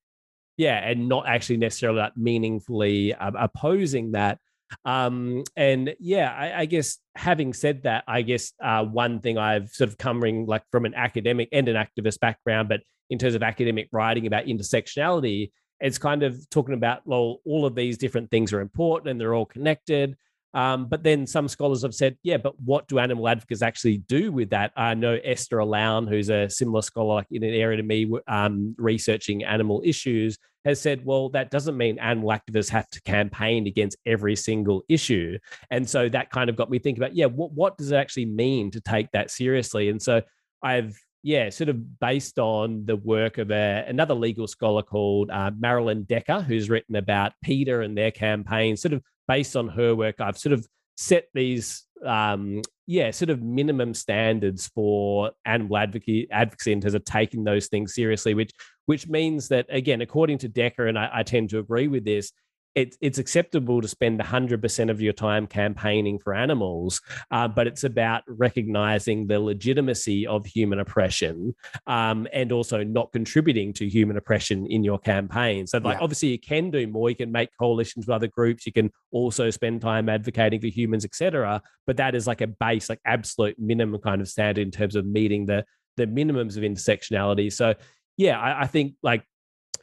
yeah, 0.61 0.77
and 0.87 1.09
not 1.09 1.27
actually 1.27 1.57
necessarily 1.57 2.01
that 2.01 2.19
meaningfully 2.19 3.15
uh, 3.15 3.31
opposing 3.39 4.13
that. 4.13 4.39
Um, 4.85 5.45
and 5.57 5.95
yeah, 5.99 6.33
I, 6.33 6.61
I, 6.61 6.65
guess 6.67 6.99
having 7.17 7.53
said 7.53 7.83
that, 7.83 8.05
I 8.07 8.23
guess 8.23 8.53
uh, 8.63 8.85
one 8.85 9.21
thing 9.21 9.37
I've 9.37 9.71
sort 9.71 9.91
of 9.91 9.99
coming 9.99 10.47
like 10.47 10.63
from 10.71 10.85
an 10.85 10.95
academic 10.95 11.49
and 11.53 11.69
an 11.69 11.77
activist 11.77 12.21
background, 12.21 12.69
but 12.69 12.81
in 13.11 13.19
terms 13.19 13.35
of 13.35 13.43
academic 13.43 13.89
writing 13.93 14.27
about 14.27 14.47
intersectionality, 14.47 15.51
it's 15.81 15.99
kind 15.99 16.23
of 16.23 16.49
talking 16.51 16.75
about 16.75 17.01
well, 17.05 17.39
all 17.45 17.67
of 17.67 17.75
these 17.75 17.99
different 17.99 18.31
things 18.31 18.53
are 18.53 18.61
important 18.61 19.11
and 19.11 19.21
they're 19.21 19.35
all 19.35 19.47
connected. 19.47 20.17
Um, 20.53 20.87
but 20.87 21.03
then 21.03 21.27
some 21.27 21.49
scholars 21.49 21.83
have 21.83 21.95
said, 21.95 22.17
yeah, 22.23 22.37
but 22.37 22.61
what 22.61 22.89
do 22.89 22.99
animal 22.99 23.29
advocates 23.29 23.63
actually 23.63 23.99
do 23.99 24.33
with 24.33 24.51
that? 24.51 24.73
I 24.77 24.95
know 24.95 25.19
Esther 25.23 25.59
Alloun, 25.59 26.09
who's 26.09 26.29
a 26.29 26.49
similar 26.49 26.83
scholar 26.83 27.17
like 27.17 27.27
in 27.31 27.45
an 27.45 27.55
area 27.55 27.77
to 27.77 27.83
me, 27.83 28.11
um, 28.27 28.75
researching 28.79 29.45
animal 29.45 29.83
issues, 29.85 30.39
has 30.65 30.81
said, 30.81 31.05
well, 31.05 31.29
that 31.31 31.51
doesn't 31.51 31.77
mean 31.77 31.99
animal 31.99 32.31
activists 32.31 32.69
have 32.71 32.89
to 32.91 33.01
campaign 33.03 33.67
against 33.67 33.97
every 34.05 34.37
single 34.37 34.83
issue. 34.89 35.39
And 35.71 35.89
so 35.89 36.09
that 36.09 36.31
kind 36.31 36.51
of 36.51 36.57
got 36.57 36.71
me 36.71 36.79
thinking 36.79 37.03
about, 37.03 37.15
yeah, 37.15 37.27
what, 37.27 37.53
what 37.53 37.79
does 37.79 37.93
it 37.93 37.97
actually 37.97 38.27
mean 38.27 38.71
to 38.73 38.81
take 38.81 39.11
that 39.13 39.31
seriously? 39.31 39.89
And 39.89 40.03
so 40.03 40.23
I've 40.63 40.99
yeah, 41.23 41.51
sort 41.51 41.69
of 41.69 42.01
based 42.01 42.39
on 42.39 42.87
the 42.87 42.97
work 42.97 43.39
of 43.39 43.51
a, 43.51 43.85
another 43.87 44.15
legal 44.15 44.47
scholar 44.47 44.83
called 44.83 45.31
uh, 45.31 45.51
Marilyn 45.59 46.05
Deckha, 46.05 46.43
who's 46.43 46.71
written 46.71 46.97
about 46.97 47.33
PETA 47.43 47.81
and 47.81 47.97
their 47.97 48.11
campaign, 48.11 48.77
sort 48.77 48.95
of 48.95 49.03
based 49.31 49.55
on 49.55 49.69
her 49.69 49.95
work, 49.95 50.21
I've 50.21 50.37
sort 50.37 50.53
of 50.53 50.67
set 50.97 51.27
these, 51.35 51.85
um, 52.05 52.63
yeah, 52.89 53.13
sort 53.13 53.31
of 53.31 53.41
minimum 53.41 53.95
standards 53.95 54.67
for 54.75 55.31
animal 55.45 55.77
advocacy, 55.77 56.27
advocacy 56.33 56.73
in 56.73 56.81
terms 56.81 56.95
of 56.95 57.05
taking 57.05 57.45
those 57.45 57.69
things 57.69 57.95
seriously, 57.95 58.35
which 58.35 58.51
which 58.87 59.07
means 59.09 59.47
that 59.49 59.67
again, 59.71 60.01
according 60.01 60.39
to 60.39 60.49
Deckha, 60.49 60.89
and 60.89 60.99
I, 60.99 61.09
I 61.13 61.23
tend 61.23 61.51
to 61.51 61.61
agree 61.61 61.87
with 61.87 62.05
this, 62.05 62.33
it's 62.75 62.97
it's 63.01 63.19
acceptable 63.19 63.81
to 63.81 63.89
spend 63.89 64.21
100% 64.21 64.91
of 64.91 65.01
your 65.01 65.13
time 65.13 65.47
campaigning 65.47 66.19
for 66.19 66.35
animals, 66.35 67.01
uh, 67.31 67.49
but 67.49 67.67
it's 67.67 67.85
about 67.85 68.23
recognizing 68.29 69.27
the 69.27 69.41
legitimacy 69.41 70.27
of 70.27 70.47
human 70.47 70.79
oppression 70.79 71.55
um, 71.87 72.29
and 72.33 72.53
also 72.53 72.85
not 72.85 73.13
contributing 73.13 73.73
to 73.73 73.89
human 73.89 74.17
oppression 74.17 74.67
in 74.67 74.85
your 74.85 74.99
campaign. 74.99 75.67
So, 75.67 75.79
like, 75.79 75.99
yeah. 75.99 76.03
obviously, 76.03 76.29
you 76.29 76.39
can 76.39 76.71
do 76.71 76.87
more. 76.87 77.11
You 77.11 77.17
can 77.17 77.33
make 77.33 77.51
coalitions 77.59 78.07
with 78.07 78.15
other 78.15 78.29
groups. 78.29 78.67
You 78.67 78.73
can 78.73 78.91
also 79.11 79.51
spend 79.51 79.81
time 79.81 80.09
advocating 80.09 80.61
for 80.61 80.69
humans, 80.69 81.05
etc. 81.05 81.63
But 81.87 81.97
that 81.97 82.15
is 82.15 82.27
like 82.27 82.41
a 82.41 82.47
base, 82.47 82.89
like 82.89 83.01
absolute 83.05 83.59
minimum 83.59 84.01
kind 84.01 84.21
of 84.21 84.29
standard 84.29 84.63
in 84.63 84.71
terms 84.71 84.95
of 84.95 85.07
meeting 85.07 85.47
the 85.47 85.65
the 85.97 86.07
minimums 86.07 86.57
of 86.57 86.63
intersectionality. 86.63 87.53
So, 87.53 87.75
yeah, 88.17 88.39
I, 88.39 88.63
I 88.63 88.67
think 88.67 88.95
like 89.03 89.25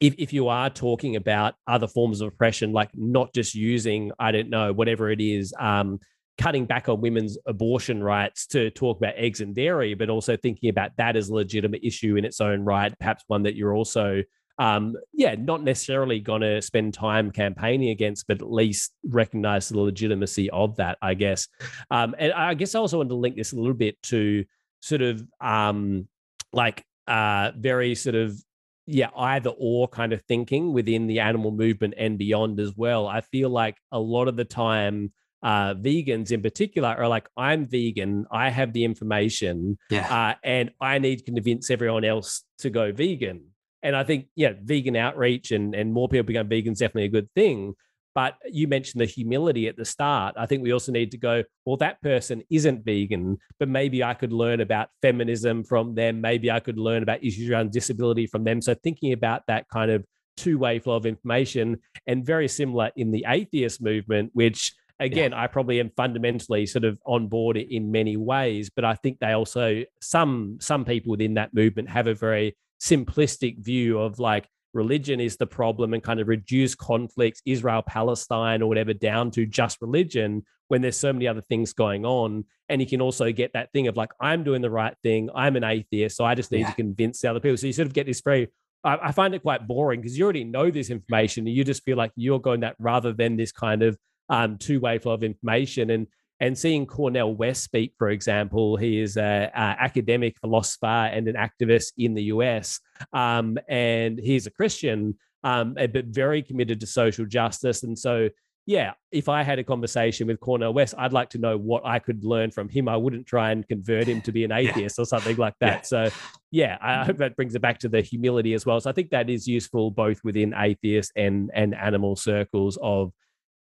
if, 0.02 0.16
if 0.18 0.34
you 0.34 0.48
are 0.48 0.70
talking 0.70 1.16
about 1.16 1.56
other 1.68 1.88
forms 1.88 2.22
of 2.22 2.30
oppression, 2.30 2.72
like 2.72 2.89
not 2.93 3.34
just 3.34 3.56
using, 3.56 4.12
I 4.20 4.32
don't 4.32 4.50
know, 4.50 4.74
whatever 4.74 5.10
it 5.12 5.22
is, 5.22 5.54
um, 5.60 6.00
cutting 6.38 6.66
back 6.66 6.88
on 6.88 7.02
women's 7.02 7.38
abortion 7.48 8.04
rights 8.04 8.45
to 8.48 8.70
talk 8.72 8.98
about 8.98 9.14
eggs 9.18 9.41
and 9.41 9.56
dairy, 9.56 9.95
but 9.95 10.10
also 10.10 10.38
thinking 10.38 10.70
about 10.70 10.91
that 10.98 11.16
as 11.16 11.30
a 11.30 11.34
legitimate 11.34 11.82
issue 11.84 12.16
in 12.16 12.26
its 12.26 12.39
own 12.39 12.62
right, 12.64 12.93
perhaps 13.00 13.24
one 13.28 13.43
that 13.43 13.56
you're 13.56 13.76
also, 13.76 14.22
um, 14.60 14.95
yeah, 15.14 15.36
not 15.38 15.64
necessarily 15.64 16.20
going 16.20 16.41
to 16.41 16.62
spend 16.62 16.93
time 16.93 17.32
campaigning 17.32 17.89
against, 17.89 18.28
but 18.28 18.41
at 18.41 18.52
least 18.52 18.93
recognize 19.04 19.70
the 19.70 19.80
legitimacy 19.80 20.50
of 20.52 20.76
that, 20.78 20.98
I 21.02 21.16
guess. 21.16 21.48
Um, 21.89 22.16
and 22.20 22.32
I 22.34 22.54
guess 22.54 22.76
I 22.76 22.80
also 22.80 22.98
want 22.98 23.10
to 23.10 23.16
link 23.16 23.36
this 23.36 23.54
a 23.54 23.56
little 23.56 23.74
bit 23.74 24.02
to 24.04 24.45
sort 24.82 25.02
of 25.02 25.24
um, 25.41 26.08
like 26.54 26.84
uh, 27.08 27.52
very 27.58 27.95
sort 27.95 28.16
of 28.16 28.39
yeah, 28.88 29.10
either 29.16 29.52
or 29.58 29.88
kind 29.88 30.14
of 30.14 30.22
thinking 30.24 30.74
within 30.74 31.08
the 31.08 31.20
animal 31.20 31.52
movement 31.52 31.94
and 31.98 32.18
beyond 32.18 32.60
as 32.60 32.76
well. 32.76 33.06
I 33.06 33.22
feel 33.22 33.50
like 33.50 33.78
a 33.92 34.00
lot 34.00 34.28
of 34.28 34.38
the 34.38 34.46
time, 34.46 35.12
uh, 35.44 35.76
vegans 35.76 36.32
in 36.32 36.42
particular 36.42 36.90
are 36.90 37.08
like, 37.08 37.28
I'm 37.36 37.66
vegan, 37.66 38.26
I 38.32 38.50
have 38.50 38.74
the 38.74 38.86
information, 38.86 39.78
yeah. 39.92 40.08
uh, 40.12 40.36
and 40.44 40.72
I 40.82 41.00
need 41.00 41.18
to 41.18 41.24
convince 41.26 41.70
everyone 41.70 42.06
else 42.06 42.44
to 42.60 42.70
go 42.70 42.92
vegan. 42.92 43.48
And 43.84 43.96
I 43.96 44.04
think, 44.04 44.28
yeah, 44.36 44.54
vegan 44.60 44.96
outreach 44.96 45.52
and, 45.52 45.76
and 45.76 45.94
more 45.94 46.10
people 46.10 46.26
become 46.26 46.48
vegan 46.48 46.74
is 46.74 46.80
definitely 46.80 47.06
a 47.06 47.10
good 47.10 47.30
thing. 47.36 47.76
But 48.18 48.34
you 48.51 48.68
mentioned 48.68 48.99
the 48.99 49.05
humility 49.05 49.68
at 49.68 49.78
the 49.78 49.86
start. 49.86 50.34
I 50.39 50.47
think 50.47 50.63
we 50.63 50.74
also 50.74 50.91
need 50.91 51.11
to 51.11 51.20
go, 51.20 51.43
well, 51.65 51.78
that 51.78 52.01
person 52.01 52.41
isn't 52.49 52.84
vegan, 52.84 53.38
but 53.59 53.70
maybe 53.70 54.03
I 54.03 54.15
could 54.15 54.34
learn 54.34 54.59
about 54.59 54.89
feminism 55.03 55.63
from 55.63 55.93
them. 55.93 56.20
Maybe 56.20 56.49
I 56.49 56.59
could 56.59 56.80
learn 56.80 57.03
about 57.03 57.24
issues 57.24 57.47
around 57.51 57.72
disability 57.72 58.26
from 58.26 58.43
them. 58.43 58.59
So 58.59 58.74
thinking 58.74 59.13
about 59.13 59.43
that 59.45 59.70
kind 59.70 59.91
of 59.91 60.03
two 60.36 60.57
way 60.57 60.80
flow 60.80 60.95
of 60.95 61.05
information 61.05 61.78
and 62.07 62.26
very 62.26 62.47
similar 62.47 62.89
in 62.95 63.11
the 63.11 63.24
atheist 63.28 63.84
movement, 63.84 64.32
which 64.34 64.74
again 64.99 65.30
yeah. 65.30 65.43
i 65.43 65.45
probably 65.45 65.80
am 65.80 65.91
fundamentally 65.95 66.65
sort 66.65 66.84
of 66.84 66.99
on 67.05 67.28
board 67.28 67.55
in 67.55 67.91
many 67.91 68.18
ways 68.18 68.72
but 68.76 68.84
i 68.84 68.95
think 68.95 69.20
they 69.20 69.34
also 69.34 69.84
some 70.01 70.57
some 70.59 70.84
people 70.84 71.11
within 71.11 71.36
that 71.36 71.53
movement 71.53 71.88
have 71.88 72.07
a 72.07 72.15
very 72.15 72.57
simplistic 72.82 73.63
view 73.63 73.99
of 73.99 74.18
like 74.18 74.47
religion 74.78 75.20
is 75.20 75.36
the 75.36 75.48
problem 75.48 75.94
and 75.94 76.02
kind 76.02 76.20
of 76.20 76.28
reduce 76.28 76.76
conflicts, 76.76 77.42
Israel, 77.46 77.82
Palestine, 77.82 78.62
or 78.62 78.68
whatever, 78.68 78.94
down 78.94 79.32
to 79.32 79.46
just 79.46 79.82
religion 79.82 80.46
when 80.70 80.82
there's 80.82 80.96
so 80.96 81.12
many 81.12 81.28
other 81.28 81.42
things 81.42 81.74
going 81.74 82.06
on. 82.06 82.46
And 82.70 82.80
you 82.80 82.88
can 82.88 83.02
also 83.02 83.32
get 83.32 83.54
that 83.54 83.72
thing 83.74 83.88
of 83.88 83.98
like, 83.98 84.12
I'm 84.22 84.44
doing 84.44 84.62
the 84.62 84.70
right 84.70 84.96
thing. 85.04 85.30
I'm 85.36 85.56
an 85.56 85.64
atheist. 85.64 86.16
So 86.16 86.24
I 86.24 86.36
just 86.36 86.52
need 86.52 86.60
yeah. 86.60 86.70
to 86.70 86.76
convince 86.76 87.22
the 87.22 87.30
other 87.30 87.40
people. 87.40 87.58
So 87.58 87.68
you 87.68 87.74
sort 87.74 87.88
of 87.88 87.94
get 87.94 88.06
this 88.06 88.22
very, 88.22 88.50
I, 88.84 88.98
I 89.02 89.12
find 89.12 89.34
it 89.34 89.42
quite 89.42 89.68
boring 89.68 90.00
because 90.00 90.18
you 90.18 90.24
already 90.24 90.44
know 90.44 90.70
this 90.70 90.90
information 90.90 91.48
and 91.48 91.56
you 91.56 91.64
just 91.64 91.84
feel 91.84 91.98
like 91.98 92.12
you're 92.16 92.40
going 92.40 92.62
that 92.62 92.76
rather 92.80 93.12
than 93.12 93.36
this 93.36 93.52
kind 93.52 93.82
of 93.82 93.98
um, 94.30 94.58
two 94.58 94.80
way 94.80 95.00
flow 95.00 95.14
of 95.14 95.24
information. 95.24 95.90
And 95.90 96.08
and 96.40 96.58
seeing 96.58 96.86
Cornel 96.86 97.36
West 97.36 97.64
speak, 97.64 97.94
for 97.98 98.10
example, 98.10 98.78
he 98.78 99.00
is 99.00 99.18
an 99.18 99.50
academic 99.54 100.38
philosopher 100.40 100.86
and 100.86 101.28
an 101.28 101.36
activist 101.36 101.94
in 101.98 102.14
the 102.14 102.24
US, 102.24 102.80
um, 103.14 103.58
and 103.68 104.20
he's 104.20 104.46
a 104.46 104.52
Christian, 104.52 105.16
um, 105.44 105.74
but 105.74 106.06
very 106.06 106.44
committed 106.44 106.80
to 106.82 106.88
social 106.88 107.26
justice. 107.26 107.84
And 107.84 107.98
so, 107.98 108.30
yeah, 108.68 108.94
if 109.12 109.30
I 109.30 109.42
had 109.42 109.58
a 109.58 109.64
conversation 109.64 110.28
with 110.28 110.40
Cornel 110.40 110.74
West, 110.74 110.94
I'd 110.98 111.14
like 111.14 111.30
to 111.32 111.40
know 111.40 111.58
what 111.58 111.86
I 111.86 111.98
could 112.00 112.24
learn 112.24 112.52
from 112.52 112.70
him. 112.70 112.88
I 112.88 112.98
wouldn't 112.98 113.26
try 113.26 113.52
and 113.52 113.68
convert 113.68 114.08
him 114.08 114.22
to 114.22 114.32
be 114.32 114.44
an 114.44 114.52
atheist 114.54 114.98
yeah. 114.98 115.02
or 115.02 115.06
something 115.06 115.38
like 115.38 115.56
that. 115.62 115.90
Yeah. 115.92 116.10
So, 116.10 116.10
yeah, 116.52 116.78
I 116.82 117.04
hope 117.04 117.18
that 117.18 117.36
brings 117.36 117.56
it 117.56 117.62
back 117.62 117.80
to 117.80 117.90
the 117.90 118.02
humility 118.02 118.54
as 118.54 118.66
well. 118.66 118.80
So 118.80 118.90
I 118.90 118.94
think 118.94 119.10
that 119.10 119.30
is 119.30 119.48
useful 119.48 119.90
both 119.90 120.24
within 120.24 120.54
atheist 120.56 121.14
and 121.16 121.50
and 121.54 121.74
animal 121.74 122.16
circles 122.16 122.78
of 122.82 123.12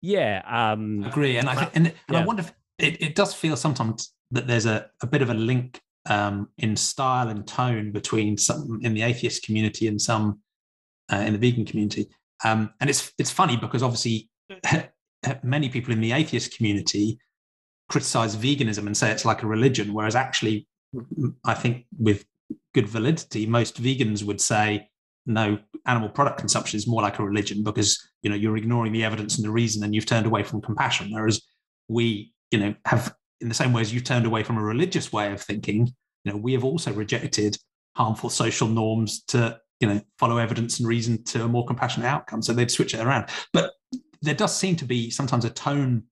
yeah 0.01 0.41
um 0.49 1.03
agree 1.03 1.37
and 1.37 1.47
i 1.47 1.55
think 1.55 1.71
and, 1.75 1.87
and 1.87 1.95
yeah. 2.09 2.19
i 2.19 2.25
wonder 2.25 2.41
if 2.41 2.51
it, 2.83 3.01
it 3.01 3.15
does 3.15 3.33
feel 3.33 3.55
sometimes 3.55 4.13
that 4.31 4.47
there's 4.47 4.65
a, 4.65 4.89
a 5.01 5.07
bit 5.07 5.21
of 5.21 5.29
a 5.29 5.33
link 5.33 5.81
um, 6.07 6.49
in 6.57 6.75
style 6.75 7.29
and 7.29 7.47
tone 7.47 7.91
between 7.91 8.37
some 8.37 8.79
in 8.81 8.93
the 8.93 9.03
atheist 9.03 9.43
community 9.43 9.87
and 9.87 10.01
some 10.01 10.39
uh, 11.11 11.17
in 11.17 11.33
the 11.33 11.39
vegan 11.39 11.65
community. 11.65 12.07
Um, 12.43 12.73
and 12.79 12.89
it's 12.89 13.13
it's 13.17 13.31
funny 13.31 13.57
because 13.57 13.83
obviously 13.83 14.29
many 15.43 15.69
people 15.69 15.93
in 15.93 16.01
the 16.01 16.11
atheist 16.11 16.55
community 16.57 17.19
criticize 17.89 18.35
veganism 18.35 18.87
and 18.87 18.95
say 18.95 19.11
it's 19.11 19.25
like 19.25 19.43
a 19.43 19.47
religion, 19.47 19.93
whereas 19.93 20.15
actually, 20.15 20.67
I 21.45 21.53
think 21.53 21.85
with 21.99 22.25
good 22.73 22.87
validity, 22.87 23.45
most 23.45 23.81
vegans 23.81 24.23
would 24.23 24.41
say 24.41 24.89
no, 25.25 25.59
animal 25.85 26.09
product 26.09 26.39
consumption 26.39 26.77
is 26.77 26.87
more 26.87 27.01
like 27.01 27.19
a 27.19 27.23
religion 27.23 27.63
because 27.63 28.09
you 28.23 28.29
know 28.29 28.35
you're 28.35 28.57
ignoring 28.57 28.91
the 28.91 29.03
evidence 29.03 29.37
and 29.37 29.45
the 29.45 29.51
reason, 29.51 29.83
and 29.83 29.93
you've 29.93 30.05
turned 30.05 30.25
away 30.25 30.43
from 30.43 30.61
compassion. 30.61 31.09
Whereas 31.11 31.41
we 31.87 32.33
you 32.51 32.59
know, 32.59 32.75
have 32.85 33.15
in 33.39 33.49
the 33.49 33.55
same 33.55 33.73
way 33.73 33.81
as 33.81 33.93
you 33.93 33.99
turned 33.99 34.25
away 34.25 34.43
from 34.43 34.57
a 34.57 34.63
religious 34.63 35.11
way 35.11 35.31
of 35.31 35.41
thinking, 35.41 35.87
you 36.23 36.31
know, 36.31 36.37
we 36.37 36.53
have 36.53 36.63
also 36.63 36.93
rejected 36.93 37.57
harmful 37.95 38.29
social 38.29 38.67
norms 38.67 39.23
to, 39.23 39.59
you 39.79 39.87
know, 39.87 39.99
follow 40.19 40.37
evidence 40.37 40.79
and 40.79 40.87
reason 40.87 41.23
to 41.23 41.43
a 41.43 41.47
more 41.47 41.65
compassionate 41.65 42.07
outcome. 42.07 42.41
So 42.41 42.53
they'd 42.53 42.69
switch 42.69 42.93
it 42.93 42.99
around. 42.99 43.29
But 43.51 43.71
there 44.21 44.35
does 44.35 44.55
seem 44.55 44.75
to 44.77 44.85
be 44.85 45.09
sometimes 45.09 45.45
a 45.45 45.49
tone 45.49 46.03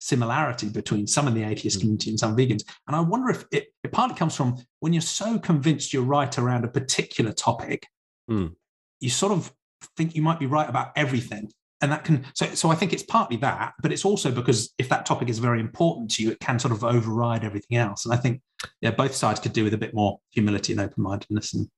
similarity 0.00 0.68
between 0.68 1.06
some 1.06 1.26
in 1.26 1.34
the 1.34 1.42
atheist 1.42 1.78
mm. 1.78 1.80
community 1.80 2.10
and 2.10 2.20
some 2.20 2.36
vegans. 2.36 2.62
And 2.86 2.94
I 2.94 3.00
wonder 3.00 3.30
if 3.30 3.46
it, 3.50 3.68
it 3.82 3.90
partly 3.92 4.16
comes 4.16 4.36
from 4.36 4.56
when 4.80 4.92
you're 4.92 5.00
so 5.00 5.38
convinced 5.38 5.94
you're 5.94 6.02
right 6.02 6.38
around 6.38 6.64
a 6.64 6.68
particular 6.68 7.32
topic, 7.32 7.86
mm. 8.30 8.52
you 9.00 9.08
sort 9.08 9.32
of 9.32 9.52
think 9.96 10.14
you 10.14 10.20
might 10.20 10.38
be 10.38 10.46
right 10.46 10.68
about 10.68 10.92
everything 10.96 11.50
and 11.84 11.92
that 11.92 12.02
can 12.02 12.24
so 12.34 12.46
so 12.54 12.70
i 12.70 12.74
think 12.74 12.92
it's 12.92 13.02
partly 13.02 13.36
that 13.36 13.74
but 13.82 13.92
it's 13.92 14.04
also 14.04 14.30
because 14.30 14.72
if 14.78 14.88
that 14.88 15.04
topic 15.04 15.28
is 15.28 15.38
very 15.38 15.60
important 15.60 16.10
to 16.10 16.22
you 16.22 16.30
it 16.30 16.40
can 16.40 16.58
sort 16.58 16.72
of 16.72 16.82
override 16.82 17.44
everything 17.44 17.76
else 17.76 18.04
and 18.04 18.14
i 18.14 18.16
think 18.16 18.40
yeah 18.80 18.90
both 18.90 19.14
sides 19.14 19.38
could 19.38 19.52
do 19.52 19.62
with 19.62 19.74
a 19.74 19.78
bit 19.78 19.94
more 19.94 20.18
humility 20.30 20.72
and 20.72 20.80
open-mindedness 20.80 21.54
and 21.54 21.68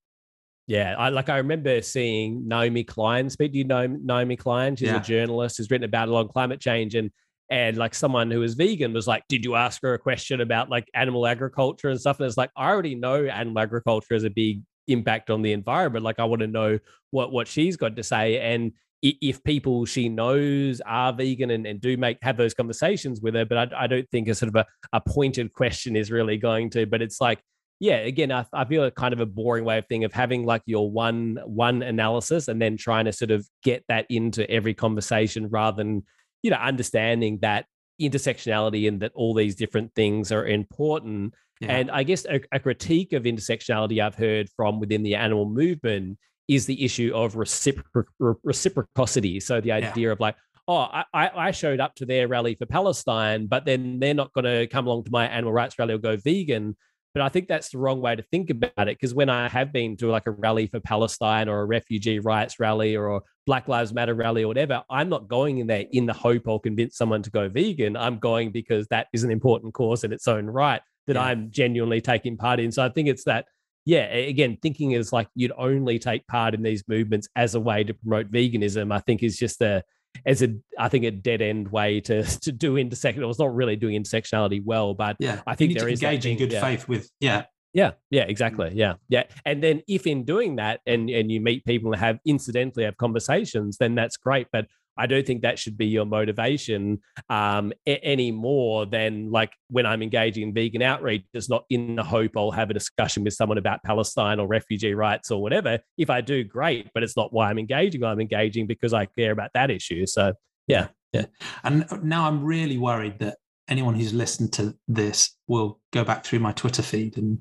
yeah, 0.68 0.96
I 0.98 1.10
like 1.10 1.28
I 1.28 1.36
remember 1.36 1.80
seeing 1.80 2.48
Naomi 2.48 2.82
Klein 2.82 3.30
speak. 3.30 3.52
Do 3.52 3.58
you 3.58 3.64
know 3.64 3.86
Naomi 3.86 4.34
Klein? 4.34 4.74
She's 4.74 4.88
yeah. 4.88 4.96
a 4.96 5.00
journalist 5.00 5.58
who's 5.58 5.70
written 5.70 5.84
about 5.84 6.08
a 6.08 6.12
lot 6.12 6.22
of 6.22 6.32
climate 6.32 6.60
change 6.60 6.96
and 6.96 7.12
and 7.48 7.76
like 7.76 7.94
someone 7.94 8.32
who 8.32 8.42
is 8.42 8.54
vegan 8.54 8.92
was 8.92 9.06
like, 9.06 9.22
Did 9.28 9.44
you 9.44 9.54
ask 9.54 9.80
her 9.82 9.94
a 9.94 9.98
question 10.00 10.40
about 10.40 10.68
like 10.68 10.88
animal 10.92 11.24
agriculture 11.24 11.88
and 11.88 12.00
stuff? 12.00 12.18
And 12.18 12.26
it's 12.26 12.36
like, 12.36 12.50
I 12.56 12.68
already 12.68 12.96
know 12.96 13.26
animal 13.26 13.60
agriculture 13.60 14.14
has 14.14 14.24
a 14.24 14.30
big 14.30 14.62
impact 14.88 15.30
on 15.30 15.42
the 15.42 15.52
environment. 15.52 16.04
Like 16.04 16.18
I 16.18 16.24
want 16.24 16.40
to 16.40 16.48
know 16.48 16.80
what 17.12 17.30
what 17.30 17.46
she's 17.46 17.76
got 17.76 17.94
to 17.94 18.02
say. 18.02 18.40
And 18.40 18.72
if 19.20 19.42
people 19.44 19.84
she 19.84 20.08
knows 20.08 20.80
are 20.86 21.12
vegan 21.12 21.50
and, 21.50 21.66
and 21.66 21.80
do 21.80 21.96
make 21.96 22.18
have 22.22 22.36
those 22.36 22.54
conversations 22.54 23.20
with 23.20 23.34
her 23.34 23.44
but 23.44 23.72
I, 23.72 23.84
I 23.84 23.86
don't 23.86 24.08
think 24.10 24.28
a 24.28 24.34
sort 24.34 24.48
of 24.48 24.56
a, 24.56 24.66
a 24.92 25.00
pointed 25.00 25.52
question 25.52 25.96
is 25.96 26.10
really 26.10 26.36
going 26.36 26.70
to 26.70 26.86
but 26.86 27.02
it's 27.02 27.20
like 27.20 27.40
yeah 27.80 27.96
again 27.96 28.32
I, 28.32 28.46
I 28.52 28.64
feel 28.64 28.84
a 28.84 28.90
kind 28.90 29.12
of 29.12 29.20
a 29.20 29.26
boring 29.26 29.64
way 29.64 29.78
of 29.78 29.86
thing 29.86 30.04
of 30.04 30.12
having 30.12 30.44
like 30.44 30.62
your 30.66 30.90
one 30.90 31.38
one 31.44 31.82
analysis 31.82 32.48
and 32.48 32.60
then 32.60 32.76
trying 32.76 33.04
to 33.04 33.12
sort 33.12 33.30
of 33.30 33.46
get 33.62 33.84
that 33.88 34.06
into 34.08 34.48
every 34.50 34.74
conversation 34.74 35.48
rather 35.48 35.76
than 35.76 36.04
you 36.42 36.50
know 36.50 36.56
understanding 36.56 37.38
that 37.42 37.66
intersectionality 38.00 38.88
and 38.88 39.00
that 39.00 39.12
all 39.14 39.34
these 39.34 39.54
different 39.54 39.94
things 39.94 40.30
are 40.32 40.46
important. 40.46 41.34
Yeah. 41.60 41.76
And 41.76 41.90
I 41.90 42.02
guess 42.02 42.26
a, 42.26 42.40
a, 42.52 42.60
critique 42.60 43.12
of 43.14 43.22
intersectionality 43.22 44.04
I've 44.04 44.14
heard 44.14 44.50
from 44.56 44.78
within 44.78 45.02
the 45.02 45.14
animal 45.14 45.46
movement 45.46 46.18
is 46.48 46.66
the 46.66 46.84
issue 46.84 47.12
of 47.14 47.34
recipro- 47.34 48.04
reciprocity. 48.42 49.40
So 49.40 49.60
the 49.60 49.72
idea 49.72 50.08
yeah. 50.08 50.12
of 50.12 50.20
like, 50.20 50.36
oh, 50.68 50.88
I, 50.92 51.04
I 51.12 51.50
showed 51.50 51.80
up 51.80 51.94
to 51.96 52.06
their 52.06 52.28
rally 52.28 52.54
for 52.54 52.66
Palestine, 52.66 53.46
but 53.46 53.64
then 53.64 53.98
they're 54.00 54.14
not 54.14 54.32
going 54.32 54.44
to 54.44 54.66
come 54.66 54.86
along 54.86 55.04
to 55.04 55.10
my 55.10 55.28
animal 55.28 55.52
rights 55.52 55.78
rally 55.78 55.94
or 55.94 55.98
go 55.98 56.16
vegan. 56.16 56.76
But 57.14 57.22
I 57.22 57.28
think 57.30 57.48
that's 57.48 57.70
the 57.70 57.78
wrong 57.78 58.02
way 58.02 58.14
to 58.14 58.22
think 58.22 58.50
about 58.50 58.88
it 58.88 58.98
because 58.98 59.14
when 59.14 59.30
I 59.30 59.48
have 59.48 59.72
been 59.72 59.96
to 59.98 60.08
like 60.08 60.26
a 60.26 60.32
rally 60.32 60.66
for 60.66 60.80
Palestine 60.80 61.48
or 61.48 61.60
a 61.60 61.64
refugee 61.64 62.18
rights 62.18 62.60
rally 62.60 62.94
or 62.94 63.16
a 63.16 63.20
Black 63.46 63.68
Lives 63.68 63.94
Matter 63.94 64.14
rally 64.14 64.42
or 64.42 64.48
whatever, 64.48 64.82
I'm 64.90 65.08
not 65.08 65.26
going 65.26 65.58
in 65.58 65.66
there 65.66 65.86
in 65.92 66.04
the 66.04 66.12
hope 66.12 66.46
I'll 66.46 66.58
convince 66.58 66.96
someone 66.96 67.22
to 67.22 67.30
go 67.30 67.48
vegan. 67.48 67.96
I'm 67.96 68.18
going 68.18 68.50
because 68.50 68.86
that 68.88 69.06
is 69.14 69.24
an 69.24 69.30
important 69.30 69.72
cause 69.72 70.04
in 70.04 70.12
its 70.12 70.28
own 70.28 70.44
right 70.44 70.82
that 71.06 71.16
yeah. 71.16 71.22
I'm 71.22 71.50
genuinely 71.50 72.00
taking 72.00 72.36
part 72.36 72.60
in. 72.60 72.70
So 72.70 72.84
I 72.84 72.88
think 72.90 73.08
it's 73.08 73.24
that, 73.24 73.46
yeah, 73.86 74.04
again, 74.06 74.58
thinking 74.60 74.92
is 74.92 75.12
like 75.12 75.28
you'd 75.36 75.52
only 75.56 76.00
take 76.00 76.26
part 76.26 76.54
in 76.54 76.62
these 76.62 76.82
movements 76.88 77.28
as 77.36 77.54
a 77.54 77.60
way 77.60 77.84
to 77.84 77.94
promote 77.94 78.32
veganism, 78.32 78.92
I 78.92 78.98
think 78.98 79.22
is 79.22 79.38
just 79.38 79.62
a, 79.62 79.84
as 80.26 80.42
a 80.42 80.56
I 80.76 80.88
think 80.88 81.04
a 81.04 81.12
dead 81.12 81.40
end 81.40 81.68
way 81.68 82.00
to 82.02 82.22
to 82.42 82.52
do 82.52 82.76
intersection. 82.76 83.22
It's 83.22 83.38
not 83.38 83.54
really 83.54 83.76
doing 83.76 84.02
intersectionality 84.02 84.62
well, 84.62 84.92
but 84.92 85.16
yeah, 85.20 85.40
I 85.46 85.54
think 85.54 85.78
there 85.78 85.88
is 85.88 86.02
engaging 86.02 86.32
in 86.32 86.38
good 86.38 86.52
yeah. 86.52 86.60
faith 86.60 86.88
with 86.88 87.08
yeah. 87.20 87.44
Yeah, 87.72 87.92
yeah, 88.10 88.22
exactly. 88.22 88.70
Mm. 88.70 88.76
Yeah, 88.76 88.94
yeah. 89.10 89.24
And 89.44 89.62
then 89.62 89.82
if 89.86 90.06
in 90.06 90.24
doing 90.24 90.56
that 90.56 90.80
and 90.86 91.10
and 91.10 91.30
you 91.30 91.42
meet 91.42 91.64
people 91.66 91.92
and 91.92 92.00
have 92.00 92.18
incidentally 92.24 92.84
have 92.84 92.96
conversations, 92.96 93.76
then 93.76 93.94
that's 93.94 94.16
great. 94.16 94.46
But 94.50 94.66
I 94.98 95.06
don't 95.06 95.26
think 95.26 95.42
that 95.42 95.58
should 95.58 95.76
be 95.76 95.86
your 95.86 96.06
motivation 96.06 97.00
um, 97.28 97.72
a- 97.86 98.04
any 98.04 98.32
more 98.32 98.86
than 98.86 99.30
like 99.30 99.52
when 99.68 99.86
I'm 99.86 100.02
engaging 100.02 100.42
in 100.42 100.54
vegan 100.54 100.82
outreach, 100.82 101.24
it's 101.34 101.48
not 101.48 101.64
in 101.70 101.96
the 101.96 102.04
hope 102.04 102.36
I'll 102.36 102.50
have 102.50 102.70
a 102.70 102.74
discussion 102.74 103.24
with 103.24 103.34
someone 103.34 103.58
about 103.58 103.82
Palestine 103.82 104.40
or 104.40 104.46
refugee 104.46 104.94
rights 104.94 105.30
or 105.30 105.42
whatever. 105.42 105.78
If 105.98 106.10
I 106.10 106.20
do, 106.20 106.44
great, 106.44 106.90
but 106.94 107.02
it's 107.02 107.16
not 107.16 107.32
why 107.32 107.50
I'm 107.50 107.58
engaging. 107.58 108.04
I'm 108.04 108.20
engaging 108.20 108.66
because 108.66 108.92
I 108.92 109.06
care 109.06 109.32
about 109.32 109.50
that 109.54 109.70
issue. 109.70 110.06
So, 110.06 110.32
yeah. 110.66 110.88
Yeah. 111.12 111.26
And 111.64 111.86
now 112.02 112.26
I'm 112.26 112.44
really 112.44 112.78
worried 112.78 113.18
that 113.20 113.38
anyone 113.68 113.94
who's 113.94 114.12
listened 114.12 114.52
to 114.54 114.76
this 114.86 115.36
will 115.48 115.80
go 115.92 116.04
back 116.04 116.24
through 116.24 116.40
my 116.40 116.52
Twitter 116.52 116.82
feed 116.82 117.16
and 117.16 117.38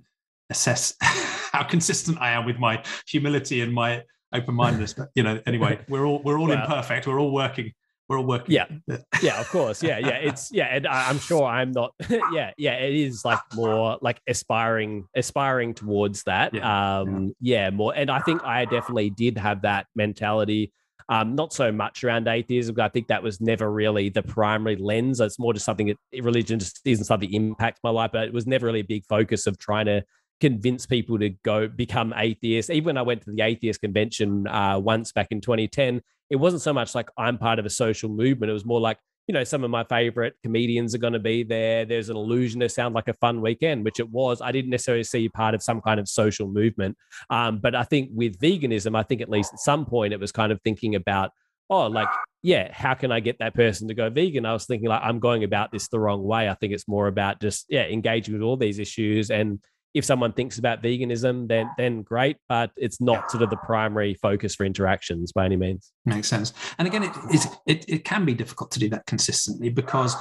assess 0.49 0.95
how 1.01 1.64
consistent 1.64 2.20
I 2.20 2.32
am 2.32 2.45
with 2.45 2.58
my 2.58 2.84
humility 3.08 3.62
and 3.62 3.74
my 3.74 4.03
open-mindedness. 4.36 4.94
But 4.94 5.10
you 5.16 5.24
know, 5.24 5.42
anyway, 5.46 5.80
we're 5.90 6.06
all 6.06 6.22
we're 6.24 6.40
all 6.40 6.48
well, 6.48 6.62
imperfect. 6.62 7.08
We're 7.08 7.20
all 7.20 7.32
working. 7.32 7.72
We're 8.08 8.20
all 8.20 8.26
working. 8.26 8.54
Yeah, 8.54 8.66
yeah, 9.22 9.40
of 9.40 9.50
course. 9.50 9.82
Yeah, 9.82 9.98
yeah. 9.98 10.18
It's 10.18 10.52
yeah, 10.52 10.66
and 10.66 10.88
I'm 10.88 11.20
sure 11.20 11.44
I'm 11.44 11.72
not. 11.72 11.94
yeah, 12.10 12.52
yeah. 12.58 12.74
It 12.74 12.94
is 12.94 13.26
like 13.26 13.40
more 13.56 13.98
like 14.02 14.20
aspiring, 14.28 15.08
aspiring 15.16 15.74
towards 15.74 16.24
that. 16.24 16.54
Yeah, 16.54 17.00
um, 17.00 17.34
yeah. 17.40 17.64
yeah, 17.64 17.70
more. 17.72 17.94
And 17.96 18.12
I 18.12 18.20
think 18.20 18.44
I 18.44 18.66
definitely 18.66 19.10
did 19.10 19.38
have 19.38 19.64
that 19.64 19.88
mentality. 19.96 20.72
Um, 21.08 21.36
not 21.36 21.54
so 21.54 21.72
much 21.72 22.04
around 22.04 22.28
atheism. 22.28 22.80
I 22.80 22.90
think 22.90 23.08
that 23.08 23.22
was 23.22 23.40
never 23.40 23.72
really 23.72 24.10
the 24.10 24.24
primary 24.24 24.76
lens. 24.76 25.20
It's 25.20 25.38
more 25.38 25.54
just 25.54 25.66
something 25.66 25.88
that 25.88 25.98
religion 26.24 26.58
just 26.58 26.82
isn't 26.84 27.06
something 27.06 27.30
that 27.30 27.36
impacts 27.36 27.80
my 27.84 27.92
life, 27.92 28.10
but 28.12 28.24
it 28.24 28.34
was 28.34 28.48
never 28.48 28.66
really 28.66 28.80
a 28.80 28.86
big 28.86 29.06
focus 29.06 29.46
of 29.46 29.60
trying 29.60 29.86
to 29.86 30.04
convince 30.42 30.86
people 30.86 31.18
to 31.20 31.30
go 31.30 31.68
become 31.68 32.14
atheists. 32.16 32.70
Even 32.70 32.86
when 32.86 32.98
I 32.98 33.02
went 33.02 33.24
to 33.24 33.32
the 33.32 33.42
atheist 33.42 33.82
convention 33.82 34.48
uh, 34.48 34.78
once 34.80 35.12
back 35.12 35.28
in 35.32 35.42
2010, 35.42 36.02
it 36.30 36.36
wasn't 36.36 36.62
so 36.62 36.74
much 36.74 36.96
like 36.96 37.10
I'm 37.18 37.38
part 37.38 37.60
of 37.60 37.66
a 37.66 37.70
social 37.70 38.10
movement. 38.10 38.50
It 38.50 38.54
was 38.54 38.66
more 38.66 38.82
like, 38.82 38.98
you 39.28 39.34
know, 39.34 39.44
some 39.44 39.64
of 39.64 39.72
my 39.72 39.84
favorite 39.86 40.36
comedians 40.44 40.94
are 40.94 41.00
going 41.00 41.14
to 41.14 41.20
be 41.20 41.44
there. 41.44 41.86
There's 41.86 42.10
an 42.10 42.18
illusion 42.18 42.60
to 42.60 42.70
sound 42.70 42.94
like 42.94 43.08
a 43.08 43.14
fun 43.14 43.42
weekend, 43.42 43.84
which 43.84 44.00
it 44.00 44.10
was. 44.10 44.42
I 44.42 44.52
didn't 44.52 44.70
necessarily 44.70 45.04
see 45.04 45.30
part 45.30 45.56
of 45.56 45.64
some 45.64 45.82
kind 45.82 46.00
of 46.00 46.08
social 46.08 46.48
movement. 46.48 46.98
Um, 47.30 47.60
but 47.60 47.74
I 47.74 47.84
think 47.84 48.10
with 48.14 48.40
veganism, 48.40 48.96
I 48.96 49.04
think 49.04 49.22
at 49.22 49.30
least 49.30 49.54
at 49.54 49.60
some 49.60 49.86
point 49.86 50.14
it 50.14 50.20
was 50.20 50.32
kind 50.32 50.52
of 50.52 50.62
thinking 50.62 50.94
about, 50.96 51.32
oh, 51.72 51.88
like, 51.88 52.10
yeah, 52.44 52.72
how 52.72 52.94
can 52.94 53.12
I 53.12 53.20
get 53.20 53.40
that 53.40 53.56
person 53.56 53.88
to 53.88 53.96
go 53.96 54.12
vegan? 54.12 54.46
I 54.46 54.54
was 54.54 54.66
thinking 54.66 54.90
like, 54.90 55.02
I'm 55.04 55.20
going 55.20 55.44
about 55.44 55.72
this 55.72 55.88
the 55.88 56.00
wrong 56.00 56.24
way. 56.24 56.48
I 56.48 56.54
think 56.54 56.74
it's 56.74 56.88
more 56.88 57.08
about 57.08 57.42
just, 57.42 57.66
yeah, 57.70 57.86
engaging 57.86 58.36
with 58.36 58.44
all 58.44 58.58
these 58.58 58.78
issues 58.78 59.32
and, 59.32 59.60
if 59.96 60.04
someone 60.04 60.34
thinks 60.34 60.60
about 60.60 60.84
veganism, 60.84 61.48
then 61.48 61.72
then 61.78 62.04
great, 62.04 62.38
but 62.50 62.70
it's 62.76 63.00
not 63.00 63.32
sort 63.32 63.41
of 63.41 63.50
the 63.50 63.58
primary 63.58 64.14
focus 64.14 64.54
for 64.54 64.66
interactions 64.66 65.32
by 65.32 65.46
any 65.46 65.56
means. 65.56 65.91
Makes 66.06 66.28
sense. 66.28 66.54
And 66.78 66.88
again, 66.88 67.04
it 67.04 67.48
it, 67.66 67.86
it 67.88 68.04
can 68.04 68.26
be 68.26 68.34
difficult 68.34 68.72
to 68.72 68.80
do 68.80 68.89
that 68.89 69.06
consistently 69.08 69.70
because 69.70 70.16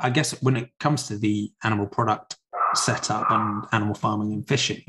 I 0.00 0.10
guess 0.10 0.40
when 0.42 0.56
it 0.56 0.70
comes 0.80 1.06
to 1.08 1.18
the 1.18 1.52
animal 1.62 1.86
product 1.86 2.38
setup 2.74 3.30
and 3.30 3.64
animal 3.72 3.94
farming 3.94 4.32
and 4.32 4.48
fishing, 4.48 4.84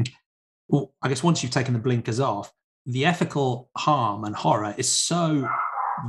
well, 0.70 0.93
I 1.02 1.10
guess 1.10 1.22
once 1.22 1.43
you've 1.43 1.52
taken 1.52 1.74
the 1.74 1.80
blinkers 1.80 2.22
off, 2.22 2.52
the 2.86 3.06
ethical 3.06 3.70
harm 3.78 4.24
and 4.24 4.36
horror 4.36 4.74
is 4.78 4.89
so 4.89 5.45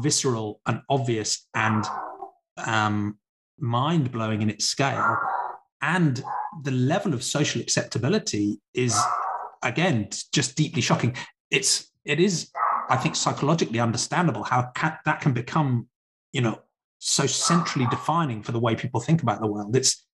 visceral 0.01 0.61
and 0.66 0.80
obvious 0.88 1.49
and 1.55 1.84
um, 2.64 3.18
mind 3.59 4.12
blowing 4.12 4.43
in 4.43 4.51
its 4.51 4.66
scale 4.66 5.16
and 5.83 6.22
the 6.62 6.70
level 6.70 7.14
of 7.14 7.22
social 7.22 7.61
acceptability 7.61 8.61
is 8.74 8.99
again 9.62 10.09
just 10.33 10.57
deeply 10.57 10.83
shocking. 10.83 11.16
It's 11.51 11.91
it 12.05 12.20
is 12.20 12.51
i 12.89 12.97
think 12.97 13.14
psychologically 13.14 13.78
understandable 13.78 14.43
how 14.43 14.62
can, 14.74 14.97
that 15.05 15.20
can 15.20 15.33
become 15.33 15.87
you 16.33 16.41
know 16.41 16.59
so 16.99 17.26
centrally 17.26 17.87
defining 17.91 18.43
for 18.43 18.53
the 18.53 18.59
way 18.59 18.74
people 18.74 19.01
think 19.01 19.22
about 19.22 19.41
the 19.41 19.47
world. 19.47 19.74
It's 19.74 20.07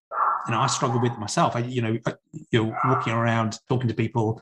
you 0.46 0.52
know 0.52 0.60
i 0.60 0.68
struggle 0.68 1.00
with 1.00 1.18
myself. 1.18 1.56
I 1.56 1.60
you 1.60 1.82
know 1.82 1.98
you're 2.52 2.78
walking 2.84 3.12
around 3.12 3.58
talking 3.68 3.88
to 3.88 3.94
people 3.94 4.40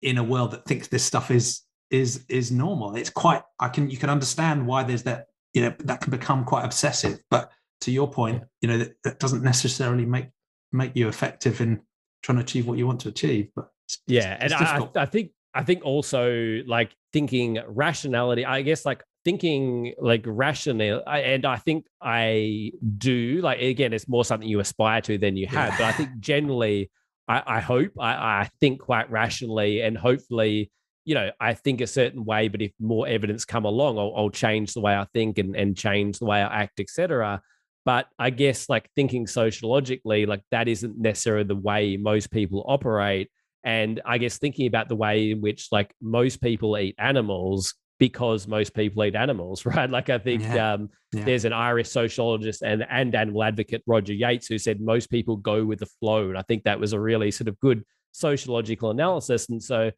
in 0.00 0.18
a 0.18 0.24
world 0.24 0.50
that 0.52 0.64
thinks 0.64 0.88
this 0.88 1.04
stuff 1.04 1.30
is 1.30 1.62
is 1.90 2.24
is 2.28 2.50
normal. 2.50 2.96
It's 2.96 3.10
quite 3.10 3.42
i 3.60 3.68
can 3.68 3.90
you 3.90 3.98
can 3.98 4.10
understand 4.10 4.66
why 4.66 4.84
there's 4.84 5.02
that 5.02 5.26
you 5.52 5.62
know 5.62 5.74
that 5.80 6.00
can 6.00 6.10
become 6.10 6.44
quite 6.44 6.64
obsessive. 6.64 7.20
But 7.30 7.50
to 7.82 7.90
your 7.90 8.10
point 8.10 8.42
you 8.62 8.68
know 8.68 8.78
that, 8.78 8.92
that 9.04 9.18
doesn't 9.18 9.42
necessarily 9.42 10.06
make 10.06 10.28
make 10.72 10.92
you 10.94 11.08
effective 11.08 11.60
in 11.60 11.80
trying 12.22 12.38
to 12.38 12.42
achieve 12.42 12.66
what 12.66 12.78
you 12.78 12.86
want 12.86 13.00
to 13.00 13.08
achieve. 13.08 13.48
But 13.54 13.68
it's, 13.86 13.98
yeah, 14.06 14.42
it's, 14.42 14.54
and 14.54 14.64
I, 14.64 14.88
I 15.02 15.06
think 15.06 15.30
I 15.54 15.64
think 15.64 15.84
also 15.84 16.60
like 16.66 16.94
thinking 17.12 17.58
rationality. 17.66 18.44
I 18.44 18.62
guess 18.62 18.84
like 18.84 19.02
thinking 19.24 19.94
like 19.98 20.24
rational, 20.26 21.02
and 21.06 21.44
I 21.44 21.56
think 21.56 21.86
I 22.00 22.72
do. 22.98 23.40
Like 23.42 23.60
again, 23.60 23.92
it's 23.92 24.08
more 24.08 24.24
something 24.24 24.48
you 24.48 24.60
aspire 24.60 25.00
to 25.02 25.18
than 25.18 25.36
you 25.36 25.46
have. 25.46 25.70
Yeah. 25.70 25.78
But 25.78 25.84
I 25.84 25.92
think 25.92 26.18
generally, 26.20 26.90
I, 27.28 27.42
I 27.46 27.60
hope 27.60 27.92
I, 27.98 28.12
I 28.12 28.50
think 28.60 28.80
quite 28.80 29.10
rationally, 29.10 29.82
and 29.82 29.96
hopefully 29.96 30.70
you 31.04 31.14
know, 31.14 31.30
I 31.40 31.54
think 31.54 31.80
a 31.80 31.86
certain 31.86 32.24
way, 32.24 32.48
but 32.48 32.62
if 32.62 32.72
more 32.78 33.08
evidence 33.08 33.44
come 33.44 33.64
along, 33.64 33.98
I'll, 33.98 34.12
I'll 34.16 34.30
change 34.30 34.74
the 34.74 34.80
way 34.80 34.94
I 34.94 35.06
think 35.12 35.38
and, 35.38 35.56
and 35.56 35.76
change 35.76 36.18
the 36.18 36.26
way 36.26 36.40
I 36.40 36.62
act, 36.62 36.78
etc. 36.80 37.42
But 37.84 38.06
I 38.18 38.30
guess 38.30 38.68
like 38.68 38.88
thinking 38.94 39.26
sociologically, 39.26 40.26
like 40.26 40.42
that 40.50 40.68
isn't 40.68 40.98
necessarily 40.98 41.44
the 41.44 41.56
way 41.56 41.96
most 41.96 42.30
people 42.30 42.64
operate. 42.66 43.30
And 43.64 44.00
I 44.04 44.18
guess 44.18 44.38
thinking 44.38 44.66
about 44.66 44.88
the 44.88 44.96
way 44.96 45.32
in 45.32 45.40
which 45.40 45.68
like 45.72 45.94
most 46.00 46.40
people 46.40 46.78
eat 46.78 46.94
animals 46.98 47.74
because 47.98 48.48
most 48.48 48.74
people 48.74 49.04
eat 49.04 49.14
animals, 49.14 49.64
right? 49.66 49.90
Like 49.90 50.10
I 50.10 50.18
think 50.18 50.42
yeah. 50.42 50.74
Um, 50.74 50.90
yeah. 51.12 51.24
there's 51.24 51.44
an 51.44 51.52
Irish 51.52 51.88
sociologist 51.88 52.62
and, 52.62 52.84
and 52.90 53.14
animal 53.14 53.42
advocate, 53.44 53.82
Roger 53.86 54.14
Yates, 54.14 54.46
who 54.46 54.58
said 54.58 54.80
most 54.80 55.10
people 55.10 55.36
go 55.36 55.64
with 55.64 55.80
the 55.80 55.86
flow. 55.86 56.28
And 56.28 56.38
I 56.38 56.42
think 56.42 56.64
that 56.64 56.80
was 56.80 56.92
a 56.92 57.00
really 57.00 57.30
sort 57.30 57.48
of 57.48 57.58
good 57.60 57.84
sociological 58.12 58.90
analysis. 58.90 59.48
And 59.48 59.62
so, 59.62 59.90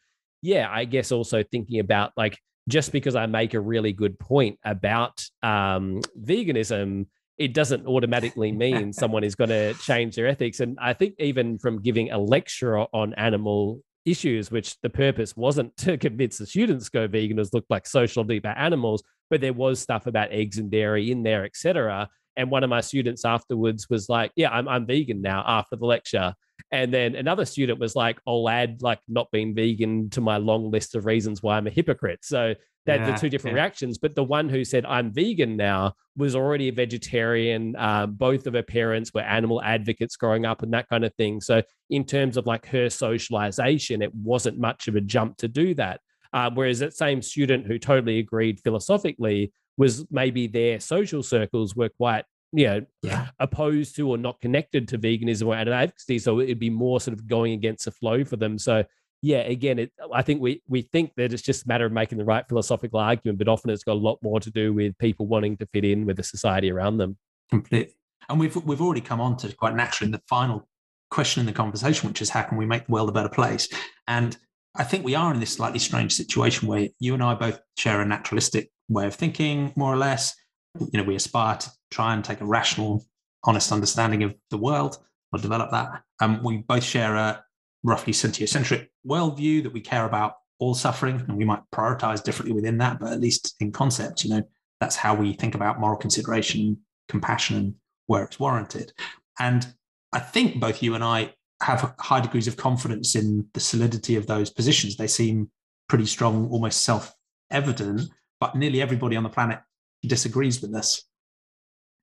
yeah, 0.43 0.68
I 0.70 0.85
guess 0.85 1.12
also 1.12 1.43
thinking 1.43 1.80
about 1.80 2.12
like 2.16 2.39
just 2.68 2.93
because 2.93 3.14
I 3.14 3.26
make 3.26 3.55
a 3.55 3.61
really 3.61 3.93
good 3.93 4.18
point 4.18 4.59
about 4.64 5.24
um, 5.43 6.01
veganism 6.18 7.07
it 7.39 7.55
doesn't 7.55 7.87
automatically 7.87 8.53
mean 8.53 8.93
someone 8.93 9.24
is 9.24 9.35
going 9.35 9.51
to 9.51 9.74
change 9.74 10.16
their 10.16 10.26
ethics. 10.26 10.61
And 10.61 10.78
I 10.80 10.93
think 10.93 11.14
even 11.18 11.59
from 11.59 11.82
giving 11.82 12.11
a 12.11 12.18
lecture 12.18 12.78
on 12.78 13.14
animal 13.14 13.80
issues, 14.05 14.51
which 14.51 14.80
the 14.82 14.91
purpose 14.91 15.37
wasn't 15.37 15.76
to 15.78 15.97
convince 15.99 16.39
the 16.39 16.47
students 16.47 16.89
go 16.89 17.07
vegan, 17.09 17.39
as 17.39 17.53
looked 17.53 17.70
like 17.70 17.87
social 17.87 18.22
about 18.22 18.59
animals, 18.59 19.03
but 19.30 19.41
there 19.41 19.53
was 19.53 19.80
stuff 19.80 20.07
about 20.07 20.32
eggs 20.32 20.59
and 20.59 20.70
dairy 20.70 21.11
in 21.11 21.22
there, 21.22 21.45
etc. 21.45 22.09
And 22.37 22.51
one 22.51 22.64
of 22.64 22.70
my 22.70 22.80
students 22.80 23.24
afterwards 23.24 23.89
was 23.89 24.09
like, 24.09 24.32
"Yeah, 24.37 24.51
I'm 24.51 24.68
I'm 24.68 24.87
vegan 24.87 25.22
now." 25.22 25.45
After 25.47 25.76
the 25.76 25.87
lecture, 25.87 26.35
and 26.70 26.92
then 26.92 27.14
another 27.14 27.44
student 27.44 27.78
was 27.78 27.94
like, 27.94 28.18
I'll 28.26 28.48
add 28.48 28.82
like 28.82 29.00
not 29.08 29.30
being 29.30 29.54
vegan 29.54 30.10
to 30.10 30.20
my 30.20 30.38
long 30.38 30.70
list 30.70 30.94
of 30.94 31.06
reasons 31.06 31.42
why 31.42 31.56
I'm 31.56 31.66
a 31.66 31.70
hypocrite. 31.70 32.24
So 32.24 32.54
that 32.86 33.00
yeah, 33.00 33.12
the 33.12 33.18
two 33.18 33.28
different 33.28 33.56
yeah. 33.56 33.62
reactions. 33.62 33.98
But 33.98 34.14
the 34.14 34.24
one 34.24 34.48
who 34.48 34.64
said, 34.64 34.84
I'm 34.84 35.12
vegan 35.12 35.56
now 35.56 35.94
was 36.16 36.34
already 36.34 36.68
a 36.68 36.72
vegetarian. 36.72 37.76
Uh, 37.76 38.06
both 38.06 38.46
of 38.46 38.54
her 38.54 38.62
parents 38.62 39.12
were 39.14 39.22
animal 39.22 39.62
advocates 39.62 40.16
growing 40.16 40.44
up 40.44 40.62
and 40.62 40.72
that 40.74 40.88
kind 40.88 41.04
of 41.04 41.14
thing. 41.14 41.40
So 41.40 41.62
in 41.90 42.04
terms 42.04 42.36
of 42.36 42.46
like 42.46 42.66
her 42.66 42.90
socialization, 42.90 44.02
it 44.02 44.14
wasn't 44.14 44.58
much 44.58 44.88
of 44.88 44.96
a 44.96 45.00
jump 45.00 45.36
to 45.38 45.48
do 45.48 45.74
that. 45.74 46.00
Uh, 46.32 46.50
whereas 46.52 46.80
that 46.80 46.94
same 46.94 47.22
student 47.22 47.66
who 47.66 47.78
totally 47.78 48.18
agreed 48.18 48.60
philosophically 48.60 49.52
was 49.76 50.04
maybe 50.10 50.46
their 50.46 50.80
social 50.80 51.22
circles 51.22 51.74
were 51.76 51.88
quite 51.88 52.24
you 52.57 52.66
know, 52.66 52.86
yeah. 53.02 53.28
opposed 53.40 53.96
to 53.96 54.09
or 54.09 54.16
not 54.16 54.40
connected 54.40 54.86
to 54.88 54.98
veganism 54.98 55.46
or 55.46 55.55
animal 55.55 55.78
advocacy. 55.78 56.20
So 56.20 56.40
it'd 56.40 56.61
be 56.61 56.70
more 56.70 57.00
sort 57.00 57.16
of 57.18 57.26
going 57.26 57.52
against 57.52 57.84
the 57.84 57.90
flow 57.90 58.24
for 58.24 58.36
them. 58.36 58.59
So 58.59 58.84
yeah, 59.22 59.38
again, 59.38 59.78
it, 59.78 59.92
I 60.12 60.22
think 60.22 60.40
we 60.40 60.62
we 60.68 60.82
think 60.82 61.12
that 61.16 61.32
it's 61.32 61.42
just 61.42 61.64
a 61.64 61.68
matter 61.68 61.86
of 61.86 61.92
making 61.92 62.18
the 62.18 62.24
right 62.24 62.46
philosophical 62.48 63.00
argument, 63.00 63.38
but 63.38 63.48
often 63.48 63.70
it's 63.70 63.82
got 63.82 63.94
a 63.94 63.94
lot 63.94 64.18
more 64.22 64.38
to 64.38 64.50
do 64.50 64.72
with 64.72 64.96
people 64.98 65.26
wanting 65.26 65.57
to 65.57 65.66
fit 65.66 65.84
in 65.84 66.07
with 66.07 66.16
the 66.16 66.22
society 66.22 66.70
around 66.70 66.98
them. 66.98 67.16
Completely. 67.50 67.94
And 68.28 68.38
we've 68.38 68.55
we've 68.64 68.80
already 68.80 69.00
come 69.00 69.20
on 69.20 69.36
to 69.38 69.52
quite 69.55 69.74
naturally 69.74 70.09
in 70.09 70.12
the 70.12 70.22
final 70.28 70.68
question 71.11 71.40
in 71.40 71.46
the 71.46 71.52
conversation, 71.52 72.09
which 72.09 72.22
is 72.22 72.30
how 72.30 72.42
can 72.42 72.59
we 72.59 72.66
make 72.66 72.86
the 72.86 72.92
world 72.92 73.09
a 73.09 73.12
better 73.12 73.28
place? 73.28 73.68
And 74.07 74.36
I 74.76 74.84
think 74.84 75.05
we 75.05 75.14
are 75.14 75.32
in 75.32 75.40
this 75.40 75.52
slightly 75.52 75.78
strange 75.78 76.12
situation 76.12 76.68
where 76.68 76.88
you 77.00 77.14
and 77.14 77.22
I 77.22 77.34
both 77.34 77.61
share 77.78 78.00
a 78.00 78.05
naturalistic 78.05 78.70
way 78.88 79.07
of 79.07 79.14
thinking, 79.14 79.72
more 79.76 79.92
or 79.92 79.96
less. 79.96 80.34
You 80.79 80.99
know, 80.99 81.05
we 81.05 81.14
aspire 81.14 81.57
to 81.57 81.70
try 81.91 82.14
and 82.14 82.25
take 82.25 82.41
a 82.41 82.47
rational, 82.47 83.05
honest 83.45 83.70
understanding 83.72 84.22
of 84.22 84.35
the 84.51 84.59
world 84.59 84.99
or 85.33 85.39
develop 85.39 85.70
that. 85.70 86.03
Um, 86.20 86.43
we 86.43 86.59
both 86.59 86.85
share 86.85 87.14
a 87.14 87.45
roughly 87.83 88.12
sentiocentric 88.12 88.89
worldview 89.07 89.62
that 89.62 89.72
we 89.72 89.81
care 89.81 90.07
about 90.07 90.37
all 90.59 90.75
suffering, 90.75 91.20
and 91.29 91.37
we 91.37 91.45
might 91.45 91.62
prioritize 91.72 92.22
differently 92.22 92.55
within 92.55 92.79
that, 92.79 92.99
but 93.01 93.12
at 93.12 93.20
least 93.20 93.55
in 93.61 93.72
concept, 93.72 94.25
you 94.25 94.31
know, 94.31 94.43
that's 94.81 94.97
how 94.97 95.14
we 95.14 95.33
think 95.33 95.55
about 95.55 95.81
moral 95.81 95.97
consideration, 95.97 96.79
compassion, 97.09 97.57
and 97.57 97.75
where 98.07 98.25
it's 98.25 98.39
warranted. 98.39 98.93
And 99.39 99.66
I 100.12 100.20
think 100.20 100.61
both 100.61 100.83
you 100.83 100.95
and 100.95 101.03
I 101.03 101.35
have 101.62 101.95
high 101.99 102.20
degrees 102.20 102.47
of 102.47 102.57
confidence 102.57 103.14
in 103.14 103.47
the 103.55 103.61
solidity 103.61 104.16
of 104.16 104.27
those 104.27 104.51
positions. 104.51 104.97
They 104.97 105.07
seem 105.07 105.51
pretty 105.89 106.07
strong, 106.07 106.49
almost 106.51 106.83
self 106.83 107.14
evident, 107.51 108.03
but 108.41 108.55
nearly 108.57 108.81
everybody 108.81 109.16
on 109.16 109.22
the 109.22 109.29
planet 109.29 109.61
disagrees 110.09 110.61
with 110.61 110.74
us. 110.74 111.02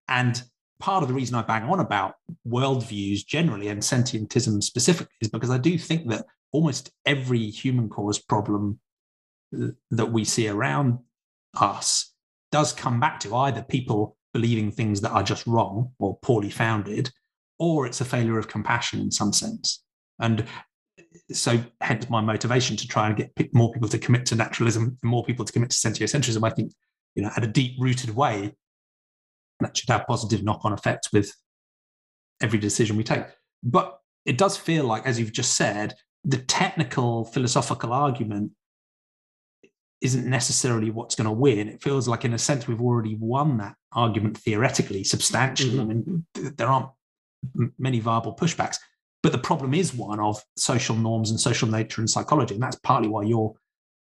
And 0.07 0.41
part 0.79 1.03
of 1.03 1.09
the 1.09 1.15
reason 1.15 1.35
I 1.35 1.43
bang 1.43 1.63
on 1.63 1.79
about 1.79 2.15
worldviews 2.47 3.25
generally 3.25 3.67
and 3.67 3.81
sentientism 3.81 4.61
specifically 4.63 5.15
is 5.21 5.29
because 5.29 5.49
I 5.49 5.57
do 5.57 5.77
think 5.77 6.09
that 6.09 6.25
almost 6.51 6.91
every 7.05 7.49
human 7.49 7.89
caused 7.89 8.27
problem 8.27 8.79
that 9.51 10.11
we 10.11 10.23
see 10.23 10.47
around 10.47 10.99
us 11.59 12.13
does 12.51 12.73
come 12.73 12.99
back 12.99 13.19
to 13.21 13.35
either 13.35 13.61
people 13.61 14.17
believing 14.33 14.71
things 14.71 15.01
that 15.01 15.11
are 15.11 15.23
just 15.23 15.45
wrong 15.47 15.91
or 15.99 16.17
poorly 16.21 16.49
founded, 16.49 17.11
or 17.59 17.85
it's 17.85 18.01
a 18.01 18.05
failure 18.05 18.37
of 18.37 18.47
compassion 18.47 18.99
in 18.99 19.11
some 19.11 19.33
sense. 19.33 19.83
And 20.19 20.45
so, 21.31 21.59
hence 21.81 22.09
my 22.09 22.21
motivation 22.21 22.77
to 22.77 22.87
try 22.87 23.07
and 23.07 23.17
get 23.17 23.53
more 23.53 23.71
people 23.71 23.89
to 23.89 23.97
commit 23.97 24.25
to 24.27 24.35
naturalism 24.35 24.97
and 25.01 25.11
more 25.11 25.23
people 25.23 25.45
to 25.45 25.51
commit 25.51 25.69
to 25.71 25.75
sentiocentrism. 25.75 26.45
I 26.45 26.53
think, 26.53 26.73
you 27.15 27.23
know, 27.23 27.31
at 27.35 27.43
a 27.43 27.47
deep 27.47 27.75
rooted 27.79 28.15
way, 28.15 28.55
that 29.59 29.77
should 29.77 29.89
have 29.89 30.07
positive 30.07 30.43
knock 30.43 30.61
on 30.63 30.73
effects 30.73 31.11
with 31.13 31.31
every 32.41 32.59
decision 32.59 32.97
we 32.97 33.03
take. 33.03 33.25
But 33.63 33.99
it 34.25 34.37
does 34.37 34.57
feel 34.57 34.85
like, 34.85 35.05
as 35.05 35.19
you've 35.19 35.33
just 35.33 35.55
said, 35.55 35.95
the 36.23 36.37
technical 36.37 37.25
philosophical 37.25 37.93
argument 37.93 38.51
isn't 40.01 40.25
necessarily 40.25 40.89
what's 40.89 41.13
going 41.13 41.25
to 41.25 41.31
win. 41.31 41.67
It 41.67 41.83
feels 41.83 42.07
like, 42.07 42.25
in 42.25 42.33
a 42.33 42.39
sense, 42.39 42.67
we've 42.67 42.81
already 42.81 43.15
won 43.19 43.57
that 43.57 43.75
argument 43.91 44.37
theoretically, 44.37 45.03
substantially. 45.03 45.77
Mm-hmm. 45.77 45.81
I 45.81 45.93
mean, 45.93 46.25
there 46.57 46.67
aren't 46.67 46.89
many 47.77 47.99
viable 47.99 48.35
pushbacks. 48.35 48.77
But 49.21 49.31
the 49.31 49.37
problem 49.37 49.75
is 49.75 49.93
one 49.93 50.19
of 50.19 50.43
social 50.57 50.95
norms 50.95 51.29
and 51.29 51.39
social 51.39 51.67
nature 51.67 52.01
and 52.01 52.09
psychology. 52.09 52.55
And 52.55 52.63
that's 52.63 52.79
partly 52.79 53.09
why 53.09 53.23
your 53.23 53.53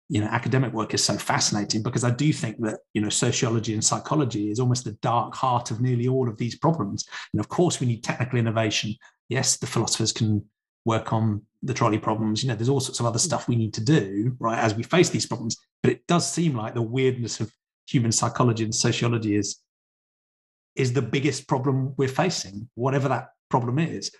you 0.09 0.21
know 0.21 0.27
academic 0.27 0.71
work 0.71 0.93
is 0.93 1.03
so 1.03 1.17
fascinating 1.17 1.81
because 1.81 2.03
I 2.03 2.11
do 2.11 2.31
think 2.31 2.57
that 2.61 2.79
you 2.93 3.01
know 3.01 3.09
sociology 3.09 3.73
and 3.73 3.83
psychology 3.83 4.51
is 4.51 4.59
almost 4.59 4.83
the 4.85 4.93
dark 5.01 5.35
heart 5.35 5.71
of 5.71 5.81
nearly 5.81 6.07
all 6.07 6.29
of 6.29 6.37
these 6.37 6.55
problems. 6.55 7.05
And 7.33 7.39
of 7.39 7.49
course, 7.49 7.79
we 7.79 7.87
need 7.87 8.03
technical 8.03 8.39
innovation. 8.39 8.95
Yes, 9.29 9.57
the 9.57 9.67
philosophers 9.67 10.11
can 10.11 10.45
work 10.85 11.11
on 11.11 11.41
the 11.63 11.73
trolley 11.73 11.97
problems. 11.97 12.43
You 12.43 12.49
know, 12.49 12.55
there's 12.55 12.69
all 12.69 12.79
sorts 12.79 12.99
of 12.99 13.07
other 13.07 13.17
mm. 13.17 13.23
stuff 13.23 13.47
we 13.47 13.55
need 13.55 13.73
to 13.73 13.83
do, 13.83 14.35
right, 14.39 14.59
as 14.59 14.75
we 14.75 14.83
face 14.83 15.09
these 15.09 15.25
problems. 15.25 15.57
But 15.81 15.91
it 15.91 16.07
does 16.07 16.31
seem 16.31 16.55
like 16.55 16.75
the 16.75 16.81
weirdness 16.81 17.39
of 17.39 17.51
human 17.87 18.11
psychology 18.11 18.63
and 18.63 18.73
sociology 18.73 19.35
is 19.35 19.59
is 20.75 20.91
the 20.93 21.01
biggest 21.01 21.47
problem 21.47 21.93
we're 21.97 22.07
facing, 22.07 22.69
whatever 22.75 23.07
that 23.07 23.29
problem 23.49 23.79
is. 23.79 24.11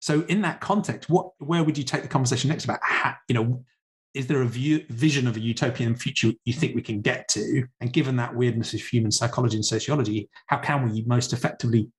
So, 0.00 0.22
in 0.28 0.42
that 0.42 0.60
context, 0.60 1.10
what 1.10 1.30
where 1.38 1.64
would 1.64 1.76
you 1.76 1.84
take 1.84 2.02
the 2.02 2.08
conversation 2.08 2.48
next 2.48 2.64
about 2.64 2.80
how, 2.82 3.14
you 3.28 3.34
know, 3.34 3.64
is 4.14 4.28
there 4.28 4.42
a 4.42 4.46
view, 4.46 4.84
vision 4.90 5.26
of 5.26 5.36
a 5.36 5.40
utopian 5.40 5.96
future 5.96 6.30
you 6.44 6.52
think 6.52 6.74
we 6.74 6.82
can 6.82 7.00
get 7.00 7.28
to? 7.28 7.66
And 7.80 7.92
given 7.92 8.16
that 8.16 8.34
weirdness 8.34 8.72
of 8.72 8.80
human 8.80 9.10
psychology 9.10 9.56
and 9.56 9.64
sociology, 9.64 10.30
how 10.46 10.58
can 10.58 10.88
we 10.88 11.02
most 11.06 11.32
effectively 11.32 11.90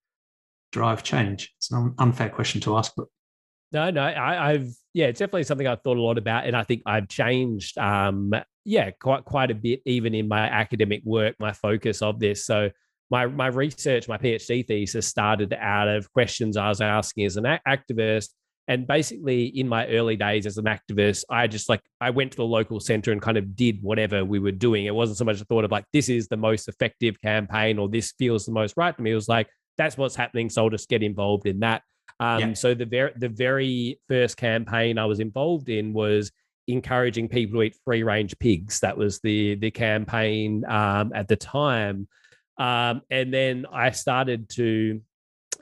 drive 0.72 1.04
change? 1.04 1.54
It's 1.58 1.72
an 1.72 1.94
unfair 2.00 2.30
question 2.30 2.62
to 2.62 2.78
ask, 2.78 2.94
but 2.96 3.08
no, 3.72 3.90
no, 3.90 4.04
I, 4.04 4.54
have 4.54 4.68
yeah, 4.94 5.08
it's 5.08 5.20
definitely 5.20 5.44
something 5.44 5.68
I've 5.68 5.82
thought 5.82 5.98
a 5.98 6.02
lot 6.02 6.18
about, 6.18 6.46
and 6.46 6.56
I 6.56 6.64
think 6.64 6.84
I've 6.86 7.10
changed, 7.10 7.78
um, 7.78 8.34
yeah, 8.64 8.92
quite 8.92 9.26
quite 9.26 9.52
a 9.52 9.56
bit, 9.56 9.82
even 9.86 10.16
in 10.16 10.30
my 10.30 10.48
academic 10.48 11.02
work, 11.04 11.36
my 11.40 11.52
focus 11.52 12.02
of 12.02 12.20
this. 12.20 12.46
So 12.46 12.70
my 13.10 13.26
my 13.26 13.48
research, 13.48 14.08
my 14.08 14.18
PhD 14.18 14.66
thesis 14.66 15.08
started 15.08 15.54
out 15.60 15.90
of 15.90 16.12
questions 16.14 16.56
I 16.56 16.70
was 16.70 16.80
asking 16.80 17.26
as 17.26 17.36
an 17.36 17.44
activist, 17.68 18.30
and 18.68 18.88
basically 18.88 19.46
in 19.46 19.68
my 19.68 19.88
early 19.88 20.16
days 20.16 20.46
as 20.46 20.58
an 20.58 20.66
activist, 20.66 21.24
I 21.30 21.48
just 21.48 21.70
like 21.70 21.82
I 22.02 22.10
went 22.10 22.32
to 22.32 22.38
the 22.38 22.46
local 22.46 22.80
center 22.80 23.12
and 23.12 23.22
kind 23.22 23.38
of 23.38 23.56
did 23.56 23.82
whatever 23.82 24.26
we 24.26 24.40
were 24.40 24.52
doing. 24.52 24.86
It 24.86 24.96
wasn't 24.96 25.18
so 25.18 25.26
much 25.26 25.40
a 25.40 25.46
thought 25.46 25.66
of 25.66 25.72
like 25.72 25.86
this 25.94 26.10
is 26.10 26.28
the 26.28 26.38
most 26.38 26.68
effective 26.68 27.22
campaign 27.22 27.78
or 27.78 27.88
this 27.90 28.14
feels 28.18 28.46
the 28.46 28.52
most 28.52 28.74
right 28.76 28.96
to 28.96 29.02
me. 29.02 29.12
It 29.12 29.16
was 29.16 29.28
like 29.28 29.48
that's 29.78 29.98
what's 29.98 30.16
happening, 30.16 30.50
so 30.50 30.64
I'll 30.64 30.70
just 30.70 30.90
get 30.90 31.04
involved 31.04 31.46
in 31.46 31.60
that. 31.60 31.84
Um, 32.20 32.40
yeah. 32.40 32.54
So 32.54 32.74
the 32.74 32.86
very 32.86 33.12
the 33.16 33.30
very 33.30 34.00
first 34.08 34.38
campaign 34.38 34.98
I 34.98 35.06
was 35.06 35.20
involved 35.20 35.70
in 35.70 35.94
was 35.94 36.32
encouraging 36.68 37.30
people 37.30 37.60
to 37.60 37.64
eat 37.64 37.76
free 37.86 38.02
range 38.02 38.38
pigs. 38.40 38.80
That 38.80 38.98
was 38.98 39.20
the 39.20 39.56
the 39.56 39.70
campaign 39.70 40.66
um, 40.66 41.12
at 41.14 41.28
the 41.28 41.36
time, 41.36 42.08
um, 42.58 43.02
and 43.12 43.32
then 43.34 43.66
I 43.72 43.92
started 43.92 44.50
to. 44.52 45.02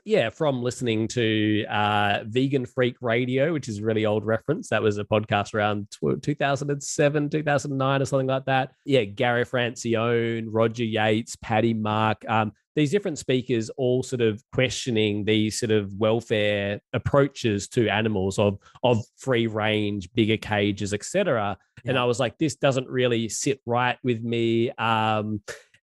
Yeah, 0.04 0.28
from 0.28 0.62
listening 0.62 1.08
to 1.08 1.64
uh, 1.64 2.24
Vegan 2.26 2.66
Freak 2.66 2.96
Radio, 3.00 3.54
which 3.54 3.68
is 3.68 3.78
a 3.78 3.84
really 3.84 4.04
old 4.04 4.26
reference. 4.26 4.68
That 4.68 4.82
was 4.82 4.98
a 4.98 5.04
podcast 5.04 5.54
around 5.54 5.88
2007, 6.22 7.30
2009, 7.30 8.02
or 8.02 8.04
something 8.04 8.26
like 8.26 8.44
that. 8.44 8.72
Yeah, 8.84 9.04
Gary 9.04 9.46
Francione, 9.46 10.44
Roger 10.50 10.84
Yates, 10.84 11.36
Patty 11.36 11.72
Mark. 11.72 12.22
Um, 12.28 12.52
these 12.76 12.90
different 12.90 13.18
speakers 13.18 13.70
all 13.70 14.02
sort 14.02 14.20
of 14.20 14.42
questioning 14.52 15.24
these 15.24 15.58
sort 15.58 15.70
of 15.70 15.92
welfare 15.94 16.80
approaches 16.92 17.68
to 17.68 17.88
animals 17.88 18.38
of 18.38 18.58
of 18.82 18.98
free 19.16 19.46
range 19.46 20.12
bigger 20.14 20.36
cages 20.36 20.92
etc 20.92 21.56
yeah. 21.84 21.90
and 21.90 21.98
i 21.98 22.04
was 22.04 22.18
like 22.18 22.36
this 22.38 22.56
doesn't 22.56 22.88
really 22.88 23.28
sit 23.28 23.60
right 23.64 23.98
with 24.02 24.22
me 24.22 24.70
um 24.72 25.40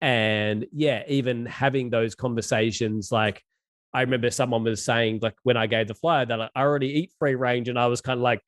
and 0.00 0.66
yeah 0.72 1.04
even 1.06 1.46
having 1.46 1.88
those 1.88 2.16
conversations 2.16 3.12
like 3.12 3.44
i 3.92 4.00
remember 4.00 4.30
someone 4.30 4.64
was 4.64 4.84
saying 4.84 5.18
like 5.22 5.34
when 5.42 5.56
i 5.56 5.66
gave 5.66 5.88
the 5.88 5.94
flyer 5.94 6.26
that 6.26 6.40
i 6.40 6.48
already 6.56 6.88
eat 6.88 7.12
free 7.18 7.34
range 7.34 7.68
and 7.68 7.78
i 7.78 7.86
was 7.86 8.00
kind 8.00 8.18
of 8.18 8.22
like 8.22 8.40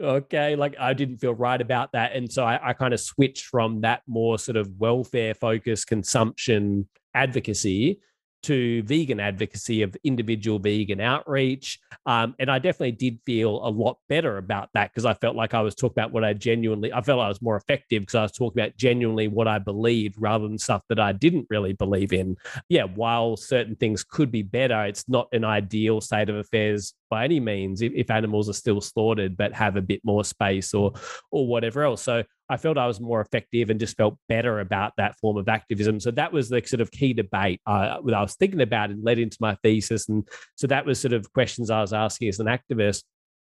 okay 0.00 0.56
like 0.56 0.74
i 0.78 0.92
didn't 0.92 1.18
feel 1.18 1.34
right 1.34 1.60
about 1.60 1.92
that 1.92 2.12
and 2.14 2.32
so 2.32 2.44
i, 2.44 2.70
I 2.70 2.72
kind 2.72 2.92
of 2.92 3.00
switched 3.00 3.46
from 3.46 3.82
that 3.82 4.02
more 4.06 4.38
sort 4.38 4.56
of 4.56 4.68
welfare 4.78 5.34
focused 5.34 5.86
consumption 5.86 6.88
advocacy 7.14 8.00
to 8.44 8.82
vegan 8.84 9.20
advocacy 9.20 9.82
of 9.82 9.96
individual 10.04 10.58
vegan 10.58 11.00
outreach. 11.00 11.78
Um, 12.06 12.34
and 12.38 12.50
I 12.50 12.58
definitely 12.58 12.92
did 12.92 13.18
feel 13.24 13.66
a 13.66 13.68
lot 13.68 13.98
better 14.08 14.38
about 14.38 14.68
that 14.74 14.90
because 14.90 15.04
I 15.04 15.14
felt 15.14 15.36
like 15.36 15.54
I 15.54 15.60
was 15.60 15.74
talking 15.74 15.94
about 15.98 16.12
what 16.12 16.24
I 16.24 16.32
genuinely, 16.32 16.92
I 16.92 17.00
felt 17.02 17.20
I 17.20 17.28
was 17.28 17.42
more 17.42 17.56
effective 17.56 18.02
because 18.02 18.14
I 18.14 18.22
was 18.22 18.32
talking 18.32 18.60
about 18.60 18.76
genuinely 18.76 19.28
what 19.28 19.48
I 19.48 19.58
believed 19.58 20.16
rather 20.18 20.46
than 20.46 20.58
stuff 20.58 20.82
that 20.88 21.00
I 21.00 21.12
didn't 21.12 21.46
really 21.50 21.72
believe 21.72 22.12
in. 22.12 22.36
Yeah, 22.68 22.84
while 22.84 23.36
certain 23.36 23.76
things 23.76 24.04
could 24.04 24.30
be 24.30 24.42
better, 24.42 24.84
it's 24.84 25.08
not 25.08 25.28
an 25.32 25.44
ideal 25.44 26.00
state 26.00 26.28
of 26.28 26.36
affairs 26.36 26.94
by 27.10 27.24
any 27.24 27.40
means 27.40 27.80
if, 27.80 27.92
if 27.94 28.10
animals 28.10 28.48
are 28.48 28.54
still 28.54 28.80
slaughtered 28.80 29.36
but 29.36 29.52
have 29.52 29.76
a 29.76 29.82
bit 29.82 30.00
more 30.04 30.24
space 30.24 30.74
or 30.74 30.92
or 31.30 31.46
whatever 31.46 31.84
else. 31.84 32.02
So 32.02 32.24
I 32.48 32.56
felt 32.58 32.76
I 32.76 32.86
was 32.86 33.00
more 33.00 33.20
effective 33.20 33.70
and 33.70 33.80
just 33.80 33.96
felt 33.96 34.18
better 34.28 34.60
about 34.60 34.92
that 34.98 35.18
form 35.18 35.36
of 35.36 35.48
activism. 35.48 35.98
So 35.98 36.10
that 36.12 36.32
was 36.32 36.48
the 36.48 36.62
sort 36.64 36.82
of 36.82 36.90
key 36.90 37.14
debate 37.14 37.60
uh, 37.66 38.00
that 38.04 38.14
I 38.14 38.20
was 38.20 38.34
thinking 38.34 38.60
about 38.60 38.90
and 38.90 39.02
led 39.02 39.18
into 39.18 39.38
my 39.40 39.56
thesis. 39.62 40.08
And 40.08 40.28
so 40.54 40.66
that 40.66 40.84
was 40.84 41.00
sort 41.00 41.14
of 41.14 41.32
questions 41.32 41.70
I 41.70 41.80
was 41.80 41.92
asking 41.92 42.28
as 42.28 42.40
an 42.40 42.46
activist. 42.46 43.04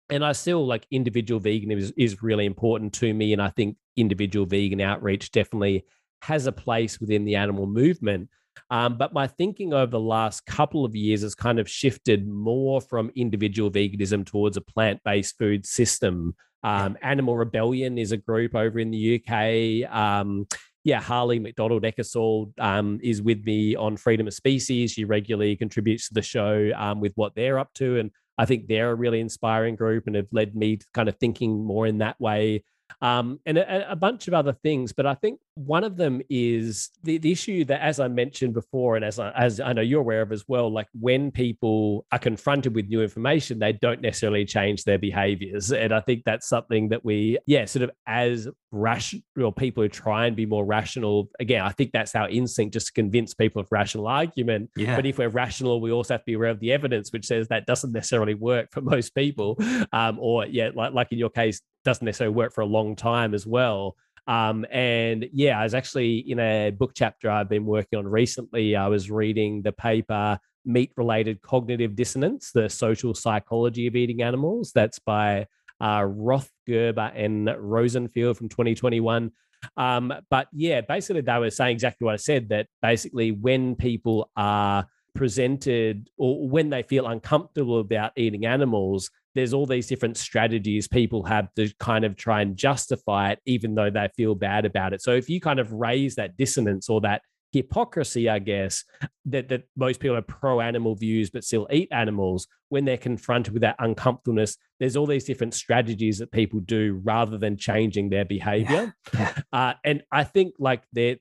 And 0.09 0.23
I 0.23 0.33
still 0.33 0.67
like 0.67 0.85
individual 0.91 1.39
vegan 1.39 1.71
is, 1.71 1.91
is 1.97 2.21
really 2.21 2.45
important 2.45 2.93
to 2.95 3.13
me. 3.13 3.33
And 3.33 3.41
I 3.41 3.49
think 3.49 3.77
individual 3.97 4.45
vegan 4.45 4.81
outreach 4.81 5.31
definitely 5.31 5.85
has 6.21 6.45
a 6.45 6.51
place 6.51 6.99
within 6.99 7.25
the 7.25 7.35
animal 7.35 7.65
movement. 7.65 8.29
Um, 8.73 8.97
but 8.97 9.13
my 9.13 9.27
thinking 9.27 9.71
over 9.71 9.91
the 9.91 9.99
last 9.99 10.47
couple 10.47 10.83
of 10.83 10.95
years 10.95 11.21
has 11.21 11.35
kind 11.35 11.59
of 11.59 11.69
shifted 11.69 12.27
more 12.27 12.81
from 12.81 13.11
individual 13.15 13.69
veganism 13.69 14.25
towards 14.25 14.57
a 14.57 14.61
plant 14.61 14.99
based 15.05 15.37
food 15.37 15.63
system. 15.63 16.33
Um, 16.63 16.97
Animal 17.03 17.37
Rebellion 17.37 17.99
is 17.99 18.11
a 18.11 18.17
group 18.17 18.55
over 18.55 18.79
in 18.79 18.89
the 18.89 19.21
UK. 19.21 19.95
Um, 19.95 20.47
yeah, 20.83 20.99
Harley 20.99 21.37
McDonald 21.37 21.83
Eckersall 21.83 22.51
um, 22.59 22.99
is 23.03 23.21
with 23.21 23.45
me 23.45 23.75
on 23.75 23.95
Freedom 23.95 24.25
of 24.25 24.33
Species. 24.33 24.93
She 24.93 25.05
regularly 25.05 25.55
contributes 25.55 26.07
to 26.07 26.15
the 26.15 26.23
show 26.23 26.71
um, 26.75 26.99
with 26.99 27.11
what 27.13 27.35
they're 27.35 27.59
up 27.59 27.71
to. 27.75 27.99
And 27.99 28.09
I 28.39 28.45
think 28.45 28.65
they're 28.65 28.89
a 28.89 28.95
really 28.95 29.19
inspiring 29.19 29.75
group 29.75 30.07
and 30.07 30.15
have 30.15 30.29
led 30.31 30.55
me 30.55 30.77
to 30.77 30.85
kind 30.95 31.09
of 31.09 31.17
thinking 31.19 31.63
more 31.63 31.85
in 31.85 31.99
that 31.99 32.19
way 32.19 32.63
um, 33.01 33.39
and 33.45 33.57
a, 33.57 33.91
a, 33.91 33.95
bunch 33.95 34.27
of 34.27 34.33
other 34.33 34.53
things. 34.53 34.93
But 34.93 35.05
I 35.05 35.15
think 35.15 35.39
one 35.55 35.83
of 35.83 35.97
them 35.97 36.21
is 36.29 36.89
the, 37.03 37.17
the 37.17 37.31
issue 37.31 37.65
that, 37.65 37.81
as 37.81 37.99
I 37.99 38.07
mentioned 38.07 38.53
before, 38.53 38.95
and 38.95 39.05
as 39.05 39.19
I, 39.19 39.31
as 39.31 39.59
I 39.59 39.73
know 39.73 39.81
you're 39.81 40.01
aware 40.01 40.21
of 40.21 40.31
as 40.31 40.45
well, 40.47 40.71
like 40.71 40.87
when 40.99 41.31
people 41.31 42.05
are 42.11 42.19
confronted 42.19 42.75
with 42.75 42.87
new 42.87 43.01
information, 43.01 43.59
they 43.59 43.73
don't 43.73 44.01
necessarily 44.01 44.45
change 44.45 44.83
their 44.83 44.97
behaviors. 44.97 45.71
And 45.71 45.93
I 45.93 45.99
think 45.99 46.23
that's 46.25 46.47
something 46.47 46.89
that 46.89 47.03
we, 47.05 47.37
yeah, 47.45 47.65
sort 47.65 47.83
of 47.83 47.91
as 48.07 48.47
rational 48.71 49.51
people 49.51 49.83
who 49.83 49.89
try 49.89 50.25
and 50.25 50.35
be 50.35 50.45
more 50.45 50.65
rational, 50.65 51.29
again, 51.39 51.61
I 51.61 51.69
think 51.69 51.91
that's 51.91 52.15
our 52.15 52.29
instinct 52.29 52.73
just 52.73 52.87
to 52.87 52.93
convince 52.93 53.33
people 53.33 53.61
of 53.61 53.67
rational 53.71 54.07
argument. 54.07 54.71
Yeah. 54.75 54.95
But 54.95 55.05
if 55.05 55.19
we're 55.19 55.29
rational, 55.29 55.79
we 55.79 55.91
also 55.91 56.15
have 56.15 56.21
to 56.21 56.25
be 56.25 56.33
aware 56.33 56.49
of 56.49 56.59
the 56.59 56.71
evidence, 56.71 57.11
which 57.11 57.25
says 57.25 57.47
that 57.49 57.65
doesn't 57.65 57.91
necessarily 57.91 58.33
work 58.33 58.71
for 58.71 58.81
most 58.81 59.13
people. 59.15 59.57
Um, 59.91 60.17
or, 60.19 60.45
yeah, 60.45 60.69
like, 60.73 60.93
like 60.93 61.11
in 61.11 61.19
your 61.19 61.29
case, 61.29 61.61
doesn't 61.83 62.05
necessarily 62.05 62.35
work 62.35 62.53
for 62.53 62.61
a 62.61 62.65
long 62.65 62.95
time 62.95 63.33
as 63.33 63.45
well. 63.45 63.95
Um, 64.27 64.65
and 64.71 65.27
yeah, 65.33 65.59
I 65.59 65.63
was 65.63 65.73
actually 65.73 66.19
in 66.19 66.39
a 66.39 66.71
book 66.71 66.91
chapter 66.95 67.29
I've 67.29 67.49
been 67.49 67.65
working 67.65 67.99
on 67.99 68.07
recently. 68.07 68.75
I 68.75 68.87
was 68.87 69.11
reading 69.11 69.61
the 69.61 69.73
paper 69.73 70.39
Meat 70.65 70.91
Related 70.95 71.41
Cognitive 71.41 71.95
Dissonance, 71.95 72.51
the 72.51 72.69
social 72.69 73.13
psychology 73.13 73.87
of 73.87 73.95
eating 73.95 74.21
animals. 74.21 74.71
That's 74.73 74.99
by 74.99 75.47
uh, 75.81 76.05
Roth, 76.07 76.49
Gerber, 76.67 77.11
and 77.13 77.49
Rosenfeld 77.57 78.37
from 78.37 78.49
2021. 78.49 79.31
Um, 79.77 80.13
but 80.29 80.47
yeah, 80.53 80.81
basically, 80.81 81.21
they 81.21 81.37
were 81.37 81.49
saying 81.49 81.73
exactly 81.73 82.05
what 82.05 82.13
I 82.13 82.17
said 82.17 82.49
that 82.49 82.67
basically, 82.81 83.31
when 83.31 83.75
people 83.75 84.29
are 84.35 84.87
presented 85.15 86.09
or 86.17 86.47
when 86.47 86.69
they 86.69 86.83
feel 86.83 87.07
uncomfortable 87.07 87.79
about 87.79 88.13
eating 88.15 88.45
animals, 88.45 89.09
there's 89.35 89.53
all 89.53 89.65
these 89.65 89.87
different 89.87 90.17
strategies 90.17 90.87
people 90.87 91.23
have 91.23 91.53
to 91.55 91.71
kind 91.79 92.05
of 92.05 92.15
try 92.15 92.41
and 92.41 92.55
justify 92.55 93.31
it, 93.31 93.39
even 93.45 93.75
though 93.75 93.89
they 93.89 94.09
feel 94.15 94.35
bad 94.35 94.65
about 94.65 94.93
it. 94.93 95.01
So 95.01 95.11
if 95.11 95.29
you 95.29 95.39
kind 95.39 95.59
of 95.59 95.71
raise 95.71 96.15
that 96.15 96.37
dissonance 96.37 96.89
or 96.89 97.01
that 97.01 97.21
hypocrisy, 97.51 98.29
I 98.29 98.39
guess, 98.39 98.83
that, 99.25 99.49
that 99.49 99.63
most 99.77 99.99
people 99.99 100.17
are 100.17 100.21
pro 100.21 100.59
animal 100.59 100.95
views 100.95 101.29
but 101.29 101.43
still 101.43 101.67
eat 101.71 101.87
animals, 101.91 102.47
when 102.69 102.85
they're 102.85 102.97
confronted 102.97 103.53
with 103.53 103.61
that 103.61 103.75
uncomfortableness, 103.79 104.57
there's 104.79 104.97
all 104.97 105.05
these 105.05 105.23
different 105.23 105.53
strategies 105.53 106.17
that 106.17 106.31
people 106.31 106.59
do 106.59 106.99
rather 107.03 107.37
than 107.37 107.55
changing 107.55 108.09
their 108.09 108.25
behavior. 108.25 108.93
Yeah. 109.13 109.33
Uh, 109.53 109.73
and 109.85 110.01
I 110.11 110.23
think 110.23 110.55
like 110.57 110.81
there, 110.93 111.17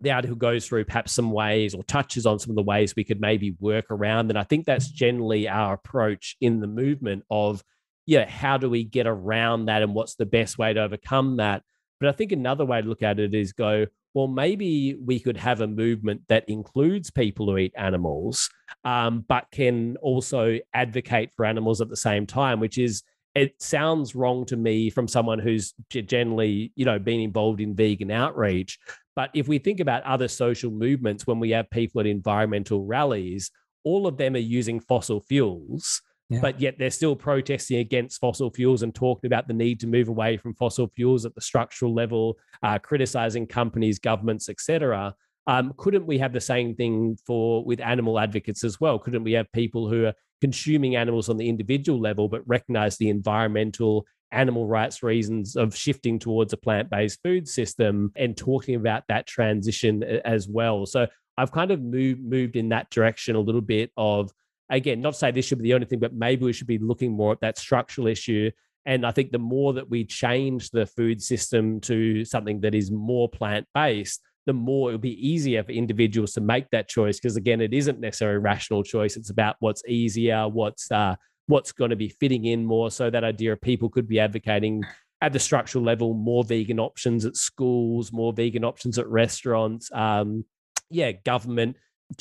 the 0.00 0.10
article 0.10 0.36
goes 0.36 0.66
through 0.66 0.84
perhaps 0.84 1.12
some 1.12 1.30
ways 1.30 1.74
or 1.74 1.82
touches 1.84 2.26
on 2.26 2.38
some 2.38 2.50
of 2.50 2.56
the 2.56 2.62
ways 2.62 2.94
we 2.94 3.04
could 3.04 3.20
maybe 3.20 3.56
work 3.60 3.86
around. 3.90 4.30
And 4.30 4.38
I 4.38 4.44
think 4.44 4.66
that's 4.66 4.88
generally 4.88 5.48
our 5.48 5.74
approach 5.74 6.36
in 6.40 6.60
the 6.60 6.66
movement 6.66 7.24
of, 7.30 7.62
yeah, 8.04 8.28
how 8.28 8.58
do 8.58 8.68
we 8.68 8.84
get 8.84 9.06
around 9.06 9.66
that 9.66 9.82
and 9.82 9.94
what's 9.94 10.16
the 10.16 10.26
best 10.26 10.58
way 10.58 10.72
to 10.72 10.82
overcome 10.82 11.38
that? 11.38 11.62
But 11.98 12.10
I 12.10 12.12
think 12.12 12.32
another 12.32 12.64
way 12.64 12.82
to 12.82 12.88
look 12.88 13.02
at 13.02 13.18
it 13.18 13.34
is 13.34 13.52
go, 13.52 13.86
well, 14.12 14.28
maybe 14.28 14.94
we 14.94 15.18
could 15.18 15.36
have 15.36 15.60
a 15.60 15.66
movement 15.66 16.22
that 16.28 16.48
includes 16.48 17.10
people 17.10 17.46
who 17.46 17.58
eat 17.58 17.74
animals, 17.76 18.48
um, 18.84 19.24
but 19.28 19.46
can 19.50 19.96
also 20.02 20.58
advocate 20.72 21.30
for 21.36 21.44
animals 21.44 21.80
at 21.80 21.88
the 21.88 21.96
same 21.96 22.26
time, 22.26 22.60
which 22.60 22.78
is 22.78 23.02
it 23.34 23.60
sounds 23.60 24.14
wrong 24.14 24.46
to 24.46 24.56
me 24.56 24.88
from 24.88 25.06
someone 25.06 25.38
who's 25.38 25.74
generally, 25.90 26.72
you 26.74 26.86
know, 26.86 26.98
been 26.98 27.20
involved 27.20 27.60
in 27.60 27.74
vegan 27.74 28.10
outreach. 28.10 28.78
But 29.16 29.30
if 29.34 29.48
we 29.48 29.58
think 29.58 29.80
about 29.80 30.04
other 30.04 30.28
social 30.28 30.70
movements, 30.70 31.26
when 31.26 31.40
we 31.40 31.50
have 31.50 31.68
people 31.70 32.00
at 32.00 32.06
environmental 32.06 32.84
rallies, 32.84 33.50
all 33.82 34.06
of 34.06 34.18
them 34.18 34.34
are 34.34 34.38
using 34.38 34.78
fossil 34.78 35.20
fuels. 35.20 36.02
Yeah. 36.28 36.40
But 36.40 36.60
yet 36.60 36.74
they're 36.78 36.90
still 36.90 37.16
protesting 37.16 37.78
against 37.78 38.20
fossil 38.20 38.50
fuels 38.50 38.82
and 38.82 38.94
talking 38.94 39.28
about 39.28 39.46
the 39.46 39.54
need 39.54 39.80
to 39.80 39.86
move 39.86 40.08
away 40.08 40.36
from 40.36 40.54
fossil 40.54 40.88
fuels 40.88 41.24
at 41.24 41.34
the 41.34 41.40
structural 41.40 41.94
level, 41.94 42.36
uh, 42.62 42.78
criticizing 42.78 43.46
companies, 43.46 43.98
governments, 43.98 44.48
etc. 44.48 45.14
Um, 45.46 45.72
couldn't 45.76 46.06
we 46.06 46.18
have 46.18 46.32
the 46.32 46.40
same 46.40 46.74
thing 46.74 47.16
for 47.24 47.64
with 47.64 47.80
animal 47.80 48.18
advocates 48.18 48.64
as 48.64 48.80
well? 48.80 48.98
Couldn't 48.98 49.22
we 49.22 49.32
have 49.32 49.50
people 49.52 49.88
who 49.88 50.06
are 50.06 50.14
consuming 50.40 50.96
animals 50.96 51.28
on 51.28 51.36
the 51.36 51.48
individual 51.48 52.00
level, 52.00 52.28
but 52.28 52.46
recognize 52.46 52.96
the 52.96 53.08
environmental 53.08 54.04
animal 54.32 54.66
rights 54.66 55.02
reasons 55.02 55.56
of 55.56 55.76
shifting 55.76 56.18
towards 56.18 56.52
a 56.52 56.56
plant 56.56 56.90
based 56.90 57.20
food 57.22 57.48
system 57.48 58.12
and 58.16 58.36
talking 58.36 58.74
about 58.74 59.04
that 59.08 59.26
transition 59.26 60.02
as 60.02 60.48
well. 60.48 60.86
So 60.86 61.06
I've 61.38 61.52
kind 61.52 61.70
of 61.70 61.80
moved, 61.82 62.24
moved 62.24 62.56
in 62.56 62.70
that 62.70 62.90
direction 62.90 63.36
a 63.36 63.40
little 63.40 63.60
bit 63.60 63.90
of, 63.96 64.30
again, 64.70 65.00
not 65.00 65.12
to 65.12 65.18
say 65.18 65.30
this 65.30 65.44
should 65.44 65.58
be 65.58 65.64
the 65.64 65.74
only 65.74 65.86
thing, 65.86 65.98
but 65.98 66.14
maybe 66.14 66.44
we 66.44 66.52
should 66.52 66.66
be 66.66 66.78
looking 66.78 67.12
more 67.12 67.32
at 67.32 67.40
that 67.40 67.58
structural 67.58 68.06
issue. 68.06 68.50
And 68.86 69.04
I 69.04 69.10
think 69.10 69.32
the 69.32 69.38
more 69.38 69.72
that 69.74 69.90
we 69.90 70.04
change 70.04 70.70
the 70.70 70.86
food 70.86 71.22
system 71.22 71.80
to 71.82 72.24
something 72.24 72.60
that 72.60 72.74
is 72.74 72.90
more 72.90 73.28
plant 73.28 73.66
based, 73.74 74.22
the 74.46 74.52
more 74.52 74.90
it'll 74.90 75.00
be 75.00 75.28
easier 75.28 75.64
for 75.64 75.72
individuals 75.72 76.32
to 76.34 76.40
make 76.40 76.70
that 76.70 76.88
choice. 76.88 77.18
Because 77.18 77.36
again, 77.36 77.60
it 77.60 77.74
isn't 77.74 78.00
necessarily 78.00 78.36
a 78.36 78.40
rational 78.40 78.82
choice. 78.82 79.16
It's 79.16 79.30
about 79.30 79.56
what's 79.58 79.82
easier, 79.88 80.48
what's 80.48 80.90
uh, 80.90 81.16
what's 81.46 81.72
going 81.72 81.90
to 81.90 81.96
be 81.96 82.08
fitting 82.08 82.44
in 82.44 82.64
more. 82.64 82.90
So 82.90 83.10
that 83.10 83.24
idea 83.24 83.52
of 83.52 83.60
people 83.60 83.88
could 83.88 84.08
be 84.08 84.20
advocating 84.20 84.82
at 85.20 85.32
the 85.32 85.38
structural 85.38 85.84
level 85.84 86.14
more 86.14 86.44
vegan 86.44 86.78
options 86.78 87.24
at 87.24 87.36
schools, 87.36 88.12
more 88.12 88.32
vegan 88.32 88.64
options 88.64 88.98
at 88.98 89.08
restaurants. 89.08 89.90
Um, 89.92 90.44
yeah, 90.90 91.12
government 91.12 91.76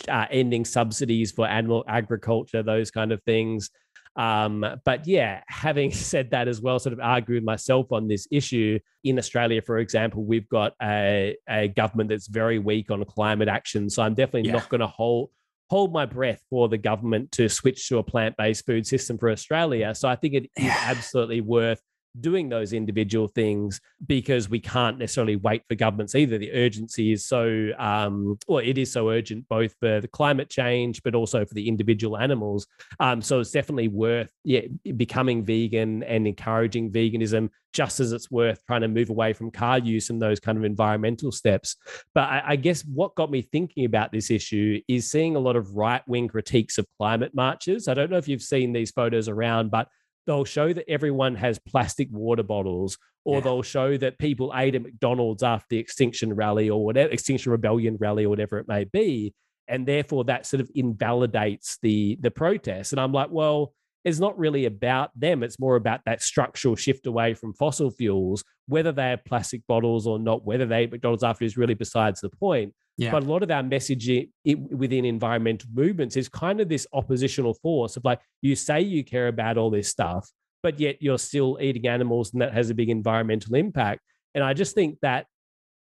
uh, 0.07 0.26
ending 0.31 0.65
subsidies 0.65 1.31
for 1.31 1.47
animal 1.47 1.84
agriculture, 1.88 2.64
those 2.64 2.91
kind 2.91 3.11
of 3.11 3.22
things. 3.23 3.69
Um, 4.15 4.65
but 4.85 5.07
yeah, 5.07 5.41
having 5.47 5.91
said 5.91 6.31
that 6.31 6.47
as 6.47 6.61
well, 6.61 6.80
sort 6.80 6.93
of 6.93 6.99
arguing 6.99 7.43
myself 7.43 7.91
on 7.91 8.07
this 8.07 8.27
issue 8.31 8.80
in 9.03 9.19
Australia, 9.19 9.61
for 9.61 9.80
example, 9.80 10.23
we've 10.23 10.49
got 10.49 10.73
a, 10.81 11.35
a 11.49 11.68
government 11.69 12.10
that's 12.10 12.27
very 12.27 12.60
weak 12.60 12.91
on 12.91 13.03
climate 13.06 13.49
action. 13.49 13.89
So 13.89 14.03
I'm 14.03 14.14
definitely 14.14 14.49
yeah. 14.49 14.53
not 14.53 14.69
going 14.69 14.81
to 14.81 14.88
hold 14.88 15.31
hold 15.70 15.92
my 15.92 16.06
breath 16.06 16.42
for 16.50 16.70
the 16.70 16.78
government 16.78 17.32
to 17.34 17.50
switch 17.50 17.88
to 17.90 17.98
a 17.98 18.04
plant-based 18.04 18.66
food 18.66 18.86
system 18.86 19.18
for 19.18 19.30
Australia. 19.30 19.96
So 19.96 20.08
I 20.08 20.16
think 20.16 20.34
it 20.36 20.50
is 20.56 20.72
absolutely 20.72 21.42
worth 21.42 21.82
doing 22.22 22.50
those 22.50 22.74
individual 22.74 23.28
things 23.28 23.80
because 24.06 24.50
we 24.50 24.60
can't 24.60 24.98
necessarily 24.98 25.36
wait 25.36 25.64
for 25.68 25.76
governments 25.76 26.16
either. 26.16 26.38
The 26.38 26.54
urgency 26.54 27.12
is 27.12 27.26
so, 27.26 27.70
um, 27.78 28.38
well, 28.48 28.60
it 28.60 28.78
is 28.78 28.92
so 28.92 29.10
urgent 29.10 29.48
both 29.48 29.74
for 29.80 30.02
the 30.02 30.08
climate 30.08 30.50
change, 30.50 31.04
but 31.04 31.16
also 31.16 31.46
for 31.46 31.54
the 31.54 31.68
individual 31.68 32.18
animals. 32.18 32.68
Um, 33.00 33.22
so 33.22 33.40
it's 33.40 33.52
definitely 33.52 33.88
worth 33.88 34.32
yeah, 34.44 34.62
becoming 34.96 35.44
vegan 35.44 36.04
and 36.04 36.28
encouraging 36.28 36.92
veganism, 36.92 37.50
just 37.74 38.00
as 38.00 38.12
it's 38.12 38.32
worth 38.32 38.64
trying 38.66 38.82
to 38.82 38.88
move 38.88 39.10
away 39.10 39.34
from 39.34 39.52
car 39.52 39.80
use 39.80 40.10
and 40.10 40.22
those 40.22 40.40
kind 40.40 40.58
of 40.58 40.64
environmental 40.64 41.32
steps. 41.32 41.76
But 42.14 42.30
I, 42.30 42.44
I 42.48 42.56
guess 42.56 42.84
what 42.84 43.16
got 43.16 43.32
me 43.32 43.42
thinking 43.42 43.86
about 43.86 44.12
this 44.12 44.32
issue 44.32 44.82
is 44.88 45.12
seeing 45.12 45.36
a 45.36 45.40
lot 45.40 45.56
of 45.56 45.76
right 45.76 46.02
wing 46.08 46.28
critiques 46.28 46.78
of 46.78 46.88
climate 46.98 47.34
marches. 47.34 47.88
I 47.88 47.94
don't 47.94 48.10
know 48.10 48.18
if 48.18 48.28
you've 48.28 48.42
seen 48.42 48.72
these 48.72 48.92
photos 48.92 49.28
around, 49.28 49.72
but 49.72 49.88
they'll 50.26 50.45
show 50.45 50.73
that 50.73 50.89
everyone 50.89 51.35
has 51.35 51.60
plastic 51.60 52.10
water 52.11 52.43
bottles, 52.43 52.97
or 53.23 53.35
yeah. 53.38 53.41
they'll 53.41 53.61
show 53.64 53.97
that 53.97 54.18
people 54.19 54.53
ate 54.56 54.76
at 54.76 54.84
McDonald's 54.84 55.43
after 55.43 55.68
the 55.69 55.77
Extinction 55.77 56.34
Rally 56.34 56.69
or 56.69 56.84
whatever, 56.84 57.11
Extinction 57.11 57.52
Rebellion 57.52 57.97
rally 57.99 58.26
or 58.26 58.30
whatever 58.30 58.57
it 58.60 58.68
may 58.68 58.84
be. 58.84 59.34
And 59.68 59.88
therefore 59.88 60.26
that 60.26 60.45
sort 60.45 60.61
of 60.61 60.69
invalidates 60.76 61.80
the 61.81 62.18
the 62.22 62.30
protest. 62.30 62.93
And 62.93 63.02
I'm 63.02 63.11
like, 63.11 63.31
well, 63.31 63.73
it's 64.03 64.19
not 64.19 64.38
really 64.38 64.65
about 64.65 65.10
them. 65.19 65.41
It's 65.41 65.60
more 65.60 65.76
about 65.76 66.02
that 66.06 66.22
structural 66.22 66.76
shift 66.76 67.07
away 67.07 67.34
from 67.34 67.53
fossil 67.53 67.89
fuels, 67.89 68.43
whether 68.68 68.91
they 68.91 69.10
have 69.10 69.26
plastic 69.26 69.65
bottles 69.68 70.06
or 70.06 70.19
not, 70.19 70.45
whether 70.45 70.68
they 70.68 70.84
eat 70.84 70.91
McDonald's 70.91 71.23
after 71.23 71.43
is 71.43 71.57
really 71.57 71.73
besides 71.73 72.22
the 72.22 72.30
point. 72.30 72.73
Yeah. 72.98 73.12
But 73.12 73.24
a 73.24 73.26
lot 73.26 73.44
of 73.44 73.52
our 73.52 73.64
messaging 73.64 74.30
within 74.46 75.04
environmental 75.06 75.70
movements 75.74 76.16
is 76.16 76.30
kind 76.30 76.62
of 76.62 76.70
this 76.70 76.88
oppositional 76.94 77.54
force 77.56 77.98
of 77.98 78.06
like, 78.06 78.22
you 78.42 78.56
say 78.56 78.82
you 78.82 79.04
care 79.04 79.28
about 79.28 79.58
all 79.58 79.70
this 79.70 79.90
stuff, 79.90 80.30
but 80.64 80.80
yet 80.80 81.02
you're 81.02 81.18
still 81.18 81.58
eating 81.62 81.88
animals 81.88 82.32
and 82.32 82.42
that 82.42 82.54
has 82.54 82.70
a 82.70 82.74
big 82.74 82.90
environmental 82.90 83.56
impact. 83.56 84.02
And 84.34 84.44
I 84.44 84.54
just 84.54 84.76
think 84.76 85.00
that 85.02 85.26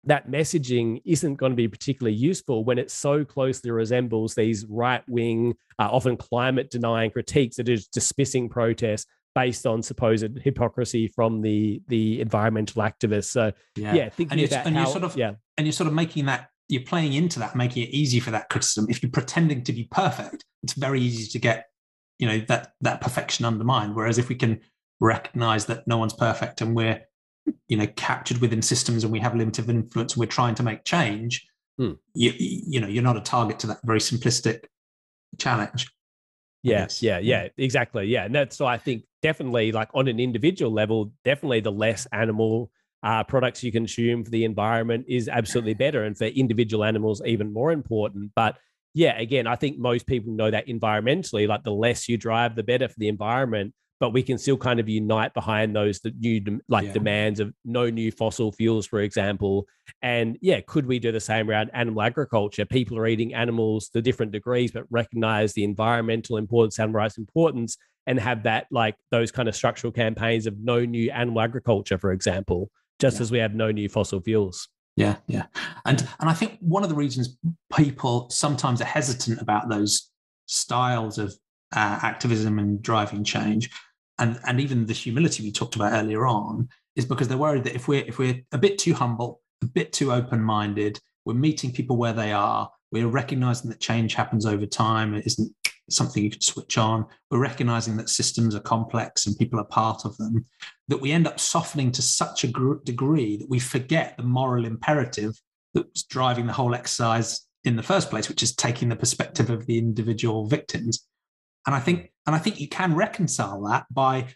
that 0.05 0.29
messaging 0.29 1.01
isn't 1.05 1.37
going 1.37 1.53
to 1.53 1.57
be 1.57 1.69
particularly 1.69 2.17
useful 2.17 2.65
when 2.65 2.79
it 2.79 2.91
so 2.91 3.25
closely 3.25 3.71
resembles 3.71 4.35
these 4.35 4.67
right 4.69 5.03
wing, 5.09 5.55
uh, 5.79 5.89
often 5.91 6.17
climate 6.17 6.71
denying 6.71 7.11
critiques 7.11 7.57
that 7.57 7.69
is 7.69 7.87
dismissing 7.87 8.49
protests 8.49 9.07
based 9.35 9.67
on 9.67 9.83
supposed 9.83 10.39
hypocrisy 10.43 11.09
from 11.09 11.41
the 11.41 11.81
the 11.89 12.21
environmental 12.21 12.83
activists. 12.83 13.27
So 13.31 13.53
yeah, 13.77 13.95
yeah 13.95 14.09
thinking 14.11 14.41
and 14.41 14.53
about 14.53 14.67
and 14.67 14.77
how, 14.77 14.83
you're 14.83 14.93
sort 14.93 15.05
of 15.05 15.17
yeah, 15.17 15.33
and 15.57 15.67
you're 15.67 15.73
sort 15.73 15.87
of 15.87 15.95
making 15.95 16.27
that 16.27 16.49
you're 16.73 16.82
playing 16.82 17.12
into 17.12 17.39
that, 17.39 17.55
making 17.55 17.82
it 17.82 17.90
easy 17.90 18.19
for 18.19 18.31
that 18.31 18.49
criticism. 18.49 18.86
If 18.89 19.03
you're 19.03 19.12
pretending 19.12 19.62
to 19.65 19.73
be 19.73 19.85
perfect, 19.90 20.43
it's 20.62 20.73
very 20.73 21.03
easy 21.03 21.31
to 21.31 21.39
get, 21.39 21.66
you 22.19 22.27
know, 22.27 22.39
that 22.49 22.73
that 22.81 23.03
perfection 23.03 23.44
undermined. 23.44 23.94
Whereas 23.94 24.16
if 24.16 24.31
we 24.31 24.35
can 24.35 24.61
recognize 24.99 25.66
that 25.66 25.86
no 25.86 25.99
one's 25.99 26.15
perfect 26.15 26.62
and 26.62 26.74
we're 26.74 27.03
you 27.69 27.77
know 27.77 27.86
captured 27.97 28.39
within 28.39 28.62
systems 28.62 29.05
and 29.05 29.12
we 29.12 29.19
have 29.19 29.35
limited 29.35 29.69
influence 29.69 30.15
and 30.15 30.20
we're 30.20 30.27
trying 30.27 30.55
to 30.55 30.62
make 30.62 30.85
change 30.85 31.44
hmm. 31.77 31.93
you, 32.15 32.32
you 32.39 32.81
know 32.81 32.86
you're 32.86 33.03
not 33.03 33.16
a 33.16 33.20
target 33.20 33.59
to 33.59 33.66
that 33.66 33.78
very 33.82 33.99
simplistic 33.99 34.65
challenge 35.39 35.90
yeah 36.62 36.86
yeah 37.01 37.19
yeah 37.19 37.49
exactly 37.59 38.05
yeah 38.05 38.24
and 38.24 38.35
that's 38.35 38.61
why 38.61 38.73
i 38.73 38.78
think 38.78 39.03
definitely 39.23 39.73
like 39.73 39.89
on 39.93 40.07
an 40.07 40.20
individual 40.20 40.70
level 40.70 41.12
definitely 41.24 41.59
the 41.59 41.73
less 41.73 42.07
animal 42.12 42.70
uh, 43.03 43.24
products 43.24 43.62
you 43.62 43.73
consume 43.73 44.24
for 44.24 44.31
the 44.31 44.45
environment 44.45 45.05
is 45.09 45.29
absolutely 45.29 45.74
better 45.74 46.05
and 46.05 46.16
for 46.16 46.24
individual 46.27 46.85
animals 46.85 47.20
even 47.24 47.53
more 47.53 47.73
important 47.73 48.31
but 48.37 48.59
yeah 48.95 49.19
again 49.19 49.47
i 49.47 49.57
think 49.57 49.79
most 49.79 50.07
people 50.07 50.33
know 50.33 50.51
that 50.51 50.66
environmentally 50.69 51.49
like 51.49 51.65
the 51.65 51.73
less 51.73 52.09
you 52.09 52.16
drive 52.16 52.55
the 52.55 52.62
better 52.62 52.89
for 52.89 52.99
the 52.99 53.09
environment 53.09 53.74
but 54.03 54.12
we 54.12 54.24
can 54.24 54.37
still 54.37 54.57
kind 54.57 54.81
of 54.81 54.89
unite 54.89 55.33
behind 55.33 55.77
those 55.77 56.01
new 56.19 56.61
like 56.69 56.87
yeah. 56.87 56.93
demands 56.93 57.39
of 57.39 57.55
no 57.65 57.89
new 57.89 58.11
fossil 58.11 58.51
fuels, 58.51 58.85
for 58.85 58.99
example. 58.99 59.65
And 60.03 60.37
yeah, 60.41 60.61
could 60.61 60.87
we 60.87 60.99
do 60.99 61.12
the 61.12 61.20
same 61.20 61.49
around 61.49 61.70
animal 61.73 62.03
agriculture? 62.03 62.65
People 62.65 62.99
are 62.99 63.07
eating 63.07 63.33
animals 63.33 63.91
to 63.91 64.03
different 64.03 64.33
degrees, 64.33 64.73
but 64.73 64.87
recognize 64.91 65.53
the 65.53 65.62
environmental 65.62 66.37
importance, 66.37 66.81
animal 66.81 66.99
rights 66.99 67.16
importance, 67.16 67.77
and 68.09 68.19
have 68.19 68.43
that 68.43 68.66
like 68.73 68.97
those 69.12 69.31
kind 69.31 69.49
of 69.49 69.55
structural 69.55 69.93
campaigns 69.93 70.49
of 70.49 70.59
no 70.59 70.85
new 70.85 71.09
animal 71.12 71.41
agriculture, 71.41 71.97
for 71.97 72.11
example, 72.11 72.73
just 73.01 73.16
yeah. 73.16 73.23
as 73.23 73.31
we 73.31 73.39
have 73.39 73.55
no 73.55 73.70
new 73.70 73.89
fossil 73.89 74.20
fuels. 74.20 74.69
Yeah, 74.97 75.16
yeah, 75.27 75.47
and 75.86 76.06
and 76.20 76.28
I 76.28 76.35
think 76.35 76.59
one 76.60 76.82
of 76.82 76.90
the 76.90 76.94
reasons 76.94 77.39
people 77.74 78.28
sometimes 78.31 78.81
are 78.82 78.86
hesitant 78.86 79.40
about 79.40 79.69
those 79.69 80.10
styles 80.47 81.19
of 81.19 81.35
uh, 81.74 81.98
activism 82.02 82.59
and 82.59 82.82
driving 82.82 83.24
change 83.24 83.70
and 84.19 84.39
and 84.47 84.60
even 84.60 84.86
the 84.86 84.93
humility 84.93 85.43
we 85.43 85.52
talked 85.52 85.77
about 85.77 85.93
earlier 85.93 86.27
on 86.27 86.69
is 86.97 87.05
because 87.05 87.28
they're 87.28 87.39
worried 87.39 87.64
that 87.64 87.74
if 87.74 87.89
we're 87.89 88.05
if 88.05 88.19
we're 88.19 88.40
a 88.52 88.59
bit 88.59 88.78
too 88.78 88.94
humble, 88.94 89.40
a 89.62 89.66
bit 89.66 89.93
too 89.93 90.12
open-minded, 90.12 91.01
we're 91.24 91.35
meeting 91.35 91.73
people 91.73 91.97
where 91.97 92.12
they 92.12 92.32
are, 92.32 92.70
we're 92.90 93.09
recognizing 93.09 93.70
that 93.70 93.81
change 93.81 94.14
happens 94.14 94.47
over 94.47 94.66
time, 94.66 95.14
it 95.14 95.27
isn't 95.27 95.52
something 95.93 96.23
you 96.23 96.31
can 96.31 96.40
switch 96.40 96.78
on. 96.78 97.06
We're 97.31 97.39
recognizing 97.39 97.97
that 97.97 98.09
systems 98.09 98.55
are 98.55 98.60
complex 98.60 99.27
and 99.27 99.39
people 99.39 99.60
are 99.60 99.64
part 99.64 100.05
of 100.05 100.16
them, 100.16 100.47
that 100.89 101.01
we 101.01 101.12
end 101.12 101.27
up 101.27 101.40
softening 101.40 101.93
to 101.93 102.02
such 102.02 102.44
a 102.44 102.52
degree 102.85 103.36
that 103.36 103.48
we 103.48 103.59
forget 103.59 104.16
the 104.16 104.23
moral 104.23 104.64
imperative 104.64 105.40
that's 105.74 106.02
driving 106.02 106.47
the 106.47 106.52
whole 106.52 106.74
exercise 106.74 107.47
in 107.64 107.77
the 107.77 107.82
first 107.82 108.10
place, 108.10 108.28
which 108.28 108.43
is 108.43 108.55
taking 108.55 108.89
the 108.89 108.97
perspective 108.97 109.51
of 109.51 109.66
the 109.66 109.78
individual 109.78 110.47
victims. 110.47 111.06
And 111.66 111.74
I 111.74 111.81
think 111.81 112.12
and 112.27 112.36
I 112.36 112.39
think 112.39 112.60
you 112.60 112.69
can 112.69 112.94
reconcile 112.94 113.62
that 113.64 113.86
by 113.90 114.27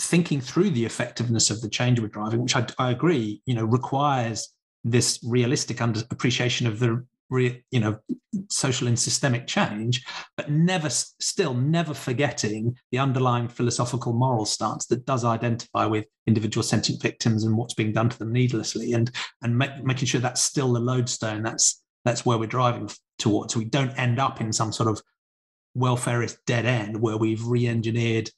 thinking 0.00 0.40
through 0.40 0.70
the 0.70 0.84
effectiveness 0.84 1.50
of 1.50 1.60
the 1.62 1.68
change 1.68 2.00
we're 2.00 2.08
driving, 2.08 2.42
which 2.42 2.56
I, 2.56 2.66
I 2.78 2.90
agree, 2.90 3.40
you 3.46 3.54
know, 3.54 3.64
requires 3.64 4.52
this 4.84 5.18
realistic 5.24 5.80
under 5.80 6.02
appreciation 6.10 6.66
of 6.66 6.78
the 6.78 7.04
re, 7.30 7.62
you 7.70 7.80
know 7.80 7.98
social 8.48 8.86
and 8.86 8.98
systemic 8.98 9.46
change, 9.46 10.04
but 10.36 10.50
never 10.50 10.88
still 10.90 11.54
never 11.54 11.94
forgetting 11.94 12.76
the 12.92 12.98
underlying 12.98 13.48
philosophical 13.48 14.12
moral 14.12 14.44
stance 14.44 14.86
that 14.86 15.06
does 15.06 15.24
identify 15.24 15.86
with 15.86 16.06
individual 16.26 16.62
sentient 16.62 17.02
victims 17.02 17.44
and 17.44 17.56
what's 17.56 17.74
being 17.74 17.92
done 17.92 18.08
to 18.08 18.18
them 18.18 18.32
needlessly, 18.32 18.92
and 18.92 19.10
and 19.42 19.56
make, 19.56 19.84
making 19.84 20.06
sure 20.06 20.20
that's 20.20 20.42
still 20.42 20.72
the 20.72 20.80
lodestone. 20.80 21.42
That's 21.42 21.82
that's 22.04 22.24
where 22.24 22.38
we're 22.38 22.46
driving 22.46 22.88
towards. 23.18 23.56
We 23.56 23.64
don't 23.64 23.98
end 23.98 24.18
up 24.18 24.40
in 24.40 24.52
some 24.52 24.72
sort 24.72 24.88
of 24.88 25.02
welfareist 25.76 26.38
dead 26.46 26.64
end 26.64 27.00
where 27.00 27.16
we've 27.16 27.44
re-engineered, 27.44 28.30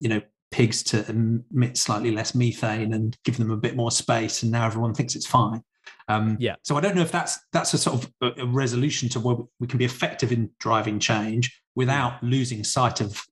you 0.00 0.08
know, 0.08 0.20
pigs 0.50 0.82
to 0.82 1.08
emit 1.08 1.76
slightly 1.76 2.10
less 2.10 2.34
methane 2.34 2.92
and 2.92 3.16
give 3.24 3.36
them 3.36 3.50
a 3.50 3.56
bit 3.56 3.76
more 3.76 3.90
space, 3.90 4.42
and 4.42 4.52
now 4.52 4.66
everyone 4.66 4.94
thinks 4.94 5.14
it's 5.14 5.26
fine. 5.26 5.62
Um, 6.08 6.36
yeah. 6.40 6.56
So 6.62 6.76
I 6.76 6.80
don't 6.80 6.94
know 6.94 7.02
if 7.02 7.12
that's 7.12 7.38
that's 7.52 7.74
a 7.74 7.78
sort 7.78 8.04
of 8.04 8.12
a, 8.38 8.46
resolution 8.46 9.08
to 9.10 9.20
where 9.20 9.36
we 9.60 9.66
can 9.66 9.78
be 9.78 9.84
effective 9.84 10.32
in 10.32 10.50
driving 10.60 10.98
change 10.98 11.60
without 11.74 12.22
losing 12.22 12.64
sight 12.64 13.00
of, 13.00 13.22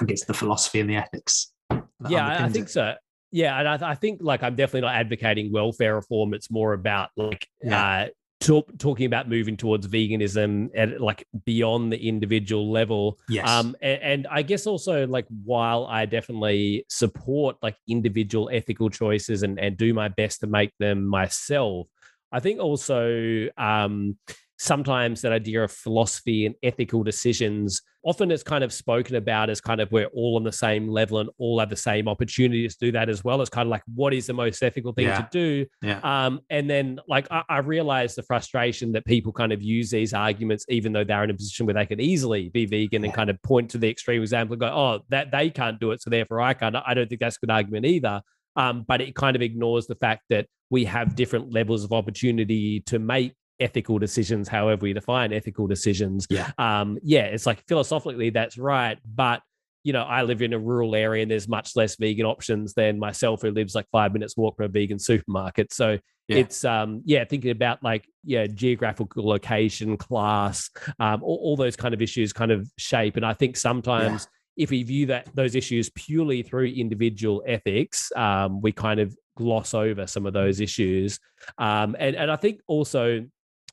I 0.00 0.04
guess, 0.04 0.24
the 0.24 0.34
philosophy 0.34 0.80
and 0.80 0.90
the 0.90 0.96
ethics. 0.96 1.52
Yeah, 2.08 2.44
I 2.44 2.48
think 2.48 2.66
it. 2.66 2.70
so. 2.70 2.94
Yeah, 3.30 3.58
and 3.58 3.68
I, 3.68 3.92
I, 3.92 3.94
think 3.94 4.20
like 4.22 4.42
I'm 4.42 4.56
definitely 4.56 4.82
not 4.82 4.94
advocating 4.94 5.52
welfare 5.52 5.94
reform. 5.94 6.34
It's 6.34 6.50
more 6.50 6.74
about 6.74 7.10
like 7.16 7.46
yeah. 7.62 8.04
uh, 8.04 8.06
talk, 8.42 8.78
talking 8.78 9.06
about 9.06 9.28
moving 9.28 9.56
towards 9.56 9.86
veganism 9.86 10.70
at 10.74 11.00
like 11.00 11.26
beyond 11.44 11.92
the 11.92 12.08
individual 12.08 12.70
level. 12.70 13.18
Yes. 13.28 13.48
Um, 13.48 13.76
and, 13.80 14.02
and, 14.02 14.26
I 14.30 14.42
guess 14.42 14.66
also 14.66 15.06
like 15.06 15.26
while 15.44 15.86
I 15.86 16.06
definitely 16.06 16.84
support 16.88 17.56
like 17.62 17.76
individual 17.88 18.50
ethical 18.52 18.90
choices 18.90 19.42
and, 19.42 19.58
and 19.58 19.76
do 19.76 19.94
my 19.94 20.08
best 20.08 20.40
to 20.40 20.46
make 20.46 20.72
them 20.78 21.06
myself, 21.06 21.86
I 22.30 22.40
think 22.40 22.60
also 22.60 23.48
um, 23.56 24.16
sometimes 24.62 25.22
that 25.22 25.32
idea 25.32 25.64
of 25.64 25.72
philosophy 25.72 26.46
and 26.46 26.54
ethical 26.62 27.02
decisions 27.02 27.82
often 28.04 28.30
it's 28.30 28.44
kind 28.44 28.62
of 28.62 28.72
spoken 28.72 29.16
about 29.16 29.50
as 29.50 29.60
kind 29.60 29.80
of 29.80 29.90
we're 29.90 30.06
all 30.14 30.36
on 30.36 30.44
the 30.44 30.52
same 30.52 30.86
level 30.88 31.18
and 31.18 31.28
all 31.38 31.58
have 31.58 31.68
the 31.68 31.76
same 31.76 32.06
opportunities 32.06 32.76
to 32.76 32.86
do 32.86 32.92
that 32.92 33.08
as 33.08 33.24
well 33.24 33.40
It's 33.40 33.50
kind 33.50 33.66
of 33.66 33.70
like 33.70 33.82
what 33.92 34.14
is 34.14 34.26
the 34.26 34.32
most 34.32 34.62
ethical 34.62 34.92
thing 34.92 35.06
yeah. 35.06 35.20
to 35.20 35.28
do 35.32 35.66
yeah. 35.82 35.98
um, 36.04 36.40
and 36.48 36.70
then 36.70 37.00
like 37.08 37.26
I, 37.32 37.42
I 37.48 37.58
realize 37.58 38.14
the 38.14 38.22
frustration 38.22 38.92
that 38.92 39.04
people 39.04 39.32
kind 39.32 39.52
of 39.52 39.60
use 39.62 39.90
these 39.90 40.14
arguments 40.14 40.64
even 40.68 40.92
though 40.92 41.02
they're 41.02 41.24
in 41.24 41.30
a 41.30 41.34
position 41.34 41.66
where 41.66 41.74
they 41.74 41.86
could 41.86 42.00
easily 42.00 42.48
be 42.48 42.64
vegan 42.64 43.02
yeah. 43.02 43.06
and 43.06 43.14
kind 43.14 43.30
of 43.30 43.42
point 43.42 43.68
to 43.70 43.78
the 43.78 43.90
extreme 43.90 44.22
example 44.22 44.54
and 44.54 44.60
go 44.60 44.68
oh 44.68 45.00
that 45.08 45.32
they 45.32 45.50
can't 45.50 45.80
do 45.80 45.90
it 45.90 46.00
so 46.00 46.08
therefore 46.08 46.40
i 46.40 46.54
can't 46.54 46.76
i 46.86 46.94
don't 46.94 47.08
think 47.08 47.20
that's 47.20 47.36
a 47.36 47.40
good 47.40 47.50
argument 47.50 47.84
either 47.84 48.22
um, 48.54 48.84
but 48.86 49.00
it 49.00 49.14
kind 49.14 49.34
of 49.34 49.42
ignores 49.42 49.86
the 49.86 49.94
fact 49.94 50.22
that 50.28 50.46
we 50.70 50.84
have 50.84 51.16
different 51.16 51.52
levels 51.52 51.84
of 51.84 51.92
opportunity 51.92 52.80
to 52.80 52.98
make 52.98 53.34
ethical 53.62 53.98
decisions, 53.98 54.48
however 54.48 54.82
we 54.82 54.92
define 54.92 55.32
ethical 55.32 55.66
decisions. 55.66 56.26
Yeah. 56.28 56.50
Um, 56.58 56.98
yeah, 57.02 57.24
it's 57.24 57.46
like 57.46 57.66
philosophically 57.66 58.30
that's 58.30 58.58
right. 58.58 58.98
But 59.04 59.42
you 59.84 59.92
know, 59.92 60.02
I 60.02 60.22
live 60.22 60.42
in 60.42 60.52
a 60.52 60.58
rural 60.58 60.94
area 60.94 61.22
and 61.22 61.30
there's 61.30 61.48
much 61.48 61.74
less 61.74 61.96
vegan 61.96 62.24
options 62.24 62.72
than 62.74 62.98
myself 62.98 63.42
who 63.42 63.50
lives 63.50 63.74
like 63.74 63.86
five 63.90 64.12
minutes 64.12 64.36
walk 64.36 64.56
from 64.56 64.66
a 64.66 64.68
vegan 64.68 64.98
supermarket. 64.98 65.72
So 65.72 65.98
yeah. 66.28 66.36
it's 66.36 66.64
um 66.64 67.02
yeah, 67.04 67.24
thinking 67.24 67.50
about 67.50 67.82
like 67.82 68.06
yeah, 68.24 68.46
geographical 68.46 69.26
location, 69.26 69.96
class, 69.96 70.70
um, 71.00 71.22
all, 71.22 71.38
all 71.42 71.56
those 71.56 71.76
kind 71.76 71.94
of 71.94 72.02
issues 72.02 72.32
kind 72.32 72.52
of 72.52 72.70
shape. 72.78 73.16
And 73.16 73.26
I 73.26 73.34
think 73.34 73.56
sometimes 73.56 74.28
yeah. 74.56 74.64
if 74.64 74.70
we 74.70 74.82
view 74.84 75.06
that 75.06 75.34
those 75.34 75.56
issues 75.56 75.90
purely 75.90 76.42
through 76.42 76.66
individual 76.66 77.42
ethics, 77.46 78.12
um, 78.14 78.60
we 78.60 78.70
kind 78.70 79.00
of 79.00 79.16
gloss 79.36 79.74
over 79.74 80.06
some 80.06 80.26
of 80.26 80.32
those 80.32 80.60
issues. 80.60 81.18
Um, 81.58 81.96
and 81.98 82.14
and 82.14 82.30
I 82.30 82.36
think 82.36 82.60
also 82.68 83.26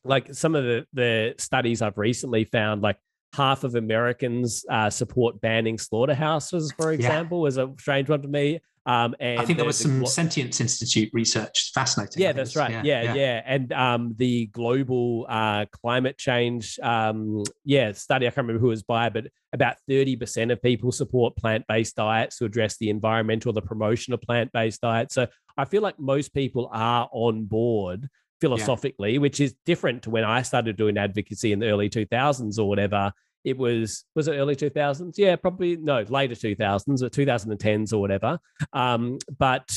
like 0.04 0.34
some 0.34 0.56
of 0.56 0.64
the 0.64 0.86
the 0.94 1.36
studies 1.38 1.82
I've 1.82 1.98
recently 1.98 2.46
found, 2.46 2.82
like 2.82 2.98
half 3.34 3.64
of 3.64 3.76
Americans 3.76 4.66
uh, 4.70 4.90
support 4.90 5.40
banning 5.42 5.78
slaughterhouses, 5.78 6.72
for 6.72 6.92
example, 6.92 7.44
yeah. 7.44 7.48
is 7.48 7.58
a 7.58 7.74
strange 7.80 8.10
one 8.10 8.22
to 8.22 8.28
me. 8.28 8.60
Um, 8.86 9.14
and 9.20 9.40
I 9.40 9.46
think 9.46 9.58
there 9.58 9.68
was 9.68 9.78
some 9.78 10.04
Sentience 10.08 10.60
Institute 10.60 11.12
research. 11.14 11.72
Fascinating. 11.76 12.24
Yeah, 12.24 12.32
that's 12.32 12.56
right. 12.56 12.72
Yeah, 12.72 12.82
yeah, 12.84 13.04
yeah. 13.04 13.14
yeah. 13.14 13.42
And 13.46 13.72
um, 13.72 14.16
the 14.18 14.48
global 14.48 15.28
uh, 15.30 15.66
climate 15.72 16.18
change, 16.18 16.80
um, 16.82 17.44
yeah, 17.64 17.92
study. 17.92 18.26
I 18.26 18.32
can't 18.32 18.48
remember 18.48 18.62
who 18.62 18.68
it 18.68 18.70
was 18.70 18.84
by, 18.84 19.10
but 19.10 19.28
about 19.54 19.76
thirty 19.88 20.16
percent 20.16 20.50
of 20.50 20.62
people 20.64 20.92
support 20.92 21.36
plant-based 21.36 21.98
diets 21.98 22.38
to 22.38 22.46
address 22.46 22.78
the 22.78 22.90
environmental, 22.90 23.54
the 23.54 23.62
promotion 23.62 24.14
of 24.14 24.22
plant-based 24.22 24.82
diets. 24.82 25.14
So 25.14 25.28
I 25.56 25.66
feel 25.66 25.84
like 25.84 26.00
most 26.00 26.34
people 26.34 26.68
are 26.74 27.08
on 27.12 27.46
board 27.46 28.10
philosophically, 28.42 29.14
yeah. 29.14 29.20
which 29.20 29.40
is 29.40 29.56
different 29.66 30.04
to 30.04 30.10
when 30.10 30.24
I 30.24 30.42
started 30.42 30.78
doing 30.78 30.98
advocacy 30.98 31.52
in 31.52 31.60
the 31.60 31.70
early 31.70 31.90
2000s 31.90 32.58
or 32.60 32.68
whatever. 32.68 33.12
It 33.44 33.58
was 33.58 34.04
was 34.16 34.28
it 34.28 34.34
early 34.34 34.56
2000s? 34.56 35.14
Yeah, 35.18 35.36
probably 35.38 35.78
no, 35.78 36.04
later 36.10 36.36
2000s 36.36 37.02
or 37.02 37.10
2010s 37.10 37.94
or 37.94 38.00
whatever. 38.00 38.40
Um, 38.74 39.18
but 39.38 39.72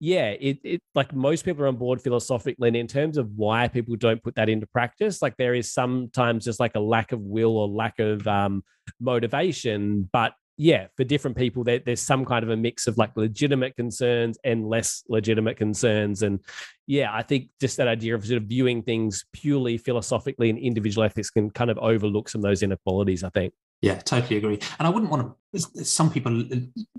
yeah, 0.00 0.30
it, 0.30 0.58
it 0.64 0.82
like 0.94 1.14
most 1.14 1.44
people 1.44 1.62
are 1.62 1.68
on 1.68 1.76
board 1.76 2.00
philosophically, 2.00 2.68
and 2.68 2.76
in 2.76 2.88
terms 2.88 3.18
of 3.18 3.30
why 3.36 3.68
people 3.68 3.94
don't 3.94 4.20
put 4.20 4.34
that 4.34 4.48
into 4.48 4.66
practice, 4.66 5.22
like 5.22 5.36
there 5.36 5.54
is 5.54 5.72
sometimes 5.72 6.44
just 6.44 6.58
like 6.58 6.74
a 6.74 6.80
lack 6.80 7.12
of 7.12 7.20
will 7.20 7.56
or 7.56 7.68
lack 7.68 8.00
of 8.00 8.26
um, 8.26 8.64
motivation. 8.98 10.08
But 10.12 10.32
yeah, 10.56 10.86
for 10.96 11.04
different 11.04 11.36
people, 11.36 11.64
there, 11.64 11.78
there's 11.78 12.00
some 12.00 12.24
kind 12.24 12.42
of 12.44 12.50
a 12.50 12.56
mix 12.56 12.86
of 12.86 12.98
like 12.98 13.16
legitimate 13.16 13.76
concerns 13.76 14.38
and 14.44 14.68
less 14.68 15.02
legitimate 15.08 15.56
concerns. 15.56 16.22
And 16.22 16.40
yeah, 16.86 17.12
I 17.12 17.22
think 17.22 17.48
just 17.60 17.78
that 17.78 17.88
idea 17.88 18.14
of 18.14 18.26
sort 18.26 18.42
of 18.42 18.48
viewing 18.48 18.82
things 18.82 19.24
purely 19.32 19.78
philosophically 19.78 20.50
and 20.50 20.58
individual 20.58 21.04
ethics 21.04 21.30
can 21.30 21.50
kind 21.50 21.70
of 21.70 21.78
overlook 21.78 22.28
some 22.28 22.40
of 22.40 22.42
those 22.42 22.62
inequalities, 22.62 23.24
I 23.24 23.30
think. 23.30 23.54
Yeah, 23.80 23.96
totally 23.96 24.36
agree. 24.36 24.60
And 24.78 24.86
I 24.86 24.90
wouldn't 24.90 25.10
want 25.10 25.34
to, 25.54 25.84
some 25.84 26.10
people 26.10 26.44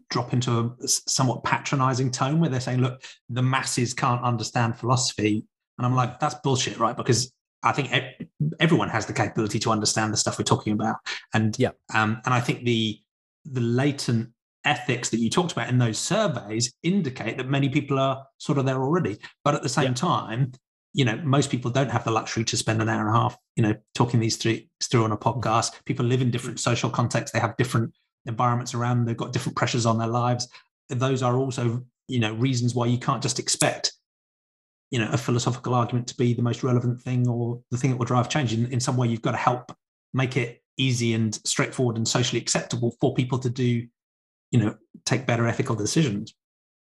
drop 0.09 0.33
into 0.33 0.75
a 0.81 0.87
somewhat 0.87 1.43
patronizing 1.43 2.11
tone 2.11 2.39
where 2.39 2.49
they're 2.49 2.59
saying, 2.59 2.81
look, 2.81 3.01
the 3.29 3.41
masses 3.41 3.93
can't 3.93 4.21
understand 4.21 4.77
philosophy. 4.77 5.45
And 5.77 5.85
I'm 5.85 5.95
like, 5.95 6.19
that's 6.19 6.35
bullshit, 6.35 6.79
right? 6.79 6.97
Because 6.97 7.31
I 7.63 7.71
think 7.71 7.89
everyone 8.59 8.89
has 8.89 9.05
the 9.05 9.13
capability 9.13 9.59
to 9.59 9.71
understand 9.71 10.11
the 10.11 10.17
stuff 10.17 10.37
we're 10.37 10.43
talking 10.43 10.73
about. 10.73 10.97
And 11.33 11.57
yeah, 11.57 11.71
um, 11.93 12.21
and 12.25 12.33
I 12.33 12.41
think 12.41 12.65
the 12.65 12.99
the 13.45 13.61
latent 13.61 14.29
ethics 14.65 15.09
that 15.09 15.19
you 15.19 15.29
talked 15.29 15.51
about 15.51 15.69
in 15.69 15.77
those 15.77 15.97
surveys 15.97 16.73
indicate 16.83 17.37
that 17.37 17.49
many 17.49 17.69
people 17.69 17.99
are 17.99 18.25
sort 18.37 18.57
of 18.57 18.65
there 18.65 18.81
already. 18.81 19.17
But 19.43 19.55
at 19.55 19.63
the 19.63 19.69
same 19.69 19.89
yeah. 19.89 19.93
time, 19.93 20.51
you 20.93 21.05
know, 21.05 21.19
most 21.23 21.49
people 21.49 21.71
don't 21.71 21.91
have 21.91 22.03
the 22.03 22.11
luxury 22.11 22.43
to 22.45 22.57
spend 22.57 22.81
an 22.81 22.87
hour 22.87 23.01
and 23.01 23.09
a 23.09 23.19
half, 23.19 23.35
you 23.55 23.63
know, 23.63 23.75
talking 23.95 24.19
these 24.19 24.37
through, 24.37 24.59
through 24.81 25.03
on 25.03 25.11
a 25.11 25.17
mm-hmm. 25.17 25.39
podcast. 25.39 25.71
People 25.85 26.05
live 26.05 26.21
in 26.21 26.31
different 26.31 26.59
social 26.59 26.89
contexts. 26.89 27.33
They 27.33 27.39
have 27.39 27.57
different 27.57 27.93
environments 28.25 28.73
around. 28.73 28.97
Them. 28.99 29.05
They've 29.05 29.17
got 29.17 29.33
different 29.33 29.57
pressures 29.57 29.85
on 29.85 29.97
their 29.97 30.07
lives. 30.07 30.47
Those 30.89 31.23
are 31.23 31.35
also, 31.35 31.83
you 32.07 32.19
know, 32.19 32.33
reasons 32.33 32.75
why 32.75 32.85
you 32.85 32.99
can't 32.99 33.23
just 33.23 33.39
expect, 33.39 33.93
you 34.91 34.99
know, 34.99 35.09
a 35.11 35.17
philosophical 35.17 35.73
argument 35.73 36.07
to 36.07 36.15
be 36.15 36.33
the 36.33 36.43
most 36.43 36.63
relevant 36.63 37.01
thing 37.01 37.27
or 37.27 37.61
the 37.71 37.77
thing 37.77 37.89
that 37.89 37.97
will 37.97 38.05
drive 38.05 38.29
change. 38.29 38.53
In, 38.53 38.71
in 38.71 38.79
some 38.79 38.95
way, 38.95 39.07
you've 39.07 39.21
got 39.21 39.31
to 39.31 39.37
help 39.37 39.75
make 40.13 40.37
it 40.37 40.62
easy 40.77 41.13
and 41.13 41.35
straightforward 41.45 41.97
and 41.97 42.07
socially 42.07 42.41
acceptable 42.41 42.95
for 42.99 43.13
people 43.13 43.39
to 43.39 43.49
do, 43.49 43.87
you 44.51 44.59
know, 44.59 44.75
take 45.05 45.25
better 45.25 45.47
ethical 45.47 45.75
decisions. 45.75 46.33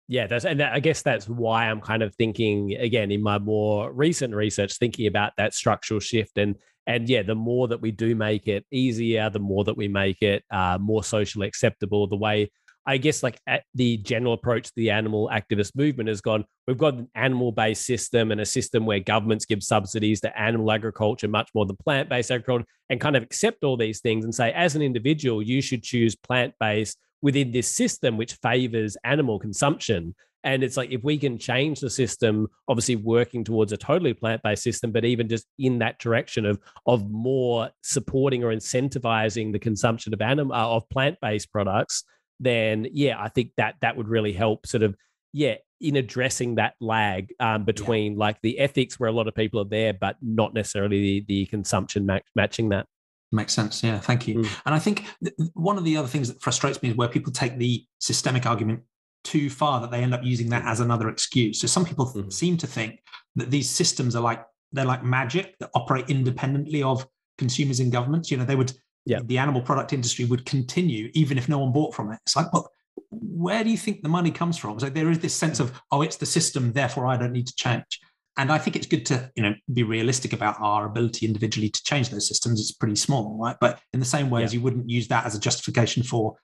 Yeah 0.08 0.26
that's 0.26 0.44
and 0.44 0.60
i 0.60 0.80
guess 0.80 1.02
that's 1.02 1.28
why 1.28 1.70
i'm 1.70 1.80
kind 1.80 2.02
of 2.02 2.12
thinking 2.16 2.74
again 2.74 3.12
in 3.12 3.22
my 3.22 3.38
more 3.38 3.92
recent 3.92 4.34
research 4.34 4.76
thinking 4.76 5.06
about 5.06 5.34
that 5.36 5.54
structural 5.54 6.00
shift 6.00 6.36
and 6.36 6.56
and 6.88 7.08
yeah 7.08 7.22
the 7.22 7.36
more 7.36 7.68
that 7.68 7.80
we 7.80 7.92
do 7.92 8.16
make 8.16 8.48
it 8.48 8.66
easier 8.72 9.30
the 9.30 9.38
more 9.38 9.62
that 9.62 9.76
we 9.76 9.86
make 9.86 10.20
it 10.20 10.42
uh, 10.50 10.76
more 10.80 11.04
socially 11.04 11.46
acceptable 11.46 12.08
the 12.08 12.16
way 12.16 12.50
i 12.86 12.97
guess 12.97 13.23
like 13.23 13.40
the 13.74 13.97
general 13.98 14.32
approach 14.32 14.66
to 14.66 14.73
the 14.77 14.90
animal 14.90 15.31
activist 15.32 15.77
movement 15.77 16.09
has 16.09 16.20
gone 16.20 16.44
we've 16.66 16.78
got 16.78 16.94
an 16.94 17.09
animal 17.15 17.52
based 17.52 17.85
system 17.85 18.31
and 18.31 18.40
a 18.40 18.47
system 18.47 18.86
where 18.86 19.01
governments 19.01 19.44
give 19.44 19.62
subsidies 19.62 20.20
to 20.20 20.40
animal 20.40 20.70
agriculture 20.73 21.28
much 21.28 21.51
more 21.55 21.66
than 21.66 21.77
plant 21.77 22.09
based 22.09 22.31
agriculture 22.31 22.66
and 22.89 23.01
kind 23.01 23.16
of 23.16 23.23
accept 23.23 23.65
all 23.65 23.77
these 23.77 24.01
things 24.01 24.24
and 24.24 24.35
say 24.35 24.52
as 24.52 24.74
an 24.77 24.82
individual 24.82 25.43
you 25.43 25.61
should 25.61 25.82
choose 25.82 26.15
plant 26.16 26.55
based 26.61 26.98
within 27.23 27.52
this 27.52 27.73
system 27.73 28.16
which 28.16 28.35
favors 28.43 28.97
animal 29.05 29.39
consumption. 29.39 30.15
And 30.43 30.65
it's 30.65 30.78
like 30.78 30.90
if 30.90 31.05
we 31.05 31.19
can 31.19 31.36
change 31.36 31.81
the 31.81 31.90
system 31.90 32.48
obviously 32.66 32.97
working 32.97 33.44
towards 33.44 33.73
a 33.73 33.77
totally 33.77 34.15
plant-based 34.15 34.62
system 34.62 34.90
but 34.90 35.05
even 35.05 35.28
just 35.28 35.47
in 35.59 35.78
that 35.81 35.98
direction 35.98 36.47
of 36.47 36.59
of 36.86 37.11
more 37.11 37.69
supporting 37.82 38.43
or 38.43 38.48
incentivizing 38.48 39.52
the 39.52 39.59
consumption 39.59 40.15
of 40.15 40.23
animal 40.23 40.55
uh, 40.55 40.77
of 40.77 40.89
plant-based 40.89 41.52
products 41.52 42.05
then 42.40 42.86
yeah 42.92 43.20
i 43.20 43.28
think 43.28 43.52
that 43.56 43.76
that 43.80 43.96
would 43.96 44.08
really 44.08 44.32
help 44.32 44.66
sort 44.66 44.82
of 44.82 44.96
yeah 45.32 45.54
in 45.80 45.96
addressing 45.96 46.56
that 46.56 46.74
lag 46.80 47.32
um, 47.40 47.64
between 47.64 48.12
yeah. 48.12 48.18
like 48.18 48.38
the 48.42 48.58
ethics 48.58 49.00
where 49.00 49.08
a 49.08 49.12
lot 49.12 49.28
of 49.28 49.34
people 49.34 49.60
are 49.60 49.68
there 49.68 49.94
but 49.94 50.16
not 50.20 50.52
necessarily 50.52 51.00
the, 51.00 51.24
the 51.28 51.46
consumption 51.46 52.04
match, 52.04 52.24
matching 52.34 52.68
that 52.68 52.86
Makes 53.32 53.52
sense. 53.52 53.84
Yeah, 53.84 54.00
thank 54.00 54.26
you. 54.26 54.40
Mm. 54.40 54.60
And 54.66 54.74
I 54.74 54.80
think 54.80 55.04
th- 55.22 55.34
one 55.54 55.78
of 55.78 55.84
the 55.84 55.96
other 55.96 56.08
things 56.08 56.26
that 56.28 56.42
frustrates 56.42 56.82
me 56.82 56.90
is 56.90 56.96
where 56.96 57.06
people 57.06 57.32
take 57.32 57.58
the 57.58 57.86
systemic 58.00 58.44
argument 58.44 58.80
too 59.22 59.48
far 59.50 59.80
that 59.80 59.90
they 59.92 60.02
end 60.02 60.14
up 60.14 60.24
using 60.24 60.48
that 60.50 60.64
as 60.64 60.80
another 60.80 61.08
excuse. 61.08 61.60
So 61.60 61.68
some 61.68 61.84
people 61.84 62.06
mm. 62.06 62.32
seem 62.32 62.56
to 62.56 62.66
think 62.66 63.00
that 63.36 63.50
these 63.50 63.70
systems 63.70 64.16
are 64.16 64.22
like 64.22 64.44
they're 64.72 64.84
like 64.84 65.04
magic 65.04 65.56
that 65.60 65.70
operate 65.74 66.10
independently 66.10 66.82
of 66.82 67.06
consumers 67.38 67.78
and 67.78 67.92
governments. 67.92 68.30
You 68.30 68.36
know, 68.36 68.44
they 68.44 68.56
would 68.56 68.72
yeah. 69.06 69.20
the 69.24 69.39
animal 69.39 69.62
product 69.62 69.93
industry 69.93 70.24
would 70.24 70.44
continue 70.44 71.10
even 71.14 71.39
if 71.39 71.48
no 71.48 71.59
one 71.59 71.72
bought 71.72 71.94
from 71.94 72.12
it. 72.12 72.18
It's 72.22 72.36
like, 72.36 72.52
well, 72.52 72.70
where 73.10 73.64
do 73.64 73.70
you 73.70 73.78
think 73.78 74.02
the 74.02 74.09
money 74.09 74.31
comes 74.31 74.56
from? 74.56 74.78
So 74.78 74.89
there 74.89 75.10
is 75.10 75.18
this 75.18 75.35
sense 75.35 75.60
of, 75.60 75.81
oh, 75.90 76.02
it's 76.02 76.16
the 76.16 76.27
system, 76.27 76.72
therefore 76.72 77.06
I 77.06 77.16
don't 77.16 77.32
need 77.32 77.47
to 77.47 77.55
change 77.55 78.01
and 78.40 78.51
I 78.51 78.59
think 78.59 78.74
it's 78.74 78.86
good 78.86 79.05
to 79.06 79.31
you 79.35 79.43
know 79.43 79.55
be 79.72 79.82
realistic 79.82 80.32
about 80.32 80.56
our 80.60 80.86
ability 80.86 81.27
individually 81.27 81.68
to 81.68 81.82
change 81.85 82.09
those 82.09 82.27
systems. 82.27 82.60
It's 82.60 82.72
pretty 82.72 82.97
small, 82.97 83.39
right? 83.39 83.56
But 83.60 83.81
in 83.93 84.01
the 84.01 84.06
same 84.06 84.31
way 84.31 84.40
yeah. 84.40 84.47
as 84.47 84.55
you 84.55 84.60
wouldn't 84.62 84.89
use 84.89 85.09
that 85.09 85.27
as 85.27 85.35
a 85.35 85.40
justification 85.40 86.02
for 86.02 86.36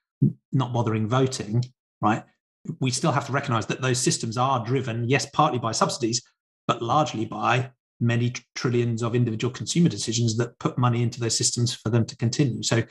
not 0.52 0.72
bothering 0.72 1.08
voting, 1.08 1.64
right? 2.00 2.22
We 2.80 2.90
still 2.90 3.12
have 3.12 3.26
to 3.26 3.32
recognize 3.32 3.66
that 3.66 3.80
those 3.80 3.98
systems 3.98 4.36
are 4.36 4.64
driven, 4.64 5.08
yes, 5.08 5.26
partly 5.32 5.58
by 5.58 5.72
subsidies, 5.72 6.20
but 6.66 6.82
largely 6.82 7.24
by 7.24 7.70
many 8.00 8.32
trillions 8.54 9.02
of 9.02 9.14
individual 9.14 9.52
consumer 9.52 9.88
decisions 9.88 10.36
that 10.36 10.58
put 10.58 10.78
money 10.78 11.02
into 11.02 11.20
those 11.20 11.36
systems 11.36 11.74
for 11.74 11.88
them 11.88 12.04
to 12.06 12.16
continue. 12.16 12.62
So 12.62 12.82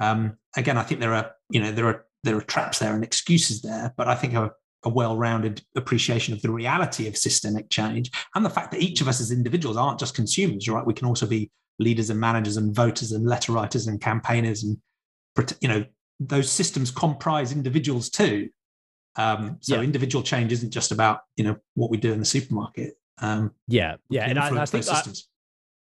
um, 0.00 0.36
again, 0.56 0.78
I 0.78 0.82
think 0.82 1.00
there 1.00 1.14
are 1.14 1.32
you 1.50 1.60
know 1.60 1.72
there 1.72 1.86
are 1.86 2.06
there 2.24 2.36
are 2.36 2.42
traps 2.42 2.78
there 2.78 2.94
and 2.94 3.04
excuses 3.04 3.62
there, 3.62 3.92
but 3.96 4.08
I 4.08 4.14
think 4.14 4.34
a 4.34 4.52
a 4.84 4.88
well-rounded 4.88 5.62
appreciation 5.76 6.34
of 6.34 6.42
the 6.42 6.50
reality 6.50 7.06
of 7.06 7.16
systemic 7.16 7.70
change 7.70 8.10
and 8.34 8.44
the 8.44 8.50
fact 8.50 8.70
that 8.72 8.80
each 8.80 9.00
of 9.00 9.08
us 9.08 9.20
as 9.20 9.30
individuals 9.30 9.76
aren't 9.76 9.98
just 9.98 10.14
consumers 10.14 10.68
right 10.68 10.86
we 10.86 10.94
can 10.94 11.06
also 11.06 11.26
be 11.26 11.50
leaders 11.78 12.10
and 12.10 12.20
managers 12.20 12.56
and 12.56 12.74
voters 12.74 13.12
and 13.12 13.26
letter 13.26 13.52
writers 13.52 13.86
and 13.86 14.00
campaigners 14.00 14.64
and 14.64 14.76
you 15.60 15.68
know 15.68 15.84
those 16.20 16.50
systems 16.50 16.90
comprise 16.90 17.52
individuals 17.52 18.10
too 18.10 18.48
um, 19.16 19.58
so 19.60 19.76
yeah. 19.76 19.82
individual 19.82 20.22
change 20.22 20.52
isn't 20.52 20.70
just 20.70 20.90
about 20.90 21.20
you 21.36 21.44
know 21.44 21.56
what 21.74 21.90
we 21.90 21.96
do 21.96 22.12
in 22.12 22.18
the 22.18 22.24
supermarket 22.24 22.94
um, 23.22 23.52
yeah 23.66 23.96
yeah 24.10 24.28
and 24.28 24.38
I, 24.38 24.62
I, 24.62 24.66
think 24.66 24.84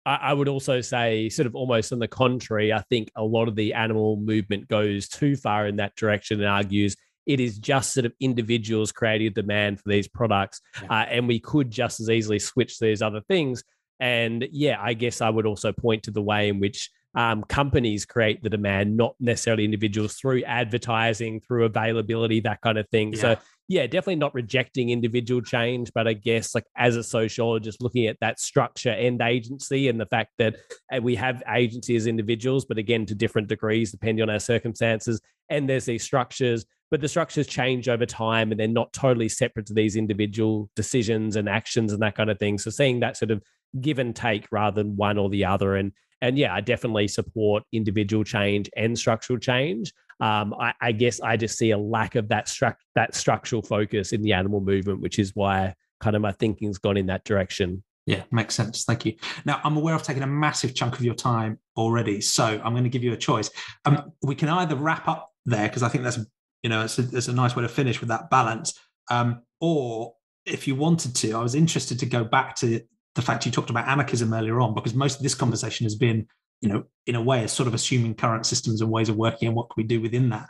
I, 0.06 0.16
I 0.16 0.34
would 0.34 0.48
also 0.48 0.82
say, 0.82 1.30
sort 1.30 1.46
of 1.46 1.56
almost 1.56 1.92
on 1.92 2.00
the 2.00 2.08
contrary, 2.08 2.74
I 2.74 2.82
think 2.90 3.12
a 3.16 3.24
lot 3.24 3.48
of 3.48 3.56
the 3.56 3.74
animal 3.74 4.16
movement 4.16 4.68
goes 4.68 5.08
too 5.08 5.36
far 5.36 5.68
in 5.68 5.76
that 5.76 5.96
direction 5.96 6.40
and 6.40 6.50
argues 6.50 6.96
it 7.26 7.40
is 7.40 7.60
just 7.60 7.94
sort 7.94 8.06
of 8.06 8.14
individuals 8.20 8.92
creating 8.92 9.28
a 9.28 9.32
demand 9.32 9.80
for 9.80 9.90
these 9.90 10.08
products. 10.08 10.62
Yeah. 10.82 10.90
Uh, 10.90 11.06
and 11.06 11.28
we 11.28 11.40
could 11.40 11.70
just 11.70 12.00
as 12.00 12.10
easily 12.10 12.40
switch 12.40 12.80
these 12.80 13.02
other 13.02 13.22
things. 13.22 13.64
And 14.00 14.48
yeah, 14.52 14.78
I 14.82 14.94
guess 14.94 15.22
I 15.22 15.30
would 15.30 15.46
also 15.46 15.72
point 15.72 16.04
to 16.04 16.12
the 16.12 16.22
way 16.22 16.50
in 16.50 16.60
which 16.60 16.90
um, 17.14 17.44
companies 17.44 18.06
create 18.06 18.42
the 18.42 18.50
demand, 18.50 18.98
not 18.98 19.16
necessarily 19.20 19.66
individuals 19.66 20.16
through 20.16 20.44
advertising, 20.44 21.42
through 21.42 21.66
availability, 21.66 22.40
that 22.42 22.62
kind 22.62 22.78
of 22.78 22.88
thing. 22.90 23.14
Yeah. 23.14 23.20
So 23.20 23.36
yeah, 23.72 23.88
definitely 23.88 24.18
not 24.18 24.36
rejecting 24.36 24.90
individual 24.90 25.42
change, 25.42 25.92
but 25.96 26.06
I 26.06 26.12
guess 26.12 26.54
like 26.54 26.66
as 26.76 26.98
a 26.98 27.04
sociologist, 27.04 27.82
looking 27.82 28.06
at 28.08 28.18
that 28.20 28.38
structure 28.38 28.90
and 28.92 29.22
agency 29.22 29.88
and 29.88 29.98
the 29.98 30.06
fact 30.06 30.32
that 30.40 30.58
uh, 30.94 31.00
we 31.02 31.16
have 31.16 31.42
agency 31.50 31.96
as 31.96 32.06
individuals, 32.06 32.66
but 32.66 32.78
again 32.78 33.06
to 33.06 33.16
different 33.16 33.48
degrees 33.48 33.90
depending 33.92 34.24
on 34.24 34.30
our 34.30 34.40
circumstances, 34.40 35.22
and 35.50 35.70
there's 35.70 35.86
these 35.86 36.04
structures 36.04 36.66
but 36.90 37.00
the 37.00 37.08
structures 37.08 37.48
change 37.48 37.88
over 37.88 38.06
time 38.06 38.52
and 38.52 38.60
they're 38.60 38.68
not 38.68 38.92
totally 38.92 39.30
separate 39.30 39.66
to 39.66 39.74
these 39.74 39.96
individual 39.96 40.70
decisions 40.76 41.38
and 41.38 41.48
actions 41.48 41.94
and 41.94 42.02
that 42.02 42.16
kind 42.16 42.30
of 42.30 42.38
thing. 42.38 42.58
So 42.58 42.70
seeing 42.70 43.00
that 43.00 43.16
sort 43.16 43.32
of 43.32 43.42
give 43.80 43.98
and 43.98 44.14
take 44.14 44.46
rather 44.52 44.84
than 44.84 44.98
one 44.98 45.18
or 45.18 45.30
the 45.30 45.46
other. 45.46 45.78
And 45.78 45.94
and 46.22 46.38
yeah, 46.38 46.54
I 46.54 46.60
definitely 46.60 47.08
support 47.08 47.64
individual 47.72 48.26
change 48.26 48.70
and 48.76 49.00
structural 49.00 49.40
change. 49.40 49.94
Um, 50.22 50.54
I, 50.54 50.74
I, 50.80 50.92
guess 50.92 51.20
I 51.20 51.36
just 51.36 51.58
see 51.58 51.72
a 51.72 51.78
lack 51.78 52.16
of 52.16 52.28
that 52.30 52.48
stru- 52.48 52.76
that 52.96 53.16
structural 53.16 53.62
focus 53.62 54.14
in 54.14 54.22
the 54.22 54.34
animal 54.34 54.62
movement, 54.62 55.02
which 55.02 55.20
is 55.20 55.36
why 55.36 55.74
kind 56.00 56.16
of 56.16 56.22
my 56.22 56.32
thinking's 56.32 56.78
gone 56.78 56.96
in 56.96 57.08
that 57.08 57.26
direction. 57.26 57.84
Yeah, 58.06 58.24
makes 58.32 58.56
sense. 58.56 58.84
Thank 58.86 59.06
you. 59.06 59.16
Now, 59.46 59.60
I'm 59.64 59.78
aware 59.78 59.96
of 59.96 60.04
taking 60.04 60.24
a 60.24 60.28
massive 60.28 60.76
chunk 60.76 60.96
of 60.96 61.04
your 61.04 61.16
time 61.16 61.60
already, 61.76 62.22
so 62.22 62.62
I'm 62.64 62.74
going 62.74 62.84
to 62.84 62.90
give 62.90 63.04
you 63.04 63.14
a 63.14 63.18
choice. 63.18 63.50
Um, 63.86 64.12
we 64.22 64.36
can 64.36 64.50
either 64.50 64.76
wrap 64.76 65.08
up 65.08 65.30
there 65.46 65.68
because 65.68 65.84
I 65.84 65.90
think 65.90 66.04
that's 66.04 66.20
you 66.64 66.70
know, 66.70 66.84
it's 66.84 67.00
a, 67.00 67.04
it's 67.12 67.28
a 67.28 67.34
nice 67.34 67.56
way 67.56 67.64
to 67.64 67.70
finish 67.70 68.00
with 68.00 68.10
that 68.10 68.30
balance. 68.30 68.78
Um, 69.10 69.42
or 69.60 70.14
if 70.46 70.68
you 70.68 70.76
wanted 70.76 71.16
to, 71.18 71.34
I 71.34 71.42
was 71.42 71.56
interested 71.56 72.00
to 72.00 72.06
go 72.06 72.24
back 72.24 72.56
to 72.58 72.82
the 73.16 73.22
fact 73.22 73.46
you 73.46 73.52
talked 73.52 73.70
about 73.70 73.88
anarchism 73.88 74.34
earlier 74.34 74.60
on, 74.62 74.74
because 74.74 74.94
most 74.94 75.18
of 75.18 75.24
this 75.24 75.36
conversation 75.36 75.86
has 75.86 75.96
been, 75.96 76.28
you 76.62 76.70
know, 76.70 76.84
in 77.08 77.16
a 77.16 77.22
way, 77.22 77.46
sort 77.48 77.68
of 77.68 77.74
assuming 77.74 78.16
current 78.16 78.46
systems 78.46 78.82
and 78.82 78.90
ways 78.90 79.10
of 79.10 79.16
working 79.16 79.48
and 79.48 79.56
what 79.56 79.70
can 79.70 79.76
we 79.78 79.84
do 79.84 80.00
within 80.00 80.30
that. 80.30 80.50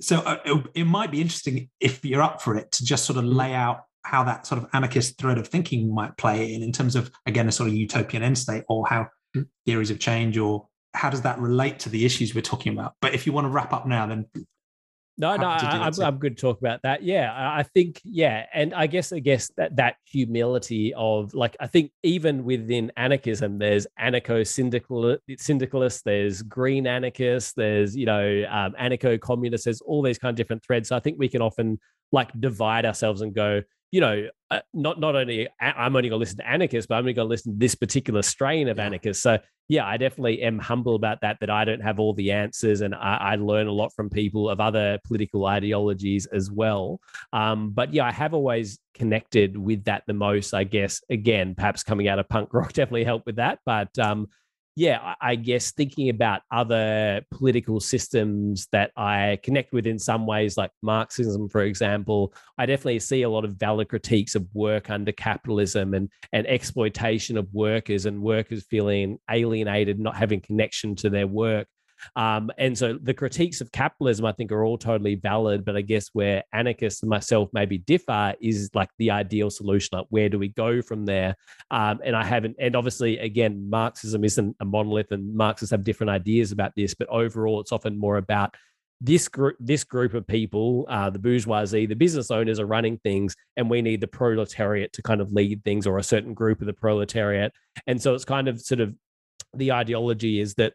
So 0.00 0.18
uh, 0.20 0.38
it, 0.44 0.66
it 0.74 0.84
might 0.84 1.10
be 1.10 1.20
interesting 1.20 1.68
if 1.80 2.04
you're 2.04 2.22
up 2.22 2.40
for 2.40 2.56
it 2.56 2.72
to 2.72 2.84
just 2.84 3.04
sort 3.04 3.18
of 3.18 3.24
lay 3.24 3.54
out 3.54 3.82
how 4.04 4.24
that 4.24 4.46
sort 4.46 4.62
of 4.62 4.68
anarchist 4.72 5.18
thread 5.18 5.38
of 5.38 5.46
thinking 5.46 5.94
might 5.94 6.16
play 6.16 6.54
in, 6.54 6.62
in 6.62 6.72
terms 6.72 6.96
of, 6.96 7.10
again, 7.26 7.48
a 7.48 7.52
sort 7.52 7.68
of 7.68 7.74
utopian 7.74 8.22
end 8.22 8.36
state 8.38 8.64
or 8.68 8.86
how 8.86 9.08
hmm. 9.34 9.42
theories 9.66 9.90
of 9.90 9.98
change 9.98 10.38
or 10.38 10.66
how 10.94 11.08
does 11.08 11.22
that 11.22 11.38
relate 11.38 11.78
to 11.80 11.88
the 11.88 12.04
issues 12.04 12.34
we're 12.34 12.40
talking 12.40 12.72
about? 12.72 12.94
But 13.00 13.14
if 13.14 13.26
you 13.26 13.32
want 13.32 13.46
to 13.46 13.50
wrap 13.50 13.72
up 13.72 13.86
now, 13.86 14.06
then 14.06 14.26
no, 15.18 15.36
no, 15.36 15.46
I, 15.46 15.86
am 15.86 15.92
I'm 16.00 16.18
good 16.18 16.36
to 16.38 16.40
talk 16.40 16.58
about 16.58 16.80
that. 16.82 17.02
Yeah, 17.02 17.32
I 17.34 17.62
think 17.64 18.00
yeah, 18.02 18.46
and 18.54 18.72
I 18.72 18.86
guess 18.86 19.12
I 19.12 19.18
guess 19.18 19.50
that 19.58 19.76
that 19.76 19.96
humility 20.04 20.94
of 20.94 21.34
like 21.34 21.54
I 21.60 21.66
think 21.66 21.92
even 22.02 22.44
within 22.44 22.90
anarchism, 22.96 23.58
there's 23.58 23.86
anarcho 24.00 24.46
syndicalists, 25.38 26.02
there's 26.02 26.42
green 26.42 26.86
anarchists, 26.86 27.52
there's 27.52 27.94
you 27.94 28.06
know 28.06 28.44
um, 28.50 28.74
anarcho 28.80 29.20
communists, 29.20 29.64
there's 29.64 29.82
all 29.82 30.02
these 30.02 30.18
kind 30.18 30.30
of 30.30 30.36
different 30.36 30.64
threads. 30.64 30.88
So 30.88 30.96
I 30.96 31.00
think 31.00 31.18
we 31.18 31.28
can 31.28 31.42
often 31.42 31.78
like 32.10 32.30
divide 32.40 32.86
ourselves 32.86 33.20
and 33.20 33.34
go, 33.34 33.60
you 33.92 34.00
know, 34.00 34.26
uh, 34.50 34.60
not 34.72 34.98
not 34.98 35.14
only 35.14 35.48
I'm 35.60 35.94
only 35.94 36.08
going 36.08 36.18
to 36.18 36.20
listen 36.22 36.38
to 36.38 36.48
anarchists, 36.48 36.86
but 36.88 36.96
I'm 36.96 37.00
only 37.00 37.12
going 37.12 37.26
to 37.26 37.30
listen 37.30 37.52
to 37.52 37.58
this 37.58 37.74
particular 37.74 38.22
strain 38.22 38.68
of 38.68 38.78
yeah. 38.78 38.86
anarchists. 38.86 39.22
So 39.22 39.38
yeah, 39.68 39.86
I 39.86 39.98
definitely 39.98 40.42
am 40.42 40.58
humble 40.58 40.94
about 40.94 41.20
that. 41.20 41.38
That 41.40 41.50
I 41.50 41.64
don't 41.66 41.82
have 41.82 42.00
all 42.00 42.14
the 42.14 42.32
answers, 42.32 42.80
and 42.80 42.94
I, 42.94 43.18
I 43.20 43.36
learn 43.36 43.66
a 43.66 43.72
lot 43.72 43.92
from 43.94 44.08
people 44.08 44.48
of 44.48 44.60
other 44.60 44.98
political 45.06 45.44
ideologies 45.46 46.26
as 46.26 46.50
well. 46.50 47.00
Um, 47.34 47.70
but 47.70 47.92
yeah, 47.92 48.06
I 48.06 48.12
have 48.12 48.32
always 48.32 48.78
connected 48.94 49.58
with 49.58 49.84
that 49.84 50.04
the 50.06 50.14
most. 50.14 50.54
I 50.54 50.64
guess 50.64 51.02
again, 51.10 51.54
perhaps 51.54 51.82
coming 51.82 52.08
out 52.08 52.18
of 52.18 52.28
punk 52.30 52.48
rock 52.54 52.72
definitely 52.72 53.04
helped 53.04 53.26
with 53.26 53.36
that. 53.36 53.58
But 53.66 53.96
um, 53.98 54.28
yeah, 54.74 55.14
I 55.20 55.34
guess 55.34 55.72
thinking 55.72 56.08
about 56.08 56.40
other 56.50 57.20
political 57.30 57.78
systems 57.78 58.68
that 58.72 58.90
I 58.96 59.38
connect 59.42 59.74
with 59.74 59.86
in 59.86 59.98
some 59.98 60.26
ways, 60.26 60.56
like 60.56 60.70
Marxism, 60.80 61.50
for 61.50 61.62
example, 61.62 62.32
I 62.56 62.64
definitely 62.64 63.00
see 63.00 63.22
a 63.22 63.28
lot 63.28 63.44
of 63.44 63.56
valid 63.56 63.90
critiques 63.90 64.34
of 64.34 64.46
work 64.54 64.88
under 64.88 65.12
capitalism 65.12 65.92
and, 65.92 66.08
and 66.32 66.46
exploitation 66.46 67.36
of 67.36 67.52
workers 67.52 68.06
and 68.06 68.22
workers 68.22 68.64
feeling 68.70 69.18
alienated, 69.30 70.00
not 70.00 70.16
having 70.16 70.40
connection 70.40 70.96
to 70.96 71.10
their 71.10 71.26
work. 71.26 71.68
Um, 72.16 72.50
and 72.58 72.76
so 72.76 72.98
the 73.00 73.14
critiques 73.14 73.60
of 73.60 73.72
capitalism, 73.72 74.24
I 74.26 74.32
think, 74.32 74.52
are 74.52 74.64
all 74.64 74.78
totally 74.78 75.14
valid. 75.14 75.64
But 75.64 75.76
I 75.76 75.80
guess 75.80 76.10
where 76.12 76.42
anarchists 76.52 77.02
and 77.02 77.10
myself 77.10 77.48
maybe 77.52 77.78
differ 77.78 78.34
is 78.40 78.70
like 78.74 78.90
the 78.98 79.10
ideal 79.10 79.50
solution. 79.50 79.90
Like, 79.92 80.06
where 80.10 80.28
do 80.28 80.38
we 80.38 80.48
go 80.48 80.82
from 80.82 81.06
there? 81.06 81.36
Um, 81.70 82.00
and 82.04 82.16
I 82.16 82.24
haven't, 82.24 82.56
and 82.58 82.76
obviously, 82.76 83.18
again, 83.18 83.68
Marxism 83.68 84.24
isn't 84.24 84.56
a 84.60 84.64
monolith, 84.64 85.12
and 85.12 85.34
Marxists 85.34 85.70
have 85.70 85.84
different 85.84 86.10
ideas 86.10 86.52
about 86.52 86.72
this. 86.76 86.94
But 86.94 87.08
overall, 87.08 87.60
it's 87.60 87.72
often 87.72 87.98
more 87.98 88.16
about 88.16 88.54
this 89.02 89.26
group 89.26 89.56
this 89.58 89.82
group 89.82 90.14
of 90.14 90.24
people 90.28 90.86
uh, 90.88 91.10
the 91.10 91.18
bourgeoisie 91.18 91.86
the 91.86 91.96
business 91.96 92.30
owners 92.30 92.60
are 92.60 92.66
running 92.66 92.96
things 92.98 93.34
and 93.56 93.68
we 93.68 93.82
need 93.82 94.00
the 94.00 94.06
proletariat 94.06 94.92
to 94.92 95.02
kind 95.02 95.20
of 95.20 95.32
lead 95.32 95.62
things 95.64 95.88
or 95.88 95.98
a 95.98 96.02
certain 96.04 96.32
group 96.32 96.60
of 96.60 96.68
the 96.68 96.72
proletariat 96.72 97.52
and 97.88 98.00
so 98.00 98.14
it's 98.14 98.24
kind 98.24 98.46
of 98.46 98.60
sort 98.60 98.80
of 98.80 98.94
the 99.54 99.72
ideology 99.72 100.38
is 100.38 100.54
that 100.54 100.72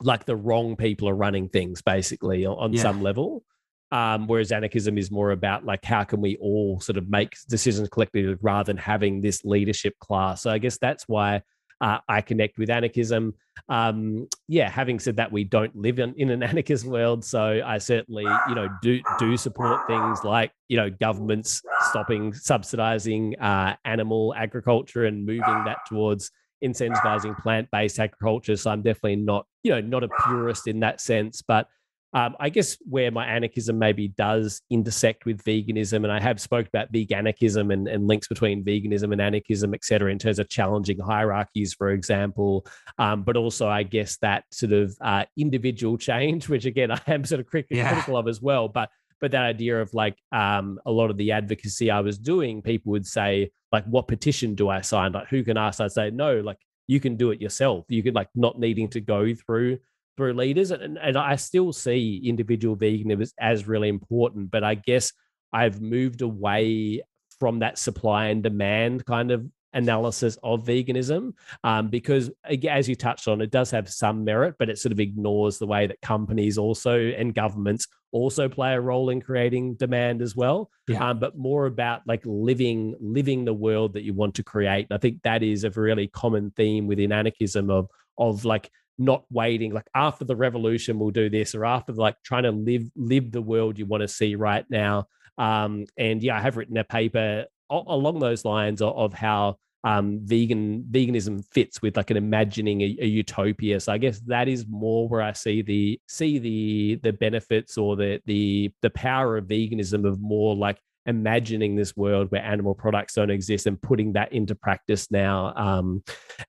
like 0.00 0.24
the 0.24 0.36
wrong 0.36 0.76
people 0.76 1.08
are 1.08 1.14
running 1.14 1.48
things 1.48 1.82
basically 1.82 2.46
on, 2.46 2.72
yeah. 2.72 2.82
some 2.82 3.02
level. 3.02 3.44
Um, 3.90 4.26
whereas 4.26 4.52
anarchism 4.52 4.98
is 4.98 5.10
more 5.10 5.30
about 5.30 5.64
like 5.64 5.82
how 5.82 6.04
can 6.04 6.20
we 6.20 6.36
all 6.36 6.78
sort 6.78 6.98
of 6.98 7.08
make 7.08 7.34
decisions 7.48 7.88
collectively 7.88 8.36
rather 8.42 8.66
than 8.66 8.76
having 8.76 9.22
this 9.22 9.44
leadership 9.44 9.98
class. 9.98 10.42
So 10.42 10.50
I 10.50 10.58
guess 10.58 10.76
that's 10.76 11.04
why 11.08 11.42
uh, 11.80 11.98
I 12.08 12.20
connect 12.20 12.58
with 12.58 12.70
anarchism. 12.70 13.34
Um, 13.68 14.28
yeah, 14.46 14.68
having 14.68 14.98
said 14.98 15.16
that, 15.16 15.30
we 15.30 15.44
don't 15.44 15.74
live 15.76 15.98
in, 15.98 16.14
in 16.16 16.30
an 16.30 16.42
anarchist 16.50 16.84
world, 16.84 17.24
so 17.24 17.60
I 17.64 17.78
certainly 17.78 18.24
you 18.48 18.54
know 18.54 18.68
do 18.82 19.00
do 19.18 19.36
support 19.36 19.86
things 19.86 20.24
like 20.24 20.52
you 20.68 20.76
know 20.76 20.90
governments 20.90 21.62
stopping 21.88 22.32
subsidizing 22.32 23.38
uh, 23.38 23.76
animal 23.84 24.34
agriculture 24.36 25.04
and 25.04 25.24
moving 25.24 25.64
that 25.64 25.78
towards 25.88 26.30
incentivizing 26.64 27.36
plant-based 27.40 27.98
agriculture. 27.98 28.56
So 28.56 28.70
I'm 28.70 28.82
definitely 28.82 29.16
not, 29.16 29.46
you 29.62 29.72
know, 29.72 29.80
not 29.80 30.04
a 30.04 30.08
purist 30.08 30.66
in 30.66 30.80
that 30.80 31.00
sense. 31.00 31.42
But 31.42 31.68
um, 32.14 32.36
I 32.40 32.48
guess 32.48 32.78
where 32.88 33.10
my 33.10 33.26
anarchism 33.26 33.78
maybe 33.78 34.08
does 34.08 34.62
intersect 34.70 35.26
with 35.26 35.44
veganism, 35.44 36.04
and 36.04 36.10
I 36.10 36.20
have 36.20 36.40
spoke 36.40 36.66
about 36.66 36.90
veganism 36.90 37.72
and, 37.72 37.86
and 37.86 38.06
links 38.06 38.28
between 38.28 38.64
veganism 38.64 39.12
and 39.12 39.20
anarchism, 39.20 39.74
et 39.74 39.84
cetera, 39.84 40.10
in 40.10 40.18
terms 40.18 40.38
of 40.38 40.48
challenging 40.48 40.98
hierarchies, 40.98 41.74
for 41.74 41.90
example, 41.90 42.66
um, 42.98 43.24
but 43.24 43.36
also 43.36 43.68
I 43.68 43.82
guess 43.82 44.16
that 44.18 44.44
sort 44.50 44.72
of 44.72 44.96
uh, 45.02 45.26
individual 45.36 45.98
change, 45.98 46.48
which 46.48 46.64
again 46.64 46.90
I 46.92 47.00
am 47.08 47.24
sort 47.24 47.40
of 47.40 47.46
critical 47.46 47.76
yeah. 47.76 48.04
of 48.08 48.26
as 48.26 48.40
well, 48.40 48.68
but 48.68 48.88
but 49.20 49.32
that 49.32 49.42
idea 49.42 49.80
of 49.80 49.92
like 49.94 50.16
um, 50.32 50.78
a 50.86 50.90
lot 50.90 51.10
of 51.10 51.16
the 51.16 51.32
advocacy 51.32 51.90
I 51.90 52.00
was 52.00 52.18
doing, 52.18 52.62
people 52.62 52.92
would 52.92 53.06
say, 53.06 53.50
like, 53.72 53.84
what 53.84 54.08
petition 54.08 54.54
do 54.54 54.68
I 54.68 54.80
sign? 54.80 55.12
Like, 55.12 55.28
who 55.28 55.42
can 55.44 55.56
ask? 55.56 55.80
I'd 55.80 55.92
say, 55.92 56.10
no, 56.10 56.40
like, 56.40 56.58
you 56.88 57.00
can 57.00 57.16
do 57.16 57.30
it 57.30 57.40
yourself. 57.40 57.84
You 57.88 58.02
can 58.02 58.14
like 58.14 58.28
not 58.34 58.58
needing 58.58 58.88
to 58.90 59.00
go 59.00 59.34
through 59.34 59.78
through 60.16 60.32
leaders. 60.32 60.72
And, 60.72 60.98
and 60.98 61.16
I 61.16 61.36
still 61.36 61.72
see 61.72 62.20
individual 62.24 62.76
veganism 62.76 63.30
as 63.38 63.68
really 63.68 63.88
important, 63.88 64.50
but 64.50 64.64
I 64.64 64.74
guess 64.74 65.12
I've 65.52 65.80
moved 65.80 66.22
away 66.22 67.02
from 67.38 67.60
that 67.60 67.78
supply 67.78 68.26
and 68.26 68.42
demand 68.42 69.06
kind 69.06 69.30
of 69.30 69.46
analysis 69.74 70.38
of 70.42 70.64
veganism 70.64 71.32
um, 71.64 71.88
because 71.88 72.30
as 72.68 72.88
you 72.88 72.94
touched 72.94 73.28
on 73.28 73.40
it 73.40 73.50
does 73.50 73.70
have 73.70 73.88
some 73.88 74.24
merit 74.24 74.54
but 74.58 74.70
it 74.70 74.78
sort 74.78 74.92
of 74.92 75.00
ignores 75.00 75.58
the 75.58 75.66
way 75.66 75.86
that 75.86 76.00
companies 76.00 76.56
also 76.56 76.98
and 76.98 77.34
governments 77.34 77.86
also 78.12 78.48
play 78.48 78.74
a 78.74 78.80
role 78.80 79.10
in 79.10 79.20
creating 79.20 79.74
demand 79.74 80.22
as 80.22 80.34
well. 80.34 80.70
Yeah. 80.88 81.10
um, 81.10 81.18
but 81.18 81.36
more 81.36 81.66
about 81.66 82.02
like 82.06 82.22
living 82.24 82.94
living 83.00 83.44
the 83.44 83.54
world 83.54 83.94
that 83.94 84.02
you 84.02 84.14
want 84.14 84.34
to 84.36 84.42
create. 84.42 84.86
And 84.90 84.96
i 84.96 84.98
think 84.98 85.22
that 85.22 85.42
is 85.42 85.64
a 85.64 85.70
really 85.70 86.08
common 86.08 86.50
theme 86.52 86.86
within 86.86 87.12
anarchism 87.12 87.70
of 87.70 87.88
of 88.16 88.44
like 88.44 88.70
not 89.00 89.24
waiting 89.30 89.72
like 89.72 89.88
after 89.94 90.24
the 90.24 90.34
revolution 90.34 90.98
we'll 90.98 91.10
do 91.10 91.30
this 91.30 91.54
or 91.54 91.64
after 91.64 91.92
like 91.92 92.16
trying 92.24 92.42
to 92.42 92.50
live 92.50 92.90
live 92.96 93.30
the 93.30 93.42
world 93.42 93.78
you 93.78 93.86
want 93.86 94.00
to 94.00 94.08
see 94.08 94.34
right 94.34 94.64
now. 94.70 95.06
Um, 95.36 95.84
and 95.96 96.22
yeah 96.22 96.36
i 96.36 96.40
have 96.40 96.56
written 96.56 96.76
a 96.78 96.84
paper 96.84 97.46
along 97.70 98.18
those 98.18 98.44
lines 98.44 98.82
of, 98.82 98.96
of 98.96 99.14
how 99.14 99.56
um, 99.84 100.20
vegan 100.24 100.84
veganism 100.90 101.44
fits 101.52 101.80
with 101.80 101.96
like 101.96 102.10
an 102.10 102.16
imagining 102.16 102.80
a, 102.80 102.96
a, 103.00 103.06
utopia. 103.06 103.78
So 103.78 103.92
I 103.92 103.98
guess 103.98 104.18
that 104.26 104.48
is 104.48 104.66
more 104.68 105.08
where 105.08 105.22
I 105.22 105.32
see 105.32 105.62
the 105.62 106.00
see 106.08 106.38
the 106.38 106.96
the 107.02 107.12
benefits 107.12 107.78
or 107.78 107.94
the 107.94 108.20
the 108.26 108.72
the 108.82 108.90
power 108.90 109.36
of 109.36 109.46
veganism 109.46 110.04
of 110.04 110.20
more 110.20 110.56
like 110.56 110.78
imagining 111.06 111.74
this 111.74 111.96
world 111.96 112.30
where 112.30 112.42
animal 112.42 112.74
products 112.74 113.14
don't 113.14 113.30
exist 113.30 113.66
and 113.66 113.80
putting 113.80 114.12
that 114.12 114.32
into 114.32 114.54
practice 114.54 115.10
now 115.10 115.54
um, 115.56 116.02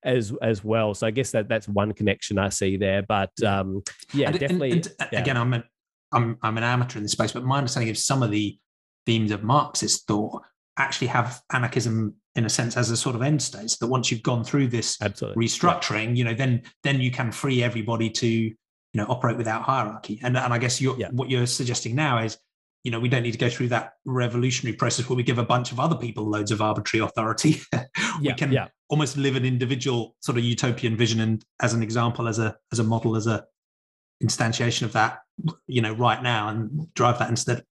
as 0.04 0.34
as 0.42 0.64
well. 0.64 0.94
So 0.94 1.06
I 1.06 1.12
guess 1.12 1.32
that 1.32 1.48
that's 1.48 1.68
one 1.68 1.94
connection 1.94 2.40
I 2.40 2.50
see 2.50 2.78
there. 2.78 3.04
But 3.04 3.32
um, 3.44 3.84
yeah, 4.14 4.30
and, 4.30 4.40
definitely. 4.40 4.72
And, 4.72 4.88
and, 5.00 5.10
yeah. 5.12 5.22
Again, 5.22 5.38
I'm 5.38 5.54
an, 5.54 5.64
I'm 6.12 6.38
I'm 6.42 6.58
an 6.58 6.64
amateur 6.64 6.98
in 6.98 7.04
this 7.04 7.12
space, 7.12 7.32
but 7.32 7.44
my 7.44 7.60
understanding 7.60 7.92
of 7.92 7.98
some 7.98 8.24
of 8.24 8.32
the 8.32 8.58
themes 9.06 9.32
of 9.32 9.44
Marxist 9.44 10.08
thought 10.08 10.44
actually 10.80 11.08
have 11.08 11.42
anarchism 11.52 12.16
in 12.36 12.46
a 12.46 12.50
sense 12.50 12.78
as 12.78 12.90
a 12.90 12.98
sort 12.98 13.16
of 13.16 13.22
end 13.22 13.42
state 13.42 13.70
so 13.70 13.78
that 13.82 13.92
once 13.92 14.10
you've 14.10 14.24
gone 14.24 14.44
through 14.44 14.68
this 14.68 14.98
Absolutely. 15.02 15.46
restructuring 15.46 16.06
yeah. 16.06 16.14
you 16.14 16.24
know 16.24 16.34
then 16.34 16.62
then 16.84 17.02
you 17.02 17.12
can 17.12 17.32
free 17.32 17.62
everybody 17.62 18.10
to 18.10 18.28
you 18.28 18.56
know 18.94 19.06
operate 19.10 19.38
without 19.38 19.62
hierarchy 19.64 20.20
and 20.24 20.38
and 20.38 20.54
i 20.54 20.58
guess 20.58 20.82
you're, 20.82 20.98
yeah. 20.98 21.10
what 21.12 21.30
you're 21.30 21.46
suggesting 21.46 21.96
now 21.96 22.18
is 22.24 22.38
you 22.84 22.92
know 22.92 23.00
we 23.00 23.10
don't 23.10 23.24
need 23.24 23.34
to 23.34 23.38
go 23.38 23.50
through 23.50 23.68
that 23.68 23.94
revolutionary 24.06 24.76
process 24.76 25.10
where 25.10 25.18
we 25.18 25.24
give 25.24 25.38
a 25.38 25.44
bunch 25.44 25.72
of 25.72 25.80
other 25.80 25.96
people 25.96 26.24
loads 26.24 26.52
of 26.52 26.62
arbitrary 26.62 27.06
authority 27.06 27.60
we 27.74 27.82
yeah, 28.22 28.34
can 28.34 28.58
almost 28.90 29.18
live 29.18 29.36
an 29.36 29.46
individual 29.46 30.16
sort 30.22 30.38
of 30.38 30.44
utopian 30.44 30.96
vision 30.96 31.20
and 31.20 31.44
as 31.62 31.74
an 31.74 31.84
example 31.84 32.28
as 32.28 32.40
a 32.40 32.56
as 32.72 32.80
a 32.80 32.84
model 32.84 33.16
as 33.16 33.28
a 33.28 33.44
instantiation 34.24 34.84
of 34.84 34.94
that 34.94 35.20
you 35.68 35.82
know 35.82 35.94
right 35.94 36.24
now 36.24 36.50
and 36.50 36.94
drive 36.94 37.20
that 37.20 37.30
instead 37.30 37.64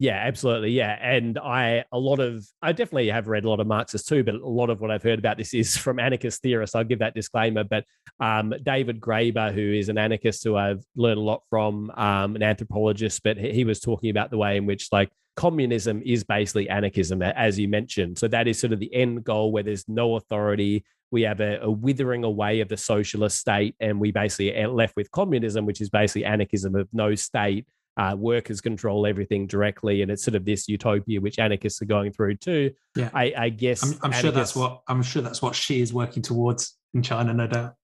yeah, 0.00 0.22
absolutely. 0.24 0.70
Yeah. 0.70 0.96
And 0.98 1.38
I, 1.38 1.84
a 1.92 1.98
lot 1.98 2.20
of, 2.20 2.42
I 2.62 2.72
definitely 2.72 3.08
have 3.10 3.28
read 3.28 3.44
a 3.44 3.50
lot 3.50 3.60
of 3.60 3.66
Marxists 3.66 4.08
too, 4.08 4.24
but 4.24 4.34
a 4.34 4.48
lot 4.48 4.70
of 4.70 4.80
what 4.80 4.90
I've 4.90 5.02
heard 5.02 5.18
about 5.18 5.36
this 5.36 5.52
is 5.52 5.76
from 5.76 5.98
anarchist 5.98 6.40
theorists. 6.40 6.74
I'll 6.74 6.84
give 6.84 7.00
that 7.00 7.14
disclaimer. 7.14 7.64
But 7.64 7.84
um, 8.18 8.54
David 8.62 8.98
Graeber, 8.98 9.52
who 9.52 9.60
is 9.60 9.90
an 9.90 9.98
anarchist 9.98 10.42
who 10.42 10.56
I've 10.56 10.82
learned 10.96 11.18
a 11.18 11.22
lot 11.22 11.42
from, 11.50 11.90
um, 11.96 12.34
an 12.34 12.42
anthropologist, 12.42 13.22
but 13.22 13.36
he 13.36 13.64
was 13.64 13.78
talking 13.78 14.08
about 14.08 14.30
the 14.30 14.38
way 14.38 14.56
in 14.56 14.64
which, 14.64 14.88
like, 14.90 15.10
communism 15.36 16.00
is 16.02 16.24
basically 16.24 16.70
anarchism, 16.70 17.20
as 17.20 17.58
you 17.58 17.68
mentioned. 17.68 18.16
So 18.16 18.26
that 18.28 18.48
is 18.48 18.58
sort 18.58 18.72
of 18.72 18.80
the 18.80 18.92
end 18.94 19.24
goal 19.24 19.52
where 19.52 19.62
there's 19.62 19.86
no 19.86 20.16
authority. 20.16 20.82
We 21.10 21.22
have 21.22 21.40
a, 21.40 21.58
a 21.60 21.70
withering 21.70 22.24
away 22.24 22.60
of 22.60 22.68
the 22.68 22.78
socialist 22.78 23.38
state, 23.38 23.74
and 23.80 24.00
we 24.00 24.12
basically 24.12 24.56
are 24.62 24.68
left 24.68 24.96
with 24.96 25.10
communism, 25.10 25.66
which 25.66 25.82
is 25.82 25.90
basically 25.90 26.24
anarchism 26.24 26.74
of 26.74 26.88
no 26.94 27.14
state 27.14 27.66
uh, 28.00 28.16
workers 28.16 28.62
control 28.62 29.06
everything 29.06 29.46
directly, 29.46 30.00
and 30.00 30.10
it's 30.10 30.24
sort 30.24 30.34
of 30.34 30.46
this 30.46 30.68
utopia 30.68 31.20
which 31.20 31.38
anarchists 31.38 31.82
are 31.82 31.86
going 31.86 32.10
through 32.10 32.34
too. 32.36 32.70
Yeah, 32.96 33.10
I, 33.12 33.34
I 33.36 33.48
guess 33.50 33.82
I'm, 33.82 33.98
I'm 34.04 34.12
sure 34.12 34.30
that's 34.30 34.56
what 34.56 34.80
I'm 34.88 35.02
sure 35.02 35.20
that's 35.20 35.42
what 35.42 35.54
Xi 35.54 35.82
is 35.82 35.92
working 35.92 36.22
towards 36.22 36.78
in 36.94 37.02
China, 37.02 37.34
no 37.34 37.46
doubt. 37.46 37.74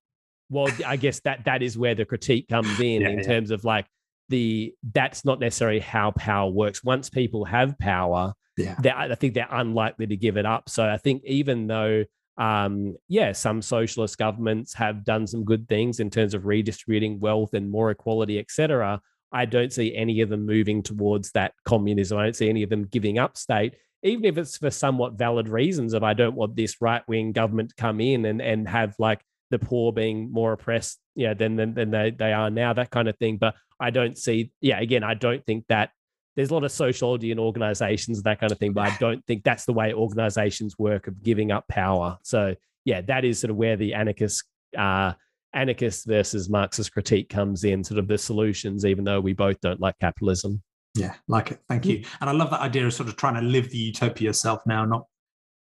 Well, 0.48 0.68
I 0.86 0.96
guess 0.96 1.20
that 1.20 1.44
that 1.44 1.62
is 1.62 1.76
where 1.76 1.94
the 1.94 2.06
critique 2.06 2.48
comes 2.48 2.80
in 2.80 3.02
yeah, 3.02 3.10
in 3.10 3.18
yeah. 3.18 3.26
terms 3.26 3.50
of 3.50 3.62
like 3.64 3.84
the 4.30 4.72
that's 4.94 5.26
not 5.26 5.38
necessarily 5.38 5.80
how 5.80 6.12
power 6.12 6.50
works. 6.50 6.82
Once 6.82 7.10
people 7.10 7.44
have 7.44 7.78
power, 7.78 8.32
yeah. 8.56 8.74
I 8.96 9.14
think 9.16 9.34
they're 9.34 9.46
unlikely 9.50 10.06
to 10.06 10.16
give 10.16 10.38
it 10.38 10.46
up. 10.46 10.70
So 10.70 10.88
I 10.88 10.96
think 10.96 11.24
even 11.26 11.66
though 11.66 12.04
um, 12.38 12.96
yeah, 13.08 13.32
some 13.32 13.60
socialist 13.60 14.16
governments 14.16 14.72
have 14.74 15.04
done 15.04 15.26
some 15.26 15.44
good 15.44 15.68
things 15.68 16.00
in 16.00 16.08
terms 16.08 16.32
of 16.32 16.46
redistributing 16.46 17.20
wealth 17.20 17.52
and 17.52 17.70
more 17.70 17.90
equality, 17.90 18.38
etc. 18.38 19.02
I 19.32 19.44
don't 19.44 19.72
see 19.72 19.94
any 19.94 20.20
of 20.20 20.28
them 20.28 20.46
moving 20.46 20.82
towards 20.82 21.32
that 21.32 21.52
communism. 21.64 22.18
I 22.18 22.24
don't 22.24 22.36
see 22.36 22.48
any 22.48 22.62
of 22.62 22.70
them 22.70 22.84
giving 22.84 23.18
up 23.18 23.36
state, 23.36 23.74
even 24.02 24.24
if 24.24 24.38
it's 24.38 24.56
for 24.56 24.70
somewhat 24.70 25.14
valid 25.14 25.48
reasons 25.48 25.94
of 25.94 26.02
I 26.02 26.14
don't 26.14 26.36
want 26.36 26.56
this 26.56 26.76
right 26.80 27.02
wing 27.08 27.32
government 27.32 27.70
to 27.70 27.74
come 27.76 28.00
in 28.00 28.24
and, 28.24 28.40
and 28.40 28.68
have 28.68 28.94
like 28.98 29.20
the 29.50 29.58
poor 29.58 29.92
being 29.92 30.32
more 30.32 30.52
oppressed, 30.52 30.98
yeah, 31.14 31.34
than, 31.34 31.56
than, 31.56 31.74
than 31.74 31.90
they, 31.90 32.10
they 32.10 32.32
are 32.32 32.50
now, 32.50 32.72
that 32.72 32.90
kind 32.90 33.08
of 33.08 33.16
thing. 33.18 33.36
But 33.36 33.54
I 33.78 33.90
don't 33.90 34.16
see, 34.16 34.52
yeah, 34.60 34.80
again, 34.80 35.04
I 35.04 35.14
don't 35.14 35.44
think 35.44 35.66
that 35.68 35.90
there's 36.34 36.50
a 36.50 36.54
lot 36.54 36.64
of 36.64 36.72
sociology 36.72 37.30
in 37.30 37.38
organizations, 37.38 38.22
that 38.22 38.40
kind 38.40 38.52
of 38.52 38.58
thing, 38.58 38.72
but 38.72 38.92
I 38.92 38.96
don't 38.98 39.24
think 39.26 39.42
that's 39.42 39.64
the 39.64 39.72
way 39.72 39.94
organizations 39.94 40.78
work 40.78 41.06
of 41.06 41.22
giving 41.22 41.50
up 41.50 41.66
power. 41.68 42.18
So 42.22 42.54
yeah, 42.84 43.00
that 43.02 43.24
is 43.24 43.40
sort 43.40 43.50
of 43.50 43.56
where 43.56 43.76
the 43.76 43.94
anarchist 43.94 44.44
uh, 44.76 45.14
anarchist 45.56 46.06
versus 46.06 46.48
Marxist 46.48 46.92
critique 46.92 47.28
comes 47.28 47.64
in, 47.64 47.82
sort 47.82 47.98
of 47.98 48.06
the 48.06 48.18
solutions, 48.18 48.84
even 48.84 49.04
though 49.04 49.20
we 49.20 49.32
both 49.32 49.60
don't 49.60 49.80
like 49.80 49.98
capitalism. 49.98 50.62
Yeah, 50.94 51.14
like 51.28 51.50
it. 51.50 51.60
Thank 51.68 51.84
you. 51.86 52.04
And 52.20 52.30
I 52.30 52.32
love 52.32 52.50
that 52.50 52.60
idea 52.60 52.86
of 52.86 52.94
sort 52.94 53.08
of 53.08 53.16
trying 53.16 53.34
to 53.34 53.42
live 53.42 53.70
the 53.70 53.78
utopia 53.78 54.26
yourself 54.28 54.62
now, 54.66 54.84
not 54.84 55.06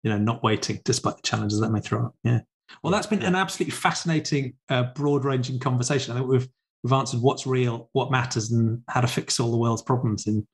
you 0.03 0.11
know, 0.11 0.19
not 0.19 0.43
waiting 0.43 0.81
despite 0.85 1.17
the 1.17 1.23
challenges 1.23 1.61
that 1.61 1.71
may 1.71 1.81
throw 1.81 2.07
up. 2.07 2.15
Yeah. 2.25 2.41
Well, 2.83 2.93
that's 2.93 3.07
been 3.07 3.23
an 3.23 3.35
absolutely 3.35 3.73
fascinating, 3.73 4.55
uh, 4.69 4.85
broad-ranging 4.95 5.59
conversation. 5.59 6.13
I 6.13 6.19
think 6.19 6.31
we've 6.31 6.49
we've 6.83 6.93
answered 6.93 7.21
what's 7.21 7.47
real, 7.47 7.91
what 7.93 8.11
matters, 8.11 8.51
and 8.51 8.83
how 8.89 9.03
to 9.03 9.07
fix 9.07 9.39
all 9.39 9.51
the 9.51 9.59
world's 9.59 9.83
problems 9.83 10.27
in 10.27 10.47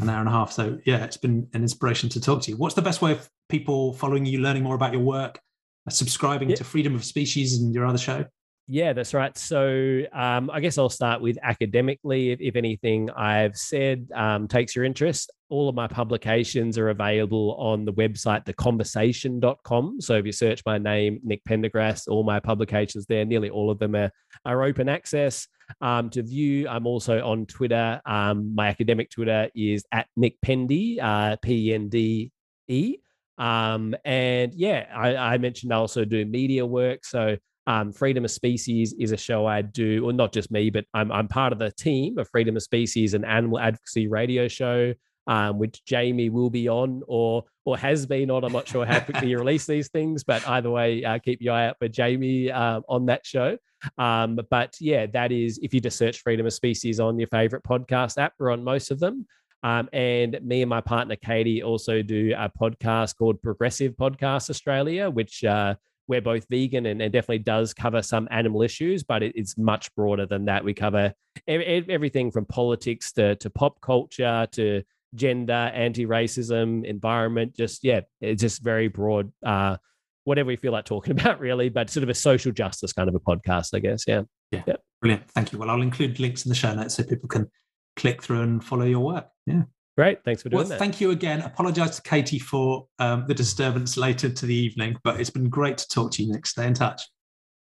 an 0.00 0.08
hour 0.08 0.20
and 0.20 0.28
a 0.28 0.32
half. 0.32 0.52
So 0.52 0.78
yeah, 0.86 1.04
it's 1.04 1.16
been 1.16 1.48
an 1.54 1.62
inspiration 1.62 2.08
to 2.10 2.20
talk 2.20 2.42
to 2.42 2.50
you. 2.50 2.56
What's 2.56 2.74
the 2.74 2.82
best 2.82 3.02
way 3.02 3.12
of 3.12 3.28
people 3.48 3.94
following 3.94 4.26
you, 4.26 4.38
learning 4.38 4.62
more 4.62 4.74
about 4.74 4.92
your 4.92 5.02
work, 5.02 5.40
uh, 5.86 5.90
subscribing 5.90 6.50
yeah. 6.50 6.56
to 6.56 6.64
Freedom 6.64 6.94
of 6.94 7.04
Species 7.04 7.60
and 7.60 7.74
your 7.74 7.86
other 7.86 7.98
show? 7.98 8.24
Yeah, 8.66 8.94
that's 8.94 9.12
right. 9.12 9.36
So 9.36 10.04
um, 10.14 10.48
I 10.50 10.60
guess 10.60 10.78
I'll 10.78 10.88
start 10.88 11.20
with 11.20 11.36
academically. 11.42 12.30
If, 12.30 12.40
if 12.40 12.56
anything 12.56 13.10
I've 13.10 13.58
said 13.58 14.08
um, 14.14 14.48
takes 14.48 14.74
your 14.74 14.86
interest, 14.86 15.30
all 15.50 15.68
of 15.68 15.74
my 15.74 15.86
publications 15.86 16.78
are 16.78 16.88
available 16.88 17.56
on 17.58 17.84
the 17.84 17.92
website, 17.92 18.46
theconversation.com. 18.46 20.00
So 20.00 20.14
if 20.14 20.24
you 20.24 20.32
search 20.32 20.62
my 20.64 20.78
name, 20.78 21.20
Nick 21.22 21.44
Pendergrast, 21.44 22.08
all 22.08 22.24
my 22.24 22.40
publications 22.40 23.04
there, 23.04 23.26
nearly 23.26 23.50
all 23.50 23.70
of 23.70 23.78
them 23.78 23.94
are, 23.96 24.10
are 24.46 24.62
open 24.62 24.88
access. 24.88 25.46
Um, 25.82 26.08
to 26.10 26.22
view, 26.22 26.66
I'm 26.66 26.86
also 26.86 27.22
on 27.22 27.44
Twitter. 27.44 28.00
Um, 28.06 28.54
my 28.54 28.68
academic 28.68 29.10
Twitter 29.10 29.50
is 29.54 29.84
at 29.92 30.06
Nick 30.16 30.40
Pendy, 30.40 30.98
uh, 31.02 31.36
P 31.36 31.74
N 31.74 31.90
D 31.90 32.32
E. 32.68 32.96
Um, 33.36 33.94
and 34.06 34.54
yeah, 34.54 34.86
I, 34.94 35.16
I 35.16 35.38
mentioned 35.38 35.72
I 35.72 35.76
also 35.76 36.06
do 36.06 36.24
media 36.24 36.64
work. 36.64 37.04
So 37.04 37.36
um, 37.66 37.92
Freedom 37.92 38.24
of 38.24 38.30
Species 38.30 38.94
is 38.98 39.12
a 39.12 39.16
show 39.16 39.46
I 39.46 39.62
do, 39.62 40.04
or 40.04 40.12
not 40.12 40.32
just 40.32 40.50
me, 40.50 40.70
but 40.70 40.84
I'm, 40.92 41.10
I'm 41.10 41.28
part 41.28 41.52
of 41.52 41.58
the 41.58 41.70
team 41.70 42.18
of 42.18 42.28
Freedom 42.28 42.56
of 42.56 42.62
Species, 42.62 43.14
an 43.14 43.24
animal 43.24 43.58
advocacy 43.58 44.06
radio 44.08 44.48
show, 44.48 44.92
um, 45.26 45.58
which 45.58 45.82
Jamie 45.84 46.28
will 46.28 46.50
be 46.50 46.68
on 46.68 47.02
or 47.06 47.44
or 47.64 47.78
has 47.78 48.04
been 48.04 48.30
on. 48.30 48.44
I'm 48.44 48.52
not 48.52 48.68
sure 48.68 48.84
how 48.84 49.00
quickly 49.00 49.30
you 49.30 49.38
release 49.40 49.66
these 49.66 49.88
things, 49.88 50.22
but 50.22 50.46
either 50.46 50.70
way, 50.70 51.02
uh, 51.02 51.18
keep 51.18 51.40
your 51.40 51.54
eye 51.54 51.68
out 51.68 51.78
for 51.78 51.88
Jamie 51.88 52.50
uh, 52.50 52.82
on 52.88 53.06
that 53.06 53.24
show. 53.24 53.56
Um, 53.96 54.38
but 54.50 54.74
yeah, 54.80 55.06
that 55.06 55.32
is 55.32 55.58
if 55.62 55.72
you 55.72 55.80
just 55.80 55.96
search 55.96 56.20
Freedom 56.20 56.46
of 56.46 56.52
Species 56.52 57.00
on 57.00 57.18
your 57.18 57.28
favorite 57.28 57.62
podcast 57.64 58.18
app, 58.18 58.34
we're 58.38 58.50
on 58.50 58.62
most 58.62 58.90
of 58.90 59.00
them. 59.00 59.26
Um, 59.62 59.88
and 59.94 60.38
me 60.42 60.60
and 60.60 60.68
my 60.68 60.82
partner 60.82 61.16
Katie 61.16 61.62
also 61.62 62.02
do 62.02 62.34
a 62.36 62.50
podcast 62.50 63.16
called 63.16 63.40
Progressive 63.40 63.94
Podcast 63.94 64.50
Australia, 64.50 65.08
which 65.08 65.42
uh, 65.42 65.76
we're 66.06 66.20
both 66.20 66.46
vegan 66.48 66.86
and, 66.86 67.00
and, 67.00 67.12
definitely 67.12 67.38
does 67.38 67.72
cover 67.72 68.02
some 68.02 68.28
animal 68.30 68.62
issues, 68.62 69.02
but 69.02 69.22
it, 69.22 69.32
it's 69.34 69.56
much 69.56 69.94
broader 69.94 70.26
than 70.26 70.44
that. 70.46 70.64
We 70.64 70.74
cover 70.74 71.14
everything 71.48 72.30
from 72.30 72.44
politics 72.44 73.12
to, 73.12 73.36
to 73.36 73.50
pop 73.50 73.80
culture 73.80 74.46
to 74.52 74.82
gender, 75.14 75.52
anti-racism, 75.52 76.84
environment. 76.84 77.56
Just 77.56 77.84
yeah, 77.84 78.00
it's 78.20 78.42
just 78.42 78.62
very 78.62 78.88
broad. 78.88 79.32
Uh, 79.44 79.76
whatever 80.24 80.48
we 80.48 80.56
feel 80.56 80.72
like 80.72 80.84
talking 80.84 81.12
about, 81.18 81.40
really, 81.40 81.68
but 81.68 81.90
sort 81.90 82.02
of 82.02 82.08
a 82.08 82.14
social 82.14 82.52
justice 82.52 82.92
kind 82.92 83.08
of 83.08 83.14
a 83.14 83.20
podcast, 83.20 83.70
I 83.74 83.78
guess. 83.78 84.04
Yeah. 84.06 84.22
Yeah. 84.50 84.62
yeah. 84.66 84.76
Brilliant. 85.00 85.30
Thank 85.30 85.52
you. 85.52 85.58
Well, 85.58 85.70
I'll 85.70 85.82
include 85.82 86.18
links 86.20 86.44
in 86.44 86.48
the 86.48 86.54
show 86.54 86.74
notes 86.74 86.94
so 86.94 87.04
people 87.04 87.28
can 87.28 87.50
click 87.96 88.22
through 88.22 88.42
and 88.42 88.64
follow 88.64 88.84
your 88.84 89.00
work. 89.00 89.28
Yeah. 89.46 89.62
Great. 89.96 90.24
Thanks 90.24 90.42
for 90.42 90.48
doing 90.48 90.62
well, 90.62 90.68
that. 90.68 90.78
Thank 90.78 91.00
you 91.00 91.12
again. 91.12 91.40
Apologize 91.42 91.96
to 91.96 92.02
Katie 92.02 92.40
for 92.40 92.86
um, 92.98 93.26
the 93.28 93.34
disturbance 93.34 93.96
later 93.96 94.28
to 94.28 94.46
the 94.46 94.54
evening, 94.54 94.96
but 95.04 95.20
it's 95.20 95.30
been 95.30 95.48
great 95.48 95.78
to 95.78 95.88
talk 95.88 96.10
to 96.12 96.22
you, 96.24 96.32
Nick. 96.32 96.46
Stay 96.46 96.66
in 96.66 96.74
touch. 96.74 97.00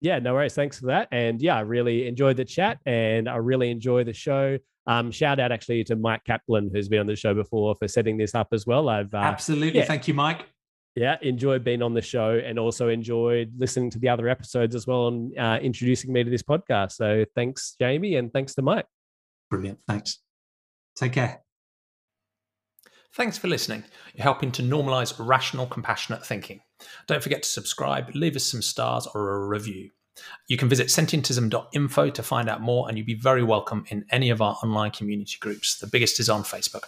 Yeah, 0.01 0.19
no 0.19 0.33
worries. 0.33 0.53
Thanks 0.53 0.79
for 0.79 0.87
that. 0.87 1.07
And 1.11 1.41
yeah, 1.41 1.55
I 1.55 1.61
really 1.61 2.07
enjoyed 2.07 2.37
the 2.37 2.45
chat 2.45 2.79
and 2.85 3.29
I 3.29 3.37
really 3.37 3.69
enjoy 3.69 4.03
the 4.03 4.13
show. 4.13 4.57
Um, 4.87 5.11
shout 5.11 5.39
out 5.39 5.51
actually 5.51 5.83
to 5.85 5.95
Mike 5.95 6.23
Kaplan, 6.25 6.69
who's 6.73 6.89
been 6.89 6.99
on 6.99 7.07
the 7.07 7.15
show 7.15 7.33
before, 7.33 7.75
for 7.75 7.87
setting 7.87 8.17
this 8.17 8.35
up 8.35 8.49
as 8.51 8.67
well. 8.67 8.89
I've 8.89 9.13
uh, 9.13 9.17
absolutely 9.17 9.79
yeah, 9.79 9.85
thank 9.85 10.07
you, 10.07 10.13
Mike. 10.13 10.45
Yeah, 10.95 11.17
enjoyed 11.21 11.63
being 11.63 11.81
on 11.81 11.93
the 11.93 12.01
show 12.01 12.39
and 12.43 12.57
also 12.57 12.87
enjoyed 12.87 13.53
listening 13.57 13.89
to 13.91 13.99
the 13.99 14.09
other 14.09 14.29
episodes 14.29 14.75
as 14.75 14.87
well 14.87 15.09
and 15.09 15.37
uh, 15.37 15.59
introducing 15.61 16.13
me 16.13 16.23
to 16.23 16.29
this 16.29 16.43
podcast. 16.43 16.93
So 16.93 17.25
thanks, 17.35 17.75
Jamie, 17.79 18.15
and 18.15 18.31
thanks 18.31 18.55
to 18.55 18.61
Mike. 18.61 18.85
Brilliant. 19.49 19.79
Thanks. 19.87 20.19
Take 20.95 21.13
care. 21.13 21.44
Thanks 23.15 23.37
for 23.37 23.47
listening. 23.47 23.85
You're 24.13 24.23
helping 24.23 24.51
to 24.51 24.61
normalize 24.61 25.15
rational, 25.17 25.67
compassionate 25.67 26.25
thinking. 26.25 26.59
Don't 27.07 27.23
forget 27.23 27.43
to 27.43 27.49
subscribe, 27.49 28.13
leave 28.13 28.35
us 28.35 28.43
some 28.43 28.61
stars 28.61 29.07
or 29.15 29.31
a 29.31 29.47
review. 29.47 29.91
You 30.49 30.57
can 30.57 30.67
visit 30.67 30.87
sentientism.info 30.87 32.09
to 32.09 32.23
find 32.23 32.49
out 32.49 32.59
more, 32.59 32.89
and 32.89 32.97
you'd 32.97 33.07
be 33.07 33.13
very 33.13 33.41
welcome 33.41 33.85
in 33.87 34.03
any 34.11 34.31
of 34.31 34.41
our 34.41 34.57
online 34.61 34.91
community 34.91 35.37
groups. 35.39 35.79
The 35.79 35.87
biggest 35.87 36.19
is 36.19 36.27
on 36.27 36.43
Facebook. 36.43 36.83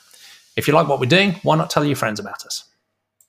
If 0.58 0.68
you 0.68 0.74
like 0.74 0.90
what 0.90 1.00
we're 1.00 1.06
doing, 1.06 1.32
why 1.44 1.56
not 1.56 1.70
tell 1.70 1.86
your 1.86 1.96
friends 1.96 2.20
about 2.20 2.46
us? 2.46 2.67